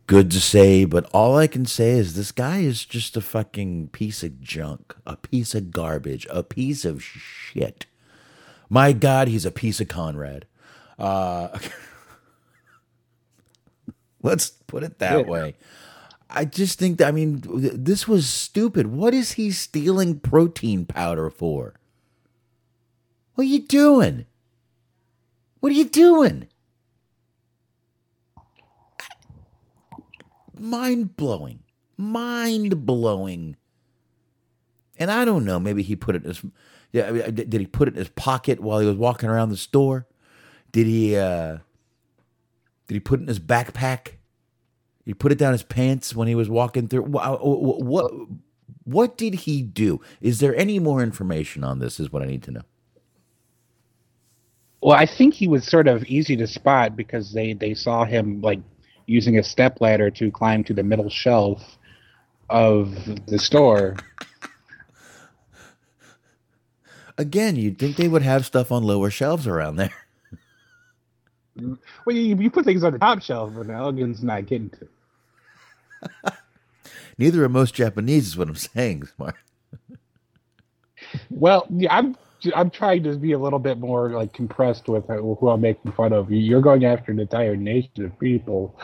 good 0.07 0.31
to 0.33 0.41
say, 0.41 0.85
but 0.85 1.07
all 1.13 1.37
I 1.37 1.47
can 1.47 1.67
say 1.67 1.93
is 1.93 2.15
this 2.15 2.33
guy 2.33 2.59
is 2.61 2.85
just 2.85 3.17
a 3.17 3.21
fucking 3.23 3.89
piece 3.89 4.23
of 4.25 4.41
junk, 4.41 4.95
a 5.07 5.17
piece 5.17 5.55
of 5.55 5.71
garbage, 5.73 6.27
a 6.31 6.43
piece 6.43 6.85
of 6.85 7.03
shit. 7.03 7.87
My 8.71 8.93
god, 8.93 9.29
he's 9.29 9.47
a 9.47 9.53
piece 9.53 9.81
of 9.81 9.89
Conrad. 9.89 10.47
Uh 10.99 11.59
Let's 14.23 14.51
put 14.51 14.83
it 14.85 14.99
that 15.01 15.21
Yeah. 15.21 15.27
way. 15.27 15.57
I 16.35 16.45
just 16.45 16.79
think 16.79 16.99
that, 16.99 17.09
I 17.09 17.13
mean, 17.13 17.43
this 17.45 18.09
was 18.09 18.29
stupid. 18.29 18.89
What 18.89 19.15
is 19.15 19.33
he 19.33 19.53
stealing 19.53 20.19
protein 20.19 20.85
powder 20.85 21.31
for? 21.31 21.75
What 23.35 23.45
are 23.45 23.51
you 23.51 23.61
doing? 23.61 24.27
What 25.61 25.73
are 25.73 25.77
you 25.77 25.89
doing? 25.89 26.49
Mind 30.59 31.17
blowing. 31.17 31.61
Mind 31.97 32.85
blowing. 32.85 33.57
And 34.99 35.11
I 35.11 35.25
don't 35.25 35.45
know, 35.45 35.59
maybe 35.59 35.83
he 35.83 35.97
put 35.97 36.17
it 36.17 36.23
in 36.23 36.29
his 36.29 36.43
yeah, 36.93 37.09
I 37.09 37.13
mean, 37.13 37.35
did 37.35 37.53
he 37.55 37.67
put 37.67 37.89
it 37.89 37.95
in 37.95 37.99
his 37.99 38.09
pocket 38.11 38.61
while 38.61 38.79
he 38.79 38.87
was 38.87 38.97
walking 38.97 39.29
around 39.29 39.49
the 39.49 39.57
store? 39.57 40.07
Did 40.71 40.87
he 40.87 41.17
uh 41.17 41.59
did 42.87 42.95
he 42.95 43.01
put 43.01 43.21
it 43.21 43.23
in 43.23 43.29
his 43.29 43.41
backpack? 43.41 44.13
He 45.05 45.15
put 45.15 45.33
it 45.33 45.39
down 45.39 45.53
his 45.53 45.63
pants 45.63 46.15
when 46.17 46.29
he 46.29 46.35
was 46.35 46.49
walking 46.51 46.89
through. 46.89 47.03
Wha- 47.05 47.39
wha- 47.43 47.79
What 47.85 48.13
what 48.85 49.19
did 49.19 49.35
he 49.35 49.63
do? 49.63 50.01
Is 50.21 50.41
there 50.41 50.55
any 50.57 50.79
more 50.79 51.03
information 51.03 51.65
on 51.65 51.79
this? 51.79 52.01
Is 52.01 52.13
what 52.13 52.23
I 52.23 52.27
need 52.27 52.43
to 52.45 52.51
know. 52.53 52.63
Well, 54.83 54.97
I 54.97 55.07
think 55.07 55.35
he 55.35 55.49
was 55.49 55.67
sort 55.67 55.89
of 55.89 56.05
easy 56.05 56.37
to 56.37 56.47
spot 56.47 56.97
because 56.97 57.33
they 57.33 57.55
they 57.55 57.75
saw 57.75 58.05
him 58.05 58.41
like 58.43 58.61
using 59.07 59.39
a 59.39 59.43
step 59.43 59.81
ladder 59.81 60.11
to 60.13 60.31
climb 60.31 60.65
to 60.65 60.75
the 60.75 60.83
middle 60.83 61.11
shelf 61.11 61.79
of 62.51 62.95
the 63.27 63.39
store. 63.39 63.97
Again, 67.19 67.57
you'd 67.57 67.79
think 67.79 67.97
they 67.97 68.09
would 68.09 68.23
have 68.23 68.47
stuff 68.47 68.73
on 68.73 68.83
lower 68.85 69.11
shelves 69.11 69.47
around 69.47 69.77
there. 69.77 69.93
Well, 72.05 72.17
you, 72.17 72.37
you 72.37 72.51
put 72.51 72.65
things 72.65 72.85
on 72.85 72.93
the 72.93 72.99
top 72.99 73.23
shelf, 73.23 73.53
but 73.57 73.71
Elgin's 73.71 74.23
not 74.23 74.47
getting 74.47 74.71
to. 74.71 74.89
Neither 77.19 77.45
are 77.45 77.49
most 77.49 77.75
Japanese, 77.75 78.29
is 78.29 78.37
what 78.37 78.49
I'm 78.49 78.57
saying, 78.57 79.07
Smart. 79.17 79.37
Well, 81.31 81.67
yeah, 81.71 81.97
I'm 81.97 82.17
I'm 82.55 82.71
trying 82.71 83.05
to 83.05 83.17
be 83.17 83.33
a 83.33 83.39
little 83.39 83.59
bit 83.61 83.79
more 83.79 84.11
like 84.11 84.33
compressed 84.33 84.89
with 84.89 85.07
who 85.09 85.49
I'm 85.49 85.61
making 85.63 85.93
fun 85.93 86.13
of. 86.13 86.31
You're 86.31 86.61
going 86.63 86.85
after 86.85 87.13
an 87.13 87.21
entire 87.21 87.57
nation 87.57 88.05
of 88.05 88.19
people. 88.19 88.79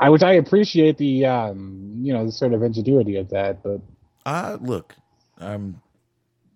I 0.00 0.10
which 0.10 0.22
I 0.22 0.34
appreciate 0.34 0.98
the 0.98 1.26
um, 1.26 1.94
you 2.02 2.12
know 2.12 2.26
the 2.26 2.32
sort 2.32 2.52
of 2.54 2.62
ingenuity 2.62 3.16
of 3.16 3.30
that, 3.30 3.62
but 3.62 3.80
Uh, 4.26 4.58
look, 4.60 4.96
I'm 5.38 5.82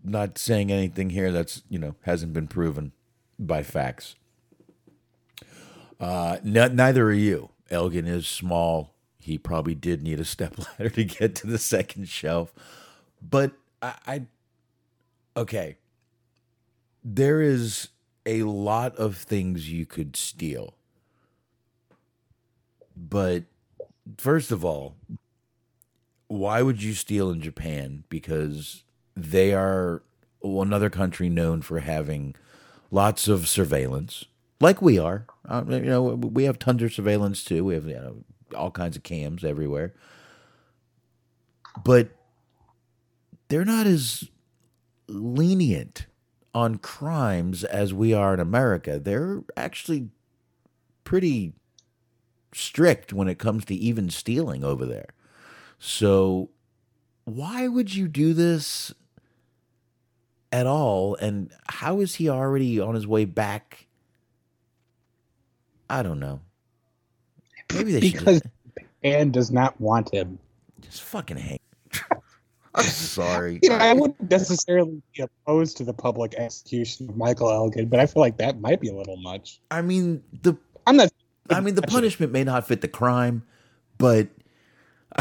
not 0.05 0.39
saying 0.39 0.73
anything 0.73 1.11
here 1.11 1.33
that's, 1.33 1.63
you 1.69 1.79
know, 1.79 1.97
hasn't 2.03 2.33
been 2.33 2.49
proven 2.49 2.93
by 3.39 3.63
facts. 3.63 4.17
Uh, 6.01 6.39
n- 6.45 6.77
neither 6.77 7.07
are 7.07 7.13
you. 7.13 7.51
Elgin 7.71 8.07
is 8.07 8.27
small. 8.27 8.95
He 9.29 9.37
probably 9.37 9.75
did 9.75 10.03
need 10.03 10.21
a 10.21 10.25
stepladder 10.25 10.89
to 10.95 11.05
get 11.05 11.35
to 11.37 11.47
the 11.47 11.59
second 11.59 12.09
shelf. 12.09 12.53
But 13.21 13.53
I, 13.83 13.95
I 14.07 14.23
okay. 15.37 15.77
There 17.05 17.43
is 17.43 17.89
a 18.25 18.43
lot 18.43 18.97
of 18.97 19.17
things 19.17 19.71
you 19.71 19.85
could 19.85 20.17
steal. 20.17 20.75
But 22.97 23.45
first 24.17 24.51
of 24.51 24.65
all, 24.65 24.97
why 26.27 26.63
would 26.63 26.83
you 26.83 26.95
steal 26.95 27.31
in 27.31 27.41
Japan? 27.43 28.05
Because 28.09 28.83
they 29.15 29.53
are 29.53 30.03
another 30.43 30.89
country 30.91 31.29
known 31.29 31.61
for 31.61 31.81
having 31.81 32.35
lots 32.91 33.29
of 33.29 33.47
surveillance, 33.47 34.25
like 34.59 34.81
we 34.81 34.99
are. 34.99 35.27
Uh, 35.47 35.65
you 35.69 35.81
know, 35.81 36.03
we 36.03 36.45
have 36.45 36.59
tons 36.59 36.83
of 36.83 36.93
surveillance 36.95 37.45
too. 37.45 37.65
We 37.65 37.75
have 37.75 37.87
you 37.87 37.95
know 37.95 38.25
all 38.55 38.71
kinds 38.71 38.97
of 38.97 39.03
cams 39.03 39.45
everywhere, 39.45 39.95
but 41.85 42.09
they're 43.49 43.65
not 43.65 43.87
as 43.87 44.29
lenient 45.09 46.07
on 46.55 46.77
crimes 46.77 47.65
as 47.65 47.95
we 47.95 48.13
are 48.13 48.35
in 48.35 48.41
America. 48.41 48.99
They're 48.99 49.43
actually 49.57 50.09
pretty 51.05 51.55
strict 52.53 53.13
when 53.13 53.29
it 53.29 53.39
comes 53.39 53.65
to 53.67 53.75
even 53.75 54.11
stealing 54.11 54.65
over 54.65 54.85
there. 54.85 55.09
So 55.79 56.51
why 57.25 57.69
would 57.69 57.95
you 57.95 58.09
do 58.09 58.33
this 58.35 58.93
at 60.51 60.67
all? 60.67 61.15
And 61.17 61.53
how 61.69 62.01
is 62.01 62.17
he 62.17 62.29
already 62.29 62.81
on 62.81 62.95
his 62.95 63.07
way 63.07 63.25
back? 63.25 63.87
I 65.89 66.03
don't 66.03 66.21
know. 66.21 66.41
Maybe 67.75 67.93
they 67.93 68.01
because 68.01 68.37
should 68.37 68.87
Anne 69.03 69.31
does 69.31 69.51
not 69.51 69.81
want 69.81 70.13
him. 70.13 70.39
just 70.81 71.03
fucking 71.03 71.37
hang. 71.37 71.59
I'm 72.75 72.85
sorry. 72.85 73.59
You 73.63 73.71
know, 73.71 73.77
I 73.77 73.93
wouldn't 73.93 74.31
necessarily 74.31 75.03
be 75.17 75.23
opposed 75.23 75.77
to 75.79 75.85
the 75.85 75.95
public 75.95 76.35
execution 76.35 77.09
of 77.09 77.17
Michael 77.17 77.51
Elgin, 77.51 77.89
but 77.89 77.99
I 78.01 78.07
feel 78.07 78.21
like 78.21 78.37
that 78.39 78.61
might 78.61 78.81
be 78.81 78.89
a 78.89 78.95
little 78.95 79.17
much. 79.17 79.61
I 79.71 79.83
mean 79.83 80.23
the 80.43 80.57
I'm 80.87 80.97
not. 80.97 81.11
I 81.51 81.61
mean 81.61 81.75
the 81.75 81.83
punishment 81.83 82.33
may 82.33 82.45
not 82.45 82.67
fit 82.67 82.81
the 82.83 82.89
crime, 82.89 83.43
but 83.97 84.29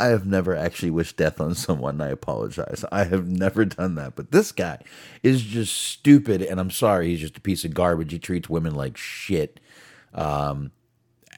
I 0.00 0.06
have 0.06 0.26
never 0.26 0.56
actually 0.56 0.90
wished 0.90 1.16
death 1.16 1.40
on 1.40 1.54
someone. 1.54 2.00
I 2.00 2.08
apologize. 2.08 2.84
I 2.90 3.04
have 3.04 3.28
never 3.28 3.64
done 3.64 3.94
that. 3.94 4.16
But 4.16 4.32
this 4.32 4.50
guy 4.52 4.80
is 5.22 5.42
just 5.42 5.74
stupid, 5.74 6.42
and 6.42 6.58
I'm 6.58 6.70
sorry. 6.70 7.08
He's 7.08 7.20
just 7.20 7.38
a 7.38 7.40
piece 7.40 7.64
of 7.64 7.74
garbage. 7.74 8.12
He 8.12 8.18
treats 8.18 8.48
women 8.50 8.74
like 8.74 8.96
shit. 8.96 9.60
Um, 10.14 10.70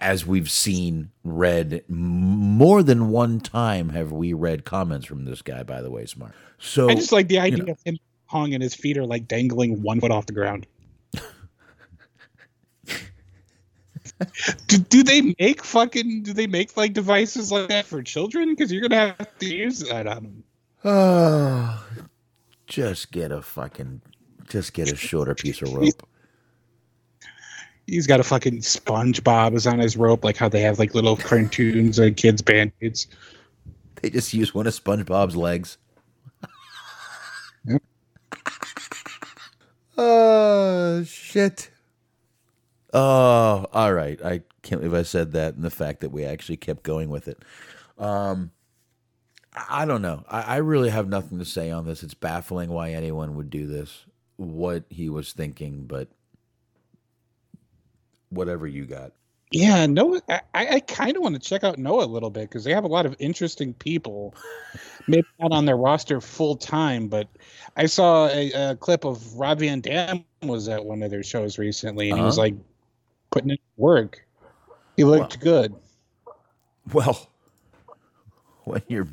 as 0.01 0.27
we've 0.27 0.51
seen, 0.51 1.11
read 1.25 1.83
more 1.89 2.83
than 2.83 3.09
one 3.11 3.41
time 3.41 3.89
have 3.91 4.13
we 4.13 4.33
read 4.33 4.65
comments 4.65 5.07
from 5.07 5.25
this 5.25 5.43
guy. 5.43 5.63
By 5.63 5.81
the 5.81 5.91
way, 5.91 6.07
smart. 6.07 6.33
So 6.59 6.89
I 6.89 6.95
just 6.95 7.13
like 7.13 7.29
the 7.29 7.39
idea 7.39 7.65
know. 7.65 7.73
of 7.73 7.79
him 7.85 7.99
hung 8.27 8.55
and 8.55 8.63
his 8.63 8.75
feet 8.75 8.99
are 8.99 9.07
like 9.07 9.29
dangling 9.29 9.83
one 9.83 10.01
foot 10.01 10.11
off 10.11 10.27
the 10.27 10.33
ground. 10.33 10.67
do, 14.67 14.79
do 14.79 15.03
they 15.03 15.35
make 15.39 15.63
fucking 15.65 16.23
do 16.23 16.33
they 16.33 16.47
make 16.47 16.77
like 16.77 16.93
devices 16.93 17.51
like 17.53 17.69
that 17.69 17.87
for 17.87 18.03
children? 18.03 18.51
Because 18.51 18.73
you're 18.73 18.83
gonna 18.83 19.15
have 19.19 19.39
to 19.39 19.47
use 19.47 19.81
that 19.81 20.07
on 20.07 20.23
them. 20.23 20.45
Oh, 20.85 21.85
just 22.67 23.11
get 23.13 23.33
a 23.33 23.43
fucking, 23.43 24.03
just 24.49 24.73
get 24.73 24.93
a 24.93 24.97
shorter 24.97 25.35
piece 25.35 25.63
of 25.63 25.73
rope. 25.73 26.07
He's 27.87 28.07
got 28.07 28.21
a 28.21 28.25
fucking 28.25 28.59
SpongeBob 28.59 29.55
is 29.55 29.67
on 29.67 29.79
his 29.79 29.97
rope, 29.97 30.25
like 30.25 30.37
how 30.37 30.49
they 30.49 30.61
have 30.63 30.79
like 30.79 30.95
little 30.95 31.17
cartoons 31.17 31.99
and 31.99 32.17
kids 32.17 32.43
band-aids. 32.43 33.07
They 34.03 34.11
just 34.11 34.35
use 34.35 34.55
one 34.55 34.67
of 34.67 34.75
SpongeBob's 34.75 35.37
legs. 35.37 35.79
Yep. 37.67 37.83
Oh 39.99 41.05
shit. 41.05 41.71
Oh, 42.93 43.67
all 43.73 43.95
right. 43.95 44.21
I 44.25 44.43
can't 44.63 44.81
believe 44.81 44.95
I 44.99 45.03
said 45.03 45.33
that, 45.33 45.55
and 45.55 45.65
the 45.65 45.71
fact 45.71 46.01
that 46.01 46.11
we 46.13 46.25
actually 46.25 46.57
kept 46.59 46.83
going 46.83 47.11
with 47.11 47.29
it. 47.29 47.43
Um, 47.99 48.53
I 49.55 49.83
I 49.83 49.87
don't 49.87 50.03
know. 50.03 50.25
I, 50.29 50.43
I 50.43 50.57
really 50.59 50.91
have 50.91 51.09
nothing 51.09 51.39
to 51.39 51.45
say 51.45 51.71
on 51.71 51.87
this. 51.87 52.03
It's 52.03 52.15
baffling 52.15 52.71
why 52.71 52.93
anyone 52.93 53.37
would 53.37 53.51
do 53.51 53.67
this. 53.67 54.07
What 54.37 54.85
he 54.91 55.09
was 55.09 55.33
thinking, 55.33 55.85
but 55.87 56.09
whatever 58.31 58.67
you 58.67 58.87
got. 58.87 59.13
Yeah, 59.53 59.87
Noah. 59.87 60.21
I, 60.29 60.41
I 60.55 60.81
kind 60.81 61.17
of 61.17 61.23
want 61.23 61.35
to 61.35 61.41
check 61.41 61.65
out 61.65 61.79
Noah 61.79 62.05
a 62.05 62.07
little 62.07 62.31
bit 62.31 62.49
because 62.49 62.65
they 62.65 62.73
have 62.73 62.85
a 62.85 62.89
lot 62.89 63.07
of 63.07 63.17
interesting 63.19 63.75
people. 63.75 64.35
Maybe 65.09 65.27
not 65.39 65.53
on 65.53 65.67
their 65.67 65.77
roster 65.77 66.21
full 66.21 66.57
time, 66.57 67.09
but 67.09 67.29
I 67.77 67.87
saw 67.87 68.29
a, 68.29 68.53
a 68.53 68.77
clip 68.77 69.05
of 69.05 69.35
Rob 69.35 69.61
Van 69.61 69.81
Dam 69.81 70.25
was 70.43 70.69
at 70.69 70.85
one 70.85 71.03
of 71.03 71.11
their 71.11 71.23
shows 71.23 71.59
recently, 71.59 72.11
and 72.11 72.19
he 72.19 72.25
was 72.25 72.39
Uh-huh. 72.39 72.43
like 72.43 72.55
putting 73.31 73.51
in 73.51 73.59
work. 73.77 74.27
He 74.97 75.05
looked 75.05 75.41
good. 75.41 75.75
Well, 76.93 77.31
when 78.65 78.83
you're 78.89 79.09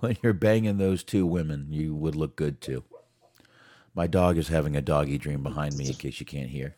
when 0.00 0.18
you're 0.22 0.32
banging 0.34 0.78
those 0.78 1.04
two 1.04 1.26
women, 1.26 1.68
you 1.70 1.94
would 1.94 2.16
look 2.16 2.36
good 2.36 2.60
too. 2.60 2.84
My 3.94 4.06
dog 4.06 4.38
is 4.38 4.48
having 4.48 4.76
a 4.76 4.82
doggy 4.82 5.18
dream 5.18 5.42
behind 5.42 5.76
me, 5.76 5.88
in 5.90 5.96
case 5.96 6.20
you 6.20 6.26
can't 6.26 6.50
hear. 6.50 6.76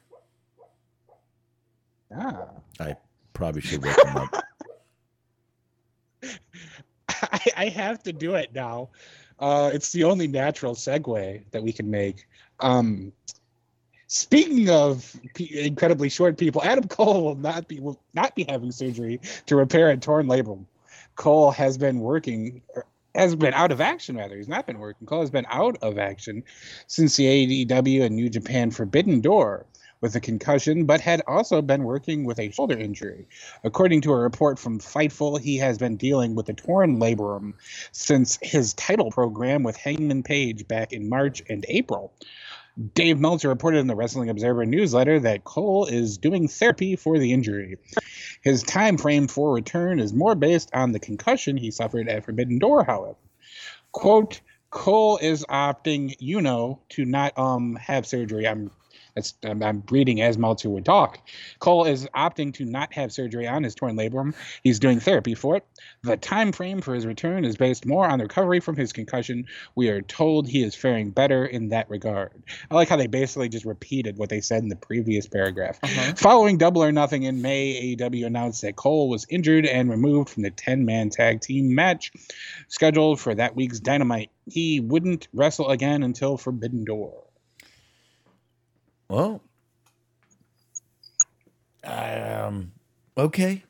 Ah. 2.15 2.49
I 2.81 2.97
probably 3.33 3.61
should 3.61 3.83
wake 3.85 3.97
him 4.05 4.16
up. 4.16 4.45
I, 7.09 7.41
I 7.57 7.69
have 7.69 8.03
to 8.05 8.12
do 8.12 8.35
it 8.35 8.55
now. 8.55 8.91
Uh, 9.39 9.70
it's 9.73 9.93
the 9.93 10.05
only 10.05 10.27
natural 10.27 10.74
segue 10.74 11.43
that 11.51 11.62
we 11.62 11.73
can 11.73 11.91
make. 11.91 12.27
Um, 12.61 13.12
speaking 14.07 14.70
of 14.70 15.15
p- 15.35 15.66
incredibly 15.66 16.09
short 16.09 16.39
people, 16.39 16.62
Adam 16.62 16.89
Cole 16.89 17.23
will 17.23 17.35
not 17.35 17.69
be 17.69 17.81
will 17.81 18.01
not 18.15 18.35
be 18.35 18.47
having 18.49 18.73
surgery 18.73 19.20
to 19.47 19.57
repair 19.57 19.91
a 19.91 19.97
torn 19.97 20.27
labrum. 20.27 20.65
Cole 21.16 21.51
has 21.51 21.77
been 21.77 22.01
working. 22.01 22.62
Has 23.15 23.35
been 23.35 23.55
out 23.55 23.73
of 23.73 23.81
action, 23.81 24.16
rather. 24.16 24.37
He's 24.37 24.49
not 24.49 24.66
been 24.66 24.78
working. 24.78 25.07
Cole 25.07 25.20
has 25.20 25.31
been 25.31 25.47
out 25.49 25.78
of 25.81 25.99
action 25.99 26.45
since 26.87 27.16
the 27.16 27.65
AEW 27.65 28.03
and 28.03 28.15
New 28.15 28.28
Japan 28.28 28.70
Forbidden 28.70 29.23
Door 29.23 29.65
with 30.01 30.14
a 30.14 30.20
concussion, 30.20 30.85
but 30.85 31.01
had 31.01 31.23
also 31.27 31.62
been 31.62 31.85
working 31.85 32.24
with 32.24 32.39
a 32.39 32.51
shoulder 32.51 32.78
injury. 32.78 33.27
According 33.64 34.02
to 34.02 34.12
a 34.12 34.18
report 34.18 34.59
from 34.59 34.78
Fightful, 34.78 35.40
he 35.40 35.56
has 35.59 35.78
been 35.78 35.97
dealing 35.97 36.35
with 36.35 36.48
a 36.48 36.55
torn 36.55 36.98
labrum 36.98 37.55
since 37.93 38.39
his 38.43 38.74
title 38.74 39.10
program 39.10 39.62
with 39.62 39.77
Hangman 39.77 40.23
Page 40.23 40.68
back 40.68 40.93
in 40.93 41.09
March 41.09 41.43
and 41.48 41.64
April. 41.68 42.12
Dave 42.94 43.18
Meltzer 43.18 43.48
reported 43.48 43.78
in 43.78 43.86
the 43.86 43.94
Wrestling 43.94 44.28
Observer 44.28 44.66
newsletter 44.66 45.18
that 45.20 45.44
Cole 45.44 45.86
is 45.86 46.18
doing 46.18 46.47
therapy 46.47 46.94
for 46.94 47.18
the 47.18 47.32
injury. 47.32 47.78
His 48.43 48.62
time 48.62 48.98
frame 48.98 49.28
for 49.28 49.55
return 49.55 49.98
is 49.98 50.12
more 50.12 50.35
based 50.35 50.70
on 50.74 50.93
the 50.93 51.01
concussion 51.01 51.56
he 51.56 51.70
suffered 51.70 52.06
at 52.09 52.24
Forbidden 52.27 52.59
Door, 52.59 52.85
however. 52.85 53.16
Quote, 53.93 54.43
Cole 54.68 55.16
is 55.23 55.43
opting, 55.48 56.14
you 56.18 56.43
know, 56.43 56.81
to 56.90 57.06
not 57.06 57.39
um 57.39 57.77
have 57.77 58.06
surgery. 58.06 58.47
I'm 58.47 58.70
That's, 59.16 59.34
I'm, 59.43 59.62
I'm 59.62 59.82
reading 59.90 60.20
as 60.20 60.36
Meltzer 60.36 60.68
would 60.68 60.84
talk. 60.84 61.18
Cole 61.59 61.86
is 61.86 62.06
opting 62.14 62.52
to 62.55 62.66
not 62.66 62.93
have 62.93 63.10
surgery 63.10 63.48
on 63.48 63.64
his 63.64 63.74
torn 63.74 63.97
labrum. 63.97 64.34
He's 64.62 64.78
doing 64.78 65.01
therapy 65.01 65.34
for 65.34 65.56
it. 65.56 65.66
The 66.02 66.18
time 66.18 66.52
frame 66.52 66.82
for 66.82 66.94
his 66.94 67.06
return 67.06 67.47
is 67.47 67.56
based 67.56 67.86
more 67.86 68.06
on 68.06 68.18
the 68.18 68.26
recovery 68.26 68.60
from 68.60 68.76
his 68.76 68.93
concussion. 68.93 69.47
We 69.74 69.88
are 69.88 70.02
told 70.02 70.47
he 70.47 70.62
is 70.62 70.74
faring 70.74 71.10
better 71.10 71.47
in 71.47 71.70
that 71.70 71.88
regard. 71.88 72.30
I 72.70 72.74
like 72.74 72.90
how 72.90 72.97
they 72.97 73.06
basically 73.06 73.48
just 73.48 73.64
repeated 73.64 74.18
what 74.18 74.28
they 74.28 74.43
said 74.43 74.62
in 74.62 74.68
the 74.68 74.76
previous 74.76 75.26
paragraph. 75.26 75.78
Uh-huh. 75.82 76.12
Following 76.16 76.59
Double 76.59 76.84
or 76.84 76.93
Nothing 76.93 77.22
in 77.22 77.40
May, 77.40 77.97
AEW 77.97 78.26
announced 78.26 78.60
that 78.62 78.76
Cole 78.76 79.09
was 79.09 79.26
injured 79.30 79.64
and 79.64 79.88
removed 79.88 80.28
from 80.28 80.43
the 80.43 80.51
10 80.51 80.84
man 80.84 81.09
tag 81.09 81.40
team 81.40 81.74
match 81.74 82.12
scheduled 82.68 83.18
for 83.18 83.34
that 83.34 83.56
week's 83.56 83.80
Dynamite. 83.80 84.30
He 84.47 84.80
wouldn't 84.80 85.28
wrestle 85.32 85.70
again 85.70 86.02
until 86.02 86.36
Forbidden 86.36 86.84
Door. 86.84 87.26
Well, 89.09 89.43
um, 91.85 92.73
okay. 93.16 93.62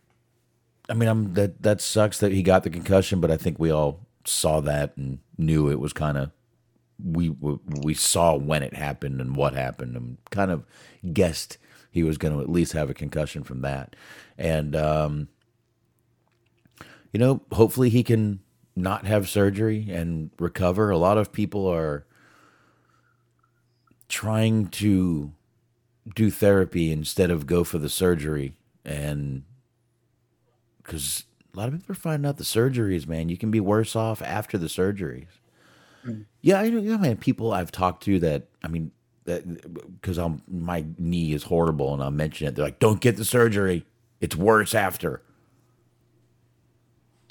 I 0.89 0.95
mean, 0.95 1.09
I'm 1.09 1.35
that 1.35 1.63
that 1.63 1.81
sucks 1.81 2.19
that 2.21 2.33
he 2.33 2.43
got 2.43 2.63
the 2.63 2.71
concussion, 2.71 3.21
but 3.21 3.31
I 3.31 3.37
think 3.37 3.59
we 3.59 3.71
all 3.71 4.07
saw 4.25 4.61
that 4.61 4.97
and 4.97 5.19
knew 5.37 5.69
it 5.71 5.81
was 5.81 5.93
kind 5.93 6.17
of 6.19 6.31
we 7.03 7.31
we 7.31 7.95
saw 7.95 8.37
when 8.37 8.63
it 8.63 8.75
happened 8.75 9.21
and 9.21 9.37
what 9.37 9.55
happened 9.55 9.97
and 9.97 10.19
kind 10.31 10.51
of 10.51 10.65
guessed 11.13 11.59
he 11.91 12.03
was 12.03 12.19
going 12.19 12.35
to 12.35 12.41
at 12.41 12.49
least 12.51 12.73
have 12.73 12.91
a 12.91 12.95
concussion 12.95 13.45
from 13.45 13.61
that. 13.63 13.95
And 14.39 14.75
um 14.77 15.29
you 17.13 17.19
know, 17.21 17.43
hopefully 17.53 17.89
he 17.89 18.03
can 18.03 18.41
not 18.75 19.07
have 19.07 19.29
surgery 19.29 19.87
and 19.91 20.31
recover. 20.39 20.91
A 20.91 20.99
lot 20.99 21.19
of 21.19 21.33
people 21.33 21.67
are 21.67 22.05
trying 24.09 24.69
to 24.69 25.33
do 26.15 26.31
therapy 26.31 26.93
instead 26.93 27.31
of 27.31 27.47
go 27.47 27.65
for 27.65 27.78
the 27.78 27.89
surgery. 27.89 28.55
And 28.85 29.43
because 30.83 31.24
a 31.57 31.59
lot 31.59 31.69
of 31.69 31.74
people 31.74 31.93
are 31.93 31.97
finding 31.97 32.28
out 32.28 32.37
the 32.37 32.45
surgeries 32.45 33.07
man 33.07 33.28
you 33.28 33.37
can 33.37 33.51
be 33.51 33.61
worse 33.61 33.97
off 33.97 34.23
after 34.23 34.59
the 34.59 34.66
surgeries. 34.66 35.27
Yeah 36.41 36.61
i 36.61 36.69
know 36.69 36.78
you 36.78 36.93
know, 36.93 36.99
man 36.99 37.16
people 37.16 37.53
i've 37.53 37.73
talked 37.73 38.05
to 38.05 38.20
that 38.20 38.45
i 38.62 38.69
mean 38.69 38.93
that 39.24 39.45
because 40.01 40.19
i'm 40.19 40.41
my 40.47 40.85
knee 40.99 41.33
is 41.33 41.43
horrible 41.43 41.93
and 41.93 42.01
i'll 42.03 42.12
mention 42.12 42.47
it 42.47 42.55
they're 42.55 42.65
like 42.65 42.78
don't 42.78 43.01
get 43.01 43.16
the 43.16 43.24
surgery. 43.24 43.85
It's 44.19 44.35
worse 44.35 44.74
after. 44.74 45.20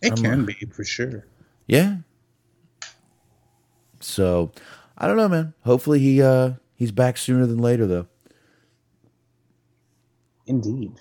It 0.04 0.12
I'm, 0.12 0.18
can 0.18 0.46
be 0.46 0.54
for 0.72 0.84
sure. 0.84 1.26
yeah. 1.68 1.98
So 4.02 4.52
i 4.98 5.08
don't 5.08 5.18
know 5.18 5.30
man. 5.30 5.54
Hopefully 5.64 6.00
he 6.00 6.22
uh 6.22 6.54
he's 6.76 6.92
back 6.92 7.18
sooner 7.18 7.46
than 7.46 7.58
later 7.58 7.86
though 7.88 8.08
Indeed. 10.48 10.94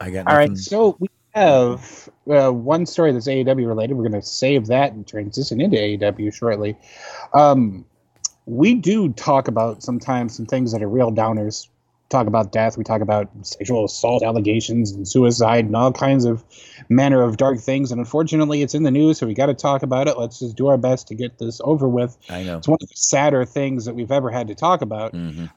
i 0.00 0.10
got 0.10 0.26
All 0.26 0.34
right, 0.36 0.48
nothing- 0.50 0.56
so 0.56 0.96
we 0.98 1.08
have 1.34 2.08
uh, 2.30 2.50
one 2.50 2.84
story 2.86 3.12
that's 3.12 3.26
AEW 3.26 3.66
related. 3.66 3.94
We're 3.94 4.08
going 4.08 4.20
to 4.20 4.26
save 4.26 4.66
that 4.66 4.92
and 4.92 5.06
transition 5.06 5.60
into 5.60 5.76
AEW 5.76 6.32
shortly. 6.34 6.76
Um, 7.34 7.84
we 8.46 8.74
do 8.74 9.12
talk 9.14 9.48
about 9.48 9.82
sometimes 9.82 10.36
some 10.36 10.44
things 10.46 10.72
that 10.72 10.82
are 10.82 10.88
real 10.88 11.10
downers. 11.10 11.68
Talk 12.12 12.26
about 12.26 12.52
death. 12.52 12.76
We 12.76 12.84
talk 12.84 13.00
about 13.00 13.30
sexual 13.40 13.86
assault 13.86 14.22
allegations 14.22 14.90
and 14.90 15.08
suicide 15.08 15.64
and 15.64 15.74
all 15.74 15.92
kinds 15.92 16.26
of 16.26 16.44
manner 16.90 17.22
of 17.22 17.38
dark 17.38 17.58
things. 17.58 17.90
And 17.90 17.98
unfortunately, 17.98 18.60
it's 18.60 18.74
in 18.74 18.82
the 18.82 18.90
news, 18.90 19.16
so 19.16 19.26
we 19.26 19.32
got 19.32 19.46
to 19.46 19.54
talk 19.54 19.82
about 19.82 20.08
it. 20.08 20.18
Let's 20.18 20.38
just 20.38 20.54
do 20.54 20.66
our 20.66 20.76
best 20.76 21.08
to 21.08 21.14
get 21.14 21.38
this 21.38 21.62
over 21.64 21.88
with. 21.88 22.18
i 22.28 22.42
know 22.42 22.58
It's 22.58 22.68
one 22.68 22.76
of 22.82 22.86
the 22.86 22.94
sadder 22.96 23.46
things 23.46 23.86
that 23.86 23.94
we've 23.94 24.12
ever 24.12 24.28
had 24.30 24.48
to 24.48 24.54
talk 24.54 24.82
about. 24.82 25.14
Mhm. 25.14 25.50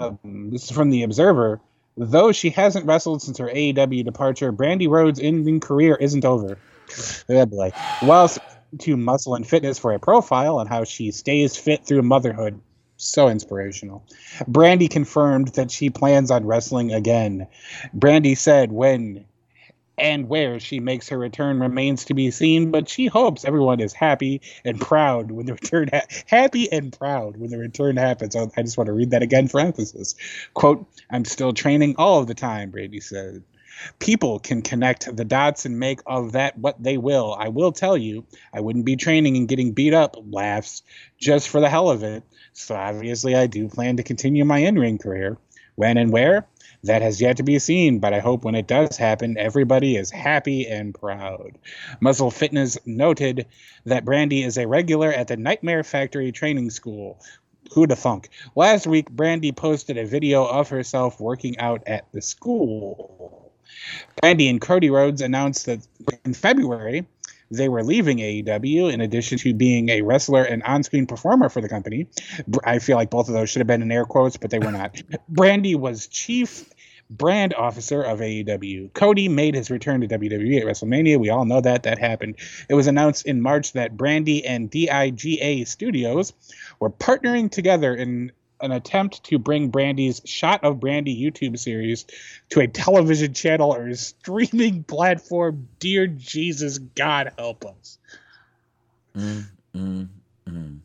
Um, 0.00 0.50
this 0.50 0.64
is 0.64 0.70
from 0.72 0.90
the 0.90 1.04
Observer. 1.04 1.60
Though 1.96 2.32
she 2.32 2.50
hasn't 2.50 2.84
wrestled 2.86 3.22
since 3.22 3.38
her 3.38 3.48
AEW 3.48 4.04
departure, 4.04 4.52
Brandi 4.52 4.88
Rhodes' 4.88 5.20
ending 5.20 5.60
career 5.60 5.94
isn't 5.94 6.24
over. 6.24 6.58
Boy. 7.28 7.70
Whilst 8.02 8.40
to 8.80 8.96
muscle 8.96 9.36
and 9.36 9.46
fitness 9.46 9.78
for 9.78 9.92
a 9.92 10.00
profile 10.00 10.58
on 10.58 10.66
how 10.66 10.82
she 10.82 11.12
stays 11.12 11.56
fit 11.56 11.86
through 11.86 12.02
motherhood. 12.02 12.60
So 13.02 13.28
inspirational. 13.28 14.04
Brandi 14.48 14.88
confirmed 14.88 15.48
that 15.48 15.70
she 15.72 15.90
plans 15.90 16.30
on 16.30 16.46
wrestling 16.46 16.92
again. 16.92 17.48
Brandy 17.92 18.36
said 18.36 18.70
when 18.70 19.24
and 19.98 20.28
where 20.28 20.58
she 20.60 20.80
makes 20.80 21.08
her 21.08 21.18
return 21.18 21.60
remains 21.60 22.06
to 22.06 22.14
be 22.14 22.30
seen, 22.30 22.70
but 22.70 22.88
she 22.88 23.06
hopes 23.06 23.44
everyone 23.44 23.80
is 23.80 23.92
happy 23.92 24.40
and 24.64 24.80
proud 24.80 25.30
when 25.32 25.46
the 25.46 25.52
return 25.52 25.90
ha- 25.92 26.06
happy 26.26 26.70
and 26.70 26.96
proud 26.96 27.36
when 27.36 27.50
the 27.50 27.58
return 27.58 27.96
happens. 27.96 28.36
I 28.36 28.46
I 28.56 28.62
just 28.62 28.78
want 28.78 28.86
to 28.86 28.92
read 28.92 29.10
that 29.10 29.22
again 29.22 29.48
for 29.48 29.60
emphasis. 29.60 30.14
Quote, 30.54 30.86
I'm 31.10 31.24
still 31.24 31.52
training 31.52 31.96
all 31.98 32.24
the 32.24 32.34
time, 32.34 32.70
Brady 32.70 33.00
said. 33.00 33.42
People 33.98 34.38
can 34.38 34.62
connect 34.62 35.14
the 35.16 35.24
dots 35.24 35.66
and 35.66 35.78
make 35.78 36.00
of 36.06 36.32
that 36.32 36.56
what 36.56 36.80
they 36.82 36.98
will. 36.98 37.34
I 37.36 37.48
will 37.48 37.72
tell 37.72 37.96
you, 37.96 38.24
I 38.52 38.60
wouldn't 38.60 38.84
be 38.84 38.96
training 38.96 39.36
and 39.36 39.48
getting 39.48 39.72
beat 39.72 39.92
up, 39.92 40.16
laughs, 40.30 40.82
just 41.18 41.48
for 41.48 41.60
the 41.60 41.68
hell 41.68 41.90
of 41.90 42.02
it. 42.04 42.22
So 42.52 42.74
obviously, 42.74 43.34
I 43.34 43.46
do 43.46 43.68
plan 43.68 43.96
to 43.96 44.02
continue 44.02 44.44
my 44.44 44.58
in 44.58 44.78
ring 44.78 44.98
career. 44.98 45.38
When 45.74 45.96
and 45.96 46.12
where? 46.12 46.46
That 46.84 47.02
has 47.02 47.20
yet 47.20 47.36
to 47.36 47.42
be 47.42 47.58
seen, 47.58 48.00
but 48.00 48.12
I 48.12 48.18
hope 48.18 48.44
when 48.44 48.54
it 48.54 48.66
does 48.66 48.96
happen, 48.96 49.38
everybody 49.38 49.96
is 49.96 50.10
happy 50.10 50.66
and 50.66 50.94
proud. 50.94 51.56
Muscle 52.00 52.30
Fitness 52.30 52.76
noted 52.84 53.46
that 53.86 54.04
Brandi 54.04 54.44
is 54.44 54.58
a 54.58 54.66
regular 54.66 55.10
at 55.10 55.28
the 55.28 55.36
Nightmare 55.36 55.84
Factory 55.84 56.32
Training 56.32 56.70
School. 56.70 57.20
Who 57.72 57.86
the 57.86 57.96
funk? 57.96 58.28
Last 58.56 58.86
week, 58.86 59.10
Brandi 59.10 59.54
posted 59.54 59.96
a 59.96 60.04
video 60.04 60.44
of 60.44 60.68
herself 60.68 61.20
working 61.20 61.58
out 61.58 61.84
at 61.86 62.10
the 62.12 62.20
school. 62.20 63.52
Brandi 64.20 64.50
and 64.50 64.60
Cody 64.60 64.90
Rhodes 64.90 65.22
announced 65.22 65.66
that 65.66 65.86
in 66.24 66.34
February 66.34 67.06
they 67.52 67.68
were 67.68 67.84
leaving 67.84 68.18
AEW 68.18 68.92
in 68.92 69.00
addition 69.00 69.38
to 69.38 69.54
being 69.54 69.88
a 69.90 70.02
wrestler 70.02 70.42
and 70.42 70.62
on 70.62 70.82
screen 70.82 71.06
performer 71.06 71.48
for 71.48 71.60
the 71.60 71.68
company. 71.68 72.06
I 72.64 72.78
feel 72.78 72.96
like 72.96 73.10
both 73.10 73.28
of 73.28 73.34
those 73.34 73.50
should 73.50 73.60
have 73.60 73.66
been 73.66 73.82
in 73.82 73.92
air 73.92 74.04
quotes, 74.04 74.36
but 74.36 74.50
they 74.50 74.58
were 74.58 74.72
not. 74.72 74.94
Brandi 75.32 75.76
was 75.76 76.06
chief 76.06 76.64
brand 77.10 77.52
officer 77.54 78.02
of 78.02 78.20
AEW. 78.20 78.92
Cody 78.94 79.28
made 79.28 79.54
his 79.54 79.70
return 79.70 80.00
to 80.00 80.08
WWE 80.08 80.60
at 80.60 80.66
WrestleMania. 80.66 81.20
We 81.20 81.28
all 81.28 81.44
know 81.44 81.60
that 81.60 81.82
that 81.82 81.98
happened. 81.98 82.36
It 82.68 82.74
was 82.74 82.86
announced 82.86 83.26
in 83.26 83.42
March 83.42 83.72
that 83.72 83.96
Brandi 83.96 84.42
and 84.46 84.70
DIGA 84.70 85.66
Studios 85.66 86.32
were 86.80 86.90
partnering 86.90 87.50
together 87.50 87.94
in 87.94 88.32
an 88.62 88.72
attempt 88.72 89.24
to 89.24 89.38
bring 89.38 89.70
Brandi's 89.70 90.22
Shot 90.24 90.64
of 90.64 90.78
Brandi 90.78 91.20
YouTube 91.20 91.58
series 91.58 92.06
to 92.50 92.60
a 92.60 92.68
television 92.68 93.34
channel 93.34 93.74
or 93.74 93.94
streaming 93.94 94.84
platform. 94.88 95.68
Dear 95.80 96.06
Jesus, 96.08 96.78
God 96.78 97.32
help 97.38 97.66
us. 97.66 97.98
Mm, 99.16 99.44
mm, 99.76 100.08
mm, 100.48 100.80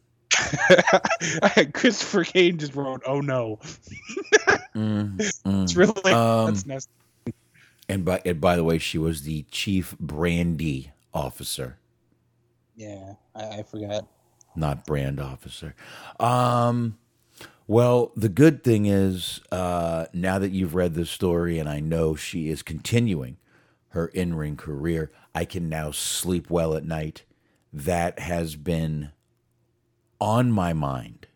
Christopher 1.74 2.24
Kane 2.26 2.58
just 2.58 2.76
wrote, 2.76 3.04
"Oh 3.06 3.22
no." 3.22 3.60
mm, 4.76 5.24
mm. 5.46 5.64
It's 5.64 5.76
really 5.76 5.94
Um, 6.12 6.46
that's 6.46 6.66
nasty. 6.66 6.92
And 7.90 8.06
by 8.06 8.22
and 8.26 8.42
by 8.42 8.56
the 8.56 8.64
way, 8.64 8.80
she 8.80 8.98
was 8.98 9.24
the 9.24 9.46
chief 9.52 9.98
brandy 10.00 10.92
officer, 11.14 11.78
Yeah, 12.76 13.14
I, 13.36 13.60
I 13.60 13.64
forgot. 13.64 14.08
not 14.56 14.86
brand 14.86 15.20
officer. 15.20 15.76
Um, 16.20 16.98
well, 17.68 18.12
the 18.16 18.30
good 18.30 18.64
thing 18.64 18.86
is, 18.86 19.42
uh, 19.52 20.06
now 20.14 20.40
that 20.40 20.52
you've 20.52 20.76
read 20.76 20.94
this 20.94 21.12
story, 21.12 21.60
and 21.60 21.68
I 21.68 21.82
know 21.82 22.16
she 22.16 22.50
is 22.50 22.62
continuing 22.62 23.38
her 23.90 24.08
in-ring 24.08 24.56
career, 24.56 25.12
I 25.36 25.44
can 25.46 25.68
now 25.68 25.92
sleep 25.92 26.50
well 26.50 26.76
at 26.76 26.86
night. 26.86 27.24
That 27.74 28.20
has 28.20 28.56
been 28.56 29.12
on 30.20 30.52
my 30.52 30.72
mind 30.72 31.28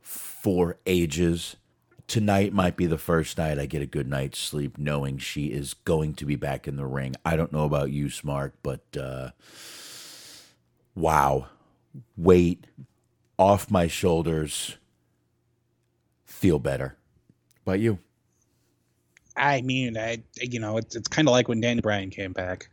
for 0.00 0.78
ages. 0.84 1.56
Tonight 2.08 2.52
might 2.52 2.76
be 2.76 2.86
the 2.86 2.98
first 2.98 3.38
night 3.38 3.58
I 3.58 3.66
get 3.66 3.82
a 3.82 3.86
good 3.86 4.08
night's 4.08 4.38
sleep 4.38 4.78
knowing 4.78 5.18
she 5.18 5.46
is 5.46 5.74
going 5.74 6.14
to 6.14 6.24
be 6.24 6.36
back 6.36 6.66
in 6.68 6.76
the 6.76 6.86
ring. 6.86 7.14
I 7.24 7.36
don't 7.36 7.52
know 7.52 7.64
about 7.64 7.90
you, 7.90 8.10
Smart, 8.10 8.54
but 8.62 8.82
uh, 8.96 9.30
wow. 10.94 11.46
Weight 12.16 12.66
off 13.38 13.70
my 13.70 13.86
shoulders. 13.86 14.76
Feel 16.36 16.58
better. 16.58 16.94
About 17.62 17.80
you? 17.80 17.98
I 19.38 19.62
mean, 19.62 19.96
I 19.96 20.22
you 20.38 20.60
know, 20.60 20.76
it's 20.76 20.94
it's 20.94 21.08
kind 21.08 21.26
of 21.26 21.32
like 21.32 21.48
when 21.48 21.62
Danny 21.62 21.80
Bryan 21.80 22.10
came 22.10 22.34
back. 22.34 22.68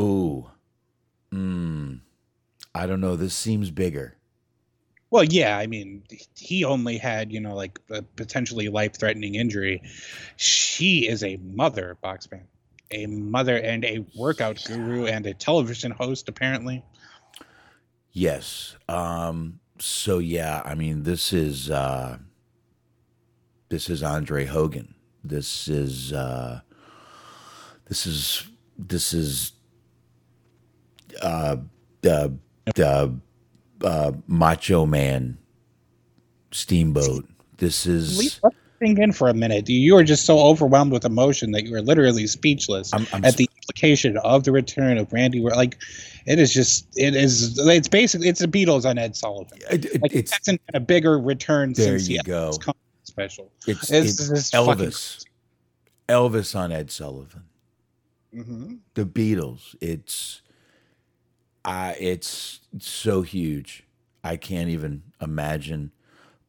Ooh. 0.00 0.48
Mm. 1.30 2.00
I 2.74 2.86
don't 2.86 3.02
know. 3.02 3.16
This 3.16 3.34
seems 3.34 3.70
bigger. 3.70 4.16
Well, 5.10 5.24
yeah, 5.24 5.58
I 5.58 5.66
mean, 5.66 6.04
he 6.34 6.64
only 6.64 6.96
had 6.96 7.30
you 7.30 7.38
know 7.38 7.54
like 7.54 7.78
a 7.90 8.00
potentially 8.00 8.68
life-threatening 8.70 9.34
injury. 9.34 9.82
She 10.36 11.06
is 11.06 11.22
a 11.22 11.36
mother, 11.36 11.98
Boxman, 12.02 12.44
a 12.90 13.04
mother 13.04 13.58
and 13.58 13.84
a 13.84 14.06
workout 14.18 14.64
guru 14.66 15.04
and 15.04 15.26
a 15.26 15.34
television 15.34 15.90
host, 15.90 16.30
apparently. 16.30 16.82
Yes. 18.10 18.76
Um 18.88 19.60
so 19.78 20.18
yeah, 20.18 20.62
I 20.64 20.74
mean 20.74 21.02
this 21.02 21.34
is 21.34 21.70
uh 21.70 22.16
This 23.74 23.90
is 23.90 24.04
Andre 24.04 24.44
Hogan. 24.44 24.94
This 25.24 25.66
is 25.66 26.12
uh, 26.12 26.60
this 27.88 28.06
is 28.06 28.46
this 28.78 29.12
is 29.12 29.50
uh, 31.20 31.56
uh, 32.06 32.28
uh, 32.80 33.08
uh, 33.82 34.12
Macho 34.28 34.86
Man 34.86 35.38
Steamboat. 36.52 37.28
This 37.56 37.84
is 37.84 38.40
thing 38.78 38.96
in 38.98 39.10
for 39.10 39.28
a 39.28 39.34
minute. 39.34 39.68
You 39.68 39.94
were 39.96 40.04
just 40.04 40.24
so 40.24 40.38
overwhelmed 40.38 40.92
with 40.92 41.04
emotion 41.04 41.50
that 41.50 41.64
you 41.64 41.72
were 41.72 41.82
literally 41.82 42.28
speechless 42.28 42.94
I'm- 42.94 43.08
I'm 43.12 43.24
at 43.24 43.36
the 43.36 43.50
implication 43.56 44.18
of 44.18 44.44
the 44.44 44.52
return 44.52 44.98
of 44.98 45.12
Randy. 45.12 45.40
Where 45.40 45.56
like, 45.56 45.82
it 46.26 46.38
is 46.38 46.54
just 46.54 46.86
it 46.96 47.16
is 47.16 47.58
it's 47.58 47.88
basically 47.88 48.28
it's 48.28 48.38
the 48.40 48.46
Beatles 48.46 48.84
on 48.84 48.98
Ed 48.98 49.16
Sullivan. 49.16 49.58
It- 49.68 49.86
it- 49.86 50.00
Like, 50.00 50.12
it 50.12 50.18
it's 50.18 50.32
hasn't 50.32 50.64
been 50.66 50.76
a 50.80 50.84
bigger 50.84 51.18
return 51.18 51.72
There 51.72 51.98
since 51.98 52.08
you 52.08 52.22
go. 52.22 52.50
Costello 52.50 52.76
special. 53.14 53.52
it's, 53.66 53.92
It's 54.00 54.20
it's 54.30 54.58
fucking 54.58 54.92
Elvis. 54.92 55.24
Elvis 56.08 56.56
on 56.56 56.72
Ed 56.72 56.90
Sullivan. 56.90 57.44
hmm 58.34 58.74
the 58.94 59.04
Beatles. 59.06 59.76
It's 59.80 60.42
uh, 61.64 61.94
it's 61.98 62.60
so 62.80 63.22
huge. 63.22 63.84
I 64.24 64.36
can't 64.36 64.70
even 64.70 65.02
imagine. 65.20 65.92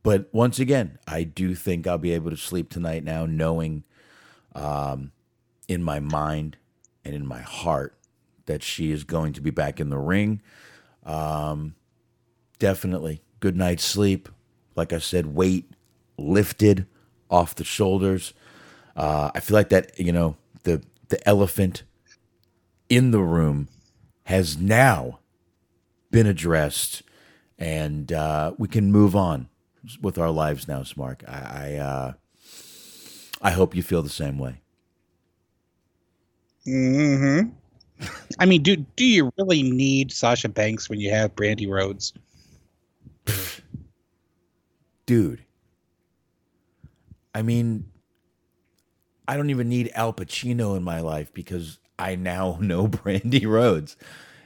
But 0.04 0.30
once 0.34 0.60
again, 0.60 1.00
I 1.08 1.24
do 1.24 1.56
think 1.56 1.88
I'll 1.88 1.98
be 1.98 2.14
able 2.14 2.32
to 2.32 2.38
sleep 2.38 2.70
tonight 2.72 3.04
now, 3.04 3.26
knowing 3.26 3.84
um, 4.56 5.12
in 5.68 5.84
my 5.84 6.00
mind 6.00 6.58
and 7.06 7.16
in 7.16 7.26
my 7.26 7.42
heart 7.42 7.98
that 8.48 8.64
she 8.64 8.92
is 8.92 9.04
going 9.04 9.34
to 9.34 9.42
be 9.42 9.52
back 9.52 9.80
in 9.80 9.90
the 9.90 9.98
ring. 10.00 10.42
Um, 11.06 11.76
definitely. 12.60 13.22
Good 13.42 13.58
night's 13.58 13.86
sleep. 13.86 14.30
Like 14.76 14.94
I 14.94 15.00
said, 15.00 15.36
weight 15.36 15.72
lifted 16.18 16.86
off 17.30 17.56
the 17.56 17.64
shoulders. 17.64 18.34
Uh, 18.96 19.32
I 19.36 19.40
feel 19.40 19.56
like 19.56 19.70
that, 19.70 19.98
you 20.00 20.12
know, 20.12 20.38
the 20.64 20.82
the 21.10 21.26
elephant 21.28 21.84
in 22.90 23.12
the 23.12 23.22
room 23.22 23.68
has 24.26 24.58
now 24.58 25.20
been 26.12 26.28
addressed, 26.28 27.04
and 27.58 28.12
uh, 28.12 28.54
we 28.58 28.68
can 28.68 28.92
move 28.92 29.16
on 29.16 29.50
with 30.02 30.18
our 30.18 30.32
lives 30.32 30.68
now, 30.68 30.82
Smark. 30.82 31.28
I 31.28 31.74
I, 31.74 31.76
uh, 31.78 32.14
I 33.42 33.52
hope 33.52 33.76
you 33.76 33.84
feel 33.84 34.02
the 34.02 34.10
same 34.10 34.38
way. 34.38 34.62
hmm 36.66 37.42
I 38.40 38.46
mean, 38.46 38.64
do 38.64 38.76
do 38.78 39.06
you 39.06 39.32
really 39.38 39.64
need 39.64 40.12
Sasha 40.12 40.50
Banks 40.50 40.90
when 40.90 41.00
you 41.00 41.10
have 41.12 41.36
Brandi 41.36 41.70
Rhodes? 41.70 42.14
dude. 45.06 45.45
I 47.36 47.42
mean, 47.42 47.92
I 49.28 49.36
don't 49.36 49.50
even 49.50 49.68
need 49.68 49.92
Al 49.94 50.14
Pacino 50.14 50.78
in 50.78 50.84
my 50.84 51.02
life 51.02 51.34
because 51.34 51.80
I 52.00 52.16
now 52.16 52.58
know 52.62 52.88
Brandi 52.88 53.46
Rhodes 53.46 53.98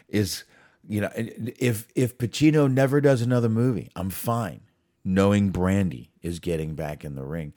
is, 0.10 0.44
you 0.88 0.99
know, 0.99 1.11
if 1.16 1.88
if 1.95 2.18
Pacino 2.18 2.70
never 2.70 2.99
does 2.99 3.22
another 3.22 3.48
movie, 3.48 3.90
I'm 3.95 4.10
fine 4.10 4.61
knowing 5.06 5.52
Brandi 5.52 6.10
is 6.24 6.40
getting 6.40 6.74
back 6.74 7.06
in 7.06 7.16
the 7.16 7.24
ring. 7.24 7.53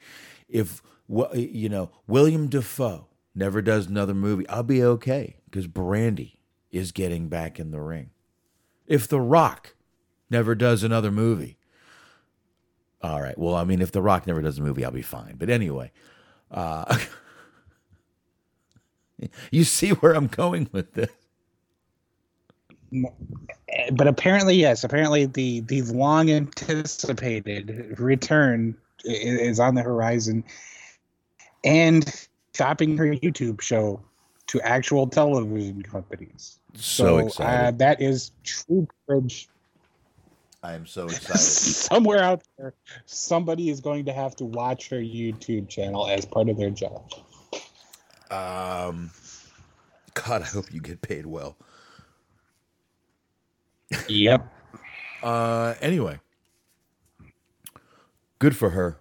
If 0.47 0.83
you 1.33 1.67
know 1.67 1.89
William 2.07 2.47
Dafoe 2.47 3.07
never 3.33 3.61
does 3.63 3.87
another 3.87 4.13
movie, 4.13 4.47
I'll 4.49 4.61
be 4.61 4.83
okay 4.83 5.37
because 5.45 5.67
Brandi 5.67 6.37
is 6.71 6.91
getting 6.91 7.27
back 7.27 7.59
in 7.59 7.71
the 7.71 7.81
ring. 7.81 8.11
If 8.85 9.07
The 9.07 9.19
Rock 9.19 9.75
never 10.29 10.53
does 10.53 10.83
another 10.83 11.11
movie, 11.11 11.57
all 13.03 13.21
right. 13.21 13.37
Well, 13.37 13.55
I 13.55 13.65
mean, 13.65 13.81
if 13.81 13.91
The 13.91 14.01
Rock 14.01 14.25
never 14.25 14.41
does 14.41 14.57
a 14.57 14.61
movie, 14.61 14.85
I'll 14.85 14.91
be 14.91 15.01
fine. 15.01 15.35
But 15.37 15.49
anyway, 15.49 15.91
uh, 16.51 16.97
you 19.51 19.65
see 19.65 19.89
where 19.89 20.13
I'm 20.13 20.27
going 20.27 20.69
with 20.71 20.93
this. 20.93 21.09
But 23.91 24.07
apparently, 24.07 24.55
yes. 24.55 24.83
Apparently, 24.83 25.25
the 25.25 25.61
the 25.61 25.81
long 25.83 26.29
anticipated 26.29 27.99
return 27.99 28.75
is 29.03 29.59
on 29.59 29.75
the 29.75 29.81
horizon, 29.81 30.43
and 31.63 32.27
shopping 32.55 32.95
her 32.97 33.05
YouTube 33.05 33.61
show 33.61 33.99
to 34.47 34.61
actual 34.61 35.07
television 35.07 35.81
companies. 35.81 36.59
So, 36.75 37.17
Uh, 37.17 37.25
excited. 37.25 37.79
that 37.79 38.01
is 38.01 38.31
true 38.43 38.87
courage. 39.07 39.49
I 40.63 40.73
am 40.73 40.87
so 40.87 41.11
excited. 41.17 41.39
Somewhere 41.39 42.23
out 42.23 42.43
there, 42.57 42.73
somebody 43.05 43.69
is 43.69 43.81
going 43.81 44.05
to 44.05 44.13
have 44.13 44.35
to 44.37 44.45
watch 44.45 44.89
her 44.89 44.97
YouTube 44.99 45.69
channel 45.69 46.07
as 46.09 46.25
part 46.25 46.49
of 46.49 46.57
their 46.57 46.71
job. 46.71 47.11
um, 48.31 49.11
God, 50.15 50.41
I 50.41 50.45
hope 50.45 50.73
you 50.73 50.81
get 50.81 51.01
paid 51.01 51.25
well. 51.27 51.57
Yep. 54.07 54.47
Uh, 55.21 55.75
anyway, 55.81 56.19
good 58.39 58.55
for 58.55 58.71
her. 58.71 58.99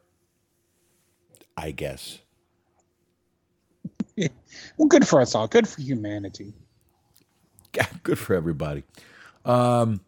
I 1.56 1.70
guess. 1.72 2.18
Well, 4.76 4.89
good 4.89 5.09
for 5.09 5.20
us 5.20 5.34
all. 5.34 5.48
Good 5.48 5.66
for 5.68 5.80
humanity. 5.80 6.55
Good 8.02 8.18
for 8.18 8.34
everybody. 8.34 8.84
Um, 9.47 10.01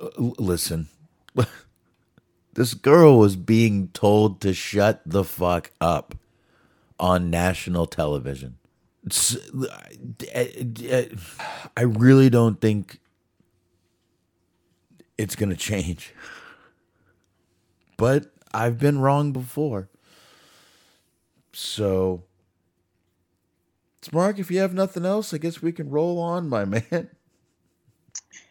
Uh, 0.00 0.08
listen, 0.38 0.88
this 2.54 2.74
girl 2.74 3.18
was 3.18 3.36
being 3.36 3.88
told 3.88 4.40
to 4.42 4.54
shut 4.54 5.02
the 5.06 5.24
fuck 5.24 5.70
up 5.80 6.14
on 6.98 7.30
national 7.30 7.86
television. 7.86 8.56
I 11.76 11.82
really 11.82 12.30
don't 12.30 12.60
think 12.60 12.98
it's 15.18 15.36
going 15.36 15.50
to 15.50 15.56
change. 15.56 16.14
But 17.96 18.32
I've 18.52 18.78
been 18.78 18.98
wrong 18.98 19.32
before. 19.32 19.88
So, 21.52 22.24
Mark, 24.12 24.38
if 24.38 24.50
you 24.50 24.58
have 24.58 24.74
nothing 24.74 25.04
else, 25.04 25.32
I 25.32 25.38
guess 25.38 25.62
we 25.62 25.72
can 25.72 25.90
roll 25.90 26.18
on, 26.18 26.48
my 26.48 26.64
man. 26.90 27.10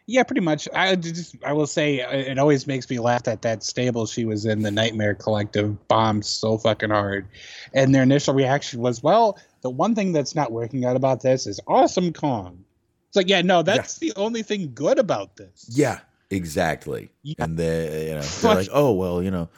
Yeah, 0.05 0.23
pretty 0.23 0.41
much. 0.41 0.67
I 0.73 0.95
just 0.95 1.35
I 1.45 1.53
will 1.53 1.67
say 1.67 2.01
uh, 2.01 2.11
it 2.11 2.37
always 2.37 2.67
makes 2.67 2.89
me 2.89 2.99
laugh 2.99 3.23
that 3.23 3.41
that 3.43 3.63
stable 3.63 4.05
she 4.05 4.25
was 4.25 4.45
in, 4.45 4.61
the 4.61 4.71
Nightmare 4.71 5.15
Collective, 5.15 5.87
bombed 5.87 6.25
so 6.25 6.57
fucking 6.57 6.89
hard, 6.89 7.27
and 7.73 7.95
their 7.95 8.03
initial 8.03 8.33
reaction 8.33 8.81
was, 8.81 9.01
"Well, 9.01 9.39
the 9.61 9.69
one 9.69 9.95
thing 9.95 10.11
that's 10.11 10.35
not 10.35 10.51
working 10.51 10.83
out 10.83 10.97
about 10.97 11.21
this 11.21 11.47
is 11.47 11.61
Awesome 11.67 12.11
Kong." 12.11 12.65
It's 13.07 13.15
like, 13.15 13.29
yeah, 13.29 13.43
no, 13.43 13.61
that's 13.61 13.99
the 13.99 14.11
only 14.15 14.41
thing 14.41 14.71
good 14.73 14.97
about 14.97 15.35
this. 15.35 15.69
Yeah, 15.69 15.99
exactly. 16.31 17.11
Yeah. 17.21 17.35
And 17.37 17.59
they, 17.59 18.07
you 18.07 18.15
know, 18.15 18.21
they're 18.21 18.55
like, 18.55 18.69
oh 18.73 18.91
well, 18.91 19.21
you 19.21 19.29
know, 19.29 19.49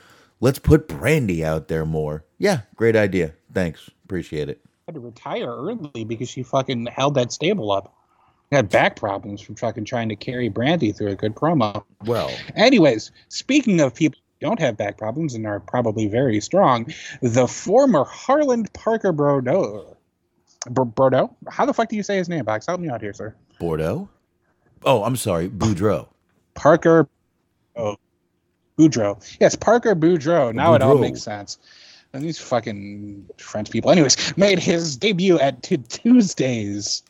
let's 0.41 0.59
put 0.59 0.89
Brandi 0.89 1.41
out 1.41 1.69
there 1.69 1.85
more. 1.85 2.25
Yeah, 2.37 2.61
great 2.75 2.97
idea. 2.97 3.33
Thanks, 3.53 3.89
appreciate 4.03 4.49
it. 4.49 4.61
had 4.87 4.95
to 4.95 4.99
retire 4.99 5.47
early 5.47 6.03
because 6.03 6.29
she 6.29 6.43
fucking 6.43 6.87
held 6.87 7.15
that 7.15 7.31
stable 7.31 7.71
up. 7.71 7.95
Had 8.51 8.69
back 8.69 8.95
problems 8.95 9.41
from 9.41 9.55
fucking 9.55 9.85
trying 9.85 10.09
to 10.09 10.15
carry 10.15 10.49
Brandi 10.49 10.95
through 10.95 11.09
a 11.09 11.15
good 11.15 11.35
promo. 11.35 11.83
Well, 12.05 12.31
Anyways, 12.55 13.11
speaking 13.29 13.81
of 13.81 13.95
people 13.95 14.19
who 14.39 14.47
don't 14.47 14.59
have 14.59 14.77
back 14.77 14.97
problems 14.97 15.33
and 15.33 15.45
are 15.47 15.59
probably 15.59 16.07
very 16.07 16.39
strong, 16.39 16.93
the 17.21 17.47
former 17.47 18.03
Harland 18.03 18.71
Parker 18.73 19.11
Bordeaux. 19.11 19.97
Bordeaux? 20.69 21.35
How 21.49 21.65
the 21.65 21.73
fuck 21.73 21.89
do 21.89 21.95
you 21.95 22.03
say 22.03 22.17
his 22.17 22.29
name, 22.29 22.45
Box? 22.45 22.67
Help 22.67 22.79
me 22.79 22.89
out 22.89 23.01
here, 23.01 23.13
sir. 23.13 23.35
Bordeaux. 23.59 24.09
Oh, 24.83 25.03
I'm 25.03 25.15
sorry, 25.15 25.49
Boudreaux. 25.49 26.07
Parker 26.53 27.07
oh, 27.75 27.97
Boudreaux. 28.77 29.37
Yes, 29.39 29.55
Parker 29.55 29.95
Boudreaux. 29.95 30.53
Now 30.53 30.73
it 30.75 30.81
all 30.81 30.97
makes 30.97 31.21
sense. 31.21 31.57
And 32.13 32.23
these 32.23 32.39
fucking 32.39 33.27
French 33.37 33.69
people. 33.69 33.91
Anyways, 33.91 34.37
made 34.37 34.59
his 34.59 34.95
debut 34.95 35.37
at 35.39 35.63
t- 35.63 35.77
Tuesday's 35.77 37.03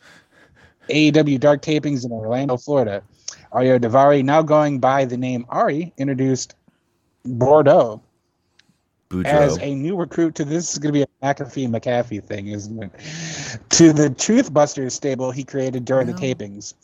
AEW 0.88 1.40
Dark 1.40 1.62
Tapings 1.62 2.04
in 2.04 2.12
Orlando, 2.12 2.56
Florida. 2.56 3.02
Ariya 3.52 3.80
Daivari, 3.80 4.24
now 4.24 4.42
going 4.42 4.78
by 4.78 5.04
the 5.04 5.16
name 5.16 5.46
Ari, 5.48 5.92
introduced 5.96 6.54
Bordeaux 7.24 8.02
as 9.24 9.58
a 9.58 9.74
new 9.74 9.96
recruit 9.96 10.34
to 10.34 10.44
this 10.44 10.72
is 10.72 10.78
going 10.78 10.92
to 10.92 10.98
be 10.98 11.02
a 11.02 11.06
McAfee 11.22 11.68
McAfee 11.68 12.24
thing, 12.24 12.48
isn't 12.48 12.82
it? 12.82 12.90
To 13.70 13.92
the 13.92 14.10
Trustbusters 14.10 14.92
stable 14.92 15.30
he 15.30 15.44
created 15.44 15.84
during 15.84 16.06
the 16.06 16.12
tapings. 16.12 16.74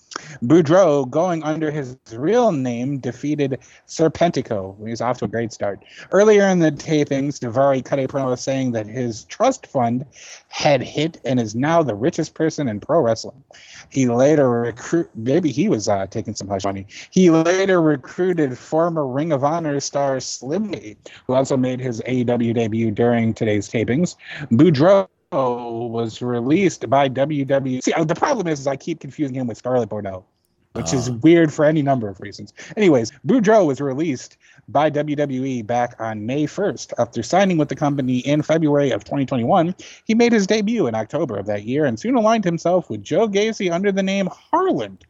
Boudreaux, 0.43 1.09
going 1.09 1.43
under 1.43 1.71
his 1.71 1.97
real 2.13 2.53
name, 2.53 2.99
defeated 2.99 3.59
Serpentico. 3.87 4.77
He's 4.87 5.01
off 5.01 5.19
to 5.19 5.27
a 5.27 5.29
great 5.29 5.53
start. 5.53 5.85
Earlier 6.11 6.47
in 6.49 6.59
the 6.59 6.73
tapings, 6.73 7.39
Daivari 7.39 7.85
cut 7.85 7.99
a 7.99 8.09
promo 8.09 8.39
saying 8.39 8.73
that 8.73 8.87
his 8.87 9.25
trust 9.25 9.67
fund 9.67 10.07
had 10.49 10.83
hit 10.83 11.21
and 11.25 11.41
is 11.41 11.55
now 11.55 11.83
the 11.83 11.95
richest 11.95 12.35
person 12.35 12.69
in 12.69 12.81
pro 12.81 13.01
wrestling. 13.01 13.43
He 13.91 14.09
later 14.09 14.49
recruit 14.49 15.11
maybe 15.15 15.51
he 15.51 15.69
was 15.69 15.89
uh, 15.89 16.07
taking 16.07 16.35
some 16.35 16.49
hush 16.49 16.65
money. 16.65 16.87
He 17.11 17.31
later 17.31 17.81
recruited 17.81 18.59
former 18.59 19.07
Ring 19.07 19.33
of 19.33 19.45
Honor 19.45 19.81
star 19.81 20.21
Slim 20.21 20.73
J, 20.73 20.97
who 21.27 21.35
also 21.35 21.57
made 21.57 21.81
his 21.81 22.01
AEW 22.03 22.55
debut 22.55 22.91
during 22.91 23.35
today's 23.35 23.69
tapings. 23.69 24.17
Boudreaux 24.51 25.09
was 25.33 26.21
released 26.21 26.89
by 26.91 27.09
WWE. 27.09 27.83
See, 27.83 27.93
uh, 27.93 28.05
the 28.05 28.15
problem 28.15 28.47
is, 28.47 28.61
is 28.61 28.67
I 28.67 28.77
keep 28.77 29.01
confusing 29.01 29.35
him 29.35 29.47
with 29.47 29.57
Scarlett 29.57 29.89
Bordeaux, 29.89 30.25
which 30.73 30.93
is 30.93 31.11
weird 31.11 31.53
for 31.53 31.65
any 31.65 31.83
number 31.83 32.09
of 32.09 32.21
reasons. 32.21 32.53
Anyways, 32.77 33.13
Boudreaux 33.27 33.67
was 33.67 33.81
released 33.81 34.37
by 34.69 34.91
WWE 34.91 35.67
back 35.67 35.97
on 35.99 36.27
May 36.27 36.45
1st. 36.45 36.93
After 36.99 37.23
signing 37.23 37.57
with 37.57 37.69
the 37.69 37.77
company 37.77 38.19
in 38.19 38.43
February 38.43 38.91
of 38.91 39.05
2021, 39.05 39.75
he 40.05 40.15
made 40.15 40.33
his 40.33 40.47
debut 40.47 40.87
in 40.87 40.95
October 40.95 41.39
of 41.39 41.47
that 41.47 41.65
year 41.65 41.85
and 41.85 41.99
soon 41.99 42.15
aligned 42.15 42.45
himself 42.45 42.91
with 42.91 43.03
Joe 43.03 43.29
Gacy 43.29 43.73
under 43.73 43.91
the 43.91 44.03
name 44.03 44.29
Harland. 44.31 45.05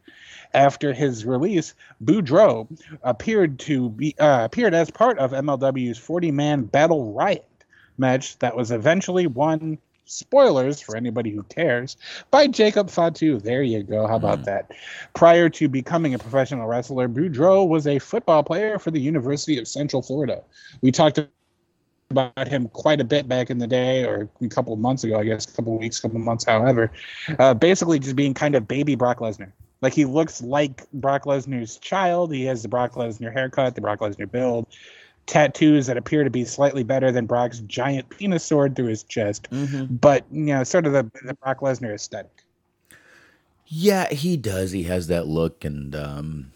After 0.53 0.93
his 0.93 1.25
release, 1.25 1.73
Boudreaux 2.03 2.67
appeared 3.01 3.57
to 3.59 3.89
be 3.89 4.15
uh, 4.19 4.45
appeared 4.45 4.75
as 4.75 4.91
part 4.91 5.17
of 5.17 5.31
MLW's 5.31 5.97
40-man 5.97 6.65
Battle 6.65 7.11
Riot 7.11 7.47
match 7.97 8.37
that 8.37 8.55
was 8.55 8.71
eventually 8.71 9.25
won 9.25 9.79
spoilers 10.13 10.79
for 10.79 10.95
anybody 10.95 11.31
who 11.31 11.43
cares 11.43 11.97
by 12.31 12.47
Jacob 12.47 12.89
Fatu. 12.89 13.39
There 13.39 13.63
you 13.63 13.83
go. 13.83 14.07
How 14.07 14.15
about 14.15 14.45
that? 14.45 14.71
Prior 15.13 15.49
to 15.49 15.67
becoming 15.67 16.13
a 16.13 16.19
professional 16.19 16.67
wrestler, 16.67 17.07
Boudreaux 17.07 17.67
was 17.67 17.87
a 17.87 17.99
football 17.99 18.43
player 18.43 18.79
for 18.79 18.91
the 18.91 18.99
University 18.99 19.57
of 19.57 19.67
Central 19.67 20.01
Florida. 20.01 20.43
We 20.81 20.91
talked 20.91 21.19
about 22.09 22.47
him 22.47 22.67
quite 22.69 23.01
a 23.01 23.03
bit 23.03 23.27
back 23.27 23.49
in 23.49 23.57
the 23.57 23.67
day, 23.67 24.05
or 24.05 24.29
a 24.41 24.47
couple 24.47 24.73
of 24.73 24.79
months 24.79 25.03
ago, 25.03 25.19
I 25.19 25.23
guess, 25.23 25.51
a 25.51 25.53
couple 25.53 25.73
of 25.73 25.79
weeks, 25.79 25.99
couple 25.99 26.17
of 26.17 26.23
months, 26.23 26.45
however. 26.45 26.91
Uh, 27.39 27.53
basically, 27.53 27.99
just 27.99 28.15
being 28.15 28.33
kind 28.33 28.55
of 28.55 28.67
baby 28.67 28.95
Brock 28.95 29.19
Lesnar. 29.19 29.51
Like 29.81 29.93
he 29.93 30.05
looks 30.05 30.41
like 30.41 30.89
Brock 30.93 31.25
Lesnar's 31.25 31.77
child. 31.77 32.33
He 32.33 32.45
has 32.45 32.61
the 32.61 32.69
Brock 32.69 32.93
Lesnar 32.93 33.33
haircut, 33.33 33.75
the 33.75 33.81
Brock 33.81 33.99
Lesnar 33.99 34.31
build 34.31 34.67
tattoos 35.25 35.87
that 35.87 35.97
appear 35.97 36.23
to 36.23 36.29
be 36.29 36.45
slightly 36.45 36.83
better 36.83 37.11
than 37.11 37.25
Brock's 37.25 37.59
giant 37.61 38.09
penis 38.09 38.43
sword 38.43 38.75
through 38.75 38.87
his 38.87 39.03
chest, 39.03 39.47
but 39.89 40.25
you 40.31 40.45
know, 40.45 40.63
sort 40.63 40.85
of 40.85 40.93
the, 40.93 41.09
the 41.23 41.33
Brock 41.35 41.59
Lesnar 41.59 41.93
aesthetic. 41.93 42.43
Yeah, 43.65 44.09
he 44.09 44.37
does. 44.37 44.71
He 44.71 44.83
has 44.83 45.07
that 45.07 45.27
look, 45.27 45.65
and 45.65 45.95
um, 45.95 46.51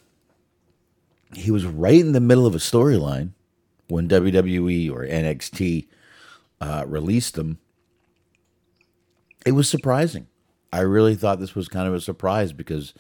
he 1.34 1.52
was 1.52 1.66
right 1.66 2.00
in 2.00 2.12
the 2.12 2.20
middle 2.20 2.46
of 2.46 2.54
a 2.56 2.60
storyline 2.60 3.32
when 3.88 4.08
WWE 4.08 4.92
or 4.92 5.06
NXT 5.06 5.88
uh, 6.62 6.84
released 6.86 7.38
him. 7.38 7.60
It 9.46 9.54
was 9.54 9.70
surprising. 9.70 10.28
I 10.74 10.82
really 10.82 11.16
thought 11.16 11.40
this 11.40 11.56
was 11.56 11.70
kind 11.70 11.88
of 11.88 11.94
a 11.94 12.02
surprise 12.02 12.52
because, 12.52 12.94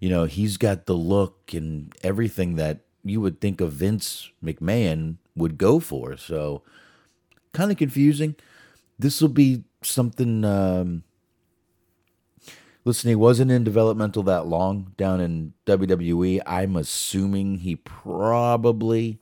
you 0.00 0.08
know, 0.08 0.24
he's 0.24 0.56
got 0.56 0.86
the 0.86 0.94
look 0.94 1.52
and 1.52 1.92
everything 2.02 2.56
that 2.56 2.80
you 3.04 3.20
would 3.20 3.40
think 3.40 3.60
of 3.60 3.72
Vince 3.72 4.30
McMahon 4.44 5.16
would 5.34 5.58
go 5.58 5.80
for. 5.80 6.16
So, 6.16 6.62
kind 7.52 7.70
of 7.70 7.76
confusing. 7.76 8.36
This 8.98 9.20
will 9.20 9.28
be 9.28 9.64
something. 9.82 10.44
Um, 10.44 11.04
listen, 12.84 13.08
he 13.08 13.14
wasn't 13.14 13.50
in 13.50 13.64
developmental 13.64 14.22
that 14.24 14.46
long 14.46 14.92
down 14.96 15.20
in 15.20 15.54
WWE. 15.66 16.40
I'm 16.46 16.76
assuming 16.76 17.58
he 17.58 17.76
probably 17.76 19.18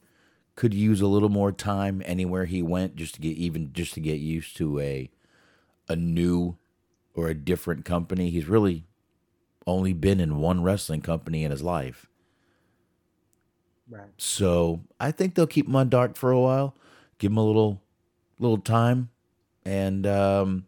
could 0.57 0.75
use 0.75 1.01
a 1.01 1.07
little 1.07 1.31
more 1.31 1.53
time 1.53 2.03
anywhere 2.05 2.45
he 2.45 2.63
went 2.63 2.95
just 2.95 3.15
to 3.15 3.21
get 3.21 3.37
even 3.37 3.73
just 3.73 3.95
to 3.95 4.01
get 4.01 4.21
used 4.21 4.57
to 4.59 4.79
a 4.79 5.11
a 5.89 5.97
new 5.97 6.59
or 7.15 7.29
a 7.29 7.35
different 7.35 7.85
company. 7.85 8.31
He's 8.31 8.47
really 8.47 8.85
only 9.67 9.93
been 9.93 10.21
in 10.21 10.37
one 10.37 10.63
wrestling 10.63 11.01
company 11.01 11.45
in 11.45 11.51
his 11.51 11.63
life. 11.63 12.10
Right. 13.91 14.09
So 14.19 14.81
I 15.01 15.11
think 15.11 15.35
they'll 15.35 15.47
keep 15.47 15.67
him 15.67 15.75
on 15.75 15.89
dark 15.89 16.17
for 16.17 16.31
a 16.31 16.41
while, 16.41 16.77
give 17.19 17.33
him 17.33 17.39
a 17.39 17.45
little 17.45 17.83
little 18.39 18.59
time, 18.59 19.11
and 19.65 20.07
um, 20.07 20.67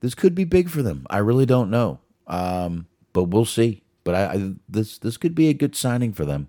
this 0.00 0.14
could 0.14 0.34
be 0.34 0.44
big 0.44 0.68
for 0.68 0.82
them. 0.82 1.06
I 1.08 1.18
really 1.18 1.46
don't 1.46 1.70
know, 1.70 2.00
um, 2.26 2.88
but 3.12 3.24
we'll 3.24 3.44
see. 3.44 3.82
But 4.02 4.14
I, 4.16 4.24
I 4.34 4.52
this 4.68 4.98
this 4.98 5.16
could 5.16 5.34
be 5.34 5.48
a 5.48 5.54
good 5.54 5.76
signing 5.76 6.12
for 6.12 6.24
them. 6.24 6.48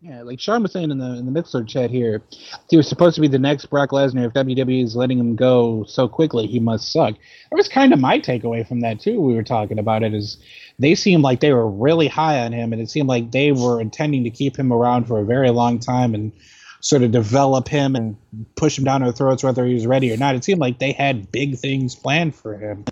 Yeah, 0.00 0.22
like 0.22 0.38
Sean 0.38 0.62
was 0.62 0.72
saying 0.72 0.92
in 0.92 0.98
the 0.98 1.14
in 1.14 1.32
the 1.32 1.40
Mixlr 1.40 1.66
chat 1.66 1.90
here, 1.90 2.22
he 2.70 2.76
was 2.76 2.88
supposed 2.88 3.16
to 3.16 3.20
be 3.20 3.26
the 3.26 3.38
next 3.38 3.66
Brock 3.66 3.90
Lesnar. 3.90 4.26
If 4.26 4.32
WWE 4.32 4.84
is 4.84 4.94
letting 4.94 5.18
him 5.18 5.34
go 5.34 5.84
so 5.88 6.06
quickly, 6.06 6.46
he 6.46 6.60
must 6.60 6.92
suck. 6.92 7.14
That 7.50 7.56
was 7.56 7.66
kind 7.66 7.92
of 7.92 7.98
my 7.98 8.20
takeaway 8.20 8.66
from 8.66 8.80
that 8.80 9.00
too. 9.00 9.20
We 9.20 9.34
were 9.34 9.42
talking 9.42 9.78
about 9.78 10.04
it 10.04 10.14
is 10.14 10.38
they 10.78 10.94
seemed 10.94 11.22
like 11.22 11.40
they 11.40 11.52
were 11.52 11.68
really 11.68 12.08
high 12.08 12.40
on 12.40 12.52
him, 12.52 12.72
and 12.72 12.80
it 12.80 12.90
seemed 12.90 13.08
like 13.08 13.30
they 13.32 13.52
were 13.52 13.80
intending 13.80 14.24
to 14.24 14.30
keep 14.30 14.56
him 14.56 14.72
around 14.72 15.06
for 15.06 15.20
a 15.20 15.24
very 15.24 15.50
long 15.50 15.78
time 15.78 16.14
and 16.14 16.32
sort 16.80 17.02
of 17.02 17.10
develop 17.10 17.68
him 17.68 17.96
and 17.96 18.16
push 18.56 18.78
him 18.78 18.84
down 18.84 19.02
our 19.02 19.12
throats 19.12 19.42
whether 19.42 19.66
he 19.66 19.74
was 19.74 19.86
ready 19.86 20.12
or 20.12 20.16
not. 20.16 20.34
It 20.34 20.44
seemed 20.44 20.60
like 20.60 20.78
they 20.78 20.92
had 20.92 21.32
big 21.32 21.58
things 21.58 21.94
planned 21.94 22.34
for 22.34 22.56
him. 22.56 22.84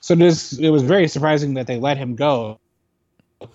So 0.00 0.14
this 0.14 0.52
it 0.58 0.70
was 0.70 0.82
very 0.82 1.08
surprising 1.08 1.54
that 1.54 1.66
they 1.66 1.78
let 1.78 1.98
him 1.98 2.14
go. 2.14 2.58
I'm 3.42 3.48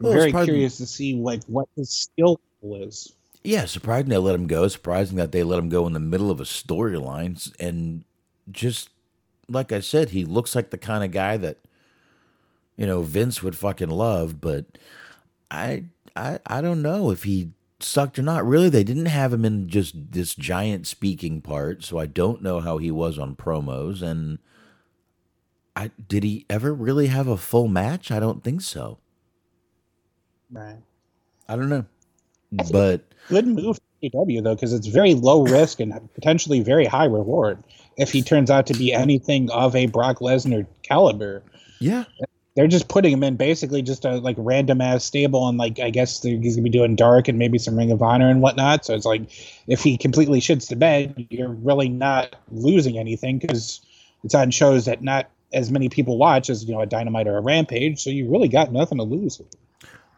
Well, 0.00 0.12
very 0.12 0.32
curious 0.32 0.78
to 0.78 0.86
see 0.86 1.14
like 1.14 1.44
what 1.46 1.68
his 1.76 1.90
skill 1.90 2.40
level 2.62 2.88
is. 2.88 3.12
Yeah, 3.44 3.66
surprising 3.66 4.08
they 4.08 4.18
let 4.18 4.34
him 4.34 4.46
go. 4.46 4.66
Surprising 4.68 5.16
that 5.16 5.32
they 5.32 5.42
let 5.42 5.58
him 5.58 5.68
go 5.68 5.86
in 5.86 5.92
the 5.92 6.00
middle 6.00 6.30
of 6.30 6.40
a 6.40 6.44
storyline. 6.44 7.52
And 7.60 8.04
just 8.50 8.90
like 9.48 9.72
I 9.72 9.80
said, 9.80 10.10
he 10.10 10.24
looks 10.24 10.54
like 10.54 10.70
the 10.70 10.78
kind 10.78 11.04
of 11.04 11.12
guy 11.12 11.36
that 11.36 11.58
you 12.78 12.86
know 12.86 13.02
Vince 13.02 13.42
would 13.42 13.56
fucking 13.56 13.90
love. 13.90 14.40
But 14.40 14.64
I, 15.50 15.84
I, 16.16 16.38
I 16.46 16.62
don't 16.62 16.80
know 16.80 17.10
if 17.10 17.24
he 17.24 17.50
sucked 17.80 18.18
or 18.18 18.22
not. 18.22 18.46
Really, 18.46 18.70
they 18.70 18.84
didn't 18.84 19.06
have 19.06 19.32
him 19.32 19.44
in 19.44 19.68
just 19.68 20.12
this 20.12 20.34
giant 20.34 20.86
speaking 20.86 21.42
part, 21.42 21.84
so 21.84 21.98
I 21.98 22.06
don't 22.06 22.40
know 22.40 22.60
how 22.60 22.78
he 22.78 22.90
was 22.90 23.18
on 23.18 23.36
promos. 23.36 24.00
And 24.00 24.38
I 25.76 25.90
did 26.08 26.22
he 26.22 26.46
ever 26.48 26.72
really 26.72 27.08
have 27.08 27.26
a 27.26 27.36
full 27.36 27.68
match? 27.68 28.10
I 28.10 28.20
don't 28.20 28.42
think 28.42 28.62
so. 28.62 28.98
Right. 30.50 30.78
I 31.48 31.56
don't 31.56 31.68
know, 31.68 31.84
but. 32.70 33.02
Good 33.28 33.46
move 33.46 33.76
for 33.76 34.08
AEW 34.08 34.42
though, 34.42 34.54
because 34.54 34.72
it's 34.72 34.86
very 34.86 35.14
low 35.14 35.42
risk 35.42 35.80
and 35.80 35.92
potentially 36.14 36.60
very 36.60 36.86
high 36.86 37.04
reward 37.04 37.62
if 37.98 38.12
he 38.12 38.22
turns 38.22 38.50
out 38.50 38.66
to 38.68 38.74
be 38.74 38.92
anything 38.92 39.50
of 39.50 39.74
a 39.74 39.86
Brock 39.86 40.20
Lesnar 40.20 40.66
caliber. 40.82 41.42
Yeah. 41.80 42.04
They're 42.58 42.66
just 42.66 42.88
putting 42.88 43.12
him 43.12 43.22
in 43.22 43.36
basically 43.36 43.82
just 43.82 44.04
a 44.04 44.16
like 44.16 44.34
random 44.36 44.80
ass 44.80 45.04
stable 45.04 45.48
and 45.48 45.58
like 45.58 45.78
I 45.78 45.90
guess 45.90 46.20
he's 46.20 46.56
gonna 46.56 46.64
be 46.64 46.70
doing 46.70 46.96
dark 46.96 47.28
and 47.28 47.38
maybe 47.38 47.56
some 47.56 47.78
Ring 47.78 47.92
of 47.92 48.02
Honor 48.02 48.28
and 48.28 48.42
whatnot. 48.42 48.84
So 48.84 48.96
it's 48.96 49.06
like 49.06 49.30
if 49.68 49.80
he 49.80 49.96
completely 49.96 50.40
shits 50.40 50.68
the 50.68 50.74
bed, 50.74 51.28
you're 51.30 51.52
really 51.52 51.88
not 51.88 52.34
losing 52.50 52.98
anything 52.98 53.38
because 53.38 53.80
it's 54.24 54.34
on 54.34 54.50
shows 54.50 54.86
that 54.86 55.02
not 55.04 55.30
as 55.52 55.70
many 55.70 55.88
people 55.88 56.18
watch 56.18 56.50
as 56.50 56.64
you 56.64 56.74
know 56.74 56.80
a 56.80 56.86
Dynamite 56.86 57.28
or 57.28 57.36
a 57.36 57.40
Rampage. 57.40 58.02
So 58.02 58.10
you 58.10 58.28
really 58.28 58.48
got 58.48 58.72
nothing 58.72 58.98
to 58.98 59.04
lose. 59.04 59.40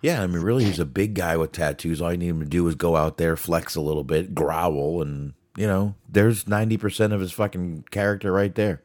Yeah, 0.00 0.22
I 0.22 0.26
mean, 0.26 0.40
really, 0.40 0.64
he's 0.64 0.78
a 0.78 0.86
big 0.86 1.12
guy 1.12 1.36
with 1.36 1.52
tattoos. 1.52 2.00
All 2.00 2.10
you 2.10 2.16
need 2.16 2.28
him 2.28 2.40
to 2.40 2.46
do 2.46 2.66
is 2.68 2.74
go 2.74 2.96
out 2.96 3.18
there, 3.18 3.36
flex 3.36 3.76
a 3.76 3.82
little 3.82 4.02
bit, 4.02 4.34
growl, 4.34 5.02
and 5.02 5.34
you 5.58 5.66
know, 5.66 5.94
there's 6.08 6.48
ninety 6.48 6.78
percent 6.78 7.12
of 7.12 7.20
his 7.20 7.32
fucking 7.32 7.84
character 7.90 8.32
right 8.32 8.54
there. 8.54 8.80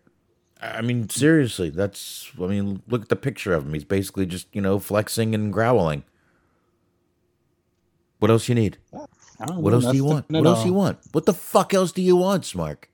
I 0.62 0.82
mean, 0.82 1.10
seriously, 1.10 1.70
that's. 1.70 2.32
I 2.42 2.48
mean, 2.48 2.82
look 2.88 3.04
at 3.04 3.10
the 3.10 3.16
picture 3.16 3.54
of 3.54 3.66
him. 3.66 3.74
He's 3.74 3.84
basically 3.84 4.26
just 4.26 4.48
you 4.54 4.62
know 4.62 4.80
flexing 4.80 5.36
and 5.36 5.52
growling. 5.52 6.04
What 8.20 8.32
else 8.32 8.48
you 8.48 8.56
need? 8.56 8.78
I 9.40 9.46
don't 9.46 9.62
What 9.62 9.74
else 9.74 9.86
do 9.86 9.96
you 9.96 10.06
want? 10.06 10.30
What 10.30 10.46
else 10.46 10.62
do 10.62 10.70
you 10.70 10.74
want? 10.74 11.00
What 11.12 11.26
the 11.26 11.34
fuck 11.34 11.74
else 11.74 11.92
do 11.92 12.02
you 12.02 12.16
want, 12.16 12.44
Smark? 12.44 12.86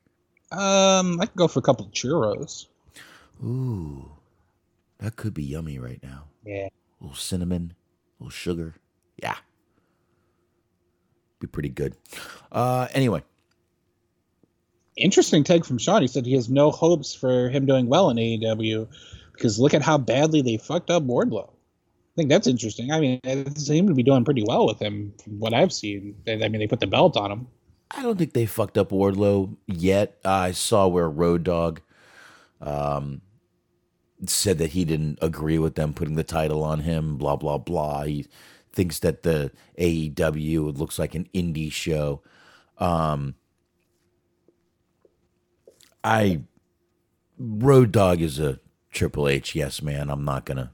Um, 0.50 1.20
I 1.20 1.26
could 1.26 1.36
go 1.36 1.48
for 1.48 1.60
a 1.60 1.62
couple 1.62 1.86
of 1.86 1.92
churros. 1.92 2.66
Ooh, 3.42 4.10
that 4.98 5.16
could 5.16 5.32
be 5.34 5.42
yummy 5.42 5.78
right 5.78 6.00
now. 6.02 6.24
Yeah. 6.44 6.66
A 6.66 6.70
little 7.00 7.16
cinnamon, 7.16 7.74
a 8.20 8.24
little 8.24 8.30
sugar. 8.30 8.74
Yeah. 9.16 9.36
Be 11.40 11.46
pretty 11.46 11.70
good. 11.70 11.96
Uh 12.50 12.88
anyway. 12.92 13.22
Interesting 14.96 15.42
take 15.44 15.64
from 15.64 15.78
Sean. 15.78 16.02
He 16.02 16.08
said 16.08 16.26
he 16.26 16.34
has 16.34 16.50
no 16.50 16.70
hopes 16.70 17.14
for 17.14 17.48
him 17.48 17.66
doing 17.66 17.86
well 17.86 18.10
in 18.10 18.16
AEW 18.18 18.88
because 19.32 19.58
look 19.58 19.74
at 19.74 19.82
how 19.82 19.98
badly 19.98 20.42
they 20.42 20.58
fucked 20.58 20.90
up 20.90 21.04
Wardlow. 21.04 21.48
I 21.48 22.14
think 22.16 22.28
that's 22.28 22.46
interesting. 22.46 22.90
I 22.92 23.00
mean, 23.00 23.20
they 23.22 23.44
seem 23.56 23.88
to 23.88 23.94
be 23.94 24.02
doing 24.02 24.24
pretty 24.24 24.44
well 24.46 24.66
with 24.66 24.78
him, 24.78 25.14
from 25.24 25.40
what 25.40 25.54
I've 25.54 25.72
seen. 25.72 26.14
I 26.28 26.36
mean, 26.36 26.58
they 26.58 26.66
put 26.66 26.80
the 26.80 26.86
belt 26.86 27.16
on 27.16 27.32
him. 27.32 27.46
I 27.90 28.02
don't 28.02 28.18
think 28.18 28.34
they 28.34 28.44
fucked 28.44 28.76
up 28.76 28.90
Wardlow 28.90 29.56
yet. 29.66 30.18
I 30.24 30.52
saw 30.52 30.88
where 30.88 31.08
Road 31.08 31.44
Dog 31.44 31.80
um, 32.60 33.22
said 34.26 34.58
that 34.58 34.70
he 34.70 34.84
didn't 34.84 35.18
agree 35.22 35.58
with 35.58 35.74
them 35.74 35.94
putting 35.94 36.16
the 36.16 36.24
title 36.24 36.62
on 36.62 36.80
him. 36.80 37.16
Blah 37.16 37.36
blah 37.36 37.58
blah. 37.58 38.04
He 38.04 38.26
thinks 38.72 38.98
that 39.00 39.22
the 39.22 39.50
AEW 39.78 40.76
looks 40.76 40.98
like 40.98 41.14
an 41.14 41.28
indie 41.34 41.72
show. 41.72 42.22
Um, 42.78 43.34
I 46.04 46.40
Road 47.38 47.92
Dog 47.92 48.20
is 48.20 48.38
a 48.38 48.58
Triple 48.90 49.28
H 49.28 49.54
yes 49.54 49.82
man. 49.82 50.10
I'm 50.10 50.24
not 50.24 50.44
gonna. 50.44 50.72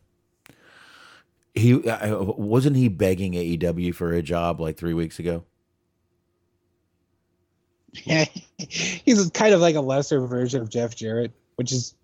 He 1.54 1.88
I, 1.88 2.12
wasn't 2.12 2.76
he 2.76 2.88
begging 2.88 3.32
AEW 3.32 3.94
for 3.94 4.12
a 4.12 4.22
job 4.22 4.60
like 4.60 4.76
three 4.76 4.94
weeks 4.94 5.18
ago. 5.18 5.44
Yeah, 8.04 8.26
he's 8.58 9.30
kind 9.30 9.54
of 9.54 9.60
like 9.60 9.74
a 9.74 9.80
lesser 9.80 10.20
version 10.26 10.60
of 10.60 10.68
Jeff 10.68 10.94
Jarrett, 10.94 11.32
which 11.56 11.72
is 11.72 11.94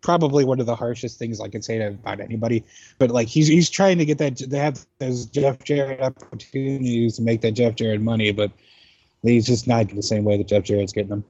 probably 0.00 0.44
one 0.44 0.60
of 0.60 0.66
the 0.66 0.76
harshest 0.76 1.18
things 1.18 1.40
I 1.40 1.48
can 1.48 1.62
say 1.62 1.78
to, 1.78 1.88
about 1.88 2.20
anybody. 2.20 2.64
But 2.98 3.10
like 3.10 3.28
he's 3.28 3.46
he's 3.46 3.70
trying 3.70 3.98
to 3.98 4.04
get 4.04 4.18
that 4.18 4.38
they 4.38 4.58
have 4.58 4.84
those 4.98 5.26
Jeff 5.26 5.62
Jarrett 5.64 6.00
opportunities 6.00 7.16
to 7.16 7.22
make 7.22 7.40
that 7.42 7.52
Jeff 7.52 7.74
Jarrett 7.74 8.00
money, 8.00 8.32
but 8.32 8.50
he's 9.22 9.46
just 9.46 9.66
not 9.66 9.88
the 9.88 10.02
same 10.02 10.24
way 10.24 10.36
that 10.38 10.48
Jeff 10.48 10.64
Jarrett's 10.64 10.92
getting 10.92 11.10
them. 11.10 11.24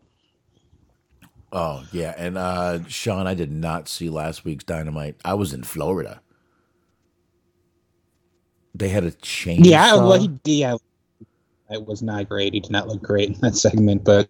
Oh 1.52 1.84
yeah, 1.92 2.14
and 2.16 2.36
uh 2.36 2.84
Sean, 2.88 3.26
I 3.26 3.34
did 3.34 3.50
not 3.50 3.88
see 3.88 4.10
last 4.10 4.44
week's 4.44 4.64
Dynamite. 4.64 5.16
I 5.24 5.34
was 5.34 5.52
in 5.52 5.62
Florida. 5.62 6.20
They 8.74 8.90
had 8.90 9.04
a 9.04 9.10
chainsaw. 9.10 9.64
Yeah, 9.64 9.94
well, 9.96 10.20
he, 10.20 10.30
yeah, 10.44 10.76
it 11.70 11.86
was 11.86 12.02
not 12.02 12.28
great. 12.28 12.54
He 12.54 12.60
did 12.60 12.70
not 12.70 12.86
look 12.86 13.02
great 13.02 13.30
in 13.30 13.40
that 13.40 13.56
segment, 13.56 14.04
but 14.04 14.28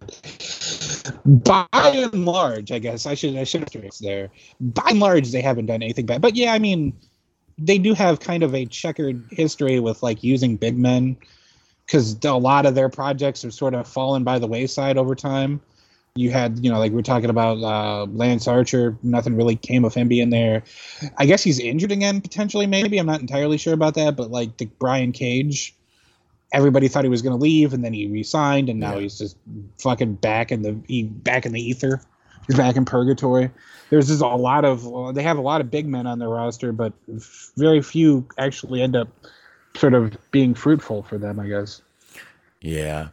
by 1.25 1.67
and 1.73 2.25
large, 2.25 2.71
I 2.71 2.79
guess 2.79 3.05
I 3.05 3.13
should 3.13 3.35
I 3.35 3.43
should 3.43 3.61
have 3.61 3.91
there. 4.01 4.29
By 4.59 4.87
and 4.89 4.99
large, 4.99 5.31
they 5.31 5.41
haven't 5.41 5.67
done 5.67 5.83
anything 5.83 6.05
bad. 6.05 6.21
But 6.21 6.35
yeah, 6.35 6.53
I 6.53 6.59
mean, 6.59 6.93
they 7.57 7.77
do 7.77 7.93
have 7.93 8.19
kind 8.19 8.43
of 8.43 8.55
a 8.55 8.65
checkered 8.65 9.23
history 9.31 9.79
with 9.79 10.01
like 10.03 10.23
using 10.23 10.57
big 10.57 10.77
men 10.77 11.17
because 11.85 12.17
a 12.23 12.33
lot 12.33 12.65
of 12.65 12.75
their 12.75 12.89
projects 12.89 13.41
have 13.41 13.53
sort 13.53 13.73
of 13.73 13.87
fallen 13.87 14.23
by 14.23 14.39
the 14.39 14.47
wayside 14.47 14.97
over 14.97 15.15
time. 15.15 15.61
You 16.15 16.31
had, 16.31 16.63
you 16.63 16.71
know, 16.71 16.79
like 16.79 16.91
we 16.91 16.99
are 16.99 17.03
talking 17.03 17.29
about 17.29 17.57
uh, 17.59 18.05
Lance 18.05 18.47
Archer. 18.47 18.97
Nothing 19.03 19.35
really 19.35 19.55
came 19.55 19.85
of 19.85 19.93
him 19.93 20.07
being 20.07 20.29
there. 20.29 20.63
I 21.17 21.25
guess 21.25 21.43
he's 21.43 21.59
injured 21.59 21.91
again, 21.91 22.21
potentially. 22.21 22.67
Maybe 22.67 22.97
I'm 22.97 23.05
not 23.05 23.21
entirely 23.21 23.57
sure 23.57 23.73
about 23.73 23.93
that. 23.95 24.15
But 24.15 24.31
like 24.31 24.57
the 24.57 24.65
Brian 24.65 25.11
Cage, 25.11 25.75
everybody 26.51 26.87
thought 26.87 27.03
he 27.03 27.09
was 27.09 27.21
going 27.21 27.37
to 27.37 27.41
leave, 27.41 27.73
and 27.73 27.83
then 27.83 27.93
he 27.93 28.07
resigned, 28.07 28.69
and 28.69 28.79
now 28.79 28.95
yeah. 28.95 29.01
he's 29.01 29.17
just 29.17 29.37
fucking 29.77 30.15
back 30.15 30.51
in 30.51 30.63
the 30.63 30.77
he, 30.87 31.03
back 31.03 31.45
in 31.45 31.53
the 31.53 31.61
ether. 31.61 32.01
He's 32.47 32.57
back 32.57 32.75
in 32.75 32.85
purgatory. 32.85 33.51
There's 33.91 34.07
just 34.07 34.21
a 34.21 34.27
lot 34.27 34.65
of 34.65 35.13
they 35.13 35.21
have 35.21 35.37
a 35.37 35.41
lot 35.41 35.61
of 35.61 35.69
big 35.69 35.87
men 35.87 36.07
on 36.07 36.17
their 36.17 36.29
roster, 36.29 36.71
but 36.71 36.93
very 37.57 37.81
few 37.81 38.27
actually 38.39 38.81
end 38.81 38.95
up 38.95 39.07
sort 39.75 39.93
of 39.93 40.17
being 40.31 40.55
fruitful 40.55 41.03
for 41.03 41.17
them, 41.17 41.39
I 41.39 41.47
guess. 41.47 41.81
Yeah. 42.61 43.09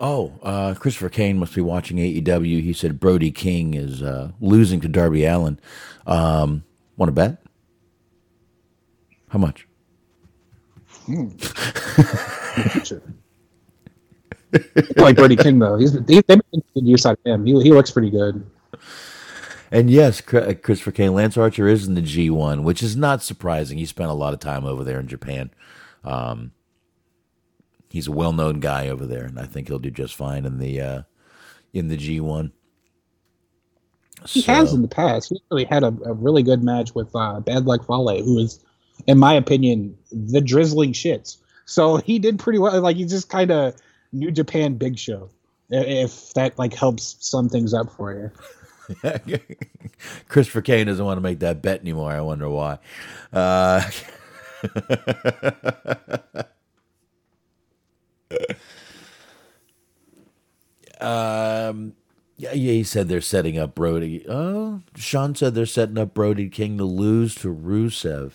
Oh, 0.00 0.32
uh, 0.42 0.74
Christopher 0.74 1.08
Kane 1.08 1.38
must 1.38 1.54
be 1.54 1.60
watching 1.60 1.98
AEW. 1.98 2.62
He 2.62 2.72
said 2.72 3.00
Brody 3.00 3.30
King 3.30 3.74
is 3.74 4.02
uh, 4.02 4.32
losing 4.40 4.80
to 4.80 4.88
Darby 4.88 5.24
Allin. 5.24 5.58
Um, 6.06 6.64
Want 6.98 7.08
to 7.08 7.12
bet? 7.12 7.38
How 9.28 9.38
much? 9.38 9.66
Hmm. 11.06 11.28
like 14.96 15.16
Brody 15.16 15.36
King 15.36 15.60
though, 15.60 15.78
he's 15.78 15.92
they've 15.92 16.26
been 16.26 16.42
good 16.52 16.86
use 16.86 17.06
out 17.06 17.18
of 17.24 17.24
him. 17.24 17.46
He 17.46 17.52
he 17.62 17.70
looks 17.70 17.92
pretty 17.92 18.10
good. 18.10 18.44
And 19.70 19.90
yes, 19.90 20.20
uh, 20.34 20.54
Christopher 20.60 20.90
Kane, 20.90 21.14
Lance 21.14 21.36
Archer 21.36 21.68
is 21.68 21.86
in 21.86 21.94
the 21.94 22.00
G1, 22.00 22.64
which 22.64 22.82
is 22.82 22.96
not 22.96 23.22
surprising. 23.22 23.78
He 23.78 23.86
spent 23.86 24.10
a 24.10 24.14
lot 24.14 24.34
of 24.34 24.40
time 24.40 24.64
over 24.64 24.82
there 24.82 24.98
in 24.98 25.06
Japan. 25.06 25.50
Um, 26.02 26.50
he's 27.90 28.06
a 28.06 28.12
well-known 28.12 28.60
guy 28.60 28.88
over 28.88 29.06
there, 29.06 29.24
and 29.24 29.38
I 29.38 29.46
think 29.46 29.68
he'll 29.68 29.78
do 29.78 29.90
just 29.90 30.14
fine 30.14 30.44
in 30.44 30.58
the 30.58 30.80
uh, 30.80 31.02
in 31.72 31.88
the 31.88 31.96
G1. 31.96 32.52
He 34.26 34.42
so, 34.42 34.52
has 34.52 34.72
in 34.72 34.82
the 34.82 34.88
past. 34.88 35.28
He 35.30 35.40
really 35.50 35.64
had 35.64 35.84
a, 35.84 35.96
a 36.04 36.12
really 36.12 36.42
good 36.42 36.62
match 36.62 36.94
with 36.94 37.14
uh, 37.14 37.40
Bad 37.40 37.66
Luck 37.66 37.86
Fale, 37.86 38.22
who 38.22 38.38
is, 38.38 38.58
in 39.06 39.18
my 39.18 39.34
opinion, 39.34 39.96
the 40.10 40.40
drizzling 40.40 40.92
shits. 40.92 41.36
So 41.66 41.96
he 41.98 42.18
did 42.18 42.38
pretty 42.38 42.58
well. 42.58 42.80
Like 42.80 42.96
he's 42.96 43.10
just 43.10 43.28
kind 43.28 43.50
of 43.50 43.74
New 44.12 44.30
Japan 44.30 44.74
Big 44.74 44.98
Show, 44.98 45.30
if 45.70 46.32
that 46.34 46.58
like 46.58 46.74
helps 46.74 47.16
sum 47.20 47.48
things 47.48 47.74
up 47.74 47.92
for 47.92 48.12
you. 48.12 48.30
Christopher 50.28 50.62
Kane 50.62 50.86
doesn't 50.86 51.04
want 51.04 51.18
to 51.18 51.22
make 51.22 51.40
that 51.40 51.62
bet 51.62 51.80
anymore. 51.80 52.10
I 52.10 52.22
wonder 52.22 52.48
why. 52.48 52.78
Uh, 53.32 53.82
um, 61.00 61.94
yeah, 62.36 62.52
yeah, 62.52 62.72
he 62.72 62.84
said 62.84 63.08
they're 63.08 63.20
setting 63.20 63.58
up 63.58 63.74
Brody. 63.74 64.24
Oh, 64.28 64.82
Sean 64.94 65.34
said 65.34 65.54
they're 65.54 65.66
setting 65.66 65.98
up 65.98 66.14
Brody 66.14 66.48
King 66.48 66.78
to 66.78 66.84
lose 66.84 67.34
to 67.36 67.54
Rusev. 67.54 68.32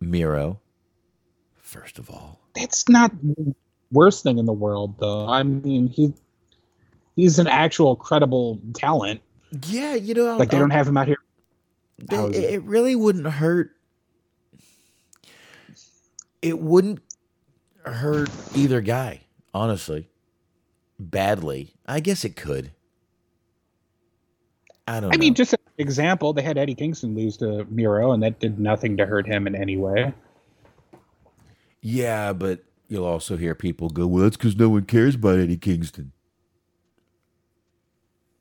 Miro, 0.00 0.60
first 1.56 1.98
of 1.98 2.10
all. 2.10 2.40
That's 2.54 2.88
not 2.88 3.12
the 3.22 3.54
worst 3.90 4.22
thing 4.22 4.38
in 4.38 4.46
the 4.46 4.52
world, 4.52 4.96
though. 4.98 5.26
I 5.28 5.42
mean, 5.42 5.88
he 5.88 6.12
he's 7.16 7.38
an 7.38 7.46
actual 7.46 7.96
credible 7.96 8.60
talent. 8.74 9.22
Yeah, 9.68 9.94
you 9.94 10.14
know, 10.14 10.36
like 10.36 10.50
they 10.50 10.58
don't 10.58 10.70
have 10.70 10.88
him 10.88 10.96
out 10.96 11.06
here. 11.06 11.18
It, 12.10 12.34
it 12.34 12.62
really 12.64 12.96
wouldn't 12.96 13.26
hurt. 13.26 13.70
It 16.40 16.58
wouldn't 16.58 17.00
hurt 17.84 18.30
either 18.54 18.80
guy, 18.80 19.20
honestly. 19.52 20.08
Badly. 20.98 21.74
I 21.86 22.00
guess 22.00 22.24
it 22.24 22.36
could. 22.36 22.72
I 24.86 25.00
don't 25.00 25.12
I 25.12 25.16
know. 25.16 25.20
mean, 25.20 25.34
just 25.34 25.52
an 25.52 25.58
example, 25.78 26.32
they 26.32 26.42
had 26.42 26.58
Eddie 26.58 26.74
Kingston 26.74 27.14
lose 27.14 27.36
to 27.38 27.64
Miro, 27.70 28.12
and 28.12 28.22
that 28.22 28.40
did 28.40 28.58
nothing 28.58 28.96
to 28.96 29.06
hurt 29.06 29.26
him 29.26 29.46
in 29.46 29.54
any 29.54 29.76
way. 29.76 30.12
Yeah, 31.80 32.32
but 32.32 32.64
you'll 32.88 33.04
also 33.04 33.36
hear 33.36 33.54
people 33.54 33.88
go, 33.88 34.06
well, 34.06 34.24
that's 34.24 34.36
because 34.36 34.56
no 34.56 34.68
one 34.68 34.84
cares 34.84 35.14
about 35.14 35.38
Eddie 35.38 35.56
Kingston. 35.56 36.12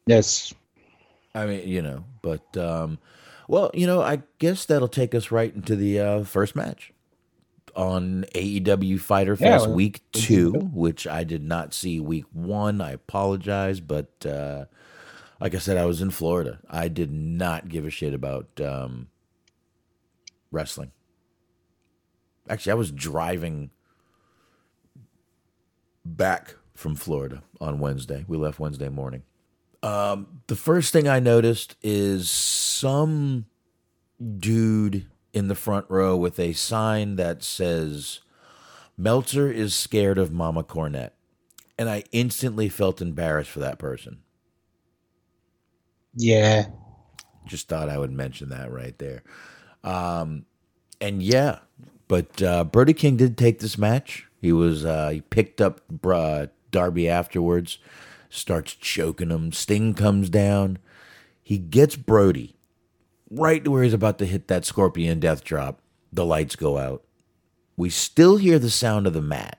Yes. 0.06 0.54
I 1.34 1.46
mean, 1.46 1.68
you 1.68 1.82
know, 1.82 2.04
but, 2.22 2.58
um, 2.58 3.00
well, 3.48 3.72
you 3.74 3.88
know, 3.88 4.02
I 4.02 4.24
guess 4.40 4.66
that'll 4.66 4.88
take 4.88 5.16
us 5.16 5.32
right 5.32 5.54
into 5.54 5.76
the 5.76 6.00
uh, 6.00 6.24
first 6.24 6.56
match 6.56 6.92
on 7.76 8.26
AEW 8.36 9.00
Fighter 9.00 9.36
Fest 9.36 9.68
yeah, 9.68 9.74
week 9.74 10.02
two, 10.12 10.52
which 10.52 11.08
I 11.08 11.24
did 11.24 11.44
not 11.44 11.74
see 11.74 12.00
week 12.00 12.26
one. 12.32 12.82
I 12.82 12.92
apologize, 12.92 13.80
but 13.80 14.26
uh, 14.26 14.66
like 15.40 15.56
I 15.56 15.60
said, 15.60 15.78
I 15.78 15.86
was 15.86 16.02
in 16.02 16.12
Florida. 16.12 16.60
I 16.70 16.88
did 16.88 17.12
not 17.12 17.70
give 17.70 17.86
a 17.86 17.90
shit 17.90 18.14
about 18.14 18.48
um, 18.62 19.08
wrestling. 20.52 20.92
Actually, 22.50 22.72
I 22.74 22.76
was 22.76 22.92
driving 22.92 23.72
back 26.04 26.56
from 26.74 26.96
Florida 26.96 27.44
on 27.60 27.80
Wednesday. 27.80 28.26
We 28.28 28.38
left 28.38 28.60
Wednesday 28.60 28.90
morning. 28.90 29.24
Um, 29.84 30.42
the 30.48 30.56
first 30.56 30.94
thing 30.94 31.08
I 31.08 31.20
noticed 31.20 31.76
is 31.82 32.30
some 32.30 33.46
dude 34.38 35.08
in 35.34 35.48
the 35.48 35.56
front 35.56 35.86
row 35.90 36.16
with 36.16 36.40
a 36.40 36.54
sign 36.54 37.16
that 37.16 37.44
says, 37.44 38.22
Meltzer 38.98 39.52
is 39.52 39.74
scared 39.74 40.18
of 40.18 40.32
Mama 40.32 40.64
Cornette. 40.64 41.12
And 41.78 41.90
I 41.90 42.04
instantly 42.12 42.70
felt 42.70 43.02
embarrassed 43.02 43.50
for 43.50 43.60
that 43.60 43.80
person. 43.80 44.20
Yeah. 46.14 46.68
Just 47.46 47.68
thought 47.68 47.90
I 47.90 47.98
would 47.98 48.12
mention 48.12 48.50
that 48.50 48.72
right 48.72 48.98
there. 49.00 49.24
Um, 49.84 50.46
and 51.00 51.24
yeah, 51.24 51.60
but 52.08 52.42
uh, 52.42 52.64
Brody 52.66 52.94
King 52.94 53.18
did 53.18 53.38
take 53.38 53.60
this 53.60 53.78
match. 53.78 54.28
He 54.40 54.52
was 54.52 54.86
uh, 54.86 55.10
he 55.10 55.22
picked 55.22 55.60
up 55.62 55.82
uh, 56.06 56.48
Darby 56.70 57.10
afterwards, 57.10 57.80
starts 58.30 58.74
choking 58.76 59.30
him. 59.30 59.52
Sting 59.52 59.94
comes 59.94 60.30
down. 60.30 60.78
He 61.42 61.58
gets 61.58 61.96
Brody 61.96 62.56
right 63.32 63.66
where 63.68 63.84
he's 63.84 63.94
about 63.94 64.20
to 64.20 64.26
hit 64.26 64.48
that 64.50 64.66
scorpion 64.66 65.20
death 65.20 65.44
drop, 65.44 65.82
the 66.12 66.26
lights 66.26 66.56
go 66.56 66.78
out. 66.78 67.04
We 67.78 67.90
still 67.90 68.38
hear 68.38 68.60
the 68.60 68.70
sound 68.70 69.08
of 69.08 69.14
the 69.14 69.22
mat. 69.22 69.58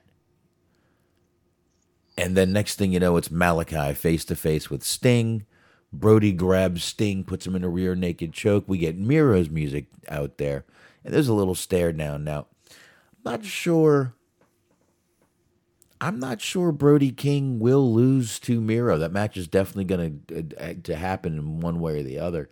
And 2.17 2.37
then 2.37 2.53
next 2.53 2.77
thing 2.77 2.93
you 2.93 3.01
know, 3.01 3.17
it's 3.17 3.31
Malachi 3.31 3.95
face 3.95 4.25
to 4.27 4.37
face 4.37 4.69
with 4.71 4.85
Sting. 4.85 5.47
Brody 5.93 6.33
grabs 6.33 6.85
Sting, 6.85 7.25
puts 7.25 7.47
him 7.47 7.57
in 7.57 7.65
a 7.65 7.69
rear 7.69 7.95
naked 7.95 8.33
choke. 8.33 8.65
We 8.67 8.79
get 8.79 8.99
Miro's 8.99 9.51
music 9.51 9.87
out 10.09 10.39
there. 10.39 10.65
And 11.05 11.13
there's 11.13 11.29
a 11.29 11.35
little 11.35 11.55
stare 11.55 11.93
down. 11.93 12.23
Now, 12.23 12.47
I'm 12.71 13.33
not 13.33 13.45
sure. 13.45 14.15
I'm 16.01 16.19
not 16.19 16.41
sure 16.41 16.73
Brody 16.73 17.13
King 17.13 17.61
will 17.61 17.93
lose 17.93 18.39
to 18.41 18.61
Miro. 18.61 18.99
That 18.99 19.13
match 19.13 19.37
is 19.37 19.47
definitely 19.47 19.85
going 19.85 20.23
to 20.29 20.57
uh, 20.59 20.75
to 20.83 20.97
happen 20.97 21.39
in 21.39 21.61
one 21.61 21.81
way 21.81 22.01
or 22.01 22.03
the 22.03 22.19
other. 22.19 22.51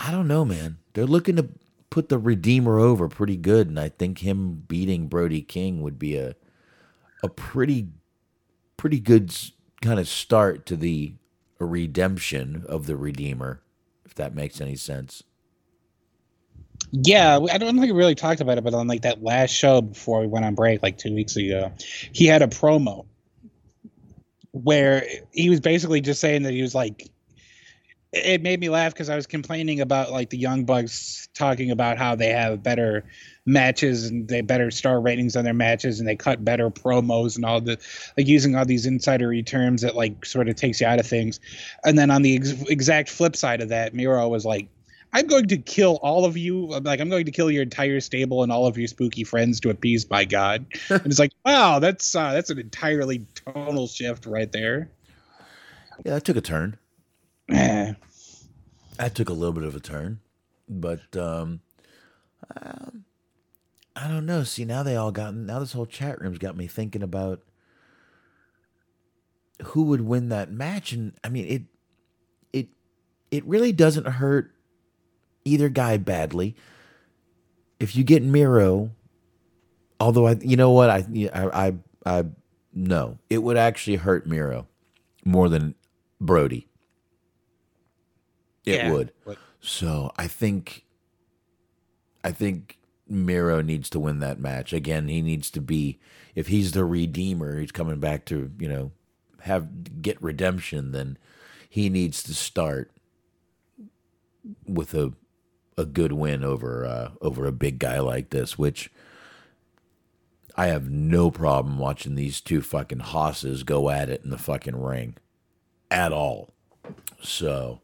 I 0.00 0.10
don't 0.10 0.28
know, 0.28 0.44
man. 0.44 0.78
They're 0.94 1.04
looking 1.06 1.36
to 1.36 1.48
put 1.90 2.08
the 2.08 2.18
Redeemer 2.18 2.78
over 2.78 3.06
pretty 3.08 3.36
good, 3.36 3.68
and 3.68 3.78
I 3.78 3.90
think 3.90 4.18
him 4.18 4.64
beating 4.66 5.08
Brody 5.08 5.42
King 5.42 5.82
would 5.82 5.98
be 5.98 6.16
a 6.16 6.34
a 7.22 7.28
pretty 7.28 7.88
pretty 8.78 8.98
good 8.98 9.34
kind 9.82 10.00
of 10.00 10.08
start 10.08 10.64
to 10.66 10.76
the 10.76 11.14
redemption 11.58 12.64
of 12.66 12.86
the 12.86 12.96
Redeemer, 12.96 13.60
if 14.06 14.14
that 14.14 14.34
makes 14.34 14.60
any 14.60 14.74
sense. 14.76 15.22
Yeah, 16.92 17.38
I 17.52 17.58
don't 17.58 17.78
think 17.78 17.92
we 17.92 17.92
really 17.92 18.14
talked 18.14 18.40
about 18.40 18.56
it, 18.56 18.64
but 18.64 18.72
on 18.72 18.88
like 18.88 19.02
that 19.02 19.22
last 19.22 19.50
show 19.50 19.82
before 19.82 20.20
we 20.20 20.26
went 20.26 20.46
on 20.46 20.54
break, 20.54 20.82
like 20.82 20.96
two 20.96 21.14
weeks 21.14 21.36
ago, 21.36 21.70
he 22.12 22.26
had 22.26 22.40
a 22.40 22.46
promo 22.46 23.04
where 24.52 25.06
he 25.32 25.50
was 25.50 25.60
basically 25.60 26.00
just 26.00 26.20
saying 26.20 26.42
that 26.44 26.52
he 26.52 26.62
was 26.62 26.74
like 26.74 27.10
it 28.12 28.42
made 28.42 28.58
me 28.58 28.68
laugh 28.68 28.92
because 28.92 29.08
I 29.08 29.14
was 29.14 29.26
complaining 29.26 29.80
about 29.80 30.10
like 30.10 30.30
the 30.30 30.38
Young 30.38 30.64
Bucks 30.64 31.28
talking 31.34 31.70
about 31.70 31.96
how 31.96 32.16
they 32.16 32.30
have 32.30 32.62
better 32.62 33.04
matches 33.46 34.06
and 34.06 34.26
they 34.28 34.40
better 34.40 34.70
star 34.70 35.00
ratings 35.00 35.36
on 35.36 35.44
their 35.44 35.54
matches 35.54 36.00
and 36.00 36.08
they 36.08 36.16
cut 36.16 36.44
better 36.44 36.70
promos 36.70 37.36
and 37.36 37.44
all 37.44 37.60
the 37.60 37.78
like 38.16 38.26
using 38.26 38.56
all 38.56 38.64
these 38.64 38.86
insidery 38.86 39.46
terms 39.46 39.82
that 39.82 39.94
like 39.94 40.24
sort 40.24 40.48
of 40.48 40.56
takes 40.56 40.80
you 40.80 40.86
out 40.86 40.98
of 40.98 41.06
things. 41.06 41.38
And 41.84 41.96
then 41.96 42.10
on 42.10 42.22
the 42.22 42.34
ex- 42.34 42.62
exact 42.62 43.10
flip 43.10 43.36
side 43.36 43.60
of 43.60 43.68
that, 43.68 43.94
Miro 43.94 44.28
was 44.28 44.44
like, 44.44 44.68
I'm 45.12 45.26
going 45.26 45.48
to 45.48 45.56
kill 45.56 45.98
all 46.02 46.24
of 46.24 46.36
you. 46.36 46.66
Like, 46.66 47.00
I'm 47.00 47.08
going 47.08 47.24
to 47.24 47.32
kill 47.32 47.50
your 47.50 47.62
entire 47.62 48.00
stable 48.00 48.42
and 48.44 48.52
all 48.52 48.66
of 48.66 48.78
your 48.78 48.86
spooky 48.86 49.24
friends 49.24 49.58
to 49.60 49.70
appease 49.70 50.08
my 50.08 50.24
God. 50.24 50.66
and 50.88 51.06
it's 51.06 51.18
like, 51.18 51.32
wow, 51.44 51.80
that's 51.80 52.14
uh, 52.14 52.32
that's 52.32 52.50
an 52.50 52.58
entirely 52.58 53.26
tonal 53.34 53.88
shift 53.88 54.26
right 54.26 54.50
there. 54.52 54.88
Yeah, 56.04 56.14
that 56.14 56.24
took 56.24 56.36
a 56.36 56.40
turn. 56.40 56.78
Eh. 57.50 57.94
That 58.98 59.14
took 59.14 59.28
a 59.28 59.32
little 59.32 59.54
bit 59.54 59.64
of 59.64 59.74
a 59.74 59.80
turn, 59.80 60.20
but 60.68 61.16
um, 61.16 61.60
I 63.96 64.08
don't 64.08 64.26
know. 64.26 64.44
See, 64.44 64.64
now 64.64 64.82
they 64.82 64.96
all 64.96 65.12
got 65.12 65.34
now. 65.34 65.58
This 65.58 65.72
whole 65.72 65.86
chat 65.86 66.20
room's 66.20 66.38
got 66.38 66.56
me 66.56 66.66
thinking 66.66 67.02
about 67.02 67.42
who 69.62 69.82
would 69.84 70.02
win 70.02 70.28
that 70.28 70.50
match, 70.50 70.92
and 70.92 71.12
I 71.24 71.28
mean 71.28 71.46
it. 71.46 71.62
It 72.52 72.68
it 73.30 73.44
really 73.46 73.72
doesn't 73.72 74.06
hurt 74.06 74.52
either 75.44 75.68
guy 75.68 75.96
badly. 75.96 76.54
If 77.78 77.96
you 77.96 78.04
get 78.04 78.22
Miro, 78.22 78.90
although 79.98 80.26
I, 80.26 80.36
you 80.40 80.56
know 80.56 80.70
what, 80.70 80.90
I, 80.90 81.04
I, 81.32 81.66
I, 81.66 81.74
I 82.04 82.24
no, 82.74 83.18
it 83.28 83.38
would 83.38 83.56
actually 83.56 83.96
hurt 83.96 84.26
Miro 84.26 84.66
more 85.24 85.48
than 85.48 85.74
Brody. 86.20 86.69
It 88.66 88.74
Yeah, 88.76 88.92
would. 88.92 89.12
but- 89.24 89.38
So 89.62 90.12
I 90.16 90.26
think, 90.26 90.84
I 92.24 92.32
think 92.32 92.78
Miro 93.08 93.60
needs 93.60 93.90
to 93.90 94.00
win 94.00 94.20
that 94.20 94.38
match 94.40 94.72
again. 94.72 95.08
He 95.08 95.20
needs 95.22 95.50
to 95.50 95.60
be, 95.60 95.98
if 96.34 96.46
he's 96.48 96.72
the 96.72 96.84
redeemer, 96.84 97.58
he's 97.60 97.72
coming 97.72 98.00
back 98.00 98.24
to 98.26 98.50
you 98.58 98.68
know 98.68 98.92
have 99.42 100.00
get 100.02 100.20
redemption. 100.22 100.92
Then 100.92 101.18
he 101.68 101.88
needs 101.88 102.22
to 102.24 102.34
start 102.34 102.90
with 104.66 104.94
a 104.94 105.12
a 105.76 105.84
good 105.84 106.12
win 106.12 106.44
over 106.44 106.84
uh, 106.86 107.10
over 107.20 107.46
a 107.46 107.52
big 107.52 107.78
guy 107.78 107.98
like 108.00 108.30
this, 108.30 108.56
which 108.58 108.90
I 110.56 110.66
have 110.68 110.90
no 110.90 111.30
problem 111.30 111.78
watching 111.78 112.14
these 112.14 112.40
two 112.40 112.60
fucking 112.62 112.98
hosses 113.00 113.62
go 113.62 113.90
at 113.90 114.08
it 114.08 114.22
in 114.24 114.30
the 114.30 114.38
fucking 114.38 114.80
ring 114.80 115.16
at 115.90 116.12
all. 116.12 116.54
So, 117.22 117.80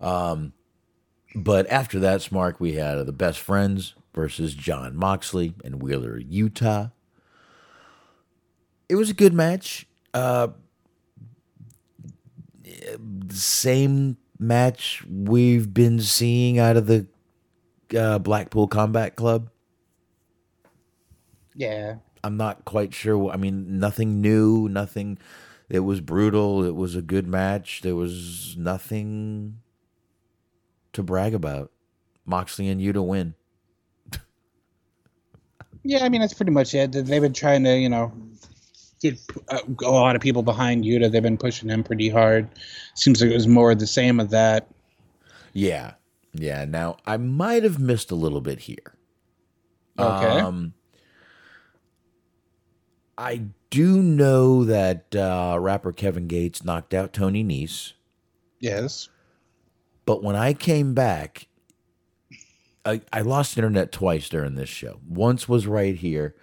um, 0.00 0.52
but 1.34 1.68
after 1.70 1.98
that, 2.00 2.20
Smark, 2.20 2.58
we 2.58 2.74
had 2.74 3.04
the 3.06 3.12
best 3.12 3.38
friends 3.38 3.94
versus 4.14 4.54
Jon 4.54 4.96
Moxley 4.96 5.54
and 5.64 5.82
Wheeler, 5.82 6.20
Yuta. 6.20 6.92
It 8.88 8.96
was 8.96 9.10
a 9.10 9.14
good 9.14 9.34
match. 9.34 9.86
Uh, 10.14 10.48
same 13.30 14.16
match 14.38 15.04
we've 15.08 15.72
been 15.74 16.00
seeing 16.00 16.58
out 16.58 16.76
of 16.76 16.86
the 16.86 17.06
uh, 17.96 18.18
Blackpool 18.18 18.66
Combat 18.66 19.16
Club. 19.16 19.50
Yeah. 21.54 21.96
I'm 22.24 22.36
not 22.36 22.64
quite 22.64 22.94
sure. 22.94 23.30
I 23.30 23.36
mean, 23.36 23.78
nothing 23.78 24.20
new, 24.20 24.68
nothing. 24.68 25.18
It 25.68 25.80
was 25.80 26.00
brutal. 26.00 26.64
It 26.64 26.74
was 26.74 26.96
a 26.96 27.02
good 27.02 27.26
match. 27.26 27.82
There 27.82 27.96
was 27.96 28.56
nothing 28.56 29.60
to 30.98 31.02
brag 31.02 31.32
about. 31.34 31.70
Moxley 32.26 32.68
and 32.68 32.80
Yuta 32.80 33.04
win. 33.04 33.34
Yeah, 35.84 36.04
I 36.04 36.08
mean 36.08 36.20
that's 36.20 36.34
pretty 36.34 36.52
much 36.52 36.74
it. 36.74 36.92
They've 36.92 37.22
been 37.22 37.32
trying 37.32 37.64
to, 37.64 37.78
you 37.78 37.88
know, 37.88 38.12
get 39.00 39.18
uh, 39.48 39.60
a 39.82 39.90
lot 39.90 40.16
of 40.16 40.20
people 40.20 40.42
behind 40.42 40.84
Yuta. 40.84 41.10
They've 41.10 41.22
been 41.22 41.38
pushing 41.38 41.70
him 41.70 41.82
pretty 41.82 42.10
hard. 42.10 42.48
Seems 42.94 43.22
like 43.22 43.30
it 43.30 43.34
was 43.34 43.46
more 43.46 43.70
of 43.70 43.78
the 43.78 43.86
same 43.86 44.20
of 44.20 44.30
that. 44.30 44.68
Yeah. 45.54 45.94
Yeah. 46.34 46.66
Now, 46.66 46.98
I 47.06 47.16
might 47.16 47.62
have 47.62 47.78
missed 47.78 48.10
a 48.10 48.16
little 48.16 48.40
bit 48.40 48.58
here. 48.58 48.94
Okay. 49.98 50.40
Um, 50.40 50.74
I 53.16 53.42
do 53.70 54.02
know 54.02 54.64
that 54.64 55.14
uh, 55.16 55.56
rapper 55.58 55.92
Kevin 55.92 56.26
Gates 56.26 56.64
knocked 56.64 56.92
out 56.92 57.12
Tony 57.12 57.42
Nese. 57.42 57.94
Yes. 58.60 59.08
But 60.08 60.22
when 60.22 60.36
I 60.36 60.54
came 60.54 60.94
back, 60.94 61.48
I, 62.82 63.02
I 63.12 63.20
lost 63.20 63.58
internet 63.58 63.92
twice 63.92 64.30
during 64.30 64.54
this 64.54 64.70
show. 64.70 65.00
Once 65.06 65.50
was 65.50 65.66
right 65.66 65.94
here. 65.94 66.34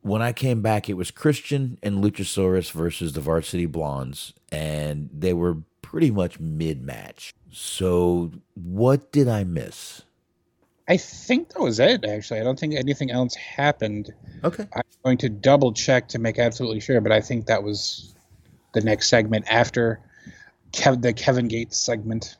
When 0.00 0.20
I 0.20 0.32
came 0.32 0.62
back, 0.62 0.88
it 0.88 0.94
was 0.94 1.12
Christian 1.12 1.78
and 1.80 2.02
Luchasaurus 2.02 2.72
versus 2.72 3.12
the 3.12 3.20
Varsity 3.20 3.66
Blondes, 3.66 4.34
and 4.50 5.10
they 5.16 5.32
were 5.32 5.58
pretty 5.80 6.10
much 6.10 6.40
mid 6.40 6.82
match. 6.82 7.32
So, 7.52 8.32
what 8.54 9.12
did 9.12 9.28
I 9.28 9.44
miss? 9.44 10.02
I 10.88 10.96
think 10.96 11.50
that 11.50 11.60
was 11.60 11.78
it. 11.78 12.04
Actually, 12.04 12.40
I 12.40 12.42
don't 12.42 12.58
think 12.58 12.74
anything 12.74 13.12
else 13.12 13.36
happened. 13.36 14.12
Okay. 14.42 14.66
I'm 14.74 14.82
going 15.04 15.18
to 15.18 15.28
double 15.28 15.72
check 15.72 16.08
to 16.08 16.18
make 16.18 16.40
absolutely 16.40 16.80
sure, 16.80 17.00
but 17.00 17.12
I 17.12 17.20
think 17.20 17.46
that 17.46 17.62
was 17.62 18.12
the 18.74 18.80
next 18.80 19.08
segment 19.08 19.44
after 19.48 20.00
Kev- 20.72 21.00
the 21.00 21.12
Kevin 21.12 21.46
Gates 21.46 21.78
segment. 21.78 22.36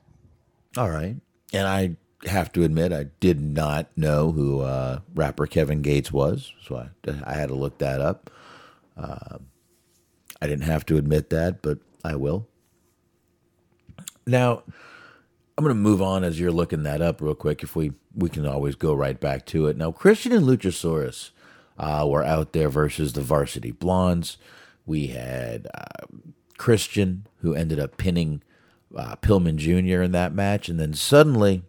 All 0.79 0.91
right. 0.91 1.17
And 1.53 1.67
I 1.67 1.97
have 2.29 2.53
to 2.53 2.63
admit, 2.63 2.93
I 2.93 3.07
did 3.19 3.41
not 3.41 3.89
know 3.97 4.31
who 4.31 4.61
uh, 4.61 5.01
rapper 5.13 5.49
Kevin 5.49 5.83
Gates 5.83 6.13
was, 6.13 6.53
so 6.63 6.77
I, 6.77 6.91
I 7.25 7.35
had 7.35 7.49
to 7.49 7.57
look 7.57 7.79
that 7.79 8.01
up. 8.01 8.31
Uh, 8.97 9.39
I 10.41 10.47
didn't 10.47 10.67
have 10.67 10.87
to 10.87 10.97
admit 10.97 11.31
that, 11.31 11.63
but 11.63 11.79
I 12.05 12.15
will. 12.15 12.47
Now, 14.25 14.63
I'm 15.57 15.65
going 15.65 15.75
to 15.75 15.75
move 15.75 16.01
on 16.01 16.23
as 16.23 16.39
you're 16.39 16.53
looking 16.53 16.85
that 16.85 17.03
up 17.03 17.21
real 17.21 17.35
quick. 17.35 17.65
If 17.65 17.75
we 17.75 17.95
we 18.15 18.29
can 18.29 18.47
always 18.47 18.77
go 18.77 18.95
right 18.95 19.19
back 19.19 19.47
to 19.47 19.67
it. 19.67 19.77
Now, 19.77 19.91
Christian 19.91 20.31
and 20.31 20.47
Luchasaurus 20.47 21.31
uh, 21.77 22.07
were 22.09 22.25
out 22.25 22.53
there 22.53 22.69
versus 22.69 23.15
the 23.15 23.21
Varsity 23.21 23.73
Blondes. 23.73 24.37
We 24.87 25.09
had 25.09 25.67
uh, 25.75 26.07
Christian 26.57 27.27
who 27.39 27.55
ended 27.55 27.81
up 27.81 27.97
pinning 27.97 28.43
uh, 28.97 29.17
Pillman 29.17 29.57
Jr. 29.57 30.03
in 30.03 30.13
that 30.13 30.33
match, 30.33 30.69
and 30.69 30.79
then 30.79 30.95
suddenly 30.95 31.63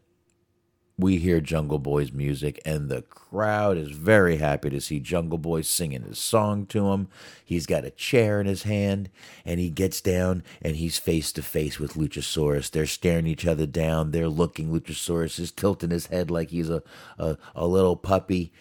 we 1.00 1.18
hear 1.18 1.40
Jungle 1.40 1.80
Boy's 1.80 2.12
music, 2.12 2.60
and 2.66 2.90
the 2.90 3.04
crowd 3.04 3.78
is 3.78 3.92
very 3.92 4.36
happy 4.38 4.70
to 4.70 4.82
see 4.82 5.00
Jungle 5.00 5.38
Boy 5.38 5.62
singing 5.62 6.04
his 6.04 6.20
song 6.20 6.66
to 6.68 6.92
him. 6.92 7.08
He's 7.44 7.66
got 7.66 7.86
a 7.86 7.90
chair 7.90 8.42
in 8.42 8.48
his 8.48 8.64
hand, 8.64 9.10
and 9.46 9.62
he 9.62 9.70
gets 9.70 10.02
down 10.02 10.44
and 10.62 10.76
he's 10.76 10.98
face 10.98 11.32
to 11.34 11.42
face 11.42 11.80
with 11.80 11.94
Luchasaurus. 11.94 12.70
They're 12.70 12.86
staring 12.86 13.28
each 13.28 13.48
other 13.48 13.66
down. 13.66 14.12
They're 14.12 14.28
looking. 14.28 14.74
Luchasaurus 14.74 15.40
is 15.40 15.52
tilting 15.52 15.92
his 15.92 16.08
head 16.08 16.30
like 16.30 16.50
he's 16.50 16.70
a, 16.70 16.84
a, 17.18 17.38
a 17.56 17.66
little 17.66 17.96
puppy, 17.96 18.52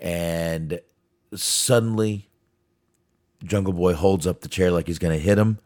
and 0.00 0.80
suddenly 1.32 2.28
Jungle 3.44 3.72
Boy 3.72 3.94
holds 3.94 4.26
up 4.26 4.40
the 4.40 4.48
chair 4.48 4.72
like 4.72 4.88
he's 4.88 4.98
going 4.98 5.16
to 5.16 5.24
hit 5.24 5.38
him, 5.38 5.60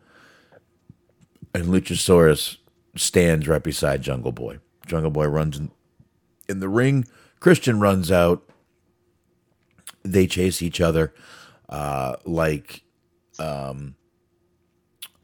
and 1.54 1.66
Luchasaurus 1.66 2.58
stands 2.96 3.48
right 3.48 3.62
beside 3.62 4.02
Jungle 4.02 4.32
Boy. 4.32 4.58
Jungle 4.86 5.10
Boy 5.10 5.26
runs 5.26 5.58
in, 5.58 5.70
in 6.48 6.60
the 6.60 6.68
ring. 6.68 7.06
Christian 7.40 7.80
runs 7.80 8.10
out. 8.10 8.42
They 10.02 10.26
chase 10.26 10.62
each 10.62 10.80
other 10.80 11.12
uh, 11.68 12.16
like 12.24 12.82
um, 13.38 13.94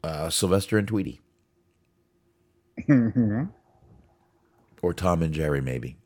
uh, 0.03 0.31
Sylvester 0.31 0.79
and 0.79 0.87
Tweety, 0.87 1.21
or 4.83 4.95
Tom 4.95 5.23
and 5.23 5.33
Jerry, 5.33 5.61
maybe. 5.61 5.97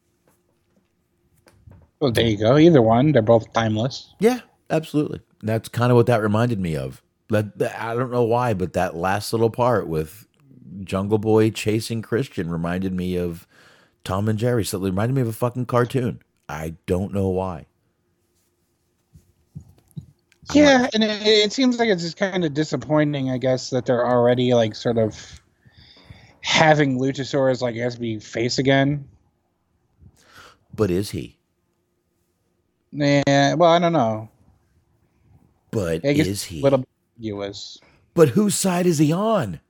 Well, 2.01 2.13
there 2.13 2.27
you 2.27 2.39
go. 2.39 2.57
Either 2.57 2.83
one. 2.83 3.13
They're 3.13 3.23
both 3.23 3.53
timeless. 3.53 4.15
Yeah, 4.21 4.41
absolutely. 4.71 5.21
That's 5.43 5.69
kind 5.69 5.91
of 5.91 5.97
what 5.97 6.07
that 6.07 6.23
reminded 6.23 6.61
me 6.61 6.77
of. 6.77 7.03
That, 7.31 7.59
that- 7.59 7.81
I 7.81 7.95
don't 7.95 8.11
know 8.11 8.25
why, 8.25 8.55
but 8.55 8.73
that 8.73 8.97
last 8.97 9.33
little 9.33 9.51
part 9.51 9.87
with 9.89 10.27
Jungle 10.85 11.19
Boy 11.19 11.51
chasing 11.51 12.03
Christian 12.03 12.51
reminded 12.51 12.93
me 12.93 13.17
of 13.17 13.47
Tom 14.05 14.29
and 14.29 14.39
Jerry. 14.39 14.65
So 14.65 14.79
it 14.79 14.85
reminded 14.85 15.15
me 15.15 15.23
of 15.23 15.29
a 15.29 15.33
fucking 15.33 15.67
cartoon. 15.67 16.23
I 16.49 16.75
don't 16.87 17.13
know 17.13 17.29
why. 17.29 17.67
Yeah, 20.55 20.89
and 20.95 21.05
it, 21.05 21.27
it 21.27 21.53
seems 21.53 21.79
like 21.79 21.91
it's 21.91 22.03
just 22.03 22.17
kind 22.17 22.43
of 22.43 22.55
disappointing, 22.55 23.31
I 23.31 23.37
guess, 23.37 23.69
that 23.71 23.85
they're 23.85 24.07
already 24.07 24.55
like 24.55 24.75
sort 24.75 24.97
of 24.97 25.41
having 26.41 26.99
Luchasaurus, 26.99 27.61
like, 27.61 27.75
guess, 27.75 27.97
be 27.97 28.19
face 28.19 28.59
again. 28.59 29.07
But 30.75 30.91
is 30.91 31.11
he? 31.11 31.37
Yeah, 32.93 33.55
well, 33.55 33.71
I 33.71 33.79
don't 33.79 33.93
know. 33.93 34.31
But 35.71 36.03
is 36.03 36.45
he? 36.45 36.63
Little 36.63 36.85
ambiguous. 37.19 37.79
But 38.15 38.31
whose 38.31 38.55
side 38.55 38.87
is 38.87 38.99
he 38.99 39.13
on? 39.13 39.61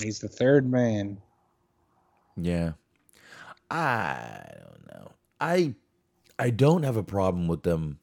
He's 0.00 0.20
the 0.20 0.28
third 0.28 0.70
man. 0.70 1.18
Yeah. 2.36 2.72
I 3.70 4.46
don't 4.58 4.86
know. 4.92 5.12
I 5.40 5.74
I 6.38 6.50
don't 6.50 6.82
have 6.82 6.96
a 6.96 7.02
problem 7.02 7.48
with 7.48 7.62
them 7.62 7.98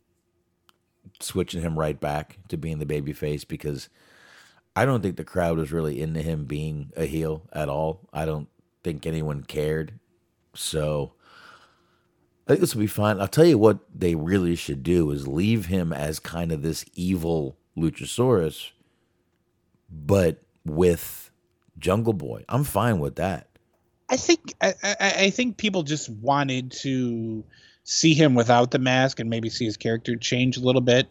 switching 1.19 1.61
him 1.61 1.77
right 1.77 1.99
back 1.99 2.37
to 2.49 2.57
being 2.57 2.79
the 2.79 2.85
baby 2.85 3.13
face 3.13 3.43
because 3.43 3.89
I 4.75 4.85
don't 4.85 5.01
think 5.01 5.17
the 5.17 5.23
crowd 5.23 5.57
was 5.57 5.71
really 5.71 6.01
into 6.01 6.21
him 6.21 6.45
being 6.45 6.91
a 6.95 7.05
heel 7.05 7.43
at 7.53 7.69
all. 7.69 8.07
I 8.13 8.25
don't 8.25 8.47
think 8.83 9.05
anyone 9.05 9.43
cared. 9.43 9.99
So 10.55 11.13
I 12.47 12.51
think 12.51 12.61
this 12.61 12.73
will 12.73 12.81
be 12.81 12.87
fine. 12.87 13.19
I'll 13.19 13.27
tell 13.27 13.45
you 13.45 13.57
what 13.57 13.79
they 13.93 14.15
really 14.15 14.55
should 14.55 14.83
do 14.83 15.11
is 15.11 15.27
leave 15.27 15.67
him 15.67 15.93
as 15.93 16.19
kind 16.19 16.51
of 16.51 16.61
this 16.61 16.85
evil 16.95 17.57
Luchasaurus, 17.77 18.71
but 19.89 20.41
with 20.65 21.31
Jungle 21.79 22.13
Boy. 22.13 22.43
I'm 22.47 22.63
fine 22.63 22.99
with 22.99 23.15
that. 23.15 23.47
I 24.09 24.17
think 24.17 24.53
I, 24.61 24.73
I, 24.99 25.29
think 25.29 25.55
people 25.55 25.83
just 25.83 26.09
wanted 26.09 26.71
to 26.81 27.45
see 27.85 28.13
him 28.13 28.35
without 28.35 28.71
the 28.71 28.79
mask 28.79 29.21
and 29.21 29.29
maybe 29.29 29.49
see 29.49 29.63
his 29.63 29.77
character 29.77 30.17
change 30.17 30.57
a 30.57 30.59
little 30.59 30.81
bit. 30.81 31.07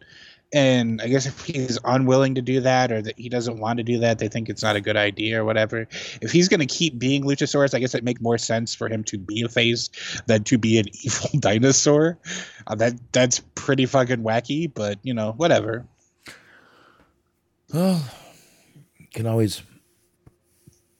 And 0.52 1.00
I 1.00 1.08
guess 1.08 1.26
if 1.26 1.40
he's 1.44 1.78
unwilling 1.84 2.34
to 2.34 2.42
do 2.42 2.60
that 2.60 2.92
or 2.92 3.00
that 3.00 3.18
he 3.18 3.30
doesn't 3.30 3.58
want 3.58 3.78
to 3.78 3.84
do 3.84 4.00
that, 4.00 4.18
they 4.18 4.28
think 4.28 4.50
it's 4.50 4.62
not 4.62 4.76
a 4.76 4.80
good 4.80 4.96
idea 4.96 5.40
or 5.40 5.44
whatever. 5.46 5.86
If 6.20 6.30
he's 6.32 6.48
going 6.48 6.60
to 6.60 6.66
keep 6.66 6.98
being 6.98 7.24
Luchasaurus, 7.24 7.72
I 7.72 7.78
guess 7.78 7.94
it 7.94 8.04
make 8.04 8.20
more 8.20 8.36
sense 8.36 8.74
for 8.74 8.88
him 8.88 9.02
to 9.04 9.16
be 9.16 9.42
a 9.42 9.48
face 9.48 9.88
than 10.26 10.44
to 10.44 10.58
be 10.58 10.78
an 10.78 10.86
evil 11.02 11.30
dinosaur. 11.38 12.18
Uh, 12.66 12.74
that 12.74 12.94
that's 13.12 13.40
pretty 13.54 13.86
fucking 13.86 14.22
wacky, 14.22 14.72
but 14.72 14.98
you 15.02 15.14
know, 15.14 15.32
whatever. 15.32 15.86
Well, 17.72 18.02
you 18.98 19.06
can 19.14 19.26
always 19.26 19.62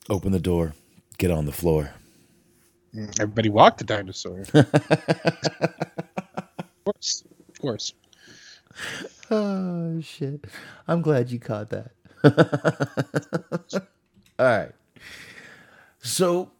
open 0.09 0.31
the 0.31 0.39
door, 0.39 0.73
get 1.17 1.31
on 1.31 1.45
the 1.45 1.51
floor. 1.51 1.91
Mm, 2.95 3.19
everybody 3.19 3.49
walked 3.49 3.79
the 3.79 3.83
dinosaur. 3.83 4.45
of 4.53 4.71
course, 6.85 7.23
of 7.49 7.59
course. 7.61 7.93
Oh 9.29 10.01
shit! 10.01 10.45
I'm 10.87 11.01
glad 11.01 11.31
you 11.31 11.39
caught 11.39 11.69
that. 11.71 11.91
all 14.39 14.45
right. 14.45 14.71
So 16.01 16.51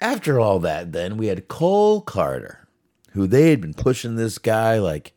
after 0.00 0.40
all 0.40 0.58
that, 0.60 0.92
then 0.92 1.16
we 1.16 1.28
had 1.28 1.48
Cole 1.48 2.02
Karter, 2.04 2.58
who 3.12 3.26
they 3.26 3.50
had 3.50 3.60
been 3.60 3.74
pushing 3.74 4.16
this 4.16 4.38
guy 4.38 4.78
like 4.78 5.12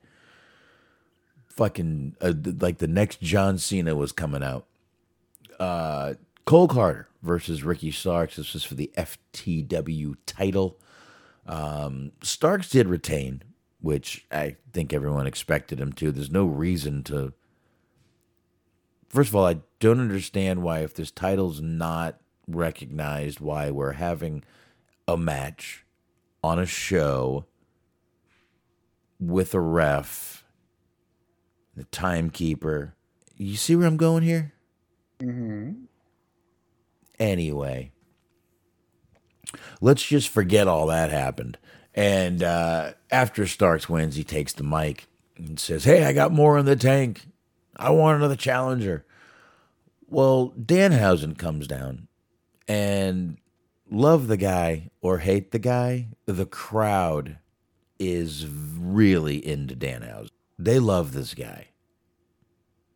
fucking 1.56 2.16
uh, 2.22 2.34
like 2.60 2.80
the 2.80 2.88
next 2.88 3.22
John 3.22 3.58
Cena 3.58 3.96
was 3.96 4.12
coming 4.12 4.44
out. 4.44 4.66
Uh, 5.60 6.16
Cole 6.46 6.68
Karter 6.68 7.06
versus 7.22 7.64
Ricky 7.64 7.92
Starks. 7.92 8.36
This 8.36 8.54
was 8.54 8.64
for 8.64 8.76
the 8.76 8.92
FTW 8.98 10.16
title. 10.26 10.78
Um, 11.46 12.12
Starks 12.22 12.70
did 12.70 12.88
retain, 12.88 13.44
which 13.82 14.26
I 14.32 14.58
think 14.72 14.94
everyone 14.94 15.28
expected 15.28 15.80
him 15.80 15.94
to. 15.94 16.12
There's 16.12 16.32
no 16.32 16.46
reason 16.46 17.04
to. 17.04 17.34
First 19.10 19.30
of 19.30 19.36
all, 19.36 19.46
I 19.46 19.58
don't 19.80 20.00
understand 20.00 20.64
why, 20.64 20.80
if 20.80 20.96
this 20.96 21.12
title's 21.12 21.62
not 21.62 22.20
recognized, 22.48 23.40
why 23.40 23.70
we're 23.70 23.94
having 23.94 24.44
a 25.08 25.18
match 25.18 25.86
on 26.44 26.60
a 26.60 26.66
show 26.66 27.46
with 29.20 29.54
a 29.54 29.60
ref, 29.60 30.43
the 31.76 31.84
timekeeper. 31.86 32.96
You 33.38 33.56
see 33.56 33.76
where 33.76 33.88
I'm 33.88 33.98
going 33.98 34.24
here? 34.24 34.54
Mm-hmm. 35.20 35.84
Anyway, 37.20 37.92
let's 39.82 40.06
just 40.06 40.30
forget 40.30 40.68
all 40.68 40.88
that 40.88 41.12
happened. 41.12 41.58
And 41.94 42.42
uh, 42.42 42.94
after 43.12 43.46
Starks 43.46 43.88
wins, 43.88 44.16
he 44.16 44.24
takes 44.24 44.54
the 44.54 44.64
mic 44.64 45.08
and 45.38 45.60
says, 45.60 45.84
Hey, 45.84 46.04
I 46.06 46.14
got 46.14 46.32
more 46.32 46.58
in 46.58 46.66
the 46.66 46.76
tank. 46.76 47.28
I 47.76 47.92
want 47.92 48.18
another 48.18 48.36
challenger. 48.36 49.06
Well, 50.08 50.54
Danhausen 50.60 51.38
comes 51.38 51.68
down 51.68 52.08
and 52.68 53.38
love 53.90 54.28
the 54.28 54.38
guy 54.38 54.90
or 55.02 55.20
hate 55.20 55.52
the 55.52 55.60
guy, 55.60 56.10
the 56.26 56.46
crowd 56.46 57.38
is 58.00 58.48
really 58.48 59.46
into 59.46 59.76
Danhausen. 59.76 60.30
They 60.58 60.80
love 60.80 61.14
this 61.14 61.34
guy. 61.34 61.68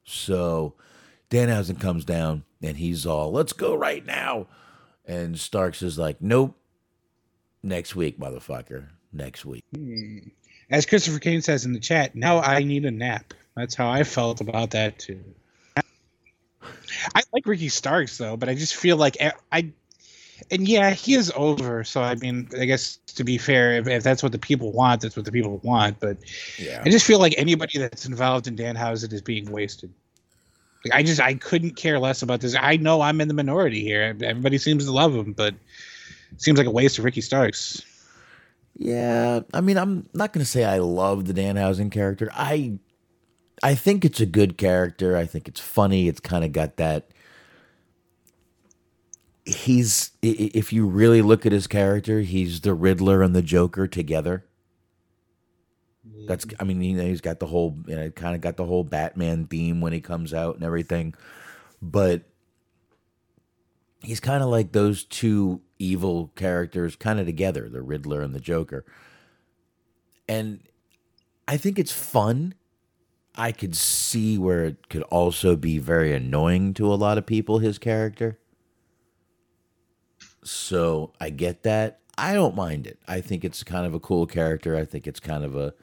So 0.04 0.76
Danhausen 1.30 1.80
comes 1.80 2.06
down 2.06 2.44
and 2.62 2.78
he's 2.78 3.06
all, 3.06 3.32
let's 3.32 3.54
go 3.54 3.76
right 3.76 4.06
now. 4.06 4.48
And 5.06 5.40
Starks 5.40 5.82
is 5.82 5.98
like, 5.98 6.22
nope. 6.22 6.58
Next 7.64 7.96
week, 7.96 8.20
motherfucker. 8.20 8.88
Next 9.12 9.46
week. 9.46 9.66
Hmm. 9.76 10.20
As 10.70 10.86
Christopher 10.86 11.20
Kane 11.20 11.42
says 11.42 11.66
in 11.66 11.74
the 11.74 11.80
chat, 11.80 12.16
now 12.16 12.40
I 12.40 12.64
need 12.64 12.86
a 12.86 12.92
nap. 12.92 13.34
That's 13.56 13.74
how 13.74 13.90
I 13.90 14.04
felt 14.04 14.42
about 14.42 14.72
that 14.72 15.00
too. 15.00 15.24
I 17.16 17.22
like 17.32 17.46
Ricky 17.46 17.70
Starks 17.70 18.18
though, 18.18 18.38
but 18.38 18.50
I 18.50 18.56
just 18.56 18.76
feel 18.76 18.98
like 18.98 19.18
I, 19.22 19.34
I 19.52 19.72
and 20.52 20.68
yeah, 20.68 20.92
he 20.92 21.14
is 21.16 21.32
over. 21.36 21.84
So 21.84 22.02
I 22.02 22.16
mean, 22.16 22.48
I 22.60 22.66
guess 22.66 22.98
to 23.16 23.24
be 23.24 23.38
fair, 23.38 23.74
if, 23.74 23.88
if 23.88 24.04
that's 24.04 24.24
what 24.24 24.32
the 24.32 24.40
people 24.40 24.72
want, 24.72 25.02
that's 25.02 25.16
what 25.16 25.26
the 25.26 25.32
people 25.32 25.58
want. 25.64 26.00
But 26.00 26.18
Yeah. 26.58 26.82
I 26.86 26.90
just 26.90 27.06
feel 27.06 27.20
like 27.20 27.34
anybody 27.38 27.80
that's 27.80 28.06
involved 28.06 28.48
in 28.48 28.56
Danhausen 28.56 29.12
is 29.14 29.22
being 29.22 29.52
wasted. 29.52 29.94
Like, 30.86 30.94
I 31.00 31.04
just 31.04 31.20
I 31.20 31.34
couldn't 31.34 31.76
care 31.76 32.00
less 32.00 32.22
about 32.22 32.42
this. 32.42 32.56
I 32.60 32.78
know 32.78 33.02
I'm 33.02 33.20
in 33.22 33.28
the 33.28 33.34
minority 33.34 33.82
here. 33.82 34.16
Everybody 34.22 34.58
seems 34.58 34.86
to 34.86 34.92
love 34.92 35.14
him, 35.16 35.34
but 35.34 35.54
it 36.32 36.42
seems 36.42 36.58
like 36.58 36.68
a 36.68 36.72
waste 36.72 36.98
of 37.00 37.06
Ricky 37.06 37.22
Starks. 37.22 37.82
Yeah, 38.78 39.40
I 39.54 39.62
mean, 39.62 39.78
I'm 39.78 40.08
not 40.14 40.34
going 40.34 40.44
to 40.46 40.50
say 40.50 40.64
I 40.64 40.78
love 40.78 41.26
the 41.26 41.34
Danhausen 41.34 41.92
character. 41.92 42.30
I, 42.32 42.78
I 43.64 43.74
think 43.74 44.06
it's 44.06 44.20
a 44.20 44.26
good 44.28 44.56
character. 44.58 45.18
I 45.18 45.26
think 45.26 45.48
it's 45.48 45.60
funny. 45.60 46.08
It's 46.08 46.20
kind 46.20 46.46
of 46.46 46.52
got 46.52 46.78
that. 46.78 47.10
He's, 49.48 50.12
if 50.22 50.74
you 50.74 50.86
really 50.86 51.22
look 51.22 51.46
at 51.46 51.54
his 51.54 51.68
character, 51.68 52.20
he's 52.20 52.62
the 52.62 52.74
Riddler 52.74 53.22
and 53.22 53.34
the 53.34 53.42
Joker 53.42 53.88
together. 53.88 54.46
That's, 56.28 56.46
I 56.60 56.66
mean, 56.66 56.82
you 56.82 56.98
know, 56.98 57.06
he's 57.06 57.22
got 57.22 57.40
the 57.40 57.46
whole, 57.46 57.78
you 57.88 57.96
know, 57.96 58.10
kind 58.12 58.36
of 58.36 58.42
got 58.42 58.58
the 58.58 58.66
whole 58.66 58.84
Batman 58.84 59.48
theme 59.48 59.80
when 59.80 59.94
he 59.94 60.02
comes 60.02 60.34
out 60.34 60.56
and 60.56 60.66
everything, 60.66 61.14
but 61.82 62.24
he's 64.02 64.20
kind 64.20 64.44
of 64.44 64.50
like 64.50 64.74
those 64.74 65.06
two 65.06 65.62
evil 65.80 66.34
characters 66.36 66.98
kind 66.98 67.18
of 67.18 67.26
together, 67.26 67.70
the 67.70 67.82
Riddler 67.82 68.22
and 68.22 68.36
the 68.36 68.42
Joker. 68.42 68.84
And 70.28 70.60
I 71.48 71.56
think 71.56 71.80
it's 71.80 71.94
fun. 71.94 72.54
I 73.36 73.54
could 73.54 73.78
see 73.78 74.38
where 74.38 74.66
it 74.66 74.90
could 74.90 75.04
also 75.04 75.56
be 75.56 75.78
very 75.78 76.14
annoying 76.14 76.74
to 76.74 76.92
a 76.92 76.96
lot 76.96 77.18
of 77.18 77.26
people, 77.26 77.60
his 77.60 77.80
character. 77.80 78.40
So 80.50 81.14
I 81.20 81.30
get 81.30 81.64
that. 81.64 82.00
I 82.18 82.34
don't 82.34 82.56
mind 82.56 82.88
it. 82.88 83.00
I 83.08 83.22
think 83.22 83.46
it's 83.46 83.64
kind 83.64 83.86
of 83.86 83.94
a 83.94 84.00
cool 84.00 84.26
character. 84.26 84.76
I 84.76 84.86
think 84.86 85.08
it's 85.08 85.20
kind 85.20 85.44
of 85.44 85.56
a 85.56 85.74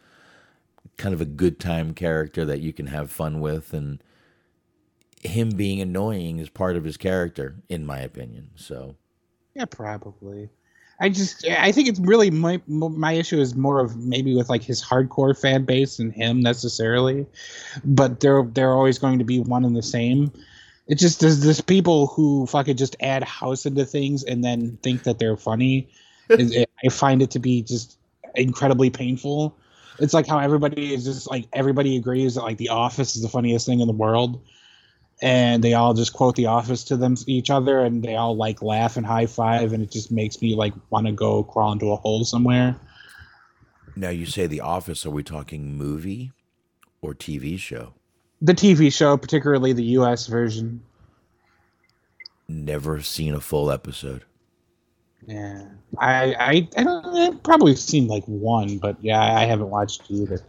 kind 0.96 1.14
of 1.14 1.20
a 1.20 1.26
good 1.26 1.58
time 1.58 1.92
character 1.92 2.44
that 2.44 2.60
you 2.60 2.72
can 2.72 2.86
have 2.86 3.10
fun 3.10 3.40
with 3.40 3.72
and 3.72 4.02
him 5.22 5.50
being 5.50 5.80
annoying 5.80 6.38
is 6.38 6.48
part 6.48 6.76
of 6.76 6.84
his 6.84 6.96
character 6.96 7.56
in 7.68 7.84
my 7.86 7.98
opinion. 7.98 8.50
So 8.56 8.96
Yeah, 9.54 9.64
probably. 9.64 10.50
I 11.00 11.08
just 11.08 11.46
I 11.48 11.72
think 11.72 11.88
it's 11.88 12.00
really 12.00 12.30
my 12.30 12.60
my 12.66 13.12
issue 13.12 13.40
is 13.40 13.56
more 13.56 13.80
of 13.80 13.96
maybe 13.96 14.34
with 14.34 14.48
like 14.48 14.62
his 14.62 14.82
hardcore 14.82 15.38
fan 15.38 15.64
base 15.64 15.98
and 15.98 16.12
him 16.12 16.40
necessarily, 16.40 17.26
but 17.84 18.20
they're 18.20 18.44
they're 18.44 18.72
always 18.72 18.98
going 18.98 19.18
to 19.18 19.24
be 19.24 19.40
one 19.40 19.64
and 19.64 19.76
the 19.76 19.82
same. 19.82 20.32
It 20.86 20.98
just 20.98 21.20
there's 21.20 21.40
this 21.40 21.60
people 21.60 22.08
who 22.08 22.46
fucking 22.46 22.76
just 22.76 22.94
add 23.00 23.24
house 23.24 23.64
into 23.66 23.84
things 23.86 24.22
and 24.22 24.44
then 24.44 24.78
think 24.82 25.04
that 25.04 25.18
they're 25.18 25.36
funny. 25.36 25.88
It- 26.30 26.52
it- 26.54 26.70
I 26.84 26.88
find 26.88 27.22
it 27.22 27.30
to 27.32 27.38
be 27.38 27.62
just 27.62 27.96
incredibly 28.34 28.90
painful. 28.90 29.56
It's 29.98 30.12
like 30.12 30.26
how 30.26 30.38
everybody 30.38 30.92
is 30.92 31.04
just 31.04 31.30
like 31.30 31.46
everybody 31.52 31.96
agrees 31.96 32.34
that 32.34 32.42
like 32.42 32.58
The 32.58 32.68
Office 32.70 33.16
is 33.16 33.22
the 33.22 33.28
funniest 33.28 33.64
thing 33.66 33.80
in 33.80 33.86
the 33.86 33.92
world, 33.94 34.42
and 35.22 35.62
they 35.64 35.72
all 35.74 35.94
just 35.94 36.12
quote 36.12 36.34
The 36.36 36.46
Office 36.46 36.84
to 36.84 36.96
them 36.96 37.14
each 37.26 37.48
other, 37.48 37.80
and 37.80 38.02
they 38.02 38.16
all 38.16 38.36
like 38.36 38.60
laugh 38.60 38.96
and 38.98 39.06
high 39.06 39.26
five, 39.26 39.72
and 39.72 39.82
it 39.82 39.90
just 39.90 40.10
makes 40.12 40.42
me 40.42 40.54
like 40.54 40.74
want 40.90 41.06
to 41.06 41.12
go 41.12 41.42
crawl 41.44 41.72
into 41.72 41.90
a 41.92 41.96
hole 41.96 42.24
somewhere. 42.24 42.76
Now 43.96 44.10
you 44.10 44.26
say 44.26 44.46
The 44.46 44.60
Office. 44.60 45.06
Are 45.06 45.10
we 45.10 45.22
talking 45.22 45.76
movie 45.78 46.32
or 47.00 47.14
TV 47.14 47.58
show? 47.58 47.94
The 48.42 48.54
TV 48.54 48.92
show, 48.92 49.16
particularly 49.16 49.72
the 49.72 49.84
U.S. 49.84 50.26
version. 50.26 50.82
Never 52.48 53.00
seen 53.00 53.34
a 53.34 53.40
full 53.40 53.70
episode. 53.70 54.24
Yeah, 55.26 55.64
I 55.98 56.34
I, 56.34 56.68
I 56.76 56.84
don't 56.84 57.06
I've 57.16 57.42
probably 57.42 57.74
seen 57.76 58.08
like 58.08 58.24
one, 58.24 58.78
but 58.78 58.96
yeah, 59.00 59.20
I 59.20 59.44
haven't 59.44 59.70
watched 59.70 60.02
either. 60.08 60.40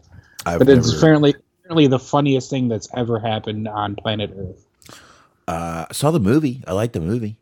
I've 0.45 0.59
but 0.59 0.67
it's 0.69 0.93
apparently 0.93 1.35
apparently 1.63 1.87
the 1.87 1.99
funniest 1.99 2.49
thing 2.49 2.67
that's 2.67 2.89
ever 2.95 3.19
happened 3.19 3.67
on 3.67 3.95
planet 3.95 4.31
Earth. 4.37 4.67
Uh, 5.47 5.85
I 5.89 5.93
saw 5.93 6.11
the 6.11 6.19
movie. 6.19 6.63
I 6.67 6.73
like 6.73 6.91
the 6.91 6.99
movie. 6.99 7.37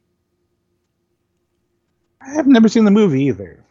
I 2.22 2.34
have 2.34 2.48
never 2.48 2.70
seen 2.70 2.86
the 2.86 2.92
movie 2.92 3.24
either. 3.24 3.64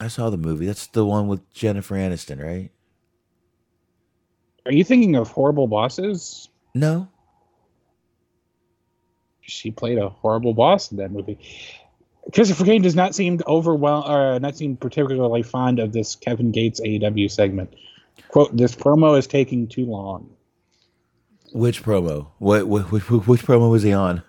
I 0.00 0.08
saw 0.08 0.30
the 0.30 0.36
movie. 0.36 0.66
That's 0.66 0.86
the 0.86 1.04
one 1.04 1.28
with 1.28 1.48
Jennifer 1.52 1.94
Aniston, 1.94 2.42
right? 2.42 2.70
Are 4.66 4.72
you 4.72 4.84
thinking 4.84 5.16
of 5.16 5.30
Horrible 5.30 5.66
Bosses? 5.66 6.48
No. 6.74 7.08
She 9.40 9.70
played 9.70 9.98
a 9.98 10.08
horrible 10.08 10.54
boss 10.54 10.90
in 10.90 10.98
that 10.98 11.10
movie. 11.10 11.38
Christopher 12.32 12.64
Kane 12.64 12.82
does 12.82 12.94
not 12.94 13.14
seem 13.14 13.40
overwhelmed, 13.46 14.08
or 14.08 14.38
not 14.40 14.56
seem 14.56 14.76
particularly 14.76 15.42
fond 15.42 15.80
of 15.80 15.92
this 15.92 16.14
Kevin 16.14 16.52
Gates 16.52 16.80
AEW 16.80 17.30
segment. 17.30 17.74
"Quote: 18.28 18.56
This 18.56 18.74
promo 18.74 19.18
is 19.18 19.26
taking 19.26 19.66
too 19.66 19.84
long." 19.86 20.30
Which 21.52 21.82
promo? 21.82 22.28
What? 22.38 22.68
What? 22.68 22.92
Which, 22.92 23.10
which 23.10 23.42
promo 23.42 23.70
was 23.70 23.82
he 23.82 23.92
on? 23.92 24.22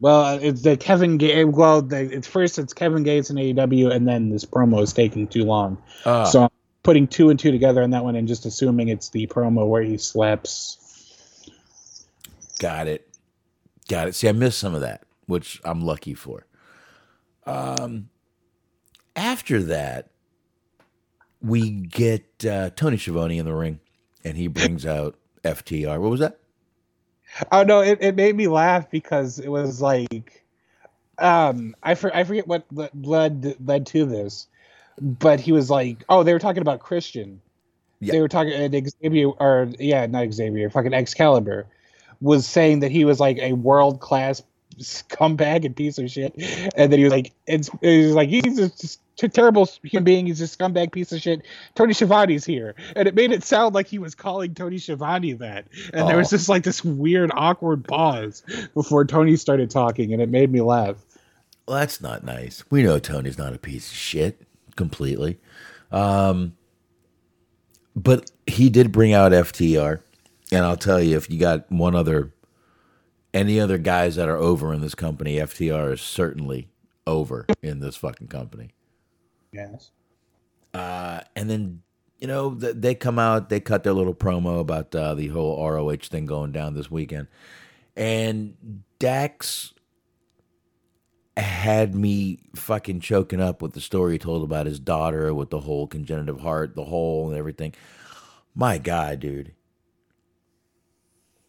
Well, 0.00 0.38
it's 0.42 0.62
the 0.62 0.76
Kevin 0.76 1.18
Gates. 1.18 1.48
Well, 1.56 1.82
the, 1.82 2.00
it's 2.00 2.26
first 2.26 2.58
it's 2.58 2.72
Kevin 2.72 3.04
Gates 3.04 3.30
and 3.30 3.38
AEW, 3.38 3.94
and 3.94 4.08
then 4.08 4.30
this 4.30 4.44
promo 4.44 4.82
is 4.82 4.92
taking 4.92 5.28
too 5.28 5.44
long. 5.44 5.78
Ah. 6.04 6.24
So 6.24 6.42
I'm 6.42 6.50
putting 6.82 7.06
two 7.06 7.30
and 7.30 7.38
two 7.38 7.50
together 7.50 7.82
on 7.82 7.90
that 7.90 8.04
one, 8.04 8.16
and 8.16 8.26
just 8.28 8.46
assuming 8.46 8.88
it's 8.88 9.10
the 9.10 9.26
promo 9.26 9.66
where 9.68 9.82
he 9.82 9.96
slaps. 9.96 10.78
Got 12.58 12.86
it. 12.86 13.08
Got 13.88 14.08
it. 14.08 14.14
See, 14.14 14.28
I 14.28 14.32
missed 14.32 14.58
some 14.58 14.74
of 14.74 14.82
that, 14.82 15.02
which 15.26 15.60
I'm 15.64 15.80
lucky 15.80 16.14
for. 16.14 16.46
Um, 17.46 18.10
after 19.16 19.62
that, 19.64 20.10
we 21.42 21.70
get 21.70 22.44
uh, 22.44 22.70
Tony 22.70 22.96
Schiavone 22.96 23.38
in 23.38 23.46
the 23.46 23.54
ring, 23.54 23.80
and 24.24 24.36
he 24.36 24.46
brings 24.46 24.84
out 24.86 25.16
FTR. 25.44 25.98
What 25.98 26.10
was 26.10 26.20
that? 26.20 26.38
Oh 27.52 27.62
no, 27.62 27.80
it, 27.80 27.98
it 28.00 28.16
made 28.16 28.36
me 28.36 28.48
laugh 28.48 28.90
because 28.90 29.38
it 29.38 29.48
was 29.48 29.80
like, 29.80 30.44
um, 31.18 31.74
I 31.82 31.94
for, 31.94 32.14
I 32.14 32.24
forget 32.24 32.46
what 32.46 32.64
led 32.72 33.56
led 33.64 33.86
to 33.86 34.04
this, 34.04 34.48
but 35.00 35.40
he 35.40 35.52
was 35.52 35.70
like, 35.70 36.04
oh, 36.08 36.22
they 36.22 36.32
were 36.32 36.38
talking 36.38 36.62
about 36.62 36.80
Christian. 36.80 37.40
Yeah. 38.00 38.12
They 38.12 38.20
were 38.20 38.28
talking 38.28 38.52
and 38.52 38.90
Xavier 39.02 39.28
or 39.28 39.68
yeah, 39.78 40.06
not 40.06 40.32
Xavier, 40.32 40.70
fucking 40.70 40.94
Excalibur, 40.94 41.66
was 42.20 42.46
saying 42.46 42.80
that 42.80 42.90
he 42.90 43.04
was 43.04 43.20
like 43.20 43.38
a 43.38 43.52
world 43.52 44.00
class 44.00 44.42
scumbag 44.78 45.66
and 45.66 45.76
piece 45.76 45.98
of 45.98 46.10
shit, 46.10 46.32
and 46.74 46.90
then 46.90 46.98
he 46.98 47.04
was 47.04 47.12
like, 47.12 47.32
it's 47.46 47.68
he 47.82 48.06
was 48.06 48.14
like 48.14 48.30
he's 48.30 48.56
just 48.56 49.00
a 49.22 49.28
terrible 49.28 49.68
human 49.82 50.04
being. 50.04 50.26
He's 50.26 50.40
a 50.40 50.44
scumbag 50.44 50.92
piece 50.92 51.12
of 51.12 51.20
shit. 51.20 51.42
Tony 51.74 51.92
Schiavone's 51.92 52.46
here, 52.46 52.74
and 52.96 53.06
it 53.06 53.14
made 53.14 53.32
it 53.32 53.44
sound 53.44 53.74
like 53.74 53.86
he 53.86 53.98
was 53.98 54.14
calling 54.14 54.54
Tony 54.54 54.78
Schiavone 54.78 55.34
that, 55.34 55.66
and 55.92 56.08
there 56.08 56.16
was 56.16 56.28
Oh. 56.32 56.36
just 56.36 56.48
like 56.48 56.62
this 56.62 56.82
weird 56.82 57.30
awkward 57.34 57.84
pause 57.84 58.42
before 58.72 59.04
Tony 59.04 59.36
started 59.36 59.70
talking, 59.70 60.14
and 60.14 60.22
it 60.22 60.30
made 60.30 60.50
me 60.50 60.62
laugh. 60.62 60.96
Well, 61.68 61.78
that's 61.78 62.00
not 62.00 62.24
nice. 62.24 62.64
We 62.70 62.82
know 62.82 62.98
Tony's 62.98 63.36
not 63.36 63.52
a 63.54 63.58
piece 63.58 63.90
of 63.90 63.96
shit 63.96 64.40
completely. 64.80 65.38
Um, 65.92 66.56
but 67.94 68.30
he 68.46 68.70
did 68.70 68.92
bring 68.92 69.12
out 69.12 69.32
FTR. 69.32 70.00
And 70.50 70.64
I'll 70.64 70.78
tell 70.78 71.02
you, 71.02 71.18
if 71.18 71.28
you 71.28 71.38
got 71.38 71.70
one 71.70 71.94
other, 71.94 72.32
any 73.34 73.60
other 73.60 73.76
guys 73.76 74.16
that 74.16 74.26
are 74.26 74.38
over 74.38 74.72
in 74.72 74.80
this 74.80 74.94
company, 74.94 75.36
FTR 75.36 75.92
is 75.92 76.00
certainly 76.00 76.68
over 77.06 77.46
in 77.62 77.80
this 77.80 77.94
fucking 77.94 78.28
company. 78.28 78.70
Yes. 79.52 79.90
Uh, 80.72 81.20
and 81.36 81.50
then, 81.50 81.82
you 82.18 82.26
know, 82.26 82.54
th- 82.54 82.76
they 82.78 82.94
come 82.94 83.18
out, 83.18 83.50
they 83.50 83.60
cut 83.60 83.84
their 83.84 83.92
little 83.92 84.14
promo 84.14 84.60
about 84.60 84.94
uh, 84.94 85.14
the 85.14 85.28
whole 85.28 85.62
ROH 85.62 86.08
thing 86.08 86.24
going 86.24 86.52
down 86.52 86.72
this 86.72 86.90
weekend. 86.90 87.28
And 87.96 88.82
Dax 88.98 89.74
had 91.36 91.94
me 91.94 92.40
fucking 92.54 93.00
choking 93.00 93.40
up 93.40 93.62
with 93.62 93.72
the 93.72 93.80
story 93.80 94.12
he 94.12 94.18
told 94.18 94.42
about 94.42 94.66
his 94.66 94.80
daughter 94.80 95.32
with 95.32 95.50
the 95.50 95.60
whole 95.60 95.86
congenitive 95.86 96.40
heart, 96.40 96.74
the 96.74 96.84
hole, 96.84 97.28
and 97.28 97.36
everything. 97.36 97.74
My 98.54 98.78
God, 98.78 99.20
dude. 99.20 99.54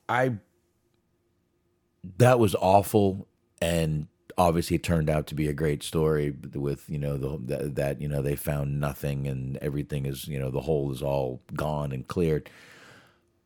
I. 0.07 0.37
That 2.17 2.39
was 2.39 2.55
awful. 2.55 3.27
And 3.61 4.07
obviously 4.37 4.75
it 4.75 4.83
turned 4.83 5.09
out 5.09 5.27
to 5.27 5.35
be 5.35 5.47
a 5.47 5.53
great 5.53 5.83
story 5.83 6.33
with, 6.53 6.89
you 6.89 6.97
know, 6.97 7.17
the, 7.17 7.37
that, 7.45 7.75
that, 7.75 8.01
you 8.01 8.07
know, 8.07 8.21
they 8.21 8.35
found 8.35 8.79
nothing 8.79 9.27
and 9.27 9.57
everything 9.57 10.05
is, 10.05 10.27
you 10.27 10.39
know, 10.39 10.49
the 10.49 10.61
hole 10.61 10.91
is 10.91 11.03
all 11.03 11.41
gone 11.53 11.91
and 11.91 12.07
cleared. 12.07 12.49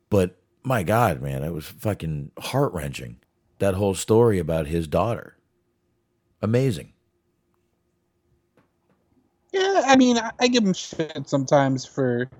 But 0.08 0.36
my 0.62 0.82
God, 0.82 1.20
man, 1.20 1.42
it 1.42 1.52
was 1.52 1.66
fucking 1.66 2.30
heart 2.38 2.72
wrenching. 2.72 3.16
That 3.58 3.74
whole 3.74 3.94
story 3.94 4.38
about 4.38 4.66
his 4.66 4.86
daughter. 4.86 5.35
Amazing. 6.46 6.92
Yeah, 9.52 9.82
I 9.84 9.96
mean, 9.96 10.16
I, 10.16 10.30
I 10.38 10.46
give 10.46 10.62
him 10.64 10.72
shit 10.74 11.28
sometimes 11.28 11.84
for 11.84 12.30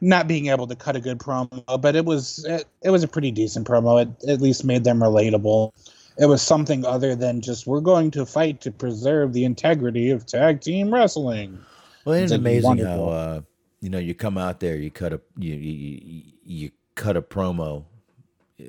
not 0.00 0.28
being 0.28 0.46
able 0.46 0.68
to 0.68 0.76
cut 0.76 0.94
a 0.94 1.00
good 1.00 1.18
promo, 1.18 1.64
but 1.80 1.96
it 1.96 2.04
was 2.04 2.44
it, 2.44 2.66
it 2.82 2.90
was 2.90 3.02
a 3.02 3.08
pretty 3.08 3.32
decent 3.32 3.66
promo. 3.66 4.00
It 4.00 4.28
at 4.30 4.40
least 4.40 4.64
made 4.64 4.84
them 4.84 5.00
relatable. 5.00 5.72
It 6.16 6.26
was 6.26 6.42
something 6.42 6.84
other 6.84 7.16
than 7.16 7.40
just 7.40 7.66
we're 7.66 7.80
going 7.80 8.12
to 8.12 8.24
fight 8.24 8.60
to 8.60 8.70
preserve 8.70 9.32
the 9.32 9.44
integrity 9.44 10.10
of 10.10 10.26
tag 10.26 10.60
team 10.60 10.94
wrestling. 10.94 11.58
Well, 12.04 12.14
It's 12.14 12.30
isn't 12.30 12.42
it 12.46 12.50
like 12.50 12.62
amazing 12.62 12.62
wonderful. 12.62 13.06
how 13.08 13.08
uh, 13.08 13.40
you 13.80 13.90
know 13.90 13.98
you 13.98 14.14
come 14.14 14.38
out 14.38 14.60
there, 14.60 14.76
you 14.76 14.92
cut 14.92 15.12
a 15.12 15.20
you 15.36 15.54
you 15.54 16.22
you 16.44 16.70
cut 16.94 17.16
a 17.16 17.22
promo, 17.22 17.86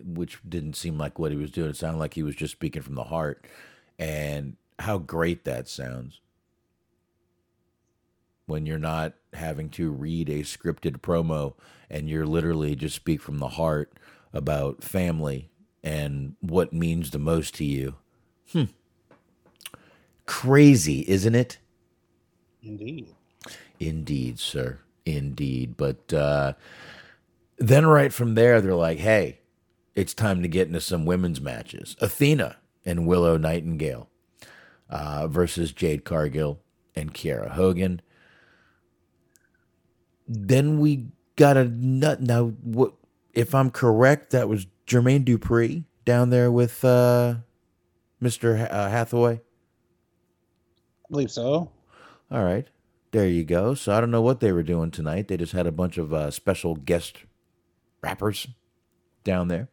which 0.06 0.40
didn't 0.50 0.76
seem 0.76 0.98
like 0.98 1.20
what 1.20 1.32
he 1.32 1.38
was 1.38 1.52
doing. 1.52 1.70
It 1.70 1.78
sounded 1.78 2.00
like 2.00 2.16
he 2.16 2.24
was 2.24 2.36
just 2.36 2.54
speaking 2.54 2.82
from 2.82 2.96
the 2.96 3.04
heart, 3.06 3.46
and 4.00 4.58
how 4.82 4.98
great 4.98 5.46
that 5.46 5.68
sounds 5.68 6.22
when 8.46 8.66
you're 8.66 8.78
not 8.78 9.14
having 9.34 9.70
to 9.70 9.90
read 9.90 10.30
a 10.30 10.40
scripted 10.42 10.98
promo 10.98 11.54
and 11.90 12.10
you're 12.10 12.26
literally 12.26 12.76
just 12.76 12.96
speak 12.96 13.22
from 13.22 13.40
the 13.40 13.48
heart 13.50 13.94
about 14.34 14.84
family 14.84 15.50
and 15.84 16.36
what 16.42 16.74
means 16.74 17.12
the 17.12 17.20
most 17.20 17.56
to 17.56 17.64
you. 17.66 17.96
Hmm. 18.52 18.66
Crazy, 20.26 21.06
isn't 21.08 21.36
it? 21.36 21.58
Indeed. 22.62 23.08
Indeed, 23.80 24.40
sir. 24.40 24.80
Indeed. 25.06 25.78
But 25.78 26.14
uh, 26.14 26.54
then 27.58 27.86
right 27.86 28.14
from 28.14 28.36
there, 28.36 28.62
they're 28.62 28.76
like, 28.76 29.00
hey, 29.00 29.40
it's 29.96 30.14
time 30.14 30.42
to 30.42 30.48
get 30.48 30.68
into 30.68 30.82
some 30.82 31.06
women's 31.06 31.42
matches. 31.42 31.96
Athena 32.00 32.58
and 32.86 33.08
Willow 33.08 33.38
Nightingale 33.38 34.10
uh, 34.92 35.28
versus 35.28 35.72
Jade 35.72 36.04
Cargill 36.04 36.60
and 36.96 37.14
Kiera 37.14 37.52
Hogan. 37.52 38.02
Then 40.28 40.80
we 40.80 41.08
got 41.36 41.58
a 41.58 41.66
nut. 41.66 42.22
Now, 42.22 42.48
what, 42.62 42.94
if 43.34 43.56
I'm 43.56 43.72
correct, 43.72 44.32
that 44.32 44.48
was 44.50 44.68
Jermaine 44.86 45.26
Dupri 45.26 45.86
down 46.06 46.30
there 46.30 46.52
with 46.52 46.84
uh, 46.84 47.36
Mr. 48.22 48.60
Ha- 48.60 48.66
uh, 48.66 48.90
Hathaway. 48.90 49.36
I 49.36 49.40
believe 51.10 51.32
so. 51.32 51.72
All 52.30 52.44
right. 52.44 52.68
There 53.12 53.28
you 53.28 53.44
go. 53.44 53.74
So 53.74 53.94
I 53.94 54.00
don't 54.00 54.12
know 54.12 54.22
what 54.22 54.40
they 54.40 54.52
were 54.52 54.64
doing 54.64 54.92
tonight. 54.92 55.28
They 55.28 55.38
just 55.38 55.52
had 55.52 55.68
a 55.68 55.72
bunch 55.72 55.98
of 55.98 56.14
uh, 56.14 56.32
special 56.32 56.76
guest 56.76 57.18
rappers 58.02 58.48
down 59.24 59.50
there. 59.50 59.68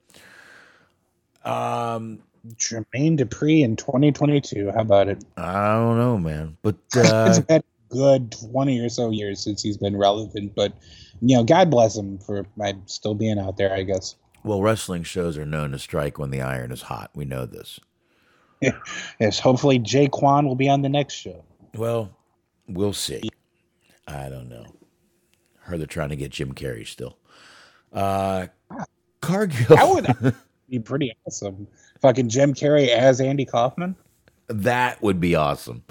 Um, 1.45 2.23
Jermaine 2.57 3.19
Dupri 3.19 3.63
in 3.63 3.77
2022. 3.77 4.71
How 4.71 4.81
about 4.81 5.09
it? 5.09 5.25
I 5.37 5.75
don't 5.75 5.99
know, 5.99 6.19
man. 6.19 6.57
But 6.63 6.77
it's 6.95 7.39
been 7.41 7.61
a 7.61 7.95
good 7.95 8.33
20 8.33 8.81
or 8.81 8.89
so 8.89 9.11
years 9.11 9.41
since 9.43 9.63
he's 9.63 9.77
been 9.77 9.97
relevant, 9.97 10.55
but 10.55 10.73
you 11.21 11.37
know, 11.37 11.45
God 11.45 11.71
bless 11.71 11.97
him 11.97 12.19
for 12.19 12.47
uh, 12.63 12.73
still 12.87 13.15
being 13.15 13.39
out 13.39 13.57
there. 13.57 13.73
I 13.73 13.83
guess. 13.83 14.15
well, 14.45 14.63
wrestling 14.63 15.03
shows 15.03 15.37
are 15.37 15.47
known 15.47 15.73
to 15.73 15.79
strike 15.79 16.19
when 16.19 16.31
the 16.31 16.41
iron 16.41 16.71
is 16.73 16.83
hot. 16.83 17.11
We 17.15 17.25
know 17.25 17.47
this. 17.47 17.81
Yes. 19.21 19.39
Hopefully, 19.39 19.79
Jay 19.79 20.09
Quan 20.09 20.45
will 20.47 20.57
be 20.57 20.69
on 20.69 20.83
the 20.83 20.89
next 20.89 21.15
show. 21.15 21.45
Well, 21.75 22.11
we'll 22.67 22.93
see. 22.93 23.29
I 24.09 24.29
don't 24.29 24.49
know. 24.49 24.65
Heard 25.61 25.79
they're 25.79 25.87
trying 25.87 26.09
to 26.09 26.17
get 26.17 26.33
Jim 26.33 26.55
Carrey 26.55 26.85
still. 26.87 27.19
Uh, 27.93 28.49
Cargill. 29.21 29.79
I 29.79 29.85
would. 29.85 30.35
be 30.71 30.79
pretty 30.79 31.13
awesome. 31.27 31.67
Fucking 32.01 32.29
Jim 32.29 32.55
Carrey 32.55 32.89
as 32.89 33.21
Andy 33.21 33.45
Kaufman. 33.45 33.97
That 34.49 35.03
would 35.03 35.21
be 35.21 35.35
awesome. 35.35 35.85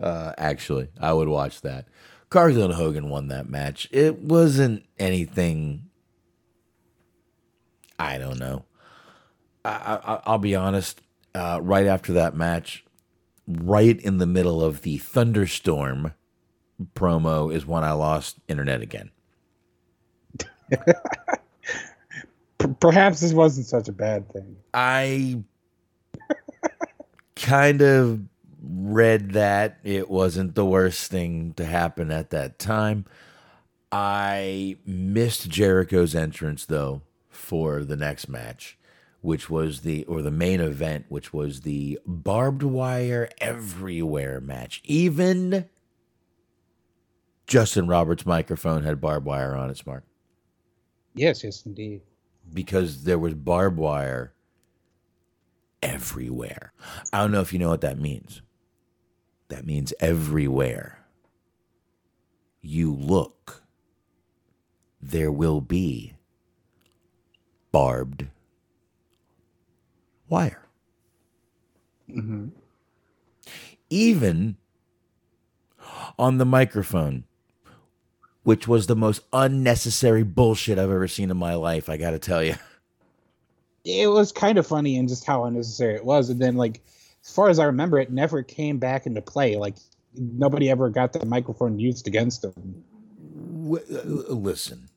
Uh, 0.00 0.32
actually, 0.38 0.88
I 1.00 1.12
would 1.12 1.28
watch 1.28 1.60
that. 1.62 1.86
Cargill 2.30 2.64
and 2.64 2.74
Hogan 2.74 3.08
won 3.08 3.28
that 3.28 3.48
match. 3.48 3.88
It 3.90 4.18
wasn't 4.20 4.84
anything. 4.98 5.88
I 7.98 8.18
don't 8.18 8.38
know. 8.38 8.64
I, 9.64 9.98
I, 10.04 10.20
I'll 10.26 10.38
be 10.38 10.54
honest. 10.54 11.00
Uh, 11.34 11.60
right 11.62 11.86
after 11.86 12.12
that 12.14 12.34
match, 12.34 12.84
right 13.46 13.98
in 14.00 14.18
the 14.18 14.26
middle 14.26 14.62
of 14.62 14.82
the 14.82 14.98
thunderstorm 14.98 16.14
promo, 16.94 17.52
is 17.52 17.66
when 17.66 17.84
I 17.84 17.92
lost 17.92 18.38
internet 18.48 18.82
again. 18.82 19.10
P- 22.58 22.74
perhaps 22.80 23.20
this 23.20 23.32
wasn't 23.32 23.66
such 23.66 23.88
a 23.88 23.92
bad 23.92 24.32
thing. 24.32 24.56
I 24.74 25.42
kind 27.36 27.82
of 27.82 28.20
read 28.62 29.32
that 29.32 29.78
it 29.84 30.10
wasn't 30.10 30.54
the 30.54 30.64
worst 30.64 31.10
thing 31.10 31.54
to 31.56 31.64
happen 31.64 32.10
at 32.10 32.30
that 32.30 32.58
time. 32.58 33.04
I 33.90 34.76
missed 34.84 35.48
Jericho's 35.48 36.14
entrance 36.14 36.66
though 36.66 37.02
for 37.30 37.84
the 37.84 37.96
next 37.96 38.28
match, 38.28 38.76
which 39.22 39.48
was 39.48 39.80
the 39.80 40.04
or 40.04 40.20
the 40.20 40.30
main 40.30 40.60
event, 40.60 41.06
which 41.08 41.32
was 41.32 41.62
the 41.62 41.98
barbed 42.06 42.62
wire 42.62 43.30
everywhere 43.40 44.40
match. 44.40 44.82
Even 44.84 45.66
Justin 47.46 47.86
Roberts' 47.86 48.26
microphone 48.26 48.82
had 48.84 49.00
barbed 49.00 49.24
wire 49.26 49.56
on 49.56 49.70
it, 49.70 49.86
mark. 49.86 50.04
Yes, 51.14 51.42
yes, 51.42 51.64
indeed. 51.64 52.02
Because 52.52 53.04
there 53.04 53.18
was 53.18 53.34
barbed 53.34 53.78
wire 53.78 54.32
everywhere. 55.82 56.72
I 57.12 57.20
don't 57.20 57.32
know 57.32 57.40
if 57.40 57.52
you 57.52 57.58
know 57.58 57.68
what 57.68 57.80
that 57.82 57.98
means. 57.98 58.42
That 59.48 59.66
means 59.66 59.94
everywhere 60.00 60.98
you 62.60 62.92
look, 62.92 63.62
there 65.00 65.32
will 65.32 65.60
be 65.60 66.14
barbed 67.72 68.26
wire. 70.28 70.66
Mm-hmm. 72.10 72.48
Even 73.90 74.56
on 76.18 76.38
the 76.38 76.44
microphone, 76.44 77.24
which 78.48 78.66
was 78.66 78.86
the 78.86 78.96
most 78.96 79.20
unnecessary 79.30 80.22
bullshit 80.22 80.78
I've 80.78 80.90
ever 80.90 81.06
seen 81.06 81.30
in 81.30 81.36
my 81.36 81.54
life, 81.54 81.90
I 81.90 81.98
got 81.98 82.12
to 82.12 82.18
tell 82.18 82.42
you. 82.42 82.54
It 83.84 84.06
was 84.06 84.32
kind 84.32 84.56
of 84.56 84.66
funny 84.66 84.96
and 84.96 85.06
just 85.06 85.26
how 85.26 85.44
unnecessary 85.44 85.96
it 85.96 86.04
was. 86.06 86.30
And 86.30 86.40
then, 86.40 86.56
like, 86.56 86.80
as 87.22 87.30
far 87.30 87.50
as 87.50 87.58
I 87.58 87.66
remember, 87.66 87.98
it 87.98 88.10
never 88.10 88.42
came 88.42 88.78
back 88.78 89.04
into 89.04 89.20
play. 89.20 89.56
Like, 89.56 89.74
nobody 90.14 90.70
ever 90.70 90.88
got 90.88 91.12
the 91.12 91.26
microphone 91.26 91.78
used 91.78 92.06
against. 92.06 92.40
W- 92.40 93.84
uh, 93.94 94.32
listen, 94.32 94.88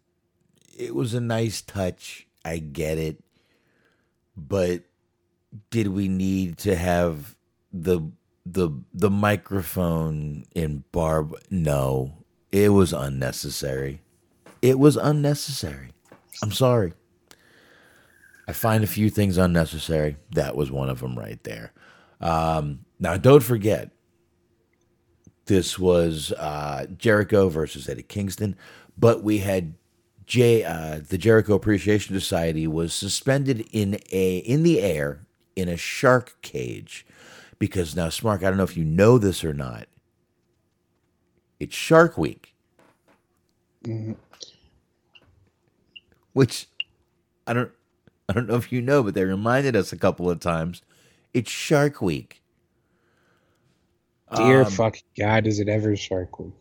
it 0.77 0.95
was 0.95 1.13
a 1.13 1.19
nice 1.19 1.61
touch. 1.61 2.27
I 2.45 2.59
get 2.59 2.97
it. 2.97 3.21
But 4.37 4.83
did 5.71 5.89
we 5.89 6.07
need 6.07 6.57
to 6.59 6.77
have 6.77 7.35
the 7.73 7.99
the 8.45 8.69
the 8.93 9.09
microphone 9.09 10.45
in 10.55 10.85
barb 10.93 11.35
no. 11.49 12.20
It 12.51 12.69
was 12.69 12.93
unnecessary. 12.93 14.01
It 14.61 14.77
was 14.77 14.97
unnecessary. 14.97 15.91
I'm 16.43 16.51
sorry. 16.51 16.93
I 18.47 18.53
find 18.53 18.83
a 18.83 18.87
few 18.87 19.09
things 19.09 19.37
unnecessary. 19.37 20.17
That 20.31 20.55
was 20.55 20.71
one 20.71 20.89
of 20.89 20.99
them 20.99 21.17
right 21.17 21.41
there. 21.43 21.73
Um, 22.19 22.79
now, 22.99 23.17
don't 23.17 23.43
forget, 23.43 23.91
this 25.45 25.79
was 25.79 26.31
uh, 26.33 26.85
Jericho 26.97 27.49
versus 27.49 27.89
Eddie 27.89 28.03
Kingston, 28.03 28.55
but 28.97 29.23
we 29.23 29.39
had 29.39 29.73
J, 30.25 30.63
uh, 30.63 31.01
the 31.07 31.17
Jericho 31.17 31.55
Appreciation 31.55 32.17
Society 32.17 32.67
was 32.67 32.93
suspended 32.93 33.67
in 33.71 33.99
a 34.11 34.37
in 34.37 34.63
the 34.63 34.79
air 34.79 35.25
in 35.55 35.67
a 35.67 35.77
shark 35.77 36.35
cage 36.41 37.05
because 37.59 37.95
now, 37.95 38.07
Smark, 38.07 38.37
I 38.37 38.49
don't 38.49 38.57
know 38.57 38.63
if 38.63 38.77
you 38.77 38.85
know 38.85 39.17
this 39.17 39.43
or 39.43 39.53
not. 39.53 39.87
It's 41.61 41.75
Shark 41.75 42.17
Week, 42.17 42.55
which 46.33 46.67
I 47.47 47.53
don't 47.53 47.71
I 48.29 48.33
don't 48.33 48.47
know 48.47 48.55
if 48.55 48.71
you 48.71 48.81
know, 48.81 49.03
but 49.03 49.13
they 49.13 49.25
reminded 49.25 49.75
us 49.75 49.93
a 49.93 49.97
couple 49.97 50.29
of 50.29 50.39
times. 50.39 50.81
It's 51.33 51.51
Shark 51.51 52.01
Week. 52.01 52.41
Dear 54.33 54.65
Um, 54.65 54.65
fuck 54.65 54.97
God, 55.19 55.47
is 55.47 55.59
it 55.59 55.69
ever 55.69 55.95
Shark 55.95 56.39
Week? 56.39 56.53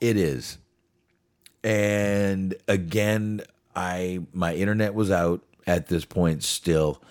It 0.00 0.16
is. 0.16 0.58
And 1.64 2.54
again, 2.68 3.42
I 3.76 4.20
my 4.32 4.54
internet 4.54 4.94
was 4.94 5.10
out 5.10 5.42
at 5.66 5.88
this 5.88 6.04
point 6.04 6.44
still. 6.44 7.02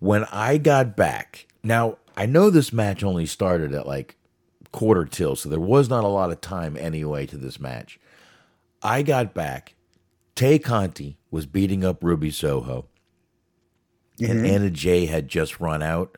When 0.00 0.24
I 0.32 0.58
got 0.58 0.96
back, 0.96 1.48
now 1.64 1.98
I 2.16 2.26
know 2.26 2.50
this 2.50 2.72
match 2.72 3.02
only 3.04 3.26
started 3.26 3.74
at 3.74 3.86
like 3.88 4.16
quarter 4.72 5.04
till, 5.04 5.36
so 5.36 5.48
there 5.48 5.60
was 5.60 5.88
not 5.88 6.04
a 6.04 6.08
lot 6.08 6.30
of 6.30 6.40
time 6.40 6.76
anyway 6.76 7.26
to 7.26 7.36
this 7.36 7.60
match. 7.60 8.00
I 8.82 9.02
got 9.02 9.34
back. 9.34 9.74
Tay 10.34 10.58
Conti 10.58 11.18
was 11.30 11.46
beating 11.46 11.84
up 11.84 12.02
Ruby 12.02 12.30
Soho. 12.30 12.86
And 14.20 14.46
Anna 14.46 14.70
Jay 14.70 15.06
had 15.06 15.28
just 15.28 15.60
run 15.60 15.82
out. 15.82 16.16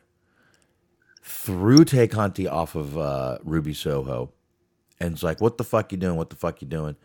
Threw 1.23 1.83
Tay 1.85 2.07
Conti 2.07 2.47
off 2.47 2.75
of 2.75 2.97
uh, 2.97 3.39
Ruby 3.43 3.73
Soho 3.73 4.31
and 4.99 5.13
it's 5.13 5.23
like, 5.23 5.41
"What 5.41 5.57
the 5.57 5.63
fuck 5.63 5.91
you 5.91 5.97
doing? 5.97 6.15
What 6.15 6.29
the 6.29 6.35
fuck 6.35 6.61
you 6.61 6.67
doing?" 6.67 6.95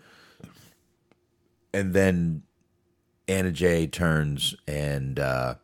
And 1.72 1.92
then 1.92 2.42
Anna 3.28 3.52
Jay 3.52 3.86
turns 3.86 4.54
and 4.66 5.18
uh, 5.18 5.56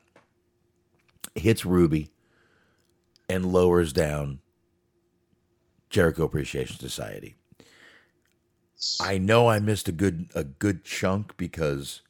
hits 1.35 1.65
Ruby 1.65 2.11
and 3.29 3.53
lowers 3.53 3.93
down 3.93 4.41
Jericho 5.97 6.24
Appreciation 6.24 6.78
Society. 6.78 7.36
I 9.01 9.16
know 9.16 9.48
I 9.48 9.60
missed 9.60 9.89
a 9.89 9.93
good 9.93 10.27
a 10.35 10.44
good 10.44 10.85
chunk 10.85 11.35
because 11.39 12.02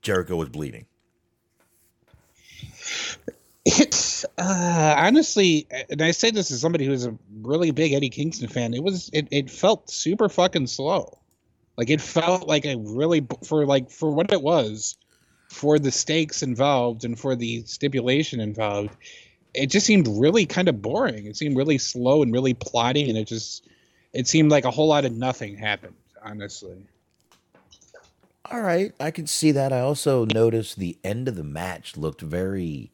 Jericho 0.00 0.36
was 0.36 0.48
bleeding. 0.48 0.86
It's 3.66 4.24
uh, 4.38 4.94
honestly, 4.96 5.66
and 5.90 6.00
I 6.00 6.12
say 6.12 6.30
this 6.30 6.50
as 6.50 6.62
somebody 6.62 6.86
who's 6.86 7.04
a 7.04 7.14
really 7.42 7.72
big 7.72 7.92
Eddie 7.92 8.08
Kingston 8.08 8.48
fan. 8.48 8.72
It 8.72 8.82
was 8.82 9.10
it, 9.12 9.28
it 9.30 9.50
felt 9.50 9.90
super 9.90 10.30
fucking 10.30 10.66
slow. 10.66 11.18
Like 11.76 11.90
it 11.90 12.00
felt 12.00 12.48
like 12.48 12.64
a 12.64 12.76
really 12.76 13.26
for 13.44 13.66
like 13.66 13.90
for 13.90 14.10
what 14.10 14.32
it 14.32 14.40
was, 14.40 14.96
for 15.50 15.78
the 15.78 15.90
stakes 15.90 16.42
involved 16.42 17.04
and 17.04 17.20
for 17.20 17.36
the 17.36 17.64
stipulation 17.66 18.40
involved. 18.40 18.96
It 19.54 19.66
just 19.66 19.86
seemed 19.86 20.06
really 20.08 20.46
kind 20.46 20.68
of 20.68 20.80
boring. 20.80 21.26
It 21.26 21.36
seemed 21.36 21.56
really 21.56 21.78
slow 21.78 22.22
and 22.22 22.32
really 22.32 22.54
plotting, 22.54 23.08
and 23.08 23.18
it 23.18 23.26
just 23.26 23.66
it 24.12 24.26
seemed 24.28 24.50
like 24.50 24.64
a 24.64 24.70
whole 24.70 24.88
lot 24.88 25.04
of 25.04 25.12
nothing 25.12 25.56
happened. 25.56 25.94
Honestly, 26.22 26.86
All 28.50 28.60
right, 28.60 28.92
I 29.00 29.10
can 29.10 29.26
see 29.26 29.52
that. 29.52 29.72
I 29.72 29.80
also 29.80 30.24
noticed 30.24 30.78
the 30.78 30.98
end 31.04 31.28
of 31.28 31.36
the 31.36 31.44
match 31.44 31.96
looked 31.96 32.20
very. 32.20 32.92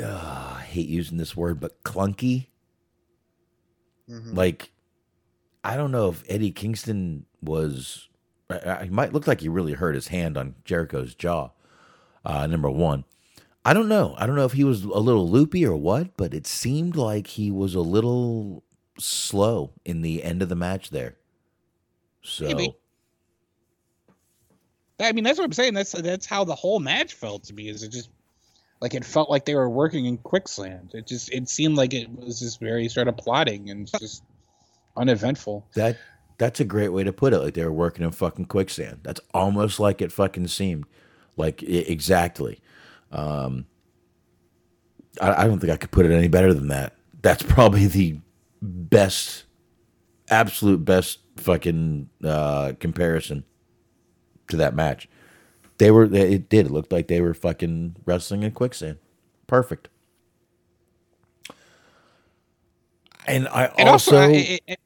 Uh, 0.00 0.56
I 0.58 0.62
hate 0.62 0.88
using 0.88 1.18
this 1.18 1.36
word, 1.36 1.60
but 1.60 1.82
clunky. 1.84 2.46
Like, 4.34 4.70
I 5.62 5.76
don't 5.76 5.92
know 5.92 6.08
if 6.10 6.24
Eddie 6.28 6.50
Kingston 6.50 7.26
was. 7.42 8.08
He 8.82 8.90
might 8.90 9.12
look 9.12 9.26
like 9.26 9.40
he 9.40 9.48
really 9.48 9.72
hurt 9.72 9.94
his 9.94 10.08
hand 10.08 10.36
on 10.36 10.54
Jericho's 10.64 11.14
jaw. 11.14 11.50
Uh, 12.24 12.46
number 12.46 12.70
one, 12.70 13.04
I 13.64 13.72
don't 13.72 13.88
know. 13.88 14.14
I 14.18 14.26
don't 14.26 14.36
know 14.36 14.44
if 14.44 14.52
he 14.52 14.64
was 14.64 14.84
a 14.84 14.98
little 14.98 15.28
loopy 15.28 15.64
or 15.64 15.76
what, 15.76 16.16
but 16.16 16.34
it 16.34 16.46
seemed 16.46 16.96
like 16.96 17.26
he 17.26 17.50
was 17.50 17.74
a 17.74 17.80
little 17.80 18.62
slow 18.98 19.72
in 19.84 20.02
the 20.02 20.22
end 20.22 20.42
of 20.42 20.48
the 20.48 20.54
match 20.54 20.90
there. 20.90 21.16
So. 22.22 22.44
Maybe. 22.44 22.76
I 25.00 25.12
mean, 25.12 25.24
that's 25.24 25.38
what 25.38 25.44
I'm 25.44 25.52
saying. 25.52 25.74
That's 25.74 25.92
that's 25.92 26.26
how 26.26 26.44
the 26.44 26.54
whole 26.54 26.78
match 26.78 27.14
felt 27.14 27.44
to 27.44 27.54
me. 27.54 27.68
Is 27.68 27.82
it 27.82 27.90
just 27.90 28.10
like 28.80 28.94
it 28.94 29.04
felt 29.04 29.30
like 29.30 29.44
they 29.44 29.54
were 29.54 29.70
working 29.70 30.04
in 30.04 30.18
quicksand. 30.18 30.90
It 30.94 31.06
just 31.06 31.32
it 31.32 31.48
seemed 31.48 31.76
like 31.76 31.94
it 31.94 32.08
was 32.18 32.40
just 32.40 32.60
very 32.60 32.88
sort 32.88 33.08
of 33.08 33.16
plotting 33.16 33.70
and 33.70 33.90
just 33.98 34.22
uneventful. 34.96 35.66
That 35.74 35.96
that's 36.38 36.60
a 36.60 36.64
great 36.64 36.90
way 36.90 37.02
to 37.02 37.12
put 37.12 37.32
it. 37.32 37.38
Like 37.38 37.54
they 37.54 37.64
were 37.64 37.72
working 37.72 38.04
in 38.04 38.10
fucking 38.10 38.44
quicksand. 38.44 39.00
That's 39.02 39.20
almost 39.32 39.80
like 39.80 40.02
it 40.02 40.12
fucking 40.12 40.48
seemed. 40.48 40.84
Like 41.36 41.62
exactly. 41.62 42.60
Um, 43.14 43.66
I, 45.20 45.44
I 45.44 45.48
don't 45.48 45.60
think 45.60 45.72
I 45.72 45.76
could 45.78 45.92
put 45.92 46.06
it 46.06 46.12
any 46.12 46.28
better 46.28 46.54
than 46.54 46.68
that. 46.68 46.94
That's 47.22 47.42
probably 47.42 47.86
the 47.86 48.20
best, 48.62 49.44
absolute 50.30 50.84
best 50.84 51.20
fucking 51.38 52.10
uh, 52.24 52.74
comparison 52.80 53.44
to 54.48 54.56
that 54.58 54.74
match. 54.74 55.08
They 55.78 55.90
were. 55.90 56.08
They, 56.08 56.34
it 56.34 56.48
did. 56.48 56.66
It 56.66 56.72
looked 56.72 56.92
like 56.92 57.08
they 57.08 57.20
were 57.20 57.34
fucking 57.34 57.96
wrestling 58.06 58.42
in 58.44 58.52
quicksand. 58.52 58.98
Perfect. 59.46 59.88
And 63.26 63.48
I 63.48 63.72
And 63.78 63.88
also. 63.88 64.12
also, 64.12 64.18
I, 64.18 64.60
I- 64.68 64.76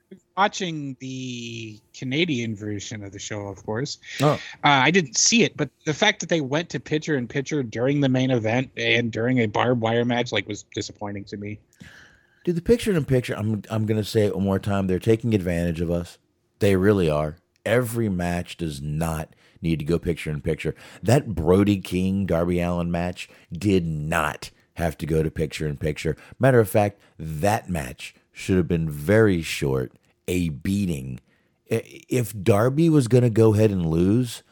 watching 0.48 0.96
the 1.00 1.80
Canadian 1.92 2.54
version 2.54 3.02
of 3.02 3.10
the 3.10 3.18
show, 3.18 3.48
of 3.48 3.64
course. 3.66 3.98
oh, 4.22 4.34
Uh, 4.34 4.38
I 4.62 4.92
didn't 4.92 5.18
see 5.18 5.42
it, 5.42 5.56
but 5.56 5.68
the 5.84 5.92
fact 5.92 6.20
that 6.20 6.28
they 6.28 6.40
went 6.40 6.68
to 6.70 6.78
picture 6.78 7.16
in 7.16 7.26
picture 7.26 7.64
during 7.64 8.00
the 8.00 8.08
main 8.08 8.30
event 8.30 8.70
and 8.76 9.10
during 9.10 9.40
a 9.40 9.46
barbed 9.46 9.80
wire 9.80 10.04
match, 10.04 10.30
like, 10.30 10.46
was 10.46 10.64
disappointing 10.74 11.24
to 11.24 11.36
me. 11.36 11.58
Dude, 12.44 12.54
the 12.54 12.62
picture 12.62 12.92
in 12.92 13.04
picture, 13.04 13.34
I'm 13.36 13.62
I'm 13.68 13.84
gonna 13.84 14.04
say 14.04 14.26
it 14.26 14.34
one 14.36 14.44
more 14.44 14.60
time. 14.60 14.86
They're 14.86 15.00
taking 15.00 15.34
advantage 15.34 15.80
of 15.80 15.90
us. 15.90 16.18
They 16.60 16.76
really 16.76 17.10
are. 17.10 17.36
Every 17.66 18.08
match 18.08 18.56
does 18.56 18.80
not 18.80 19.34
need 19.60 19.80
to 19.80 19.84
go 19.84 19.98
picture 19.98 20.30
in 20.30 20.40
picture. 20.40 20.74
That 21.02 21.34
Brody 21.34 21.78
King 21.78 22.26
Darby 22.26 22.60
Allin 22.60 22.92
match 22.92 23.28
did 23.52 23.84
not 23.84 24.50
have 24.74 24.96
to 24.98 25.04
go 25.06 25.24
to 25.24 25.30
picture 25.32 25.66
in 25.66 25.76
picture. 25.78 26.16
Matter 26.38 26.60
of 26.60 26.70
fact, 26.70 27.00
that 27.18 27.68
match 27.68 28.14
should 28.32 28.56
have 28.56 28.68
been 28.68 28.88
very 28.88 29.42
short, 29.42 29.92
a 30.28 30.50
beating. 30.50 31.18
If 31.66 32.32
Darby 32.40 32.88
was 32.88 33.08
gonna 33.08 33.30
go 33.30 33.54
ahead 33.54 33.72
and 33.72 33.86
lose, 33.90 34.44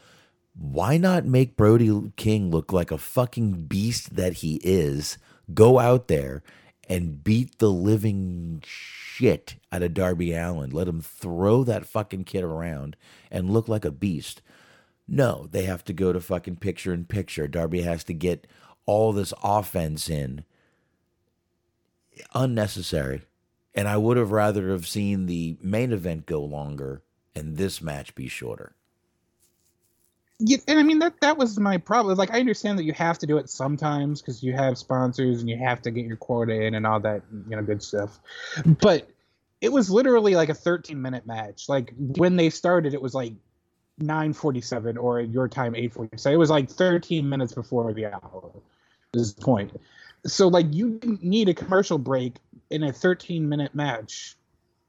why 0.53 0.97
not 0.97 1.23
make 1.23 1.55
Brody 1.55 2.11
King 2.17 2.51
look 2.51 2.73
like 2.73 2.91
a 2.91 2.97
fucking 2.97 3.67
beast 3.67 4.15
that 4.15 4.33
he 4.33 4.55
is? 4.63 5.17
Go 5.53 5.79
out 5.79 6.07
there 6.09 6.43
and 6.89 7.23
beat 7.23 7.59
the 7.59 7.69
living 7.71 8.61
shit 8.65 9.55
out 9.71 9.83
of 9.83 9.93
Darby 9.93 10.33
Allin. 10.33 10.71
Let 10.71 10.87
him 10.87 11.01
throw 11.01 11.63
that 11.63 11.85
fucking 11.85 12.23
kid 12.23 12.43
around 12.43 12.95
and 13.29 13.49
look 13.49 13.67
like 13.67 13.85
a 13.85 13.91
beast. 13.91 14.41
No, 15.07 15.47
they 15.51 15.63
have 15.63 15.83
to 15.85 15.93
go 15.93 16.11
to 16.11 16.19
fucking 16.19 16.57
picture 16.57 16.93
in 16.93 17.05
picture. 17.05 17.47
Darby 17.47 17.81
has 17.81 18.03
to 18.05 18.13
get 18.13 18.47
all 18.85 19.13
this 19.13 19.33
offense 19.43 20.09
in. 20.09 20.43
Unnecessary. 22.33 23.21
And 23.77 23.87
I 23.87 23.95
would 23.95 24.17
have 24.17 24.31
rather 24.31 24.71
have 24.71 24.87
seen 24.87 25.27
the 25.27 25.55
main 25.61 25.93
event 25.93 26.25
go 26.25 26.43
longer 26.43 27.03
and 27.35 27.55
this 27.55 27.81
match 27.81 28.15
be 28.15 28.27
shorter. 28.27 28.75
Yeah, 30.39 30.57
and 30.67 30.79
I 30.79 30.83
mean 30.83 30.99
that 30.99 31.19
that 31.21 31.37
was 31.37 31.59
my 31.59 31.77
problem. 31.77 32.17
Like 32.17 32.31
I 32.31 32.39
understand 32.39 32.77
that 32.77 32.83
you 32.83 32.93
have 32.93 33.17
to 33.19 33.25
do 33.27 33.37
it 33.37 33.49
sometimes 33.49 34.21
because 34.21 34.43
you 34.43 34.53
have 34.53 34.77
sponsors 34.77 35.39
and 35.39 35.49
you 35.49 35.57
have 35.57 35.81
to 35.83 35.91
get 35.91 36.05
your 36.05 36.17
quota 36.17 36.53
in 36.53 36.75
and 36.75 36.85
all 36.85 36.99
that 36.99 37.23
you 37.49 37.55
know 37.55 37.63
good 37.63 37.81
stuff. 37.81 38.19
But 38.65 39.09
it 39.61 39.71
was 39.71 39.89
literally 39.89 40.35
like 40.35 40.49
a 40.49 40.53
13 40.53 41.01
minute 41.01 41.25
match. 41.25 41.67
Like 41.69 41.93
when 41.97 42.35
they 42.35 42.51
started, 42.51 42.93
it 42.93 43.01
was 43.01 43.15
like 43.15 43.33
9:47 43.99 44.97
or 45.01 45.21
your 45.21 45.47
time 45.47 45.73
8:47. 45.73 46.33
It 46.33 46.37
was 46.37 46.51
like 46.51 46.69
13 46.69 47.27
minutes 47.27 47.53
before 47.53 47.91
the 47.93 48.05
hour. 48.05 48.51
Is 49.13 49.33
the 49.33 49.41
point. 49.41 49.71
So 50.25 50.47
like 50.49 50.67
you 50.69 50.99
need 51.03 51.49
a 51.49 51.53
commercial 51.55 51.97
break 51.97 52.35
in 52.69 52.83
a 52.83 52.93
13 52.93 53.47
minute 53.47 53.73
match. 53.73 54.35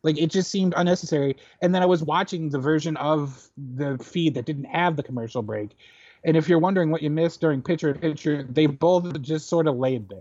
Like 0.02 0.18
it 0.18 0.30
just 0.30 0.50
seemed 0.50 0.74
unnecessary. 0.76 1.36
And 1.60 1.74
then 1.74 1.82
I 1.82 1.86
was 1.86 2.02
watching 2.02 2.50
the 2.50 2.58
version 2.58 2.96
of 2.96 3.48
the 3.56 3.98
feed 3.98 4.34
that 4.34 4.44
didn't 4.44 4.64
have 4.64 4.96
the 4.96 5.02
commercial 5.02 5.42
break. 5.42 5.76
And 6.24 6.36
if 6.36 6.48
you're 6.48 6.58
wondering 6.58 6.90
what 6.90 7.02
you 7.02 7.10
missed 7.10 7.40
during 7.40 7.62
picture 7.62 7.90
in 7.90 7.98
picture, 7.98 8.42
they 8.42 8.66
both 8.66 9.20
just 9.22 9.48
sort 9.48 9.66
of 9.66 9.76
laid 9.76 10.08
there. 10.08 10.20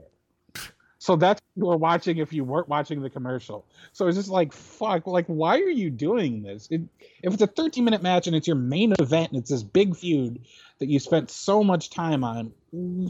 So 1.00 1.16
that's 1.16 1.42
what 1.42 1.62
you 1.62 1.70
were 1.70 1.78
watching 1.78 2.18
if 2.18 2.34
you 2.34 2.44
weren't 2.44 2.68
watching 2.68 3.02
the 3.02 3.10
commercial. 3.10 3.66
So 3.94 4.08
it's 4.08 4.18
just 4.18 4.30
like, 4.30 4.52
fuck, 4.52 5.06
like, 5.06 5.26
why 5.28 5.60
are 5.60 5.70
you 5.70 5.90
doing 5.90 6.42
this? 6.42 6.68
It, 6.72 6.82
if 7.24 7.34
it's 7.34 7.42
a 7.42 7.48
13 7.48 7.84
minute 7.84 8.02
match 8.02 8.28
and 8.28 8.36
it's 8.36 8.48
your 8.48 8.58
main 8.58 8.94
event 9.00 9.32
and 9.32 9.40
it's 9.40 9.52
this 9.52 9.64
big 9.64 9.96
feud 9.96 10.40
that 10.80 10.88
you 10.88 11.00
spent 11.00 11.30
so 11.30 11.64
much 11.64 11.92
time 11.92 12.24
on, 12.24 12.52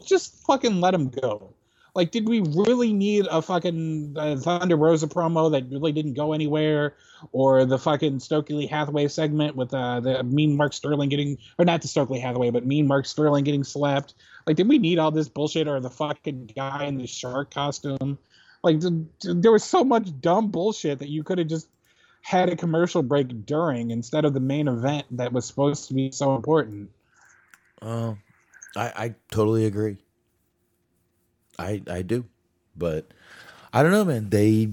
just 0.06 0.46
fucking 0.46 0.82
let 0.82 0.92
them 0.92 1.10
go. 1.10 1.54
Like, 1.98 2.12
did 2.12 2.30
we 2.30 2.42
really 2.42 2.94
need 2.94 3.26
a 3.26 3.42
fucking 3.42 4.16
uh, 4.16 4.36
Thunder 4.36 4.76
Rosa 4.76 5.08
promo 5.08 5.52
that 5.54 5.68
really 5.72 5.92
didn't 5.92 6.14
go 6.14 6.32
anywhere, 6.32 6.94
or 7.32 7.66
the 7.66 7.80
fucking 7.80 8.20
Stokely 8.20 8.68
Hathaway 8.68 9.08
segment 9.08 9.56
with 9.56 9.74
uh, 9.74 10.00
the 10.02 10.24
Mean 10.24 10.56
Mark 10.56 10.74
Sterling 10.74 11.10
getting, 11.10 11.40
or 11.58 11.66
not 11.66 11.82
the 11.82 11.88
Stokely 11.88 12.20
Hathaway, 12.20 12.52
but 12.52 12.68
Mean 12.68 12.86
Mark 12.86 13.08
Sterling 13.08 13.46
getting 13.46 13.64
slapped? 13.64 14.14
Like, 14.46 14.58
did 14.58 14.68
we 14.68 14.78
need 14.78 15.00
all 15.00 15.10
this 15.10 15.28
bullshit, 15.28 15.68
or 15.68 15.80
the 15.80 15.90
fucking 15.90 16.52
guy 16.56 16.84
in 16.84 17.00
the 17.00 17.08
shark 17.08 17.52
costume? 17.52 18.20
Like, 18.62 18.80
th- 18.80 18.94
th- 19.20 19.38
there 19.40 19.52
was 19.52 19.64
so 19.64 19.84
much 19.84 20.08
dumb 20.22 20.52
bullshit 20.52 21.00
that 21.00 21.10
you 21.10 21.24
could 21.24 21.40
have 21.40 21.48
just 21.48 21.68
had 22.22 22.50
a 22.50 22.56
commercial 22.56 23.02
break 23.02 23.48
during 23.48 23.90
instead 23.90 24.24
of 24.24 24.36
the 24.36 24.40
main 24.40 24.68
event 24.68 25.08
that 25.18 25.34
was 25.34 25.46
supposed 25.46 25.88
to 25.88 25.96
be 25.96 26.12
so 26.12 26.36
important. 26.36 26.92
Oh, 27.82 28.18
I, 28.76 28.86
I 28.96 29.16
totally 29.32 29.66
agree. 29.66 29.98
I 31.58 31.82
I 31.90 32.02
do, 32.02 32.26
but 32.76 33.08
I 33.74 33.84
don't 33.84 33.92
know, 33.92 34.06
man. 34.06 34.30
They 34.30 34.70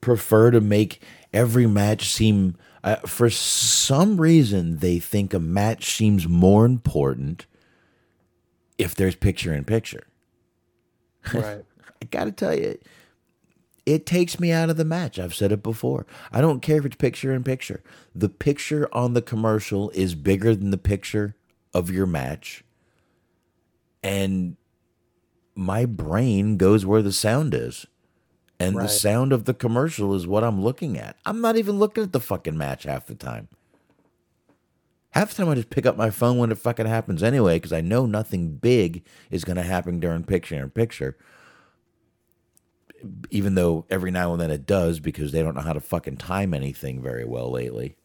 prefer 0.00 0.50
to 0.50 0.60
make 0.60 1.02
every 1.32 1.66
match 1.66 2.08
seem. 2.08 2.56
Uh, 2.82 2.96
for 2.96 3.28
some 3.28 4.18
reason, 4.18 4.78
they 4.78 4.98
think 4.98 5.34
a 5.34 5.38
match 5.38 5.94
seems 5.96 6.26
more 6.26 6.64
important 6.64 7.44
if 8.78 8.94
there's 8.94 9.14
picture 9.14 9.54
in 9.54 9.64
picture. 9.64 10.06
Right. 11.34 11.64
I 12.02 12.06
gotta 12.06 12.32
tell 12.32 12.58
you, 12.58 12.78
it 13.84 14.06
takes 14.06 14.40
me 14.40 14.52
out 14.52 14.70
of 14.70 14.78
the 14.78 14.84
match. 14.86 15.18
I've 15.18 15.34
said 15.34 15.52
it 15.52 15.62
before. 15.62 16.06
I 16.32 16.40
don't 16.40 16.60
care 16.60 16.78
if 16.78 16.86
it's 16.86 16.96
picture 16.96 17.34
in 17.34 17.44
picture. 17.44 17.82
The 18.14 18.28
picture 18.28 18.88
on 18.92 19.12
the 19.12 19.20
commercial 19.20 19.90
is 19.90 20.14
bigger 20.14 20.54
than 20.54 20.70
the 20.70 20.78
picture 20.78 21.34
of 21.74 21.90
your 21.90 22.06
match. 22.06 22.64
And 24.02 24.56
my 25.54 25.84
brain 25.84 26.56
goes 26.56 26.86
where 26.86 27.02
the 27.02 27.12
sound 27.12 27.54
is. 27.54 27.86
And 28.58 28.76
the 28.76 28.88
sound 28.88 29.32
of 29.32 29.46
the 29.46 29.54
commercial 29.54 30.14
is 30.14 30.26
what 30.26 30.44
I'm 30.44 30.62
looking 30.62 30.98
at. 30.98 31.16
I'm 31.24 31.40
not 31.40 31.56
even 31.56 31.78
looking 31.78 32.04
at 32.04 32.12
the 32.12 32.20
fucking 32.20 32.58
match 32.58 32.82
half 32.82 33.06
the 33.06 33.14
time. 33.14 33.48
Half 35.12 35.30
the 35.30 35.36
time 35.36 35.48
I 35.48 35.54
just 35.54 35.70
pick 35.70 35.86
up 35.86 35.96
my 35.96 36.10
phone 36.10 36.36
when 36.36 36.52
it 36.52 36.58
fucking 36.58 36.84
happens 36.84 37.22
anyway, 37.22 37.56
because 37.56 37.72
I 37.72 37.80
know 37.80 38.04
nothing 38.04 38.56
big 38.56 39.02
is 39.30 39.44
going 39.44 39.56
to 39.56 39.62
happen 39.62 39.98
during 39.98 40.24
picture 40.24 40.56
in 40.56 40.68
picture. 40.68 41.16
Even 43.30 43.54
though 43.54 43.86
every 43.88 44.10
now 44.10 44.32
and 44.32 44.40
then 44.40 44.50
it 44.50 44.66
does, 44.66 45.00
because 45.00 45.32
they 45.32 45.42
don't 45.42 45.54
know 45.54 45.62
how 45.62 45.72
to 45.72 45.80
fucking 45.80 46.18
time 46.18 46.52
anything 46.52 47.02
very 47.02 47.24
well 47.24 47.50
lately. 47.50 47.96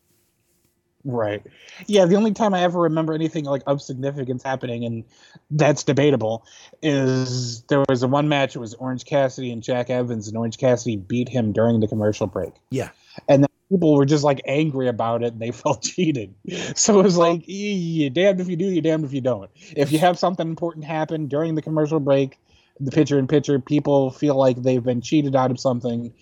Right. 1.06 1.44
Yeah, 1.86 2.06
the 2.06 2.16
only 2.16 2.34
time 2.34 2.56
I 2.56 2.64
ever 2.64 2.82
remember 2.82 3.14
anything 3.14 3.46
like 3.46 3.62
of 3.68 3.80
significance 3.80 4.42
happening, 4.42 4.84
and 4.86 5.04
that's 5.52 5.84
debatable, 5.84 6.46
is 6.82 7.62
there 7.70 7.86
was 7.88 8.02
a 8.02 8.08
one 8.08 8.28
match. 8.28 8.56
It 8.56 8.60
was 8.60 8.74
Orange 8.74 9.06
Cassidy 9.06 9.52
and 9.52 9.62
Jack 9.62 9.92
Evans, 9.92 10.28
and 10.28 10.36
Orange 10.36 10.58
Cassidy 10.58 10.98
beat 10.98 11.30
him 11.30 11.52
during 11.52 11.80
the 11.80 11.88
commercial 11.88 12.26
break. 12.26 12.54
Yeah. 12.72 12.90
And 13.30 13.44
then 13.44 13.50
people 13.70 13.96
were 13.96 14.06
just 14.06 14.24
like 14.24 14.42
angry 14.48 14.88
about 14.88 15.22
it, 15.22 15.34
and 15.34 15.40
they 15.40 15.52
felt 15.52 15.84
cheated. 15.84 16.34
So 16.76 17.00
it 17.00 17.04
was 17.04 17.18
like, 17.18 17.44
you 17.46 18.10
damned 18.10 18.42
if 18.42 18.50
you 18.50 18.56
do, 18.56 18.66
you 18.66 18.82
damned 18.82 19.06
if 19.06 19.14
you 19.14 19.22
don't. 19.22 19.52
If 19.76 19.92
you 19.92 20.00
have 20.00 20.18
something 20.18 20.48
important 20.48 20.86
happen 20.86 21.28
during 21.28 21.54
the 21.54 21.62
commercial 21.62 22.00
break, 22.00 22.40
the 22.80 22.92
picture 22.92 23.20
in 23.20 23.28
picture, 23.28 23.60
people 23.60 24.10
feel 24.10 24.36
like 24.36 24.62
they've 24.62 24.84
been 24.84 25.02
cheated 25.02 25.36
out 25.36 25.52
of 25.52 25.60
something 25.60 26.14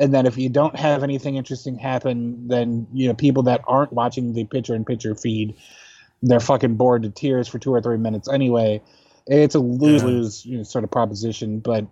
and 0.00 0.14
then 0.14 0.26
if 0.26 0.38
you 0.38 0.48
don't 0.48 0.74
have 0.76 1.02
anything 1.02 1.36
interesting 1.36 1.78
happen, 1.78 2.48
then 2.48 2.86
you 2.92 3.06
know 3.06 3.14
people 3.14 3.44
that 3.44 3.60
aren't 3.68 3.92
watching 3.92 4.32
the 4.32 4.44
picture 4.44 4.74
in 4.74 4.84
picture 4.84 5.14
feed, 5.14 5.54
they're 6.22 6.40
fucking 6.40 6.76
bored 6.76 7.02
to 7.02 7.10
tears 7.10 7.46
for 7.46 7.58
two 7.58 7.72
or 7.72 7.82
three 7.82 7.98
minutes 7.98 8.28
anyway. 8.28 8.82
It's 9.26 9.54
a 9.54 9.60
lose 9.60 10.02
lose 10.02 10.46
you 10.46 10.56
know, 10.56 10.62
sort 10.64 10.84
of 10.84 10.90
proposition, 10.90 11.60
but 11.60 11.86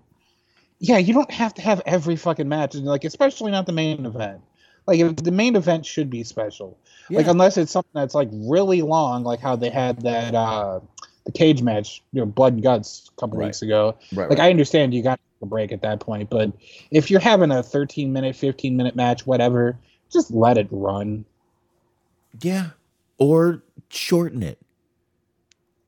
yeah, 0.81 0.97
you 0.97 1.13
don't 1.13 1.31
have 1.31 1.53
to 1.55 1.63
have 1.63 1.83
every 1.85 2.17
fucking 2.17 2.49
match, 2.49 2.75
and 2.75 2.87
like 2.87 3.05
especially 3.05 3.53
not 3.53 3.67
the 3.67 3.73
main 3.73 4.07
event. 4.07 4.41
Like 4.87 5.01
if 5.01 5.17
the 5.17 5.31
main 5.31 5.55
event 5.55 5.85
should 5.85 6.09
be 6.09 6.25
special, 6.25 6.79
like 7.11 7.27
unless 7.27 7.59
it's 7.59 7.71
something 7.71 7.91
that's 7.93 8.15
like 8.15 8.31
really 8.33 8.81
long, 8.81 9.23
like 9.23 9.41
how 9.41 9.55
they 9.55 9.69
had 9.69 10.01
that 10.03 10.35
uh 10.35 10.81
the 11.29 11.33
cage 11.39 11.61
match, 11.61 12.03
you 12.13 12.21
know, 12.21 12.27
blood 12.27 12.55
and 12.55 12.63
guts 12.63 13.11
a 13.15 13.21
couple 13.21 13.39
Right. 13.39 13.47
weeks 13.47 13.61
ago. 13.61 13.95
Right, 14.15 14.31
Like 14.31 14.39
right. 14.39 14.47
I 14.47 14.51
understand 14.51 14.95
you 14.95 15.03
got 15.03 15.21
a 15.43 15.47
break 15.47 15.73
at 15.73 15.83
that 15.83 16.01
point, 16.01 16.31
but 16.31 16.51
if 16.91 17.11
you're 17.11 17.21
having 17.21 17.51
a 17.51 17.63
13 17.63 18.15
minute, 18.15 18.35
15 18.35 18.77
minute 18.79 18.97
match, 18.97 19.27
whatever, 19.27 19.79
just 20.11 20.31
let 20.31 20.57
it 20.57 20.69
run. 20.71 21.27
Yeah. 22.41 22.71
Or 23.19 23.63
shorten 23.91 24.43
it. 24.43 24.59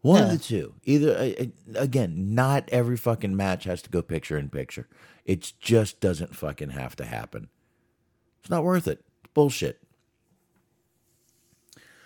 One 0.02 0.22
of 0.24 0.30
the 0.30 0.38
two. 0.38 0.74
Either, 0.84 1.34
again, 1.74 2.34
not 2.34 2.68
every 2.70 2.96
fucking 2.98 3.34
match 3.34 3.64
has 3.64 3.80
to 3.82 3.90
go 3.90 4.02
picture 4.02 4.36
in 4.36 4.50
picture. 4.50 4.88
It 5.24 5.52
just 5.58 6.00
doesn't 6.00 6.36
fucking 6.36 6.70
have 6.70 6.96
to 6.96 7.04
happen. 7.06 7.48
It's 8.40 8.50
not 8.50 8.64
worth 8.64 8.86
it. 8.88 9.02
Bullshit. 9.34 9.78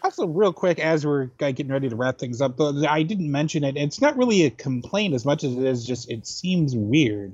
Also, 0.04 0.26
real 0.26 0.52
quick, 0.52 0.78
as 0.78 1.06
we're 1.06 1.30
uh, 1.40 1.50
getting 1.52 1.68
ready 1.72 1.88
to 1.88 1.96
wrap 1.96 2.18
things 2.18 2.42
up, 2.42 2.58
though, 2.58 2.84
I 2.86 3.02
didn't 3.02 3.32
mention 3.32 3.64
it. 3.64 3.78
It's 3.78 4.02
not 4.02 4.18
really 4.18 4.44
a 4.44 4.50
complaint 4.50 5.14
as 5.14 5.24
much 5.24 5.42
as 5.42 5.54
it 5.56 5.62
is 5.62 5.82
just 5.84 6.10
it 6.10 6.26
seems 6.26 6.76
weird. 6.76 7.32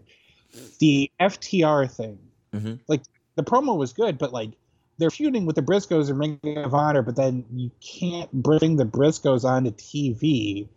The 0.78 1.10
FTR 1.18 1.90
thing, 1.90 2.18
Mhm. 2.54 2.78
like 2.86 3.02
the 3.34 3.42
promo 3.42 3.76
was 3.76 3.92
good, 3.92 4.18
but 4.18 4.32
like 4.32 4.50
they're 4.98 5.10
feuding 5.10 5.46
with 5.46 5.56
the 5.56 5.62
Briscoes 5.62 6.10
and 6.10 6.18
Ring 6.20 6.38
of 6.58 6.72
Honor, 6.72 7.02
but 7.02 7.16
then 7.16 7.44
you 7.52 7.72
can't 7.80 8.32
bring 8.32 8.76
the 8.76 8.84
Briscoes 8.84 9.44
onto 9.44 9.72
TV 9.72 10.68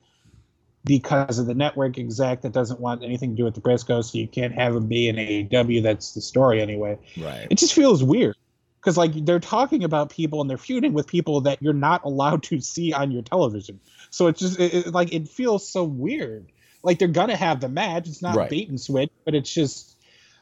because 0.86 1.38
of 1.38 1.46
the 1.46 1.54
network 1.54 2.00
exec 2.00 2.42
that 2.42 2.54
doesn't 2.54 2.80
want 2.80 3.04
anything 3.04 3.32
to 3.32 3.36
do 3.36 3.44
with 3.44 3.54
the 3.54 3.62
Briscoes, 3.62 4.06
so 4.12 4.18
you 4.18 4.28
can't 4.28 4.54
have 4.54 4.74
them 4.74 4.88
be 4.88 5.08
in 5.08 5.18
AEW. 5.18 5.82
That's 5.84 6.14
the 6.16 6.22
story 6.22 6.60
anyway. 6.60 6.98
Right. 7.18 7.48
It 7.52 7.60
just 7.60 7.74
feels 7.74 8.04
weird 8.04 8.36
because 8.84 8.98
like 8.98 9.14
they're 9.26 9.40
talking 9.40 9.86
about 9.86 10.10
people 10.10 10.42
and 10.42 10.50
they're 10.50 10.58
feuding 10.58 10.92
with 10.92 11.08
people 11.08 11.42
that 11.42 11.62
you're 11.62 11.72
not 11.74 12.04
allowed 12.04 12.44
to 12.44 12.60
see 12.60 12.92
on 12.92 13.12
your 13.12 13.22
television. 13.22 13.80
So 14.10 14.28
it's 14.28 14.40
just 14.42 14.60
it, 14.60 14.74
it- 14.74 14.94
like 14.94 15.14
it 15.14 15.30
feels 15.30 15.66
so 15.68 15.86
weird. 15.86 16.52
Like 16.84 17.00
they're 17.00 17.08
gonna 17.08 17.38
have 17.38 17.62
the 17.62 17.70
match. 17.70 18.10
It's 18.10 18.22
not 18.22 18.36
Right. 18.36 18.50
bait 18.50 18.68
and 18.68 18.80
switch, 18.82 19.10
but 19.24 19.34
it's 19.36 19.54
just 19.54 19.96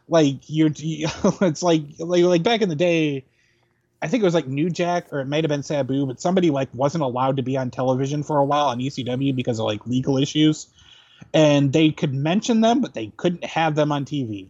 like 0.08 0.38
you're. 0.48 0.72
It's 1.42 1.62
like 1.62 1.84
like 2.00 2.24
like 2.24 2.44
back 2.44 2.62
in 2.62 2.70
the 2.70 2.76
day. 2.76 3.26
I 4.02 4.08
think 4.08 4.24
it 4.24 4.26
was 4.26 4.34
like 4.34 4.48
New 4.48 4.72
Jack 4.72 5.14
or 5.14 5.20
it 5.20 5.28
might 5.28 5.44
have 5.44 5.50
been 5.50 5.62
Sabu, 5.62 6.08
but 6.08 6.20
somebody 6.20 6.50
like 6.50 6.70
wasn't 6.74 7.04
allowed 7.04 7.38
to 7.38 7.44
be 7.44 7.56
on 7.58 7.70
television 7.70 8.24
for 8.24 8.38
a 8.40 8.44
while 8.44 8.66
on 8.70 8.80
ECW 8.80 9.36
because 9.36 9.60
of 9.60 9.66
like 9.68 9.86
legal 9.86 10.18
issues, 10.18 10.66
and 11.32 11.72
they 11.72 11.92
could 11.92 12.12
mention 12.12 12.62
them, 12.62 12.82
but 12.82 12.96
they 12.96 13.12
couldn't 13.16 13.44
have 13.46 13.76
them 13.76 13.92
on 13.92 14.06
TV. 14.06 14.48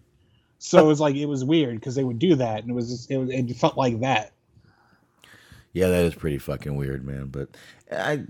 So 0.63 0.77
it 0.77 0.87
was 0.87 0.99
like 0.99 1.15
it 1.15 1.25
was 1.25 1.43
weird 1.43 1.79
because 1.79 1.95
they 1.95 2.03
would 2.03 2.19
do 2.19 2.35
that, 2.35 2.61
and 2.61 2.69
it 2.69 2.73
was 2.73 2.87
just, 2.91 3.09
it, 3.09 3.17
was, 3.17 3.31
it 3.31 3.51
felt 3.55 3.77
like 3.77 3.99
that. 4.01 4.31
Yeah, 5.73 5.87
that 5.87 6.05
is 6.05 6.13
pretty 6.13 6.37
fucking 6.37 6.75
weird, 6.75 7.03
man. 7.03 7.27
But 7.27 7.49
I, 7.91 8.25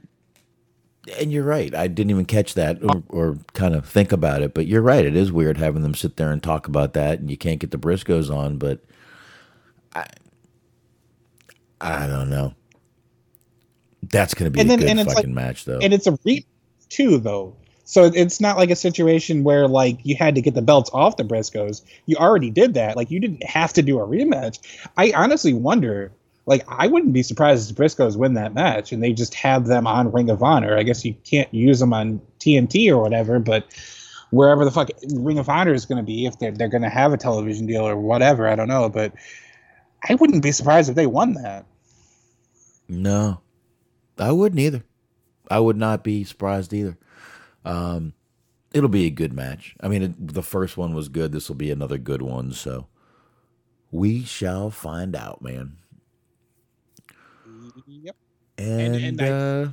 and 1.19 1.29
you're 1.29 1.43
right. 1.43 1.75
I 1.75 1.87
didn't 1.87 2.09
even 2.11 2.23
catch 2.23 2.53
that 2.53 2.81
or, 2.81 3.03
or 3.09 3.37
kind 3.53 3.75
of 3.75 3.85
think 3.85 4.13
about 4.13 4.41
it. 4.43 4.53
But 4.53 4.65
you're 4.65 4.81
right. 4.81 5.03
It 5.03 5.17
is 5.17 5.29
weird 5.29 5.57
having 5.57 5.83
them 5.83 5.93
sit 5.93 6.15
there 6.15 6.31
and 6.31 6.41
talk 6.41 6.67
about 6.69 6.93
that, 6.93 7.19
and 7.19 7.29
you 7.29 7.35
can't 7.35 7.59
get 7.59 7.71
the 7.71 7.77
Briscoes 7.77 8.33
on. 8.33 8.57
But 8.57 8.79
I, 9.93 10.05
I 11.81 12.07
don't 12.07 12.29
know. 12.29 12.53
That's 14.03 14.33
gonna 14.33 14.51
be 14.51 14.61
And 14.61 14.69
a 14.69 14.71
then- 14.71 14.79
good 14.79 14.89
and 14.89 14.99
it's 15.01 15.13
fucking 15.13 15.31
like- 15.31 15.35
match, 15.35 15.65
though. 15.65 15.79
and 15.79 15.93
it's 15.93 16.07
a 16.07 16.17
re 16.23 16.45
too 16.87 17.17
though 17.17 17.55
so 17.91 18.05
it's 18.05 18.39
not 18.39 18.55
like 18.55 18.69
a 18.69 18.75
situation 18.77 19.43
where 19.43 19.67
like 19.67 19.99
you 20.03 20.15
had 20.15 20.35
to 20.35 20.41
get 20.41 20.53
the 20.53 20.61
belts 20.61 20.89
off 20.93 21.17
the 21.17 21.25
briscoes. 21.25 21.81
You 22.05 22.15
already 22.15 22.49
did 22.49 22.73
that. 22.75 22.95
Like 22.95 23.11
you 23.11 23.19
didn't 23.19 23.43
have 23.43 23.73
to 23.73 23.81
do 23.81 23.99
a 23.99 24.07
rematch. 24.07 24.59
I 24.95 25.11
honestly 25.13 25.51
wonder 25.51 26.09
like 26.45 26.63
i 26.69 26.87
wouldn't 26.87 27.11
be 27.11 27.21
surprised 27.21 27.69
if 27.69 27.75
the 27.75 27.83
briscoes 27.83 28.15
win 28.15 28.35
that 28.35 28.53
match 28.53 28.93
and 28.93 29.03
they 29.03 29.11
just 29.11 29.33
have 29.33 29.67
them 29.67 29.87
on 29.87 30.09
ring 30.13 30.29
of 30.29 30.41
honor. 30.41 30.77
I 30.77 30.83
guess 30.83 31.03
you 31.03 31.13
can't 31.25 31.53
use 31.53 31.79
them 31.81 31.91
on 31.91 32.21
tnt 32.39 32.89
or 32.89 33.01
whatever 33.01 33.39
but 33.39 33.65
wherever 34.29 34.63
the 34.63 34.71
fuck 34.71 34.89
ring 35.13 35.37
of 35.37 35.49
honor 35.49 35.73
is 35.73 35.85
going 35.85 35.97
to 35.97 36.03
be 36.03 36.25
if 36.25 36.39
they're, 36.39 36.53
they're 36.53 36.69
going 36.69 36.83
to 36.83 36.89
have 36.89 37.11
a 37.11 37.17
television 37.17 37.65
deal 37.65 37.85
or 37.85 37.97
whatever 37.97 38.47
i 38.47 38.55
don't 38.55 38.69
know 38.69 38.87
but 38.87 39.11
i 40.07 40.15
wouldn't 40.15 40.41
be 40.41 40.53
surprised 40.53 40.89
if 40.89 40.95
they 40.95 41.07
won 41.07 41.33
that. 41.33 41.65
No, 42.87 43.41
I 44.17 44.31
wouldn't 44.31 44.61
either. 44.61 44.85
I 45.49 45.59
would 45.59 45.77
not 45.77 46.05
be 46.05 46.23
surprised 46.23 46.73
either. 46.73 46.97
Um, 47.65 48.13
it'll 48.73 48.89
be 48.89 49.05
a 49.05 49.11
good 49.11 49.33
match. 49.33 49.75
I 49.81 49.87
mean, 49.87 50.01
it, 50.03 50.33
the 50.33 50.43
first 50.43 50.77
one 50.77 50.93
was 50.93 51.09
good. 51.09 51.31
This 51.31 51.49
will 51.49 51.55
be 51.55 51.71
another 51.71 51.97
good 51.97 52.21
one. 52.21 52.51
So 52.53 52.87
we 53.91 54.23
shall 54.23 54.69
find 54.71 55.15
out, 55.15 55.41
man. 55.41 55.77
yep 57.87 58.15
And, 58.57 58.95
and 58.95 59.21
I- 59.21 59.29
uh, 59.29 59.69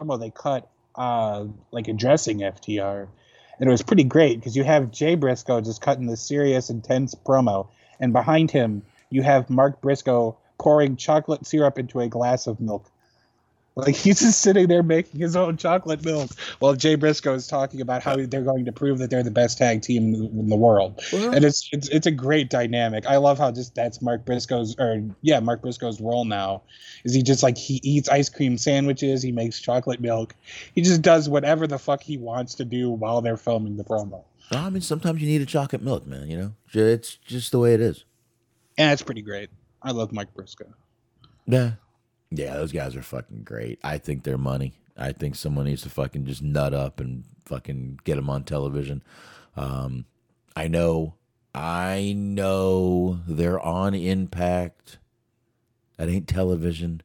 promo 0.00 0.18
they 0.20 0.30
cut 0.30 0.70
uh 0.94 1.46
like 1.70 1.88
addressing 1.88 2.38
FTR. 2.40 3.08
And 3.58 3.68
it 3.68 3.70
was 3.70 3.82
pretty 3.82 4.04
great 4.04 4.40
because 4.40 4.56
you 4.56 4.64
have 4.64 4.90
Jay 4.90 5.14
Briscoe 5.14 5.60
just 5.60 5.80
cutting 5.80 6.06
this 6.06 6.20
serious, 6.20 6.70
intense 6.70 7.14
promo, 7.14 7.68
and 8.00 8.12
behind 8.12 8.50
him 8.50 8.82
you 9.10 9.22
have 9.22 9.48
Mark 9.48 9.80
Briscoe 9.80 10.36
pouring 10.58 10.96
chocolate 10.96 11.46
syrup 11.46 11.78
into 11.78 12.00
a 12.00 12.08
glass 12.08 12.46
of 12.46 12.60
milk. 12.60 12.90
Like 13.76 13.96
he's 13.96 14.20
just 14.20 14.40
sitting 14.40 14.68
there 14.68 14.84
making 14.84 15.20
his 15.20 15.34
own 15.34 15.56
chocolate 15.56 16.04
milk 16.04 16.30
while 16.60 16.74
Jay 16.74 16.94
Briscoe 16.94 17.34
is 17.34 17.48
talking 17.48 17.80
about 17.80 18.04
how 18.04 18.14
they're 18.14 18.42
going 18.42 18.66
to 18.66 18.72
prove 18.72 18.98
that 18.98 19.10
they're 19.10 19.24
the 19.24 19.32
best 19.32 19.58
tag 19.58 19.82
team 19.82 20.14
in 20.14 20.48
the 20.48 20.56
world. 20.56 21.02
And 21.12 21.44
it's 21.44 21.68
it's 21.72 21.88
it's 21.88 22.06
a 22.06 22.12
great 22.12 22.50
dynamic. 22.50 23.04
I 23.06 23.16
love 23.16 23.36
how 23.36 23.50
just 23.50 23.74
that's 23.74 24.00
Mark 24.00 24.24
Briscoe's 24.24 24.76
or 24.78 25.02
yeah, 25.22 25.40
Mark 25.40 25.60
Briscoe's 25.60 26.00
role 26.00 26.24
now. 26.24 26.62
Is 27.04 27.14
he 27.14 27.22
just 27.24 27.42
like 27.42 27.58
he 27.58 27.80
eats 27.82 28.08
ice 28.08 28.28
cream 28.28 28.58
sandwiches, 28.58 29.22
he 29.22 29.32
makes 29.32 29.60
chocolate 29.60 30.00
milk. 30.00 30.36
He 30.72 30.82
just 30.82 31.02
does 31.02 31.28
whatever 31.28 31.66
the 31.66 31.78
fuck 31.78 32.00
he 32.00 32.16
wants 32.16 32.54
to 32.56 32.64
do 32.64 32.90
while 32.90 33.22
they're 33.22 33.36
filming 33.36 33.76
the 33.76 33.84
promo. 33.84 34.22
I 34.52 34.70
mean, 34.70 34.82
sometimes 34.82 35.20
you 35.20 35.26
need 35.26 35.40
a 35.40 35.46
chocolate 35.46 35.82
milk, 35.82 36.06
man. 36.06 36.30
You 36.30 36.36
know, 36.36 36.52
it's 36.72 37.16
just 37.16 37.50
the 37.50 37.58
way 37.58 37.74
it 37.74 37.80
is. 37.80 38.04
And 38.78 38.92
it's 38.92 39.02
pretty 39.02 39.22
great. 39.22 39.50
I 39.82 39.90
love 39.90 40.12
Mike 40.12 40.32
Briscoe. 40.32 40.72
Yeah. 41.46 41.72
Yeah, 42.30 42.54
those 42.54 42.72
guys 42.72 42.96
are 42.96 43.02
fucking 43.02 43.42
great. 43.44 43.78
I 43.84 43.98
think 43.98 44.22
they're 44.22 44.38
money. 44.38 44.74
I 44.96 45.12
think 45.12 45.34
someone 45.34 45.66
needs 45.66 45.82
to 45.82 45.90
fucking 45.90 46.26
just 46.26 46.42
nut 46.42 46.72
up 46.74 47.00
and 47.00 47.24
fucking 47.44 48.00
get 48.04 48.16
them 48.16 48.30
on 48.30 48.44
television. 48.44 49.02
Um, 49.56 50.06
I 50.56 50.68
know, 50.68 51.14
I 51.54 52.14
know 52.16 53.20
they're 53.26 53.60
on 53.60 53.94
Impact. 53.94 54.98
That 55.96 56.08
ain't 56.08 56.28
television. 56.28 57.02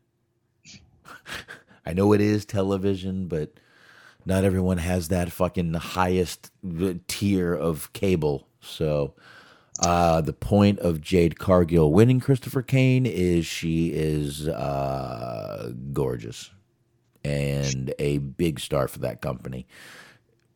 I 1.85 1.93
know 1.93 2.13
it 2.13 2.21
is 2.21 2.45
television, 2.45 3.27
but 3.27 3.53
not 4.25 4.43
everyone 4.43 4.77
has 4.77 5.07
that 5.07 5.31
fucking 5.31 5.73
highest 5.73 6.51
tier 7.07 7.53
of 7.53 7.91
cable. 7.93 8.47
So, 8.61 9.13
uh, 9.85 10.21
the 10.21 10.33
point 10.33 10.79
of 10.79 11.01
Jade 11.01 11.39
Cargill 11.39 11.91
winning 11.93 12.19
Christopher 12.19 12.61
Kane 12.61 13.05
is 13.05 13.45
she 13.45 13.87
is 13.93 14.47
uh, 14.47 15.71
gorgeous 15.93 16.51
and 17.23 17.93
a 17.99 18.17
big 18.19 18.59
star 18.59 18.87
for 18.87 18.99
that 18.99 19.21
company. 19.21 19.67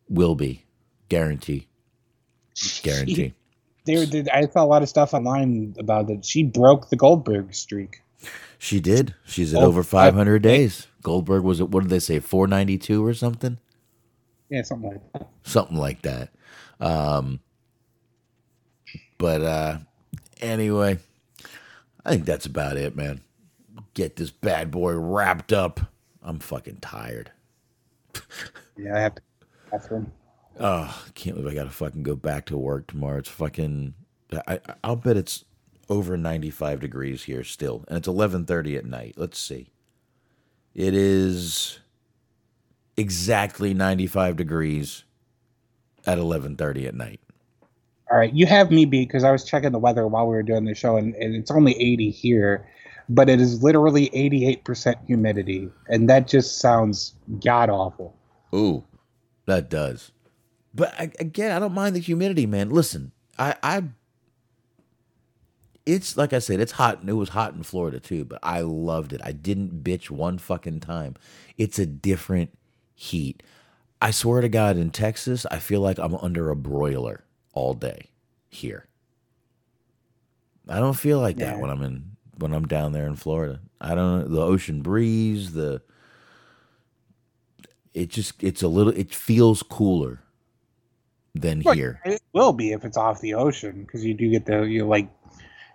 Will 0.10 0.36
be 0.36 0.66
guarantee, 1.10 1.68
guarantee. 2.84 3.34
There, 3.86 4.06
I 4.34 4.48
saw 4.48 4.64
a 4.64 4.68
lot 4.68 4.82
of 4.82 4.90
stuff 4.90 5.14
online 5.14 5.76
about 5.78 6.08
that. 6.08 6.24
She 6.26 6.44
broke 6.44 6.90
the 6.90 6.96
Goldberg 6.96 7.54
streak. 7.54 8.02
She 8.58 8.80
did. 8.80 9.14
She's 9.26 9.54
at 9.54 9.62
Oh, 9.62 9.66
over 9.66 9.84
500 9.84 10.42
days. 10.42 10.88
Goldberg 11.02 11.44
was 11.44 11.60
at 11.60 11.70
what 11.70 11.82
did 11.84 11.90
they 11.90 12.00
say 12.00 12.20
492 12.20 13.06
or 13.06 13.14
something? 13.14 13.58
Yeah, 14.50 14.62
something 14.62 14.90
like 14.92 15.14
that. 15.14 15.28
something 15.44 15.76
like 15.78 16.02
that. 16.04 16.30
Um, 16.80 17.42
but 19.18 19.42
uh, 19.42 19.78
anyway, 20.42 21.00
I 22.06 22.12
think 22.12 22.26
that's 22.26 22.46
about 22.46 22.78
it, 22.78 22.96
man. 22.96 23.22
Get 23.94 24.16
this 24.16 24.32
bad 24.32 24.72
boy 24.72 24.94
wrapped 24.94 25.54
up. 25.54 25.80
I'm 26.22 26.40
fucking 26.40 26.78
tired. 26.82 27.32
Yeah, 28.78 28.96
I 28.96 29.00
have 29.02 29.16
to. 29.16 29.22
Bathroom. 29.72 30.12
Oh, 30.60 31.04
I 31.08 31.10
can't 31.16 31.36
believe 31.36 31.52
I 31.52 31.56
gotta 31.56 31.70
fucking 31.70 32.04
go 32.04 32.16
back 32.16 32.46
to 32.48 32.58
work 32.58 32.88
tomorrow. 32.88 33.20
It's 33.20 33.30
fucking. 33.30 33.94
I, 34.34 34.42
I 34.56 34.60
I'll 34.84 34.96
bet 34.96 35.18
it's 35.18 35.46
over 35.90 36.18
95 36.18 36.80
degrees 36.80 37.24
here 37.24 37.44
still, 37.44 37.86
and 37.88 37.98
it's 37.98 38.08
11:30 38.08 38.78
at 38.78 38.86
night. 38.86 39.16
Let's 39.18 39.40
see. 39.40 39.70
It 40.76 40.94
is 40.94 41.80
exactly 42.98 43.74
95 43.74 44.36
degrees 44.36 45.04
at 46.06 46.18
11:30 46.18 46.88
at 46.88 46.96
night. 46.96 47.20
All 48.12 48.18
right, 48.18 48.34
you 48.34 48.46
have 48.46 48.70
me 48.70 48.86
beat 48.86 49.08
because 49.08 49.24
I 49.24 49.32
was 49.32 49.44
checking 49.44 49.72
the 49.72 49.80
weather 49.80 50.08
while 50.08 50.28
we 50.28 50.36
were 50.36 50.44
doing 50.44 50.66
the 50.66 50.76
show, 50.76 50.98
and, 50.98 51.16
and 51.16 51.36
it's 51.36 51.50
only 51.50 51.74
80 51.80 52.12
here, 52.12 52.68
but 53.10 53.30
it 53.30 53.40
is 53.40 53.64
literally 53.64 54.10
88% 54.10 55.06
humidity, 55.08 55.70
and 55.88 56.10
that 56.10 56.28
just 56.28 56.60
sounds 56.60 57.16
god 57.44 57.70
awful. 57.70 58.16
Ooh, 58.54 58.84
that 59.46 59.70
does. 59.70 60.12
But 60.76 60.94
I, 61.00 61.12
again, 61.20 61.52
I 61.56 61.60
don't 61.60 61.74
mind 61.74 61.96
the 61.96 62.00
humidity, 62.00 62.46
man. 62.46 62.70
Listen, 62.72 63.14
I, 63.40 63.56
I, 63.64 63.84
it's 65.86 66.18
like 66.18 66.34
I 66.34 66.40
said, 66.40 66.60
it's 66.60 66.74
hot, 66.74 67.00
and 67.00 67.10
it 67.10 67.14
was 67.14 67.30
hot 67.30 67.54
in 67.54 67.64
Florida 67.64 68.00
too. 68.00 68.26
But 68.26 68.40
I 68.44 68.62
loved 68.62 69.14
it. 69.14 69.22
I 69.24 69.32
didn't 69.32 69.84
bitch 69.84 70.10
one 70.10 70.38
fucking 70.38 70.82
time. 70.82 71.16
It's 71.58 71.80
a 71.80 71.86
different 71.86 72.58
heat. 72.96 73.44
I 74.02 74.12
swear 74.12 74.42
to 74.42 74.50
God, 74.50 74.78
in 74.78 74.90
Texas, 74.90 75.46
I 75.50 75.60
feel 75.60 75.80
like 75.80 75.98
I'm 75.98 76.16
under 76.16 76.50
a 76.50 76.56
broiler 76.56 77.24
all 77.54 77.74
day. 77.74 78.10
Here, 78.50 78.86
I 80.70 80.80
don't 80.80 80.94
feel 80.94 81.20
like 81.20 81.38
that 81.38 81.60
when 81.60 81.72
I'm 81.72 81.82
in 81.82 82.12
when 82.38 82.54
I'm 82.54 82.68
down 82.68 82.92
there 82.92 83.08
in 83.08 83.16
Florida. 83.16 83.60
I 83.82 83.96
don't 83.96 84.32
the 84.32 84.42
ocean 84.42 84.82
breeze, 84.82 85.54
the 85.54 85.82
it 87.94 88.10
just 88.10 88.44
it's 88.44 88.62
a 88.62 88.68
little 88.68 88.94
it 88.94 89.14
feels 89.14 89.64
cooler 89.64 90.20
than 91.36 91.62
Right, 91.62 91.76
here. 91.76 92.00
It 92.06 92.22
will 92.34 92.54
be 92.54 92.72
if 92.72 92.86
it's 92.86 92.98
off 92.98 93.22
the 93.22 93.34
ocean 93.34 93.84
because 93.84 94.06
you 94.06 94.14
do 94.14 94.30
get 94.30 94.46
the 94.46 94.62
you 94.64 94.86
like 94.86 95.10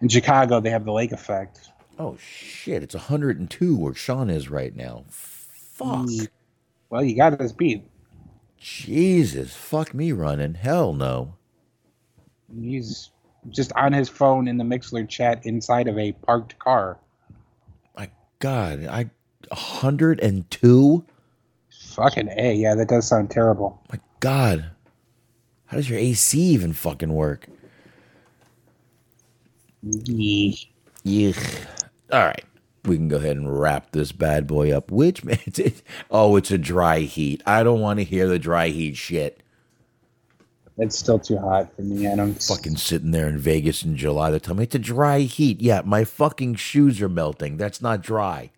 in 0.00 0.08
Chicago 0.08 0.60
they 0.60 0.70
have 0.70 0.84
the 0.84 0.92
lake 0.92 1.12
effect. 1.12 1.70
Oh 1.98 2.16
shit, 2.16 2.82
it's 2.82 2.94
102 2.94 3.76
where 3.76 3.94
Sean 3.94 4.30
is 4.30 4.48
right 4.48 4.74
now. 4.74 5.04
Fuck. 5.08 6.08
Well, 6.90 7.04
you 7.04 7.16
got 7.16 7.38
this 7.38 7.52
beat. 7.52 7.84
Jesus, 8.56 9.54
fuck 9.54 9.94
me 9.94 10.12
running. 10.12 10.54
Hell 10.54 10.92
no. 10.92 11.37
He's 12.54 13.10
just 13.50 13.72
on 13.74 13.92
his 13.92 14.08
phone 14.08 14.48
in 14.48 14.56
the 14.56 14.64
Mixlr 14.64 15.08
chat 15.08 15.44
inside 15.44 15.88
of 15.88 15.98
a 15.98 16.12
parked 16.12 16.58
car. 16.58 16.98
My 17.96 18.10
God, 18.38 18.84
I 18.86 19.10
102. 19.48 21.04
Fucking 21.70 22.28
a, 22.36 22.54
yeah, 22.54 22.74
that 22.74 22.88
does 22.88 23.08
sound 23.08 23.30
terrible. 23.30 23.82
My 23.90 24.00
God, 24.20 24.70
how 25.66 25.76
does 25.76 25.88
your 25.90 25.98
AC 25.98 26.38
even 26.38 26.72
fucking 26.72 27.12
work? 27.12 27.46
Yeesh. 29.84 30.66
Yuck. 31.04 31.66
All 32.12 32.20
right. 32.20 32.44
We 32.84 32.96
can 32.96 33.08
go 33.08 33.16
ahead 33.16 33.36
and 33.36 33.58
wrap 33.60 33.92
this 33.92 34.12
bad 34.12 34.46
boy 34.46 34.72
up. 34.72 34.90
Which 34.90 35.24
man? 35.26 35.38
It, 35.46 35.82
oh, 36.10 36.36
it's 36.36 36.50
a 36.50 36.58
dry 36.58 37.00
heat. 37.00 37.42
I 37.46 37.62
don't 37.62 37.80
want 37.80 37.98
to 37.98 38.04
hear 38.04 38.28
the 38.28 38.38
dry 38.38 38.68
heat 38.68 38.96
shit. 38.96 39.42
It's 40.78 40.96
still 40.96 41.18
too 41.18 41.38
hot 41.38 41.74
for 41.74 41.82
me. 41.82 42.06
I 42.06 42.14
don't 42.14 42.40
Fucking 42.40 42.76
sitting 42.76 43.10
there 43.10 43.28
in 43.28 43.38
Vegas 43.38 43.82
in 43.82 43.96
July. 43.96 44.30
They 44.30 44.38
tell 44.38 44.54
me 44.54 44.62
it's 44.64 44.76
a 44.76 44.78
dry 44.78 45.20
heat. 45.20 45.60
Yeah, 45.60 45.82
my 45.84 46.04
fucking 46.04 46.54
shoes 46.54 47.02
are 47.02 47.08
melting. 47.08 47.56
That's 47.56 47.82
not 47.82 48.00
dry. 48.00 48.52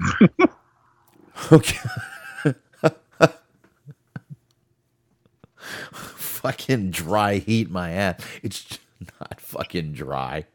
okay. 1.52 1.78
fucking 5.60 6.90
dry 6.90 7.36
heat 7.36 7.70
my 7.70 7.90
ass. 7.90 8.22
It's 8.42 8.78
not 9.20 9.38
fucking 9.38 9.92
dry. 9.92 10.46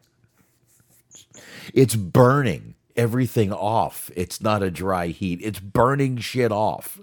It's 1.73 1.95
burning 1.95 2.73
everything 2.95 3.53
off. 3.53 4.09
It's 4.15 4.41
not 4.41 4.63
a 4.63 4.71
dry 4.71 5.07
heat. 5.07 5.39
It's 5.43 5.59
burning 5.59 6.17
shit 6.17 6.51
off. 6.51 6.99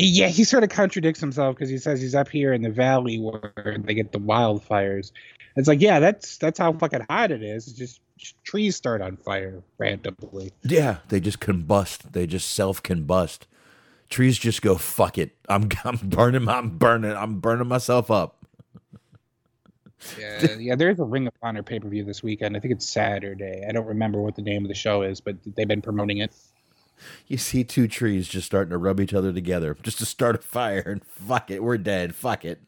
Yeah, 0.00 0.28
he 0.28 0.44
sort 0.44 0.64
of 0.64 0.70
contradicts 0.70 1.20
himself 1.20 1.54
because 1.54 1.70
he 1.70 1.78
says 1.78 2.00
he's 2.00 2.14
up 2.14 2.28
here 2.28 2.52
in 2.52 2.62
the 2.62 2.70
valley 2.70 3.18
where 3.18 3.78
they 3.78 3.94
get 3.94 4.12
the 4.12 4.18
wildfires. 4.18 5.12
It's 5.56 5.68
like, 5.68 5.80
yeah, 5.80 6.00
that's 6.00 6.36
that's 6.38 6.58
how 6.58 6.72
fucking 6.72 7.06
hot 7.08 7.30
it 7.30 7.42
is. 7.42 7.68
It's 7.68 7.78
just 7.78 8.00
trees 8.42 8.74
start 8.74 9.00
on 9.00 9.16
fire 9.16 9.62
randomly. 9.78 10.52
Yeah, 10.64 10.98
they 11.08 11.20
just 11.20 11.38
combust. 11.38 12.12
They 12.12 12.26
just 12.26 12.50
self 12.50 12.82
combust. 12.82 13.40
Trees 14.10 14.36
just 14.38 14.62
go 14.62 14.76
fuck 14.76 15.16
it. 15.16 15.36
I'm 15.48 15.68
I'm 15.84 15.96
burning. 15.96 16.48
I'm 16.48 16.76
burning. 16.76 17.12
I'm 17.12 17.38
burning 17.38 17.68
myself 17.68 18.10
up. 18.10 18.44
Yeah, 20.18 20.56
yeah. 20.58 20.74
There's 20.74 20.98
a 20.98 21.04
Ring 21.04 21.28
of 21.28 21.32
Honor 21.42 21.62
pay 21.62 21.78
per 21.78 21.88
view 21.88 22.04
this 22.04 22.22
weekend. 22.22 22.56
I 22.56 22.60
think 22.60 22.72
it's 22.72 22.88
Saturday. 22.88 23.64
I 23.66 23.72
don't 23.72 23.86
remember 23.86 24.20
what 24.20 24.34
the 24.34 24.42
name 24.42 24.64
of 24.64 24.68
the 24.68 24.74
show 24.74 25.02
is, 25.02 25.20
but 25.20 25.36
they've 25.56 25.68
been 25.68 25.82
promoting 25.82 26.18
it. 26.18 26.34
You 27.26 27.36
see 27.36 27.64
two 27.64 27.88
trees 27.88 28.28
just 28.28 28.46
starting 28.46 28.70
to 28.70 28.78
rub 28.78 29.00
each 29.00 29.14
other 29.14 29.32
together 29.32 29.76
just 29.82 29.98
to 29.98 30.06
start 30.06 30.36
a 30.36 30.38
fire 30.38 30.80
and 30.86 31.04
fuck 31.04 31.50
it, 31.50 31.62
we're 31.62 31.78
dead. 31.78 32.14
Fuck 32.14 32.44
it. 32.44 32.60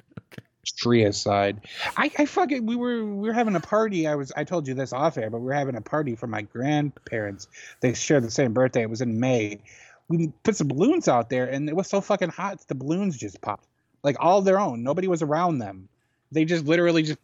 Tree 0.77 1.05
aside, 1.05 1.61
I, 1.97 2.11
I 2.19 2.27
fucking 2.27 2.67
we 2.67 2.75
were 2.75 3.05
we 3.05 3.29
were 3.29 3.33
having 3.33 3.55
a 3.55 3.61
party. 3.61 4.09
I 4.09 4.17
was 4.17 4.33
I 4.37 4.43
told 4.43 4.67
you 4.67 4.75
this 4.75 4.93
off 4.93 5.17
air, 5.17 5.31
but 5.31 5.39
we 5.39 5.47
were 5.47 5.53
having 5.53 5.77
a 5.77 5.81
party 5.81 6.17
for 6.17 6.27
my 6.27 6.43
grandparents. 6.43 7.47
They 7.81 7.95
share 7.95 8.21
the 8.21 8.33
same 8.33 8.53
birthday. 8.53 8.83
It 8.83 8.91
was 8.91 9.01
in 9.01 9.21
May. 9.21 9.61
We 10.09 10.33
put 10.43 10.57
some 10.57 10.67
balloons 10.67 11.07
out 11.07 11.31
there, 11.31 11.47
and 11.47 11.69
it 11.69 11.77
was 11.77 11.87
so 11.87 12.01
fucking 12.01 12.31
hot. 12.31 12.67
The 12.67 12.75
balloons 12.75 13.17
just 13.17 13.41
popped, 13.41 13.69
like 14.03 14.17
all 14.19 14.43
their 14.43 14.59
own. 14.59 14.83
Nobody 14.83 15.07
was 15.07 15.23
around 15.23 15.59
them. 15.59 15.89
They 16.33 16.45
just 16.45 16.65
literally 16.65 17.05
just 17.05 17.21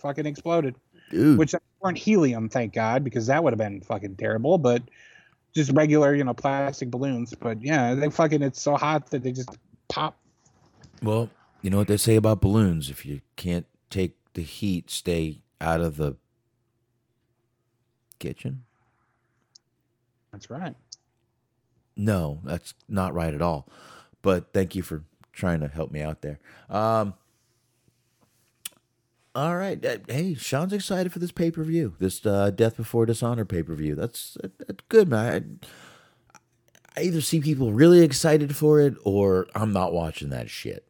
fucking 0.00 0.24
exploded. 0.24 0.76
Dude. 1.10 1.38
Which 1.38 1.54
weren't 1.80 1.98
helium, 1.98 2.48
thank 2.48 2.72
God, 2.72 3.04
because 3.04 3.26
that 3.26 3.44
would 3.44 3.52
have 3.52 3.58
been 3.58 3.82
fucking 3.82 4.16
terrible. 4.16 4.58
But 4.58 4.82
just 5.56 5.72
regular, 5.72 6.14
you 6.14 6.22
know, 6.22 6.34
plastic 6.34 6.90
balloons. 6.90 7.34
But 7.34 7.62
yeah, 7.62 7.94
they 7.94 8.10
fucking 8.10 8.42
it's 8.42 8.60
so 8.60 8.76
hot 8.76 9.10
that 9.10 9.22
they 9.22 9.32
just 9.32 9.48
pop. 9.88 10.16
Well, 11.02 11.30
you 11.62 11.70
know 11.70 11.78
what 11.78 11.88
they 11.88 11.96
say 11.96 12.14
about 12.16 12.42
balloons? 12.42 12.90
If 12.90 13.06
you 13.06 13.22
can't 13.36 13.66
take 13.90 14.16
the 14.34 14.42
heat, 14.42 14.90
stay 14.90 15.40
out 15.60 15.80
of 15.80 15.96
the 15.96 16.16
kitchen. 18.18 18.64
That's 20.30 20.50
right. 20.50 20.76
No, 21.96 22.40
that's 22.44 22.74
not 22.88 23.14
right 23.14 23.32
at 23.32 23.40
all. 23.40 23.66
But 24.20 24.52
thank 24.52 24.74
you 24.74 24.82
for 24.82 25.04
trying 25.32 25.60
to 25.60 25.68
help 25.68 25.90
me 25.90 26.02
out 26.02 26.20
there. 26.20 26.38
Um, 26.68 27.14
all 29.36 29.56
right. 29.56 29.84
Uh, 29.84 29.98
Hey, 30.08 30.34
Sean's 30.34 30.72
excited 30.72 31.12
for 31.12 31.18
this 31.18 31.30
pay 31.32 31.50
per 31.50 31.62
view, 31.62 31.94
this 31.98 32.24
uh, 32.26 32.50
Death 32.50 32.76
Before 32.76 33.06
Dishonor 33.06 33.44
pay 33.44 33.62
per 33.62 33.74
view. 33.74 33.94
That's, 33.94 34.36
that's 34.58 34.82
good, 34.88 35.08
man. 35.08 35.60
I, 36.34 36.38
I 37.00 37.02
either 37.04 37.20
see 37.20 37.40
people 37.40 37.72
really 37.72 38.00
excited 38.02 38.56
for 38.56 38.80
it 38.80 38.94
or 39.04 39.46
I'm 39.54 39.72
not 39.72 39.92
watching 39.92 40.30
that 40.30 40.48
shit. 40.50 40.88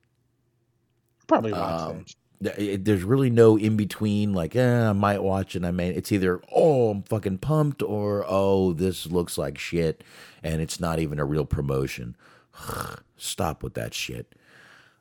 Probably 1.27 1.52
watch 1.52 1.90
Um, 1.90 2.05
it- 2.40 2.85
there's 2.85 3.02
really 3.02 3.31
no 3.31 3.56
in 3.59 3.77
between. 3.77 4.32
Like, 4.32 4.55
eh, 4.55 4.89
I 4.89 4.93
might 4.93 5.23
watch 5.23 5.55
it 5.55 5.59
and 5.59 5.66
I 5.66 5.70
may. 5.73 5.90
It's 5.90 6.12
either 6.12 6.40
oh, 6.55 6.90
I'm 6.90 7.02
fucking 7.02 7.39
pumped, 7.39 7.82
or 7.82 8.24
oh, 8.28 8.73
this 8.74 9.06
looks 9.06 9.36
like 9.36 9.59
shit, 9.59 10.05
and 10.44 10.60
it's 10.62 10.78
not 10.78 10.98
even 11.01 11.18
a 11.18 11.24
real 11.24 11.44
promotion. 11.47 12.14
Stop 13.16 13.62
with 13.64 13.74
that 13.74 13.93
shit. 13.94 14.35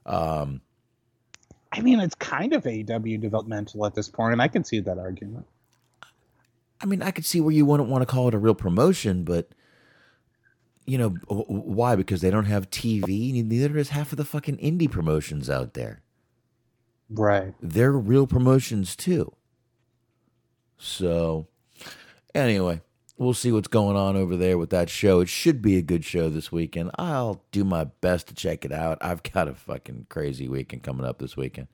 Um, 0.05 0.61
I 1.75 1.81
mean, 1.81 1.99
it's 1.99 2.15
kind 2.15 2.53
of 2.53 2.65
AW 2.65 3.17
developmental 3.19 3.85
at 3.85 3.93
this 3.95 4.07
point, 4.07 4.31
and 4.31 4.41
I 4.41 4.47
can 4.47 4.63
see 4.63 4.79
that 4.79 4.97
argument. 4.97 5.45
I 6.81 6.85
mean, 6.85 7.01
I 7.01 7.11
could 7.11 7.25
see 7.25 7.41
where 7.41 7.53
you 7.53 7.65
wouldn't 7.65 7.89
want 7.89 8.01
to 8.01 8.05
call 8.05 8.27
it 8.27 8.33
a 8.33 8.37
real 8.37 8.55
promotion, 8.55 9.23
but 9.23 9.49
you 10.85 10.97
know 10.97 11.09
why? 11.27 11.95
Because 11.95 12.21
they 12.21 12.29
don't 12.29 12.45
have 12.45 12.69
TV. 12.69 13.43
Neither 13.43 13.69
does 13.69 13.89
half 13.89 14.11
of 14.11 14.17
the 14.17 14.25
fucking 14.25 14.57
indie 14.57 14.89
promotions 14.89 15.49
out 15.49 15.73
there. 15.73 16.01
Right. 17.09 17.53
they're 17.61 17.91
real 17.91 18.25
promotions 18.25 18.95
too. 18.95 19.31
So, 20.77 21.47
anyway, 22.33 22.81
we'll 23.17 23.33
see 23.33 23.51
what's 23.51 23.67
going 23.67 23.95
on 23.95 24.15
over 24.15 24.35
there 24.35 24.57
with 24.57 24.69
that 24.71 24.89
show. 24.89 25.21
It 25.21 25.29
should 25.29 25.61
be 25.61 25.77
a 25.77 25.81
good 25.81 26.03
show 26.03 26.29
this 26.29 26.51
weekend. 26.51 26.91
I'll 26.95 27.43
do 27.51 27.63
my 27.63 27.85
best 27.85 28.27
to 28.27 28.35
check 28.35 28.65
it 28.65 28.71
out. 28.71 28.97
I've 29.01 29.23
got 29.23 29.47
a 29.47 29.53
fucking 29.53 30.07
crazy 30.09 30.47
weekend 30.47 30.83
coming 30.83 31.05
up 31.05 31.19
this 31.19 31.37
weekend. 31.37 31.67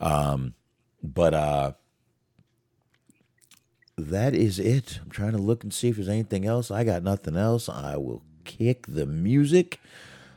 Um, 0.00 0.54
but 1.02 1.34
uh, 1.34 1.72
that 3.96 4.34
is 4.34 4.58
it. 4.58 5.00
I'm 5.02 5.10
trying 5.10 5.32
to 5.32 5.38
look 5.38 5.62
and 5.62 5.72
see 5.72 5.88
if 5.88 5.96
there's 5.96 6.08
anything 6.08 6.46
else. 6.46 6.70
I 6.70 6.84
got 6.84 7.02
nothing 7.02 7.36
else. 7.36 7.68
I 7.68 7.96
will 7.96 8.22
kick 8.44 8.86
the 8.88 9.06
music. 9.06 9.80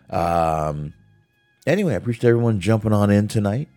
Um, 0.10 0.94
anyway, 1.66 1.94
I 1.94 1.98
appreciate 1.98 2.30
everyone 2.30 2.60
jumping 2.60 2.94
on 2.94 3.10
in 3.10 3.28
tonight 3.28 3.70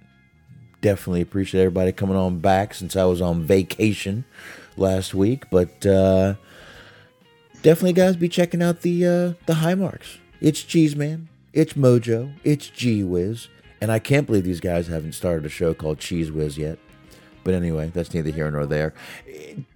definitely 0.80 1.20
appreciate 1.20 1.62
everybody 1.62 1.92
coming 1.92 2.16
on 2.16 2.38
back 2.38 2.74
since 2.74 2.96
I 2.96 3.04
was 3.04 3.20
on 3.20 3.42
vacation 3.42 4.24
last 4.78 5.14
week. 5.14 5.50
But 5.50 5.84
uh, 5.84 6.34
definitely, 7.62 7.92
guys, 7.94 8.16
be 8.16 8.28
checking 8.28 8.62
out 8.62 8.82
the 8.82 9.06
uh, 9.06 9.32
the 9.46 9.54
high 9.54 9.74
marks. 9.74 10.18
It's 10.40 10.62
Cheese 10.62 10.94
Man, 10.96 11.28
it's 11.52 11.72
Mojo, 11.74 12.32
it's 12.44 12.68
G 12.68 13.02
Wiz, 13.02 13.48
and 13.80 13.90
I 13.90 13.98
can't 13.98 14.26
believe 14.26 14.44
these 14.44 14.60
guys 14.60 14.86
haven't 14.86 15.12
started 15.12 15.44
a 15.44 15.48
show 15.48 15.74
called 15.74 15.98
Cheese 15.98 16.30
Whiz 16.30 16.56
yet. 16.56 16.78
But 17.44 17.54
anyway, 17.54 17.90
that's 17.94 18.12
neither 18.12 18.30
here 18.30 18.50
nor 18.50 18.66
there. 18.66 18.92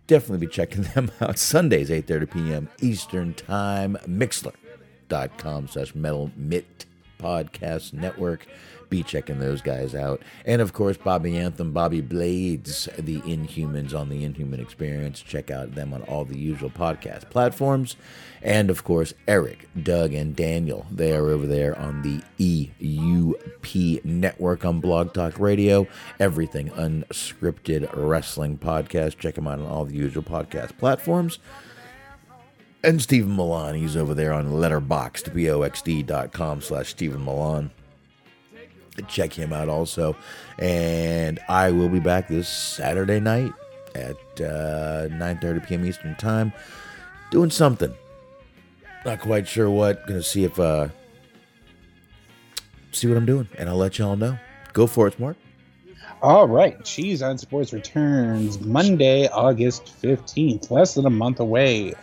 Definitely 0.07 0.47
be 0.47 0.53
checking 0.53 0.83
them 0.95 1.11
out. 1.21 1.39
Sundays, 1.39 1.89
8.30 1.89 2.31
p.m. 2.31 2.69
Eastern 2.81 3.33
Time. 3.33 3.97
Mixlr.com 4.07 5.69
slash 5.69 5.95
Metal 5.95 6.31
Mitt 6.37 6.85
Podcast 7.19 7.95
Network. 7.95 8.47
Be 8.93 9.03
checking 9.03 9.39
those 9.39 9.63
guys 9.63 9.95
out. 9.95 10.21
And 10.45 10.61
of 10.61 10.75
course, 10.75 10.99
Bobby 10.99 11.39
Anthem, 11.39 11.73
Bobby 11.73 12.03
Blades, 12.03 12.91
the 12.99 13.23
Inhumans 13.23 13.99
on 13.99 14.11
the 14.11 14.23
Inhuman 14.23 14.61
Experience. 14.61 15.23
Check 15.23 15.51
out 15.51 15.75
them 15.75 15.95
on 15.95 16.03
all 16.03 16.27
the 16.27 16.39
usual 16.39 16.69
podcast 16.69 17.31
platforms. 17.31 17.97
And 18.43 18.69
of 18.69 18.85
course, 18.85 19.15
Eric, 19.27 19.67
Doug, 19.83 20.13
and 20.13 20.37
Daniel. 20.37 20.85
They 20.91 21.17
are 21.17 21.31
over 21.31 21.47
there 21.47 21.75
on 21.79 22.03
the 22.03 22.21
EUP 22.39 24.05
network 24.05 24.67
on 24.67 24.81
Blog 24.81 25.15
Talk 25.15 25.41
Radio. 25.41 25.87
Everything 26.21 26.69
unscripted 26.73 27.89
wrestling 27.95 28.59
podcast. 28.59 29.17
Check 29.17 29.37
them 29.37 29.49
out 29.49 29.59
on 29.59 29.65
all 29.65 29.87
the 29.87 29.97
usual 29.97 30.23
podcast 30.23 30.77
platforms. 30.77 31.39
And 32.85 33.01
Stephen 33.01 33.35
Milan, 33.35 33.77
he's 33.77 33.97
over 33.97 34.13
there 34.13 34.35
on 34.35 34.51
letterboxd, 34.51 35.33
B-O-X-D.com 35.33 36.61
slash 36.61 36.91
Stephen 36.91 37.25
Milan. 37.25 37.71
Check 39.09 39.33
him 39.33 39.53
out 39.53 39.69
also. 39.69 40.17
And 40.59 41.41
I 41.49 41.71
will 41.71 41.89
be 41.89 42.01
back 42.01 42.29
this 42.29 42.49
Saturday 42.49 43.21
night 43.21 43.53
at 43.95 44.17
uh, 44.41 45.09
9.30 45.09 45.67
p.m. 45.67 45.85
Eastern 45.85 46.15
Time 46.17 46.53
doing 47.31 47.51
something. 47.51 47.95
Not 49.05 49.21
quite 49.21 49.49
sure 49.49 49.71
what. 49.71 50.07
Gonna 50.07 50.23
see 50.23 50.45
if, 50.45 50.59
uh, 50.61 50.89
see 52.93 53.09
what 53.09 53.17
I'm 53.17 53.27
doing. 53.27 53.49
And 53.59 53.69
I'll 53.69 53.77
let 53.77 53.99
y'all 53.99 54.17
know. 54.17 54.39
Go 54.73 54.87
for 54.87 55.07
it, 55.09 55.19
Mark. 55.19 55.37
All 56.23 56.47
right, 56.47 56.83
Cheese 56.85 57.21
on 57.21 57.37
Sports 57.37 57.73
returns 57.73 58.61
Monday, 58.61 59.27
August 59.27 59.93
15th, 60.01 60.71
less 60.71 60.95
than 60.95 61.05
a 61.05 61.11
month 61.11 61.41
away. 61.41 61.95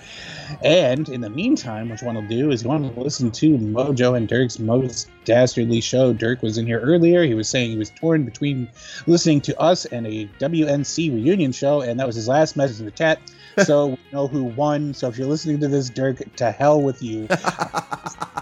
And 0.64 1.10
in 1.10 1.22
the 1.22 1.30
meantime, 1.30 1.90
what 1.90 2.02
you 2.02 2.08
want 2.08 2.20
to 2.20 2.28
do 2.28 2.52
is 2.52 2.64
you 2.64 2.70
want 2.70 2.94
to 2.94 3.00
listen 3.00 3.32
to 3.32 3.58
Mojo 3.58 4.16
and 4.16 4.28
Dirk's 4.28 4.60
most 4.60 5.10
dastardly 5.26 5.82
show. 5.82 6.14
Dirk 6.14 6.42
was 6.42 6.58
in 6.58 6.66
here 6.66 6.80
earlier. 6.80 7.24
He 7.24 7.34
was 7.34 7.48
saying 7.48 7.72
he 7.72 7.78
was 7.78 7.92
torn 7.92 8.26
between 8.26 8.70
listening 9.08 9.42
to 9.42 9.60
us 9.60 9.86
and 9.86 10.08
a 10.08 10.26
WNC 10.40 11.14
reunion 11.14 11.52
show, 11.52 11.82
and 11.82 12.00
that 12.00 12.08
was 12.08 12.16
his 12.16 12.28
last 12.28 12.58
message 12.58 12.80
in 12.80 12.86
the 12.86 12.92
chat. 12.92 13.20
So 13.66 13.88
we 13.88 13.98
know 14.14 14.28
who 14.28 14.46
won. 14.46 14.94
So 14.94 15.10
if 15.10 15.18
you're 15.18 15.28
listening 15.28 15.60
to 15.60 15.68
this, 15.68 15.90
Dirk, 15.90 16.36
to 16.38 16.50
hell 16.50 16.82
with 16.82 17.04
you. 17.04 17.28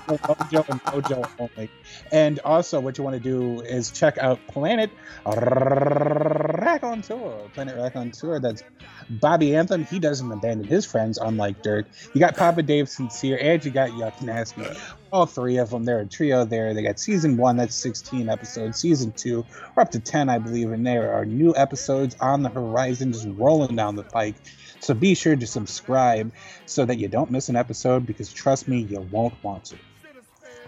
Mojo 0.07 0.67
and 0.69 0.84
Mojo 0.84 1.29
only. 1.39 1.69
And 2.11 2.39
also, 2.39 2.79
what 2.79 2.97
you 2.97 3.03
want 3.03 3.15
to 3.15 3.19
do 3.19 3.61
is 3.61 3.91
check 3.91 4.17
out 4.17 4.39
Planet 4.47 4.89
Rack 5.25 6.84
on 6.84 7.01
Tour. 7.01 7.49
Planet 7.53 7.75
Rack 7.75 7.95
on 7.95 8.11
Tour. 8.11 8.39
That's 8.39 8.63
Bobby 9.09 9.55
Anthem. 9.55 9.85
He 9.85 9.99
doesn't 9.99 10.31
abandon 10.31 10.67
his 10.67 10.85
friends, 10.85 11.17
unlike 11.17 11.61
Dirk. 11.63 11.88
You 12.13 12.19
got 12.19 12.35
Papa 12.35 12.63
Dave 12.63 12.89
Sincere, 12.89 13.38
and 13.39 13.63
you 13.63 13.71
got 13.71 13.91
Yuck 13.91 14.21
Nasty. 14.21 14.63
All 15.11 15.25
three 15.25 15.57
of 15.57 15.69
them. 15.69 15.85
They're 15.85 16.01
a 16.01 16.05
trio 16.05 16.43
there. 16.45 16.73
They 16.73 16.84
got 16.84 16.99
season 16.99 17.38
one, 17.38 17.57
that's 17.57 17.75
16 17.75 18.27
episodes. 18.29 18.77
Season 18.79 19.11
two, 19.13 19.45
we're 19.75 19.81
up 19.81 19.91
to 19.91 19.99
10, 19.99 20.29
I 20.29 20.38
believe, 20.39 20.71
and 20.71 20.85
there 20.85 21.13
are 21.13 21.25
new 21.25 21.55
episodes 21.55 22.15
on 22.19 22.43
the 22.43 22.49
horizon 22.49 23.13
just 23.13 23.27
rolling 23.29 23.75
down 23.75 23.95
the 23.95 24.03
pike. 24.03 24.35
So 24.79 24.93
be 24.93 25.15
sure 25.15 25.35
to 25.35 25.47
subscribe 25.47 26.31
so 26.65 26.85
that 26.85 26.97
you 26.97 27.07
don't 27.07 27.31
miss 27.31 27.49
an 27.49 27.55
episode 27.55 28.05
because 28.05 28.31
trust 28.31 28.67
me, 28.67 28.81
you 28.81 29.01
won't 29.11 29.41
want 29.43 29.65
to. 29.65 29.75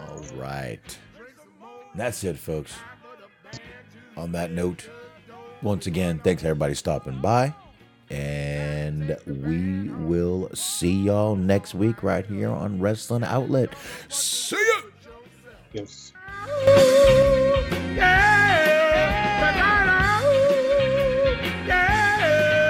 All 0.00 0.24
right. 0.34 0.98
That's 1.94 2.24
it, 2.24 2.38
folks. 2.38 2.74
On 4.16 4.32
that 4.32 4.50
note, 4.50 4.88
once 5.62 5.86
again, 5.86 6.20
thanks 6.22 6.42
everybody 6.42 6.74
stopping 6.74 7.20
by. 7.20 7.54
And 8.10 9.16
we 9.26 9.88
will 10.04 10.50
see 10.54 10.92
y'all 10.92 11.36
next 11.36 11.74
week 11.74 12.02
right 12.02 12.26
here 12.26 12.50
on 12.50 12.80
Wrestling 12.80 13.22
Outlet. 13.22 13.70
See 14.08 14.56
ya! 14.56 14.82
Yes. 15.72 16.12
Yeah! 17.94 18.39